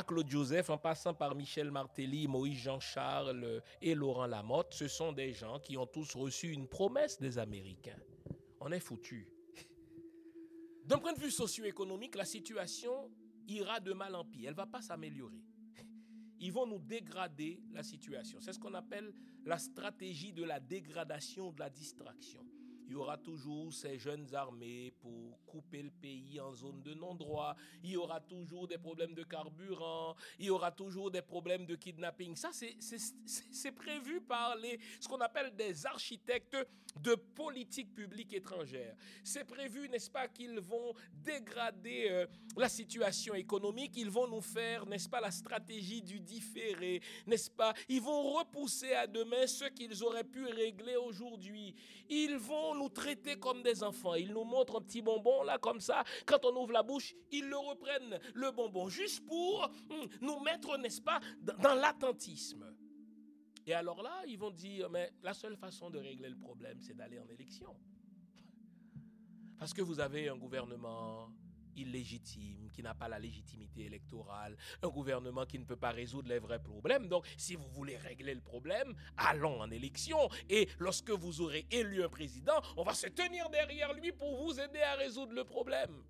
Claude 0.00 0.30
Joseph, 0.30 0.70
en 0.70 0.78
passant 0.78 1.12
par 1.12 1.34
Michel 1.34 1.70
Martelly, 1.70 2.26
Moïse 2.26 2.58
Jean-Charles 2.58 3.62
et 3.82 3.94
Laurent 3.94 4.26
Lamotte, 4.26 4.72
ce 4.72 4.88
sont 4.88 5.12
des 5.12 5.34
gens 5.34 5.58
qui 5.60 5.76
ont 5.76 5.86
tous 5.86 6.14
reçu 6.14 6.52
une 6.52 6.66
promesse 6.66 7.20
des 7.20 7.36
Américains. 7.36 7.98
On 8.60 8.72
est 8.72 8.80
foutu. 8.80 9.28
D'un 10.86 10.98
point 10.98 11.12
de 11.12 11.20
vue 11.20 11.30
socio-économique, 11.30 12.14
la 12.14 12.24
situation 12.24 13.10
ira 13.46 13.80
de 13.80 13.92
mal 13.92 14.14
en 14.14 14.24
pis. 14.24 14.44
Elle 14.44 14.52
ne 14.52 14.56
va 14.56 14.66
pas 14.66 14.80
s'améliorer. 14.80 15.44
Ils 16.40 16.52
vont 16.52 16.66
nous 16.66 16.78
dégrader 16.78 17.62
la 17.72 17.82
situation. 17.82 18.40
C'est 18.40 18.54
ce 18.54 18.58
qu'on 18.58 18.74
appelle 18.74 19.12
la 19.44 19.58
stratégie 19.58 20.32
de 20.32 20.44
la 20.44 20.58
dégradation, 20.58 21.52
de 21.52 21.60
la 21.60 21.68
distraction 21.68 22.46
il 22.92 22.96
y 22.96 22.98
aura 22.98 23.16
toujours 23.16 23.72
ces 23.72 23.98
jeunes 23.98 24.34
armées 24.34 24.92
pour 25.00 25.31
couper 25.52 25.82
le 25.82 25.90
pays 25.90 26.40
en 26.40 26.54
zone 26.54 26.82
de 26.82 26.94
non-droit. 26.94 27.54
Il 27.84 27.90
y 27.90 27.96
aura 27.98 28.20
toujours 28.20 28.66
des 28.66 28.78
problèmes 28.78 29.14
de 29.14 29.22
carburant. 29.22 30.16
Il 30.38 30.46
y 30.46 30.50
aura 30.50 30.72
toujours 30.72 31.10
des 31.10 31.20
problèmes 31.20 31.66
de 31.66 31.76
kidnapping. 31.76 32.34
Ça, 32.36 32.50
c'est 32.52 33.72
prévu 33.72 34.22
par 34.22 34.56
les, 34.56 34.80
ce 34.98 35.06
qu'on 35.08 35.20
appelle 35.20 35.54
des 35.54 35.84
architectes 35.84 36.56
de 37.00 37.14
politique 37.14 37.94
publique 37.94 38.32
étrangère. 38.32 38.94
C'est 39.22 39.44
prévu, 39.44 39.88
n'est-ce 39.90 40.10
pas, 40.10 40.26
qu'ils 40.28 40.58
vont 40.60 40.94
dégrader 41.12 42.08
euh, 42.10 42.26
la 42.56 42.68
situation 42.68 43.34
économique. 43.34 43.92
Ils 43.96 44.10
vont 44.10 44.26
nous 44.26 44.40
faire, 44.40 44.86
n'est-ce 44.86 45.08
pas, 45.08 45.20
la 45.20 45.30
stratégie 45.30 46.02
du 46.02 46.20
différé, 46.20 47.00
n'est-ce 47.26 47.50
pas? 47.50 47.74
Ils 47.88 48.00
vont 48.00 48.22
repousser 48.38 48.92
à 48.94 49.06
demain 49.06 49.46
ce 49.46 49.66
qu'ils 49.66 50.02
auraient 50.02 50.24
pu 50.24 50.46
régler 50.46 50.96
aujourd'hui. 50.96 51.74
Ils 52.08 52.36
vont 52.36 52.74
nous 52.74 52.88
traiter 52.88 53.36
comme 53.36 53.62
des 53.62 53.82
enfants. 53.82 54.14
Ils 54.14 54.32
nous 54.32 54.44
montrent 54.44 54.76
un 54.78 54.82
petit 54.82 55.02
bonbon 55.02 55.41
là 55.44 55.58
comme 55.58 55.80
ça. 55.80 56.04
Quand 56.26 56.44
on 56.44 56.56
ouvre 56.56 56.72
la 56.72 56.82
bouche, 56.82 57.14
ils 57.30 57.48
le 57.48 57.56
reprennent, 57.56 58.18
le 58.34 58.50
bonbon, 58.50 58.88
juste 58.88 59.24
pour 59.26 59.70
hum, 59.90 60.08
nous 60.20 60.40
mettre, 60.40 60.76
n'est-ce 60.78 61.02
pas, 61.02 61.20
dans 61.40 61.74
l'attentisme. 61.74 62.74
Et 63.66 63.74
alors 63.74 64.02
là, 64.02 64.22
ils 64.26 64.38
vont 64.38 64.50
dire, 64.50 64.90
mais 64.90 65.12
la 65.22 65.34
seule 65.34 65.56
façon 65.56 65.90
de 65.90 65.98
régler 65.98 66.28
le 66.28 66.38
problème, 66.38 66.80
c'est 66.80 66.94
d'aller 66.94 67.18
en 67.18 67.28
élection. 67.28 67.76
Parce 69.58 69.72
que 69.72 69.82
vous 69.82 70.00
avez 70.00 70.28
un 70.28 70.36
gouvernement 70.36 71.30
illégitime, 71.76 72.70
qui 72.72 72.82
n'a 72.82 72.94
pas 72.94 73.08
la 73.08 73.18
légitimité 73.18 73.84
électorale, 73.84 74.56
un 74.82 74.88
gouvernement 74.88 75.46
qui 75.46 75.58
ne 75.58 75.64
peut 75.64 75.76
pas 75.76 75.90
résoudre 75.90 76.28
les 76.28 76.38
vrais 76.38 76.62
problèmes. 76.62 77.08
Donc, 77.08 77.26
si 77.36 77.54
vous 77.54 77.68
voulez 77.68 77.96
régler 77.96 78.34
le 78.34 78.40
problème, 78.40 78.94
allons 79.16 79.60
en 79.60 79.70
élection. 79.70 80.18
Et 80.48 80.68
lorsque 80.78 81.10
vous 81.10 81.40
aurez 81.40 81.66
élu 81.70 82.02
un 82.02 82.08
président, 82.08 82.60
on 82.76 82.82
va 82.82 82.94
se 82.94 83.06
tenir 83.08 83.48
derrière 83.50 83.92
lui 83.94 84.12
pour 84.12 84.36
vous 84.44 84.58
aider 84.58 84.80
à 84.80 84.94
résoudre 84.96 85.32
le 85.32 85.44
problème. 85.44 86.02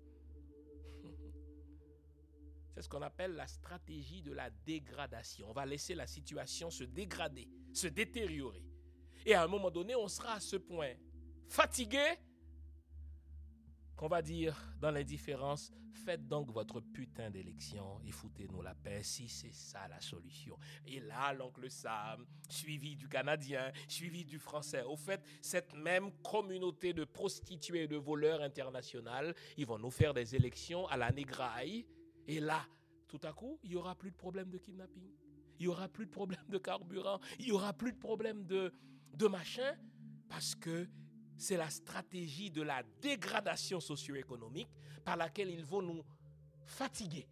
C'est 2.73 2.81
ce 2.81 2.89
qu'on 2.89 3.01
appelle 3.01 3.35
la 3.35 3.47
stratégie 3.47 4.21
de 4.21 4.31
la 4.33 4.49
dégradation. 4.49 5.49
On 5.49 5.53
va 5.53 5.65
laisser 5.65 5.95
la 5.95 6.07
situation 6.07 6.69
se 6.71 6.83
dégrader, 6.83 7.49
se 7.73 7.87
détériorer. 7.87 8.63
Et 9.25 9.33
à 9.33 9.43
un 9.43 9.47
moment 9.47 9.71
donné, 9.71 9.95
on 9.95 10.07
sera 10.07 10.33
à 10.33 10.39
ce 10.39 10.57
point 10.57 10.93
fatigué 11.47 12.17
qu'on 14.03 14.09
va 14.09 14.21
dire 14.21 14.53
dans 14.81 14.91
l'indifférence, 14.91 15.71
faites 15.93 16.27
donc 16.27 16.51
votre 16.51 16.81
putain 16.81 17.29
d'élection 17.29 18.01
et 18.05 18.11
foutez-nous 18.11 18.61
la 18.61 18.75
paix 18.75 19.01
si 19.01 19.29
c'est 19.29 19.53
ça 19.53 19.87
la 19.87 20.01
solution. 20.01 20.57
Et 20.85 20.99
là, 20.99 21.31
l'oncle 21.31 21.71
Sam, 21.71 22.25
suivi 22.49 22.97
du 22.97 23.07
Canadien, 23.07 23.71
suivi 23.87 24.25
du 24.25 24.39
Français, 24.39 24.83
au 24.83 24.97
fait, 24.97 25.23
cette 25.41 25.73
même 25.73 26.11
communauté 26.21 26.91
de 26.91 27.05
prostituées 27.05 27.83
et 27.83 27.87
de 27.87 27.95
voleurs 27.95 28.41
internationaux, 28.41 29.31
ils 29.55 29.65
vont 29.65 29.79
nous 29.79 29.89
faire 29.89 30.13
des 30.13 30.35
élections 30.35 30.85
à 30.87 30.97
la 30.97 31.09
négraille. 31.09 31.85
Et 32.27 32.41
là, 32.41 32.67
tout 33.07 33.21
à 33.23 33.31
coup, 33.31 33.57
il 33.63 33.69
n'y 33.69 33.77
aura 33.77 33.95
plus 33.95 34.11
de 34.11 34.17
problème 34.17 34.49
de 34.49 34.57
kidnapping. 34.57 35.13
Il 35.59 35.61
n'y 35.61 35.67
aura 35.69 35.87
plus 35.87 36.07
de 36.07 36.11
problème 36.11 36.43
de 36.49 36.57
carburant. 36.57 37.21
Il 37.39 37.45
n'y 37.45 37.51
aura 37.53 37.71
plus 37.71 37.93
de 37.93 37.99
problème 37.99 38.43
de, 38.43 38.73
de 39.13 39.27
machin. 39.27 39.77
Parce 40.27 40.55
que 40.55 40.89
c'est 41.37 41.57
la 41.57 41.69
stratégie 41.69 42.51
de 42.51 42.61
la 42.61 42.83
dégradation 43.01 43.79
socio-économique 43.79 44.69
par 45.03 45.17
laquelle 45.17 45.49
ils 45.49 45.65
vont 45.65 45.81
nous 45.81 46.03
fatiguer 46.65 47.27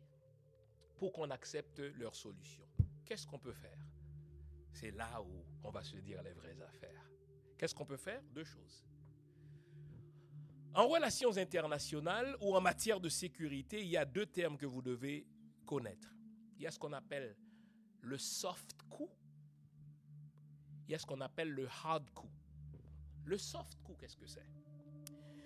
pour 0.98 1.12
qu'on 1.14 1.30
accepte 1.30 1.80
leurs 1.80 2.16
solutions. 2.16 2.68
Qu'est-ce 3.06 3.26
qu'on 3.26 3.40
peut 3.40 3.54
faire? 3.54 3.80
C'est 4.72 4.92
là 4.92 5.22
où 5.22 5.44
on 5.64 5.70
va 5.70 5.84
se 5.84 5.98
dire 5.98 6.22
les 6.24 6.34
vraies 6.34 6.62
affaires. 6.62 7.10
Qu'est-ce 7.58 7.76
qu'on 7.76 7.86
peut 7.86 7.98
faire? 7.98 8.22
Deux 8.34 8.44
choses. 8.44 8.86
En 10.74 10.88
relations 10.88 11.36
internationales 11.38 12.38
ou 12.40 12.56
en 12.56 12.62
matière 12.62 13.00
de 13.00 13.10
sécurité, 13.10 13.82
il 13.82 13.90
y 13.90 13.98
a 13.98 14.06
deux 14.06 14.26
termes 14.26 14.58
que 14.58 14.66
vous 14.66 14.82
devez 14.82 15.28
connaître. 15.66 16.14
Il 16.58 16.64
y 16.64 16.68
a 16.68 16.72
ce 16.72 16.80
qu'on 16.80 16.94
appelle 16.94 17.36
le 18.02 18.18
soft 18.18 18.74
coup. 18.90 19.10
Il 20.88 20.92
y 20.92 20.96
a 20.96 21.00
ce 21.00 21.06
qu'on 21.06 21.22
appelle 21.22 21.52
le 21.52 21.68
hard 21.84 22.10
coup. 22.12 22.30
Le 23.26 23.38
soft 23.38 23.82
coup, 23.84 23.96
qu'est-ce 24.00 24.18
que 24.18 24.28
c'est? 24.28 24.46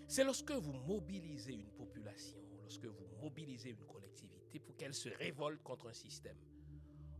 C'est 0.07 0.23
lorsque 0.23 0.51
vous 0.51 0.73
mobilisez 0.73 1.53
une 1.53 1.71
population, 1.71 2.37
lorsque 2.61 2.85
vous 2.85 3.07
mobilisez 3.21 3.71
une 3.71 3.85
collectivité 3.85 4.59
pour 4.59 4.75
qu'elle 4.75 4.93
se 4.93 5.09
révolte 5.09 5.61
contre 5.63 5.89
un 5.89 5.93
système. 5.93 6.37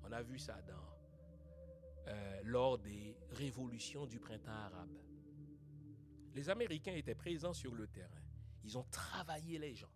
On 0.03 0.11
a 0.11 0.22
vu 0.22 0.38
ça 0.38 0.61
dans, 0.61 2.07
euh, 2.07 2.41
lors 2.44 2.77
des 2.77 3.18
révolutions 3.32 4.06
du 4.06 4.19
printemps 4.19 4.52
arabe. 4.52 4.95
Les 6.34 6.49
Américains 6.49 6.94
étaient 6.94 7.15
présents 7.15 7.53
sur 7.53 7.73
le 7.73 7.88
terrain. 7.88 8.22
Ils 8.64 8.77
ont 8.77 8.86
travaillé 8.91 9.57
les 9.57 9.73
gens 9.73 9.91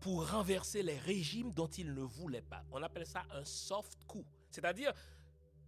pour 0.00 0.30
renverser 0.30 0.82
les 0.82 0.98
régimes 0.98 1.52
dont 1.52 1.68
ils 1.68 1.92
ne 1.92 2.00
voulaient 2.00 2.42
pas. 2.42 2.64
On 2.72 2.82
appelle 2.82 3.06
ça 3.06 3.26
un 3.30 3.44
soft 3.44 4.04
coup, 4.04 4.24
c'est-à-dire 4.50 4.92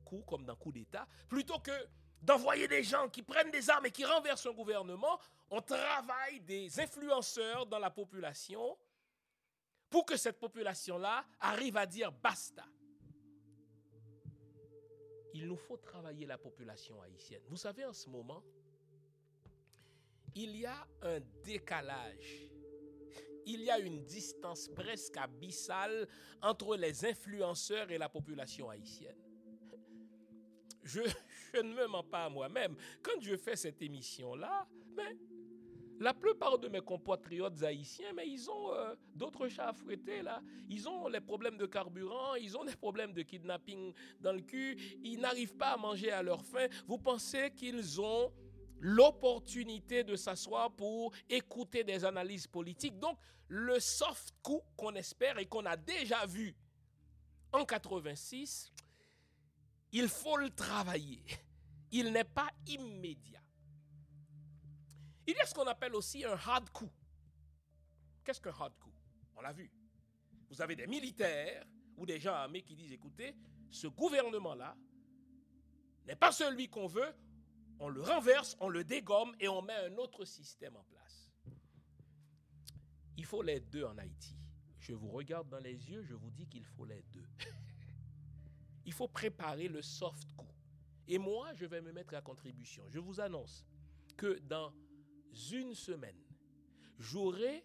coup 0.04 0.22
comme 0.26 0.44
dans 0.44 0.56
coup 0.56 0.72
d'État, 0.72 1.06
plutôt 1.28 1.58
que 1.58 1.72
d'envoyer 2.22 2.68
des 2.68 2.82
gens 2.82 3.08
qui 3.08 3.22
prennent 3.22 3.50
des 3.50 3.68
armes 3.68 3.86
et 3.86 3.90
qui 3.90 4.04
renversent 4.04 4.46
un 4.46 4.52
gouvernement, 4.52 5.18
on 5.50 5.60
travaille 5.60 6.40
des 6.40 6.80
influenceurs 6.80 7.66
dans 7.66 7.78
la 7.78 7.90
population 7.90 8.78
pour 9.90 10.06
que 10.06 10.16
cette 10.16 10.38
population-là 10.38 11.24
arrive 11.40 11.76
à 11.76 11.84
dire 11.84 12.12
basta. 12.12 12.64
Il 15.34 15.46
nous 15.46 15.56
faut 15.56 15.76
travailler 15.76 16.26
la 16.26 16.38
population 16.38 17.00
haïtienne. 17.02 17.42
Vous 17.48 17.56
savez, 17.56 17.84
en 17.84 17.92
ce 17.92 18.08
moment, 18.08 18.42
il 20.34 20.56
y 20.56 20.64
a 20.64 20.86
un 21.02 21.20
décalage, 21.42 22.50
il 23.44 23.62
y 23.62 23.70
a 23.70 23.78
une 23.78 24.04
distance 24.04 24.68
presque 24.68 25.16
abyssale 25.16 26.08
entre 26.40 26.76
les 26.76 27.04
influenceurs 27.04 27.90
et 27.90 27.98
la 27.98 28.08
population 28.08 28.70
haïtienne. 28.70 29.21
Je, 30.84 31.00
ne 31.62 31.74
me 31.74 31.86
mens 31.86 32.02
pas 32.02 32.24
à 32.24 32.28
moi-même. 32.28 32.74
Quand 33.02 33.20
je 33.20 33.36
fais 33.36 33.56
cette 33.56 33.80
émission-là, 33.82 34.66
mais 34.96 35.16
la 36.00 36.12
plupart 36.12 36.58
de 36.58 36.68
mes 36.68 36.80
compatriotes 36.80 37.62
haïtiens, 37.62 38.12
mais 38.14 38.28
ils 38.28 38.50
ont 38.50 38.74
euh, 38.74 38.94
d'autres 39.14 39.46
chats 39.48 39.68
à 39.68 39.72
fouetter 39.72 40.22
là. 40.22 40.42
Ils 40.68 40.88
ont 40.88 41.06
les 41.06 41.20
problèmes 41.20 41.56
de 41.56 41.66
carburant, 41.66 42.34
ils 42.34 42.56
ont 42.56 42.64
des 42.64 42.74
problèmes 42.74 43.12
de 43.12 43.22
kidnapping 43.22 43.92
dans 44.20 44.32
le 44.32 44.40
cul, 44.40 44.76
ils 45.04 45.20
n'arrivent 45.20 45.56
pas 45.56 45.72
à 45.72 45.76
manger 45.76 46.10
à 46.10 46.22
leur 46.22 46.44
faim. 46.44 46.66
Vous 46.88 46.98
pensez 46.98 47.52
qu'ils 47.54 48.00
ont 48.00 48.32
l'opportunité 48.80 50.02
de 50.02 50.16
s'asseoir 50.16 50.72
pour 50.72 51.12
écouter 51.28 51.84
des 51.84 52.04
analyses 52.04 52.48
politiques? 52.48 52.98
Donc, 52.98 53.16
le 53.46 53.78
soft 53.78 54.32
coup 54.42 54.62
qu'on 54.76 54.94
espère 54.94 55.38
et 55.38 55.46
qu'on 55.46 55.66
a 55.66 55.76
déjà 55.76 56.26
vu 56.26 56.56
en 57.52 57.64
86, 57.64 58.72
il 59.92 60.08
faut 60.08 60.36
le 60.36 60.50
travailler. 60.50 61.22
Il 61.90 62.10
n'est 62.12 62.24
pas 62.24 62.48
immédiat. 62.66 63.42
Il 65.26 65.34
y 65.34 65.40
a 65.40 65.46
ce 65.46 65.54
qu'on 65.54 65.66
appelle 65.66 65.94
aussi 65.94 66.24
un 66.24 66.32
hard 66.32 66.70
coup. 66.70 66.90
Qu'est-ce 68.24 68.40
qu'un 68.40 68.50
hard 68.50 68.76
coup? 68.78 68.92
On 69.36 69.42
l'a 69.42 69.52
vu. 69.52 69.70
Vous 70.48 70.60
avez 70.60 70.74
des 70.74 70.86
militaires 70.86 71.64
ou 71.96 72.06
des 72.06 72.18
gens 72.18 72.32
armés 72.34 72.62
qui 72.62 72.74
disent, 72.74 72.92
écoutez, 72.92 73.36
ce 73.70 73.86
gouvernement-là 73.86 74.76
n'est 76.06 76.16
pas 76.16 76.32
celui 76.32 76.68
qu'on 76.68 76.86
veut, 76.86 77.14
on 77.78 77.88
le 77.88 78.02
renverse, 78.02 78.56
on 78.60 78.68
le 78.68 78.84
dégomme 78.84 79.34
et 79.38 79.48
on 79.48 79.62
met 79.62 79.74
un 79.74 79.96
autre 79.96 80.24
système 80.24 80.76
en 80.76 80.84
place. 80.84 81.30
Il 83.16 83.24
faut 83.24 83.42
les 83.42 83.60
deux 83.60 83.84
en 83.84 83.96
Haïti. 83.98 84.36
Je 84.78 84.94
vous 84.94 85.10
regarde 85.10 85.48
dans 85.48 85.60
les 85.60 85.90
yeux, 85.90 86.02
je 86.02 86.14
vous 86.14 86.30
dis 86.30 86.48
qu'il 86.48 86.64
faut 86.64 86.84
les 86.84 87.02
deux. 87.12 87.26
Il 88.84 88.92
faut 88.92 89.08
préparer 89.08 89.68
le 89.68 89.82
soft 89.82 90.32
coup. 90.36 90.46
Et 91.08 91.18
moi, 91.18 91.52
je 91.54 91.66
vais 91.66 91.80
me 91.80 91.92
mettre 91.92 92.14
à 92.14 92.20
contribution. 92.20 92.84
Je 92.88 92.98
vous 92.98 93.20
annonce 93.20 93.64
que 94.16 94.38
dans 94.40 94.72
une 95.52 95.74
semaine, 95.74 96.20
j'aurai 96.98 97.64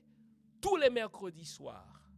tous 0.61 0.75
les 0.77 0.89
mercredis 0.89 1.45
soirs 1.45 2.11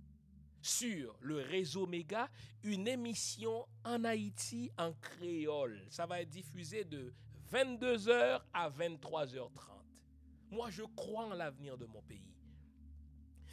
sur 0.61 1.17
le 1.21 1.37
réseau 1.37 1.85
Méga 1.85 2.29
une 2.63 2.87
émission 2.87 3.65
en 3.85 4.03
Haïti 4.03 4.71
en 4.77 4.93
créole. 4.93 5.85
Ça 5.89 6.05
va 6.05 6.21
être 6.21 6.29
diffusé 6.29 6.83
de 6.83 7.13
22h 7.51 8.41
à 8.53 8.69
23h30. 8.69 9.49
Moi, 10.51 10.69
je 10.69 10.83
crois 10.95 11.25
en 11.25 11.33
l'avenir 11.33 11.77
de 11.77 11.85
mon 11.85 12.01
pays. 12.01 12.38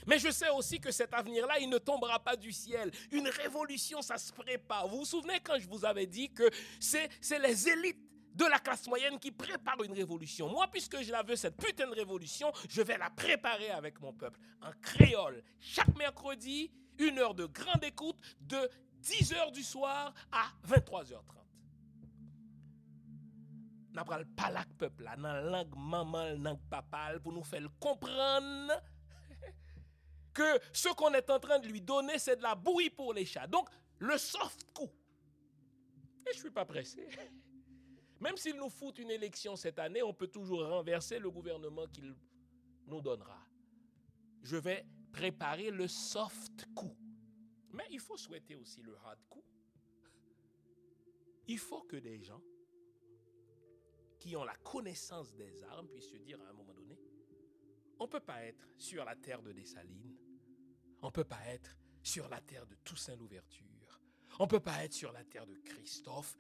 Mais 0.07 0.19
je 0.19 0.31
sais 0.31 0.51
aussi 0.51 0.81
que 0.81 0.91
cet 0.91 1.15
avenir-là, 1.15 1.59
il 1.61 1.69
ne 1.69 1.79
tombera 1.79 2.19
pas 2.19 2.37
du 2.37 2.53
ciel. 2.53 2.91
Une 3.11 3.29
révolution, 3.29 4.03
ça 4.03 4.19
se 4.19 4.33
prépare. 4.33 4.89
Vous 4.89 4.99
vous 4.99 5.05
souvenez 5.05 5.41
quand 5.41 5.59
je 5.59 5.69
vous 5.69 5.85
avais 5.85 6.07
dit 6.07 6.33
que 6.33 6.51
c'est 6.81 7.09
les 7.39 7.69
élites 7.69 8.01
de 8.35 8.45
la 8.45 8.59
classe 8.59 8.87
moyenne 8.87 9.19
qui 9.19 9.31
préparent 9.31 9.83
une 9.83 9.95
révolution. 9.95 10.49
Moi, 10.51 10.67
puisque 10.71 11.03
je 11.03 11.11
la 11.11 11.23
veux, 11.23 11.37
cette 11.37 11.57
putain 11.57 11.87
de 11.87 11.95
révolution, 11.95 12.53
je 12.69 12.83
vais 12.83 12.99
la 12.99 13.09
préparer 13.09 13.71
avec 13.71 13.99
mon 14.01 14.13
peuple. 14.13 14.39
En 14.61 14.73
créole, 14.83 15.43
chaque 15.59 15.97
mercredi, 15.97 16.71
une 16.99 17.19
heure 17.19 17.35
de 17.35 17.47
grande 17.47 17.83
écoute 17.83 18.19
de 18.41 18.71
10h 19.03 19.53
du 19.53 19.63
soir 19.63 20.13
à 20.31 20.49
23h30. 20.69 21.23
N'a 23.95 24.05
pas 24.05 24.19
le 24.19 24.27
peuple 24.77 25.05
là, 25.05 25.17
dans 25.17 25.23
la 25.23 25.41
langue 25.41 25.75
maman, 25.75 26.35
langue 26.37 26.61
papa, 26.69 27.19
pour 27.23 27.33
nous 27.33 27.43
faire 27.43 27.67
comprendre 27.81 28.73
que 30.37 30.61
ce 30.71 30.91
qu'on 30.91 31.15
est 31.15 31.31
en 31.31 31.41
train 31.41 31.59
de 31.59 31.67
lui 31.67 31.81
donner, 31.81 32.19
c'est 32.19 32.37
de 32.37 32.43
la 32.43 32.55
bouillie 32.55 32.91
pour 32.91 33.15
les 33.15 33.25
chats. 33.25 33.47
Donc, 33.47 33.71
le 33.99 34.19
soft 34.19 34.71
coup. 34.75 34.91
Et 36.27 36.33
je 36.33 36.37
ne 36.37 36.41
suis 36.41 36.51
pas 36.51 36.67
pressé. 36.67 37.09
Même 38.21 38.37
s'il 38.37 38.57
nous 38.57 38.69
fout 38.69 38.99
une 38.99 39.11
élection 39.11 39.57
cette 39.57 39.79
année, 39.79 40.03
on 40.03 40.13
peut 40.13 40.27
toujours 40.27 40.67
renverser 40.67 41.19
le 41.19 41.31
gouvernement 41.31 41.87
qu'il 41.87 42.15
nous 42.87 43.01
donnera. 43.01 43.39
Je 44.43 44.57
vais 44.57 44.85
préparer 45.11 45.71
le 45.71 45.89
soft 45.89 46.67
coup. 46.75 46.95
Mais 47.73 47.87
il 47.91 48.01
faut 48.01 48.19
souhaiter 48.19 48.57
aussi 48.57 48.83
le 48.83 48.95
hard 48.97 49.19
coup. 49.31 49.45
Il 51.49 51.59
faut 51.59 51.83
que 51.83 51.97
des 51.97 52.21
gens 52.21 52.43
qui 54.19 54.37
ont 54.37 54.45
la 54.45 54.57
connaissance 54.57 55.35
des 55.35 55.63
armes 55.65 55.89
puissent 55.89 56.11
se 56.11 56.17
dire 56.17 56.41
à 56.43 56.51
un 56.51 56.53
moment 56.53 56.75
donné, 56.75 56.99
on 57.99 58.05
ne 58.05 58.11
peut 58.11 58.21
pas 58.21 58.45
être 58.45 58.69
sur 58.77 59.05
la 59.05 59.17
terre 59.17 59.43
de 59.43 59.53
Dessalines, 59.53 60.17
on 61.03 61.07
ne 61.07 61.13
peut 61.13 61.25
pas 61.25 61.45
être 61.47 61.77
sur 62.03 62.29
la 62.29 62.41
terre 62.41 62.67
de 62.67 62.75
Toussaint 62.85 63.17
Louverture, 63.17 64.01
on 64.39 64.45
ne 64.45 64.49
peut 64.49 64.61
pas 64.61 64.85
être 64.85 64.93
sur 64.93 65.13
la 65.13 65.25
terre 65.25 65.47
de 65.47 65.57
Christophe 65.57 66.37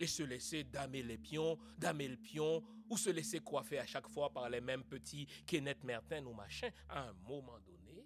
et 0.00 0.06
se 0.06 0.22
laisser 0.22 0.64
damer 0.64 1.02
les 1.02 1.18
pions, 1.18 1.58
damer 1.76 2.08
le 2.08 2.16
pion, 2.16 2.62
ou 2.88 2.96
se 2.96 3.10
laisser 3.10 3.40
coiffer 3.40 3.78
à 3.78 3.86
chaque 3.86 4.08
fois 4.08 4.32
par 4.32 4.48
les 4.48 4.60
mêmes 4.60 4.84
petits 4.84 5.26
Kenneth 5.46 5.84
Mertin 5.84 6.24
ou 6.26 6.32
machin. 6.32 6.70
À 6.88 7.08
un 7.08 7.12
moment 7.12 7.58
donné, 7.60 8.04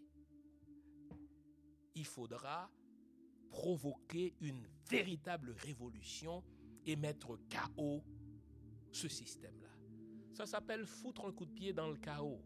il 1.94 2.05
faudra 2.05 2.70
provoquer 3.48 4.35
une 4.40 4.66
véritable 4.90 5.52
révolution 5.59 6.43
et 6.85 6.97
mettre 6.97 7.39
KO 7.48 8.02
ce 8.93 9.09
système-là. 9.09 9.70
Ça 10.32 10.47
s'appelle 10.47 10.85
foutre 10.85 11.26
un 11.26 11.32
coup 11.32 11.47
de 11.47 11.52
pied 11.52 11.72
dans 11.72 11.89
le 11.89 11.97
chaos. 11.97 12.43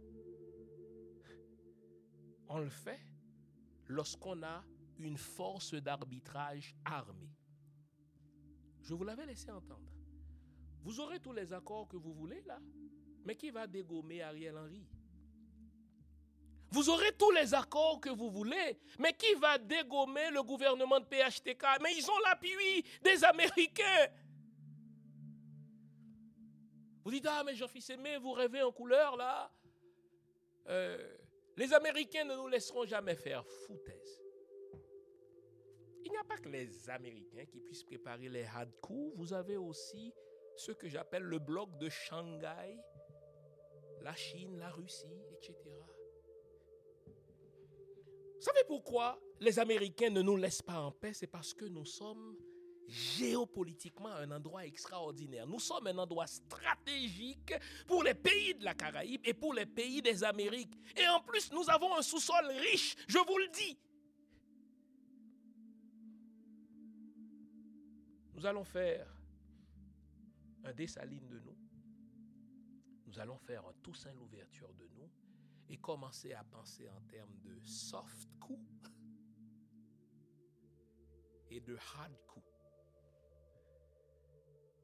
On 2.48 2.58
le 2.58 2.68
fait 2.68 3.00
lorsqu'on 3.88 4.42
a 4.42 4.64
une 4.98 5.16
force 5.16 5.74
d'arbitrage 5.74 6.74
armée. 6.84 7.32
Je 8.82 8.94
vous 8.94 9.04
l'avais 9.04 9.26
laissé 9.26 9.50
entendre. 9.50 9.92
Vous 10.82 11.00
aurez 11.00 11.20
tous 11.20 11.32
les 11.32 11.52
accords 11.52 11.88
que 11.88 11.96
vous 11.96 12.12
voulez 12.12 12.42
là, 12.42 12.58
mais 13.24 13.34
qui 13.34 13.50
va 13.50 13.66
dégommer 13.66 14.22
Ariel 14.22 14.56
Henry? 14.56 14.86
Vous 16.70 16.90
aurez 16.90 17.12
tous 17.12 17.30
les 17.30 17.54
accords 17.54 18.00
que 18.00 18.10
vous 18.10 18.30
voulez, 18.30 18.78
mais 18.98 19.14
qui 19.14 19.34
va 19.34 19.56
dégommer 19.56 20.30
le 20.30 20.42
gouvernement 20.42 21.00
de 21.00 21.06
PHTK 21.06 21.64
Mais 21.82 21.96
ils 21.96 22.10
ont 22.10 22.18
l'appui 22.26 22.84
des 23.02 23.24
Américains. 23.24 24.08
Vous 27.04 27.10
dites, 27.10 27.26
ah 27.26 27.42
mais 27.44 27.54
Jean-Fils 27.54 27.88
Aimé, 27.88 28.18
vous 28.18 28.32
rêvez 28.32 28.62
en 28.62 28.70
couleur 28.70 29.16
là 29.16 29.50
euh, 30.68 31.17
Les 31.58 31.74
Américains 31.74 32.22
ne 32.22 32.36
nous 32.36 32.46
laisseront 32.46 32.86
jamais 32.86 33.16
faire 33.16 33.44
foutaise. 33.44 34.22
Il 36.04 36.12
n'y 36.12 36.16
a 36.16 36.22
pas 36.22 36.36
que 36.36 36.48
les 36.48 36.88
Américains 36.88 37.46
qui 37.46 37.58
puissent 37.58 37.82
préparer 37.82 38.28
les 38.28 38.44
hard 38.44 38.70
coups, 38.80 39.16
vous 39.16 39.32
avez 39.32 39.56
aussi 39.56 40.14
ce 40.54 40.70
que 40.70 40.88
j'appelle 40.88 41.24
le 41.24 41.40
bloc 41.40 41.76
de 41.78 41.88
Shanghai, 41.88 42.78
la 44.02 44.14
Chine, 44.14 44.56
la 44.56 44.70
Russie, 44.70 45.20
etc. 45.32 45.56
Vous 48.36 48.40
savez 48.40 48.62
pourquoi 48.68 49.20
les 49.40 49.58
Américains 49.58 50.10
ne 50.10 50.22
nous 50.22 50.36
laissent 50.36 50.62
pas 50.62 50.78
en 50.78 50.92
paix? 50.92 51.12
C'est 51.12 51.26
parce 51.26 51.52
que 51.54 51.64
nous 51.64 51.84
sommes 51.84 52.36
géopolitiquement 52.88 54.10
un 54.10 54.30
endroit 54.30 54.64
extraordinaire. 54.64 55.46
Nous 55.46 55.60
sommes 55.60 55.86
un 55.86 55.98
endroit 55.98 56.26
stratégique 56.26 57.52
pour 57.86 58.02
les 58.02 58.14
pays 58.14 58.54
de 58.54 58.64
la 58.64 58.74
Caraïbe 58.74 59.20
et 59.24 59.34
pour 59.34 59.52
les 59.52 59.66
pays 59.66 60.00
des 60.00 60.24
Amériques. 60.24 60.74
Et 60.96 61.06
en 61.08 61.20
plus, 61.20 61.52
nous 61.52 61.68
avons 61.68 61.94
un 61.94 62.02
sous-sol 62.02 62.46
riche, 62.46 62.96
je 63.06 63.18
vous 63.18 63.38
le 63.38 63.48
dis. 63.48 63.78
Nous 68.34 68.46
allons 68.46 68.64
faire 68.64 69.06
un 70.64 70.72
Dessaline 70.72 71.28
de 71.28 71.40
nous. 71.40 71.56
Nous 73.06 73.18
allons 73.18 73.38
faire 73.38 73.66
un 73.66 73.72
Toussaint 73.82 74.12
l'ouverture 74.14 74.72
de 74.74 74.88
nous 74.94 75.10
et 75.68 75.76
commencer 75.76 76.32
à 76.32 76.44
penser 76.44 76.88
en 76.88 77.00
termes 77.02 77.36
de 77.40 77.60
soft 77.64 78.28
coup 78.38 78.60
et 81.50 81.60
de 81.60 81.76
hard 81.76 82.16
coup. 82.26 82.47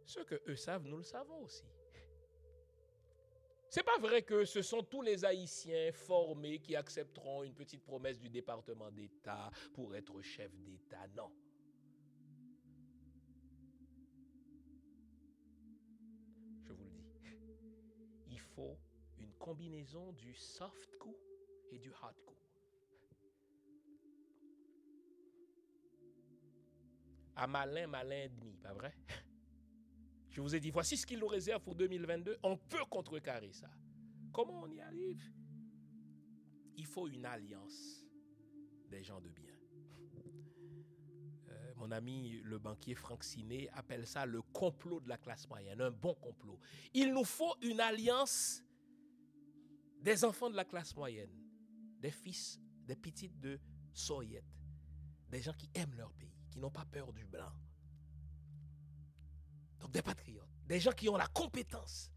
Ce 0.04 0.20
que 0.20 0.40
eux 0.48 0.56
savent, 0.56 0.84
nous 0.86 0.98
le 0.98 1.02
savons 1.02 1.42
aussi. 1.42 1.64
C'est 3.68 3.82
pas 3.82 3.98
vrai 3.98 4.22
que 4.22 4.44
ce 4.44 4.62
sont 4.62 4.82
tous 4.82 5.02
les 5.02 5.24
Haïtiens 5.24 5.90
formés 5.92 6.60
qui 6.60 6.76
accepteront 6.76 7.42
une 7.42 7.54
petite 7.54 7.82
promesse 7.82 8.20
du 8.20 8.28
département 8.28 8.90
d'État 8.90 9.50
pour 9.72 9.96
être 9.96 10.22
chef 10.22 10.54
d'État. 10.58 11.08
Non. 11.16 11.32
faut 18.54 18.78
une 19.18 19.32
combinaison 19.34 20.12
du 20.12 20.34
soft 20.34 20.96
coup 20.98 21.16
et 21.70 21.78
du 21.78 21.92
hard 21.92 22.16
coup. 22.24 22.36
À 27.36 27.46
malin, 27.48 27.88
malin 27.88 28.28
demi, 28.28 28.56
pas 28.58 28.72
vrai? 28.72 28.94
Je 30.34 30.40
vous 30.40 30.52
ai 30.52 30.58
dit, 30.58 30.72
voici 30.72 30.96
ce 30.96 31.06
qu'il 31.06 31.20
nous 31.20 31.28
réserve 31.28 31.62
pour 31.62 31.76
2022. 31.76 32.38
On 32.42 32.56
peut 32.56 32.84
contrecarrer 32.90 33.52
ça. 33.52 33.70
Comment 34.32 34.62
on 34.62 34.70
y 34.72 34.80
arrive? 34.80 35.22
Il 36.76 36.86
faut 36.86 37.06
une 37.06 37.24
alliance 37.24 38.04
des 38.90 39.04
gens 39.04 39.20
de 39.20 39.28
bien. 39.28 39.52
Euh, 41.50 41.74
mon 41.76 41.92
ami 41.92 42.40
le 42.42 42.58
banquier 42.58 42.96
Franck 42.96 43.22
Siné 43.22 43.70
appelle 43.74 44.08
ça 44.08 44.26
le 44.26 44.42
complot 44.42 44.98
de 44.98 45.08
la 45.08 45.18
classe 45.18 45.48
moyenne, 45.48 45.80
un 45.80 45.92
bon 45.92 46.14
complot. 46.14 46.58
Il 46.92 47.14
nous 47.14 47.24
faut 47.24 47.54
une 47.62 47.78
alliance 47.78 48.60
des 50.00 50.24
enfants 50.24 50.50
de 50.50 50.56
la 50.56 50.64
classe 50.64 50.96
moyenne, 50.96 51.30
des 52.00 52.10
fils, 52.10 52.60
des 52.84 52.96
petites 52.96 53.38
de 53.38 53.60
Soviet, 53.92 54.44
des 55.30 55.40
gens 55.40 55.54
qui 55.54 55.70
aiment 55.74 55.94
leur 55.94 56.12
pays, 56.14 56.34
qui 56.50 56.58
n'ont 56.58 56.72
pas 56.72 56.84
peur 56.86 57.12
du 57.12 57.24
blanc. 57.24 57.52
Donc 59.80 59.90
des 59.90 60.02
patriotes, 60.02 60.48
des 60.66 60.80
gens 60.80 60.92
qui 60.92 61.08
ont 61.08 61.16
la 61.16 61.26
compétence 61.26 62.10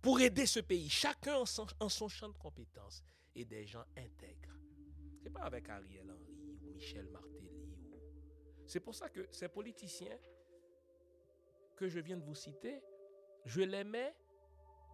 pour 0.00 0.20
aider 0.20 0.46
ce 0.46 0.60
pays, 0.60 0.88
chacun 0.88 1.36
en 1.36 1.46
son, 1.88 2.08
champ 2.08 2.28
de 2.28 2.36
compétences, 2.36 3.02
et 3.34 3.44
des 3.44 3.66
gens 3.66 3.84
intègres. 3.96 4.54
Ce 5.18 5.24
n'est 5.24 5.30
pas 5.30 5.44
avec 5.44 5.68
Ariel 5.68 6.10
Henry 6.10 6.58
ou 6.62 6.70
Michel 6.74 7.08
Martelly. 7.08 7.50
C'est 8.66 8.80
pour 8.80 8.94
ça 8.94 9.08
que 9.08 9.26
ces 9.30 9.48
politiciens 9.48 10.18
que 11.76 11.88
je 11.88 11.98
viens 12.00 12.16
de 12.16 12.22
vous 12.22 12.34
citer, 12.34 12.80
je 13.44 13.62
les 13.62 13.84
mets 13.84 14.14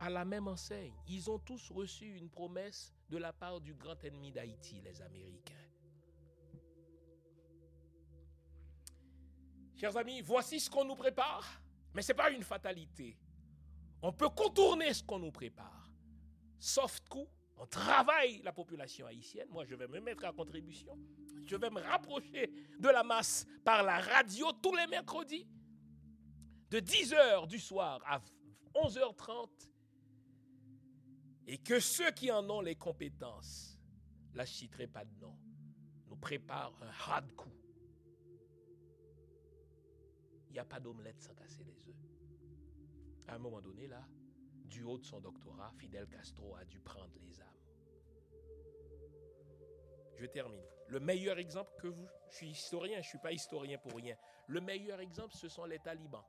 à 0.00 0.08
la 0.08 0.24
même 0.24 0.48
enseigne. 0.48 0.94
Ils 1.06 1.30
ont 1.30 1.38
tous 1.38 1.70
reçu 1.70 2.16
une 2.16 2.30
promesse 2.30 2.94
de 3.08 3.18
la 3.18 3.32
part 3.32 3.60
du 3.60 3.74
grand 3.74 4.02
ennemi 4.04 4.32
d'Haïti, 4.32 4.80
les 4.80 5.02
Américains. 5.02 5.69
Chers 9.80 9.96
amis, 9.96 10.20
voici 10.20 10.60
ce 10.60 10.68
qu'on 10.68 10.84
nous 10.84 10.94
prépare, 10.94 11.58
mais 11.94 12.02
ce 12.02 12.12
n'est 12.12 12.16
pas 12.16 12.30
une 12.30 12.42
fatalité. 12.42 13.16
On 14.02 14.12
peut 14.12 14.28
contourner 14.28 14.92
ce 14.92 15.02
qu'on 15.02 15.18
nous 15.18 15.30
prépare. 15.30 15.90
Soft 16.58 17.08
coup, 17.08 17.26
on 17.56 17.64
travaille 17.64 18.42
la 18.42 18.52
population 18.52 19.06
haïtienne. 19.06 19.48
Moi, 19.48 19.64
je 19.64 19.74
vais 19.74 19.88
me 19.88 19.98
mettre 20.00 20.26
à 20.26 20.34
contribution. 20.34 20.98
Je 21.46 21.56
vais 21.56 21.70
me 21.70 21.80
rapprocher 21.80 22.52
de 22.78 22.88
la 22.90 23.02
masse 23.02 23.46
par 23.64 23.82
la 23.82 24.00
radio 24.00 24.52
tous 24.62 24.76
les 24.76 24.86
mercredis. 24.86 25.48
De 26.68 26.78
10h 26.78 27.46
du 27.46 27.58
soir 27.58 28.02
à 28.04 28.20
11h30, 28.74 29.48
et 31.46 31.56
que 31.56 31.80
ceux 31.80 32.10
qui 32.10 32.30
en 32.30 32.48
ont 32.50 32.60
les 32.60 32.76
compétences, 32.76 33.78
je 34.34 34.44
citerai 34.44 34.88
pas 34.88 35.06
de 35.06 35.18
nom, 35.20 35.38
nous 36.06 36.16
préparent 36.16 36.78
un 36.82 37.10
hard 37.10 37.34
coup. 37.34 37.59
Il 40.50 40.52
n'y 40.52 40.58
a 40.58 40.64
pas 40.64 40.80
d'omelette 40.80 41.20
sans 41.20 41.34
casser 41.34 41.64
les 41.64 41.88
œufs. 41.88 41.96
À 43.28 43.36
un 43.36 43.38
moment 43.38 43.62
donné, 43.62 43.86
là, 43.86 44.06
du 44.64 44.82
haut 44.82 44.98
de 44.98 45.04
son 45.04 45.20
doctorat, 45.20 45.72
Fidel 45.78 46.06
Castro 46.08 46.54
a 46.56 46.64
dû 46.64 46.80
prendre 46.80 47.16
les 47.20 47.40
âmes. 47.40 47.46
Je 50.16 50.26
termine. 50.26 50.64
Le 50.88 51.00
meilleur 51.00 51.38
exemple 51.38 51.70
que 51.80 51.86
vous, 51.86 52.06
je 52.28 52.36
suis 52.36 52.50
historien, 52.50 52.96
je 52.96 53.06
ne 53.06 53.08
suis 53.08 53.18
pas 53.18 53.32
historien 53.32 53.78
pour 53.78 53.94
rien. 53.94 54.16
Le 54.48 54.60
meilleur 54.60 55.00
exemple, 55.00 55.34
ce 55.34 55.48
sont 55.48 55.64
les 55.64 55.78
talibans 55.78 56.24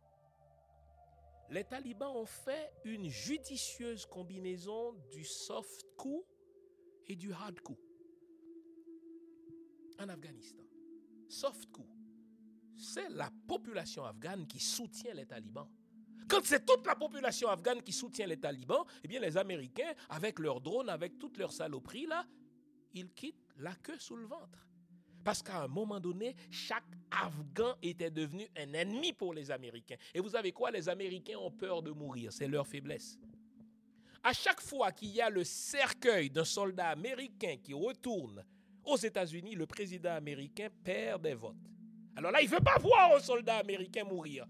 les 1.51 1.65
talibans 1.65 2.15
ont 2.15 2.25
fait 2.25 2.71
une 2.85 3.09
judicieuse 3.09 4.05
combinaison 4.05 4.93
du 5.11 5.25
soft 5.25 5.85
coup 5.97 6.23
et 7.07 7.15
du 7.15 7.33
hard 7.33 7.59
coup 7.59 7.77
en 9.99 10.07
Afghanistan. 10.09 10.63
Soft 11.27 11.65
coup, 11.71 11.87
c'est 12.81 13.09
la 13.09 13.29
population 13.47 14.03
afghane 14.03 14.47
qui 14.47 14.59
soutient 14.59 15.13
les 15.13 15.25
talibans. 15.25 15.67
Quand 16.27 16.41
c'est 16.43 16.65
toute 16.65 16.85
la 16.85 16.95
population 16.95 17.49
afghane 17.49 17.81
qui 17.81 17.91
soutient 17.91 18.25
les 18.25 18.37
talibans, 18.37 18.85
eh 19.03 19.07
bien 19.07 19.19
les 19.19 19.37
Américains, 19.37 19.93
avec 20.09 20.39
leurs 20.39 20.61
drones, 20.61 20.89
avec 20.89 21.19
toutes 21.19 21.37
leurs 21.37 21.51
saloperies 21.51 22.07
là, 22.07 22.25
ils 22.93 23.11
quittent 23.13 23.47
la 23.57 23.75
queue 23.75 23.99
sous 23.99 24.15
le 24.15 24.25
ventre. 24.25 24.67
Parce 25.23 25.43
qu'à 25.43 25.63
un 25.63 25.67
moment 25.67 25.99
donné, 25.99 26.35
chaque 26.49 26.85
Afghan 27.11 27.75
était 27.83 28.09
devenu 28.09 28.47
un 28.57 28.73
ennemi 28.73 29.13
pour 29.13 29.33
les 29.33 29.51
Américains. 29.51 29.97
Et 30.13 30.19
vous 30.19 30.29
savez 30.29 30.51
quoi? 30.51 30.71
Les 30.71 30.89
Américains 30.89 31.37
ont 31.37 31.51
peur 31.51 31.83
de 31.83 31.91
mourir, 31.91 32.33
c'est 32.33 32.47
leur 32.47 32.65
faiblesse. 32.65 33.19
À 34.23 34.33
chaque 34.33 34.61
fois 34.61 34.91
qu'il 34.91 35.09
y 35.09 35.21
a 35.21 35.29
le 35.29 35.43
cercueil 35.43 36.29
d'un 36.29 36.45
soldat 36.45 36.89
américain 36.89 37.57
qui 37.61 37.73
retourne 37.73 38.43
aux 38.83 38.97
États-Unis, 38.97 39.55
le 39.55 39.67
président 39.67 40.13
américain 40.13 40.69
perd 40.83 41.21
des 41.21 41.33
votes. 41.33 41.55
Alors 42.15 42.31
là, 42.31 42.41
il 42.41 42.49
ne 42.49 42.55
veut 42.55 42.61
pas 42.61 42.77
voir 42.79 43.15
un 43.15 43.19
soldat 43.19 43.57
américain 43.57 44.03
mourir. 44.03 44.45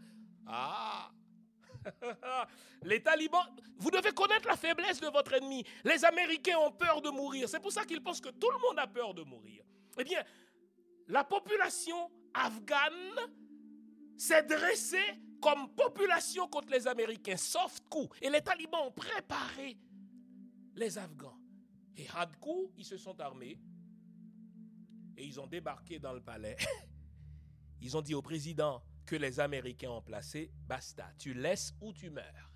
Ah 0.48 1.12
les 2.84 3.02
talibans, 3.02 3.46
vous 3.78 3.92
devez 3.92 4.12
connaître 4.12 4.48
la 4.48 4.56
faiblesse 4.56 5.00
de 5.00 5.08
votre 5.08 5.34
ennemi. 5.34 5.64
Les 5.84 6.04
Américains 6.06 6.58
ont 6.60 6.72
peur 6.72 7.02
de 7.02 7.10
mourir. 7.10 7.50
C'est 7.50 7.60
pour 7.60 7.72
ça 7.72 7.86
qu'ils 7.86 8.02
pensent 8.02 8.22
que 8.22 8.30
tout 8.30 8.50
le 8.52 8.60
monde 8.60 8.80
a 8.80 8.88
peur 8.88 9.14
de 9.14 9.24
mourir. 9.24 9.64
Eh 9.98 10.04
bien, 10.04 10.24
la 11.08 11.24
population 11.24 12.12
afghane 12.34 13.32
s'est 14.18 14.44
dressée 14.44 15.20
comme 15.42 15.74
population 15.74 16.48
contre 16.48 16.70
les 16.72 16.88
Américains. 16.88 17.38
Soft 17.38 17.88
coup. 17.90 18.08
Et 18.22 18.30
les 18.30 18.42
talibans 18.42 18.88
ont 18.88 18.92
préparé 18.92 19.78
les 20.76 20.98
Afghans. 20.98 21.38
Et 21.98 22.08
hard 22.10 22.36
coup, 22.38 22.72
ils 22.78 22.86
se 22.86 22.98
sont 22.98 23.20
armés. 23.20 23.60
Et 25.18 25.26
ils 25.26 25.40
ont 25.40 25.48
débarqué 25.48 26.00
dans 26.00 26.14
le 26.14 26.22
palais. 26.22 26.58
Ils 27.82 27.98
ont 27.98 28.02
dit 28.02 28.14
au 28.14 28.22
président, 28.22 28.84
que 29.06 29.16
les 29.16 29.40
Américains 29.40 29.92
ont 29.92 30.02
placé, 30.02 30.52
basta, 30.68 31.12
tu 31.18 31.34
laisses 31.34 31.74
ou 31.82 31.92
tu 31.92 32.10
meurs. 32.10 32.52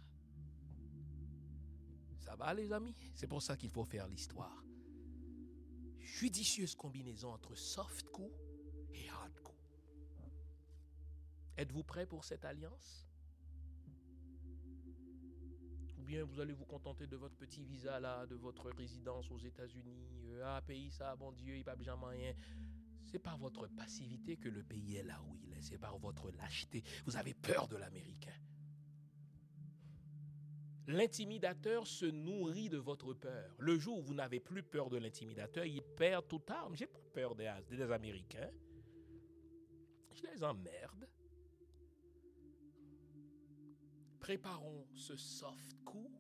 Ça 2.20 2.36
va 2.36 2.54
les 2.54 2.72
amis? 2.72 2.96
C'est 3.14 3.28
pour 3.28 3.42
ça 3.42 3.58
qu'il 3.58 3.70
faut 3.70 3.84
faire 3.84 4.08
l'histoire. 4.08 4.64
Judicieuse 6.00 6.76
combinaison 6.76 7.34
entre 7.34 7.56
soft 7.56 8.08
coup 8.10 8.32
et 8.94 9.10
hard 9.10 9.40
coup. 9.42 9.58
Êtes-vous 11.58 11.84
prêt 11.84 12.06
pour 12.06 12.24
cette 12.24 12.46
alliance? 12.46 13.08
Ou 15.98 16.04
bien 16.04 16.24
vous 16.24 16.40
allez 16.40 16.54
vous 16.54 16.66
contenter 16.66 17.08
de 17.08 17.18
votre 17.18 17.36
petit 17.36 17.64
visa 17.64 18.00
là, 18.00 18.26
de 18.28 18.36
votre 18.36 18.70
résidence 18.72 19.30
aux 19.32 19.40
États-Unis 19.40 20.08
euh, 20.26 20.44
Ah, 20.46 20.62
pays 20.62 20.92
ça, 20.92 21.16
bon 21.16 21.32
Dieu, 21.32 21.58
il 21.58 21.64
va 21.64 21.76
jamais 21.82 22.08
rien. 22.08 22.34
C'est 23.06 23.20
par 23.20 23.38
votre 23.38 23.68
passivité 23.68 24.38
que 24.38 24.50
le 24.50 24.64
pays 24.64 24.96
est 24.98 25.04
là 25.04 25.22
où 25.24 25.36
il 25.36 25.54
est. 25.54 25.62
C'est 25.62 25.78
par 25.78 25.98
votre 25.98 26.32
lâcheté. 26.32 26.84
Vous 27.06 27.16
avez 27.16 27.34
peur 27.34 27.68
de 27.68 27.78
l'Américain. 27.78 28.34
L'intimidateur 30.88 31.88
se 31.88 32.06
nourrit 32.06 32.70
de 32.70 32.78
votre 32.78 33.14
peur. 33.14 33.56
Le 33.58 33.78
jour 33.78 34.00
où 34.00 34.04
vous 34.04 34.14
n'avez 34.14 34.40
plus 34.40 34.62
peur 34.62 34.90
de 34.90 34.98
l'intimidateur, 34.98 35.66
il 35.66 35.82
perd 35.82 36.28
toute 36.28 36.50
arme. 36.52 36.76
J'ai 36.76 36.88
pas 36.88 37.00
peur 37.14 37.36
des, 37.36 37.52
des 37.70 37.82
Américains. 37.92 38.52
Je 40.14 40.24
les 40.28 40.44
emmerde. 40.44 41.10
Préparons 44.20 44.88
ce 44.94 45.16
soft 45.16 45.84
coup 45.84 46.12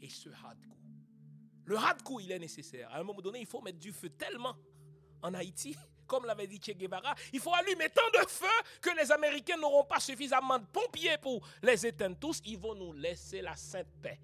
et 0.00 0.08
ce 0.08 0.28
hard 0.28 0.66
coup. 0.66 0.78
Le 1.66 1.76
hard 1.76 2.02
coup, 2.02 2.20
il 2.20 2.30
est 2.30 2.38
nécessaire. 2.38 2.90
À 2.90 3.00
un 3.00 3.04
moment 3.04 3.20
donné, 3.20 3.40
il 3.40 3.46
faut 3.46 3.60
mettre 3.62 3.78
du 3.78 3.92
feu 3.92 4.10
tellement 4.10 4.56
en 5.22 5.34
Haïti 5.34 5.76
comme 6.06 6.26
l'avait 6.26 6.46
dit 6.46 6.60
Che 6.60 6.72
Guevara, 6.72 7.14
il 7.32 7.40
faut 7.40 7.54
allumer 7.54 7.88
tant 7.90 8.20
de 8.20 8.26
feu 8.28 8.46
que 8.80 8.90
les 9.00 9.10
Américains 9.12 9.56
n'auront 9.56 9.84
pas 9.84 10.00
suffisamment 10.00 10.58
de 10.58 10.66
pompiers 10.66 11.18
pour 11.18 11.46
les 11.62 11.86
éteindre 11.86 12.16
tous. 12.18 12.40
Ils 12.44 12.58
vont 12.58 12.74
nous 12.74 12.92
laisser 12.92 13.40
la 13.40 13.56
sainte 13.56 13.88
paix. 14.02 14.20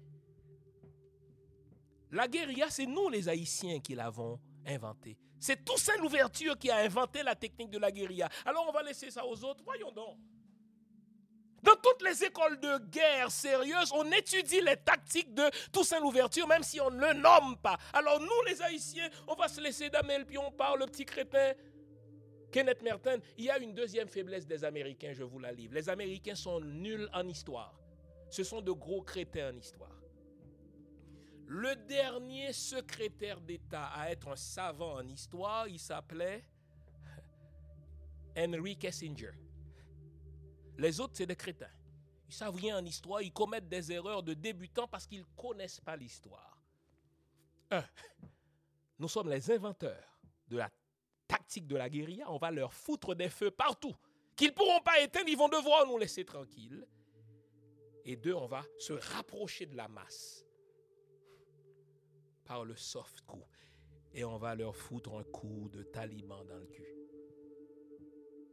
La 2.11 2.27
guérilla, 2.27 2.69
c'est 2.69 2.85
nous 2.85 3.09
les 3.09 3.29
Haïtiens 3.29 3.79
qui 3.79 3.95
l'avons 3.95 4.39
inventée. 4.65 5.17
C'est 5.39 5.63
Toussaint 5.65 5.97
Louverture 5.97 6.57
qui 6.57 6.69
a 6.69 6.77
inventé 6.77 7.23
la 7.23 7.35
technique 7.35 7.71
de 7.71 7.79
la 7.79 7.91
guérilla. 7.91 8.29
Alors 8.45 8.65
on 8.67 8.71
va 8.71 8.83
laisser 8.83 9.09
ça 9.09 9.25
aux 9.25 9.43
autres. 9.43 9.63
Voyons 9.63 9.91
donc. 9.91 10.17
Dans 11.63 11.75
toutes 11.75 12.01
les 12.01 12.23
écoles 12.23 12.59
de 12.59 12.77
guerre 12.89 13.31
sérieuses, 13.31 13.91
on 13.93 14.11
étudie 14.11 14.61
les 14.61 14.77
tactiques 14.77 15.33
de 15.33 15.43
Toussaint 15.71 15.99
Louverture, 15.99 16.47
même 16.47 16.63
si 16.63 16.81
on 16.81 16.89
ne 16.89 16.99
le 16.99 17.13
nomme 17.13 17.55
pas. 17.57 17.77
Alors 17.93 18.19
nous, 18.19 18.41
les 18.47 18.61
Haïtiens, 18.61 19.09
on 19.27 19.35
va 19.35 19.47
se 19.47 19.61
laisser 19.61 19.89
damer 19.89 20.23
puis 20.25 20.37
on 20.37 20.51
parle, 20.51 20.79
le 20.79 20.85
petit 20.87 21.05
crétin. 21.05 21.53
Kenneth 22.51 22.81
Merton, 22.81 23.19
il 23.37 23.45
y 23.45 23.49
a 23.49 23.57
une 23.59 23.73
deuxième 23.73 24.09
faiblesse 24.09 24.45
des 24.45 24.63
Américains, 24.63 25.13
je 25.13 25.23
vous 25.23 25.39
la 25.39 25.51
livre. 25.51 25.73
Les 25.73 25.87
Américains 25.89 26.35
sont 26.35 26.59
nuls 26.59 27.09
en 27.13 27.27
histoire. 27.27 27.79
Ce 28.29 28.43
sont 28.43 28.61
de 28.61 28.71
gros 28.71 29.01
crétins 29.01 29.53
en 29.53 29.57
histoire. 29.57 30.01
Le 31.47 31.75
dernier 31.75 32.53
secrétaire 32.53 33.41
d'État 33.41 33.87
à 33.87 34.09
être 34.09 34.29
un 34.29 34.35
savant 34.35 34.95
en 34.95 35.07
histoire, 35.07 35.67
il 35.67 35.79
s'appelait 35.79 36.45
Henry 38.37 38.77
Kissinger. 38.77 39.33
Les 40.77 40.99
autres, 40.99 41.13
c'est 41.15 41.25
des 41.25 41.35
crétins. 41.35 41.69
Ils 42.29 42.33
savent 42.33 42.55
rien 42.55 42.77
en 42.77 42.85
histoire, 42.85 43.21
ils 43.21 43.33
commettent 43.33 43.67
des 43.67 43.91
erreurs 43.91 44.23
de 44.23 44.33
débutants 44.33 44.87
parce 44.87 45.05
qu'ils 45.05 45.19
ne 45.19 45.41
connaissent 45.41 45.81
pas 45.81 45.97
l'histoire. 45.97 46.57
Un, 47.69 47.83
nous 48.97 49.09
sommes 49.09 49.29
les 49.29 49.51
inventeurs 49.51 50.19
de 50.47 50.57
la 50.57 50.69
tactique 51.31 51.67
de 51.67 51.77
la 51.77 51.89
guérilla, 51.89 52.29
on 52.29 52.37
va 52.37 52.51
leur 52.51 52.73
foutre 52.73 53.15
des 53.15 53.29
feux 53.29 53.51
partout 53.51 53.95
qu'ils 54.35 54.49
ne 54.49 54.53
pourront 54.53 54.81
pas 54.81 54.99
éteindre, 55.01 55.29
ils 55.29 55.37
vont 55.37 55.49
devoir 55.49 55.85
nous 55.85 55.97
laisser 55.97 56.25
tranquilles. 56.25 56.85
Et 58.05 58.15
deux, 58.15 58.33
on 58.33 58.47
va 58.47 58.63
se 58.79 58.93
rapprocher 58.93 59.67
de 59.67 59.75
la 59.75 59.87
masse 59.87 60.43
par 62.43 62.65
le 62.65 62.75
soft 62.75 63.21
coup. 63.21 63.45
Et 64.13 64.23
on 64.23 64.37
va 64.37 64.55
leur 64.55 64.75
foutre 64.75 65.13
un 65.13 65.23
coup 65.23 65.69
de 65.69 65.83
taliban 65.83 66.43
dans 66.45 66.57
le 66.57 66.65
cul. 66.65 66.95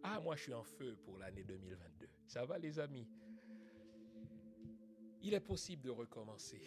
Ah, 0.03 0.21
moi 0.21 0.37
je 0.37 0.43
suis 0.43 0.55
en 0.55 0.63
feu 0.63 0.97
pour 1.05 1.19
l'année 1.19 1.43
2022. 1.43 2.09
Ça 2.27 2.45
va 2.45 2.59
les 2.59 2.79
amis? 2.79 3.09
Il 5.23 5.35
est 5.35 5.41
possible 5.41 5.83
de 5.83 5.91
recommencer. 5.91 6.61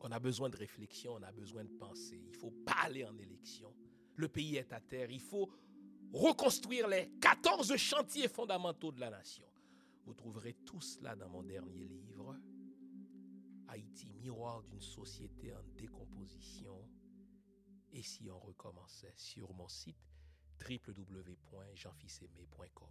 On 0.00 0.12
a 0.12 0.18
besoin 0.18 0.48
de 0.48 0.56
réflexion, 0.56 1.14
on 1.14 1.22
a 1.22 1.32
besoin 1.32 1.64
de 1.64 1.72
penser. 1.72 2.22
Il 2.28 2.34
faut 2.34 2.52
pas 2.64 2.76
aller 2.84 3.04
en 3.04 3.18
élection 3.18 3.74
le 4.20 4.28
pays 4.28 4.54
est 4.56 4.72
à 4.72 4.80
terre. 4.80 5.10
Il 5.10 5.20
faut 5.20 5.50
reconstruire 6.12 6.86
les 6.86 7.10
14 7.20 7.74
chantiers 7.76 8.28
fondamentaux 8.28 8.92
de 8.92 9.00
la 9.00 9.10
nation. 9.10 9.48
Vous 10.04 10.14
trouverez 10.14 10.54
tout 10.64 10.80
cela 10.80 11.16
dans 11.16 11.28
mon 11.28 11.42
dernier 11.42 11.88
livre, 11.88 12.36
Haïti, 13.68 14.14
miroir 14.14 14.62
d'une 14.62 14.80
société 14.80 15.52
en 15.54 15.62
décomposition. 15.76 16.88
Et 17.92 18.02
si 18.02 18.30
on 18.30 18.38
recommençait 18.38 19.12
sur 19.16 19.52
mon 19.54 19.68
site 19.68 19.96
www.jeanfilsaimé.com. 20.68 22.88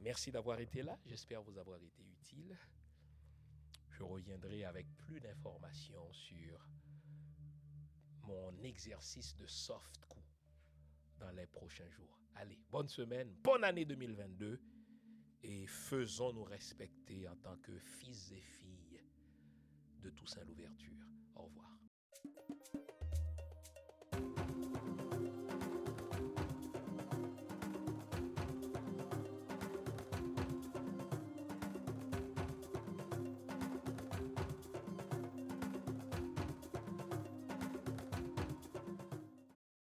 Merci 0.00 0.32
d'avoir 0.32 0.58
été 0.60 0.82
là. 0.82 0.98
J'espère 1.06 1.42
vous 1.42 1.56
avoir 1.56 1.82
été 1.82 2.02
utile. 2.02 2.58
Je 3.90 4.02
reviendrai 4.02 4.64
avec 4.64 4.86
plus 4.96 5.20
d'informations 5.20 6.12
sur 6.12 6.68
mon 8.22 8.60
exercice 8.62 9.36
de 9.36 9.46
soft 9.46 9.98
coup 10.08 10.23
dans 11.18 11.30
les 11.30 11.46
prochains 11.46 11.88
jours. 11.90 12.18
Allez, 12.36 12.58
bonne 12.70 12.88
semaine, 12.88 13.32
bonne 13.42 13.64
année 13.64 13.84
2022 13.84 14.60
et 15.42 15.66
faisons-nous 15.66 16.44
respecter 16.44 17.28
en 17.28 17.36
tant 17.36 17.56
que 17.58 17.76
fils 17.78 18.32
et 18.32 18.40
filles 18.40 19.00
de 20.02 20.10
Toussaint 20.10 20.44
l'Ouverture. 20.44 21.06
Au 21.36 21.42
revoir. 21.44 21.70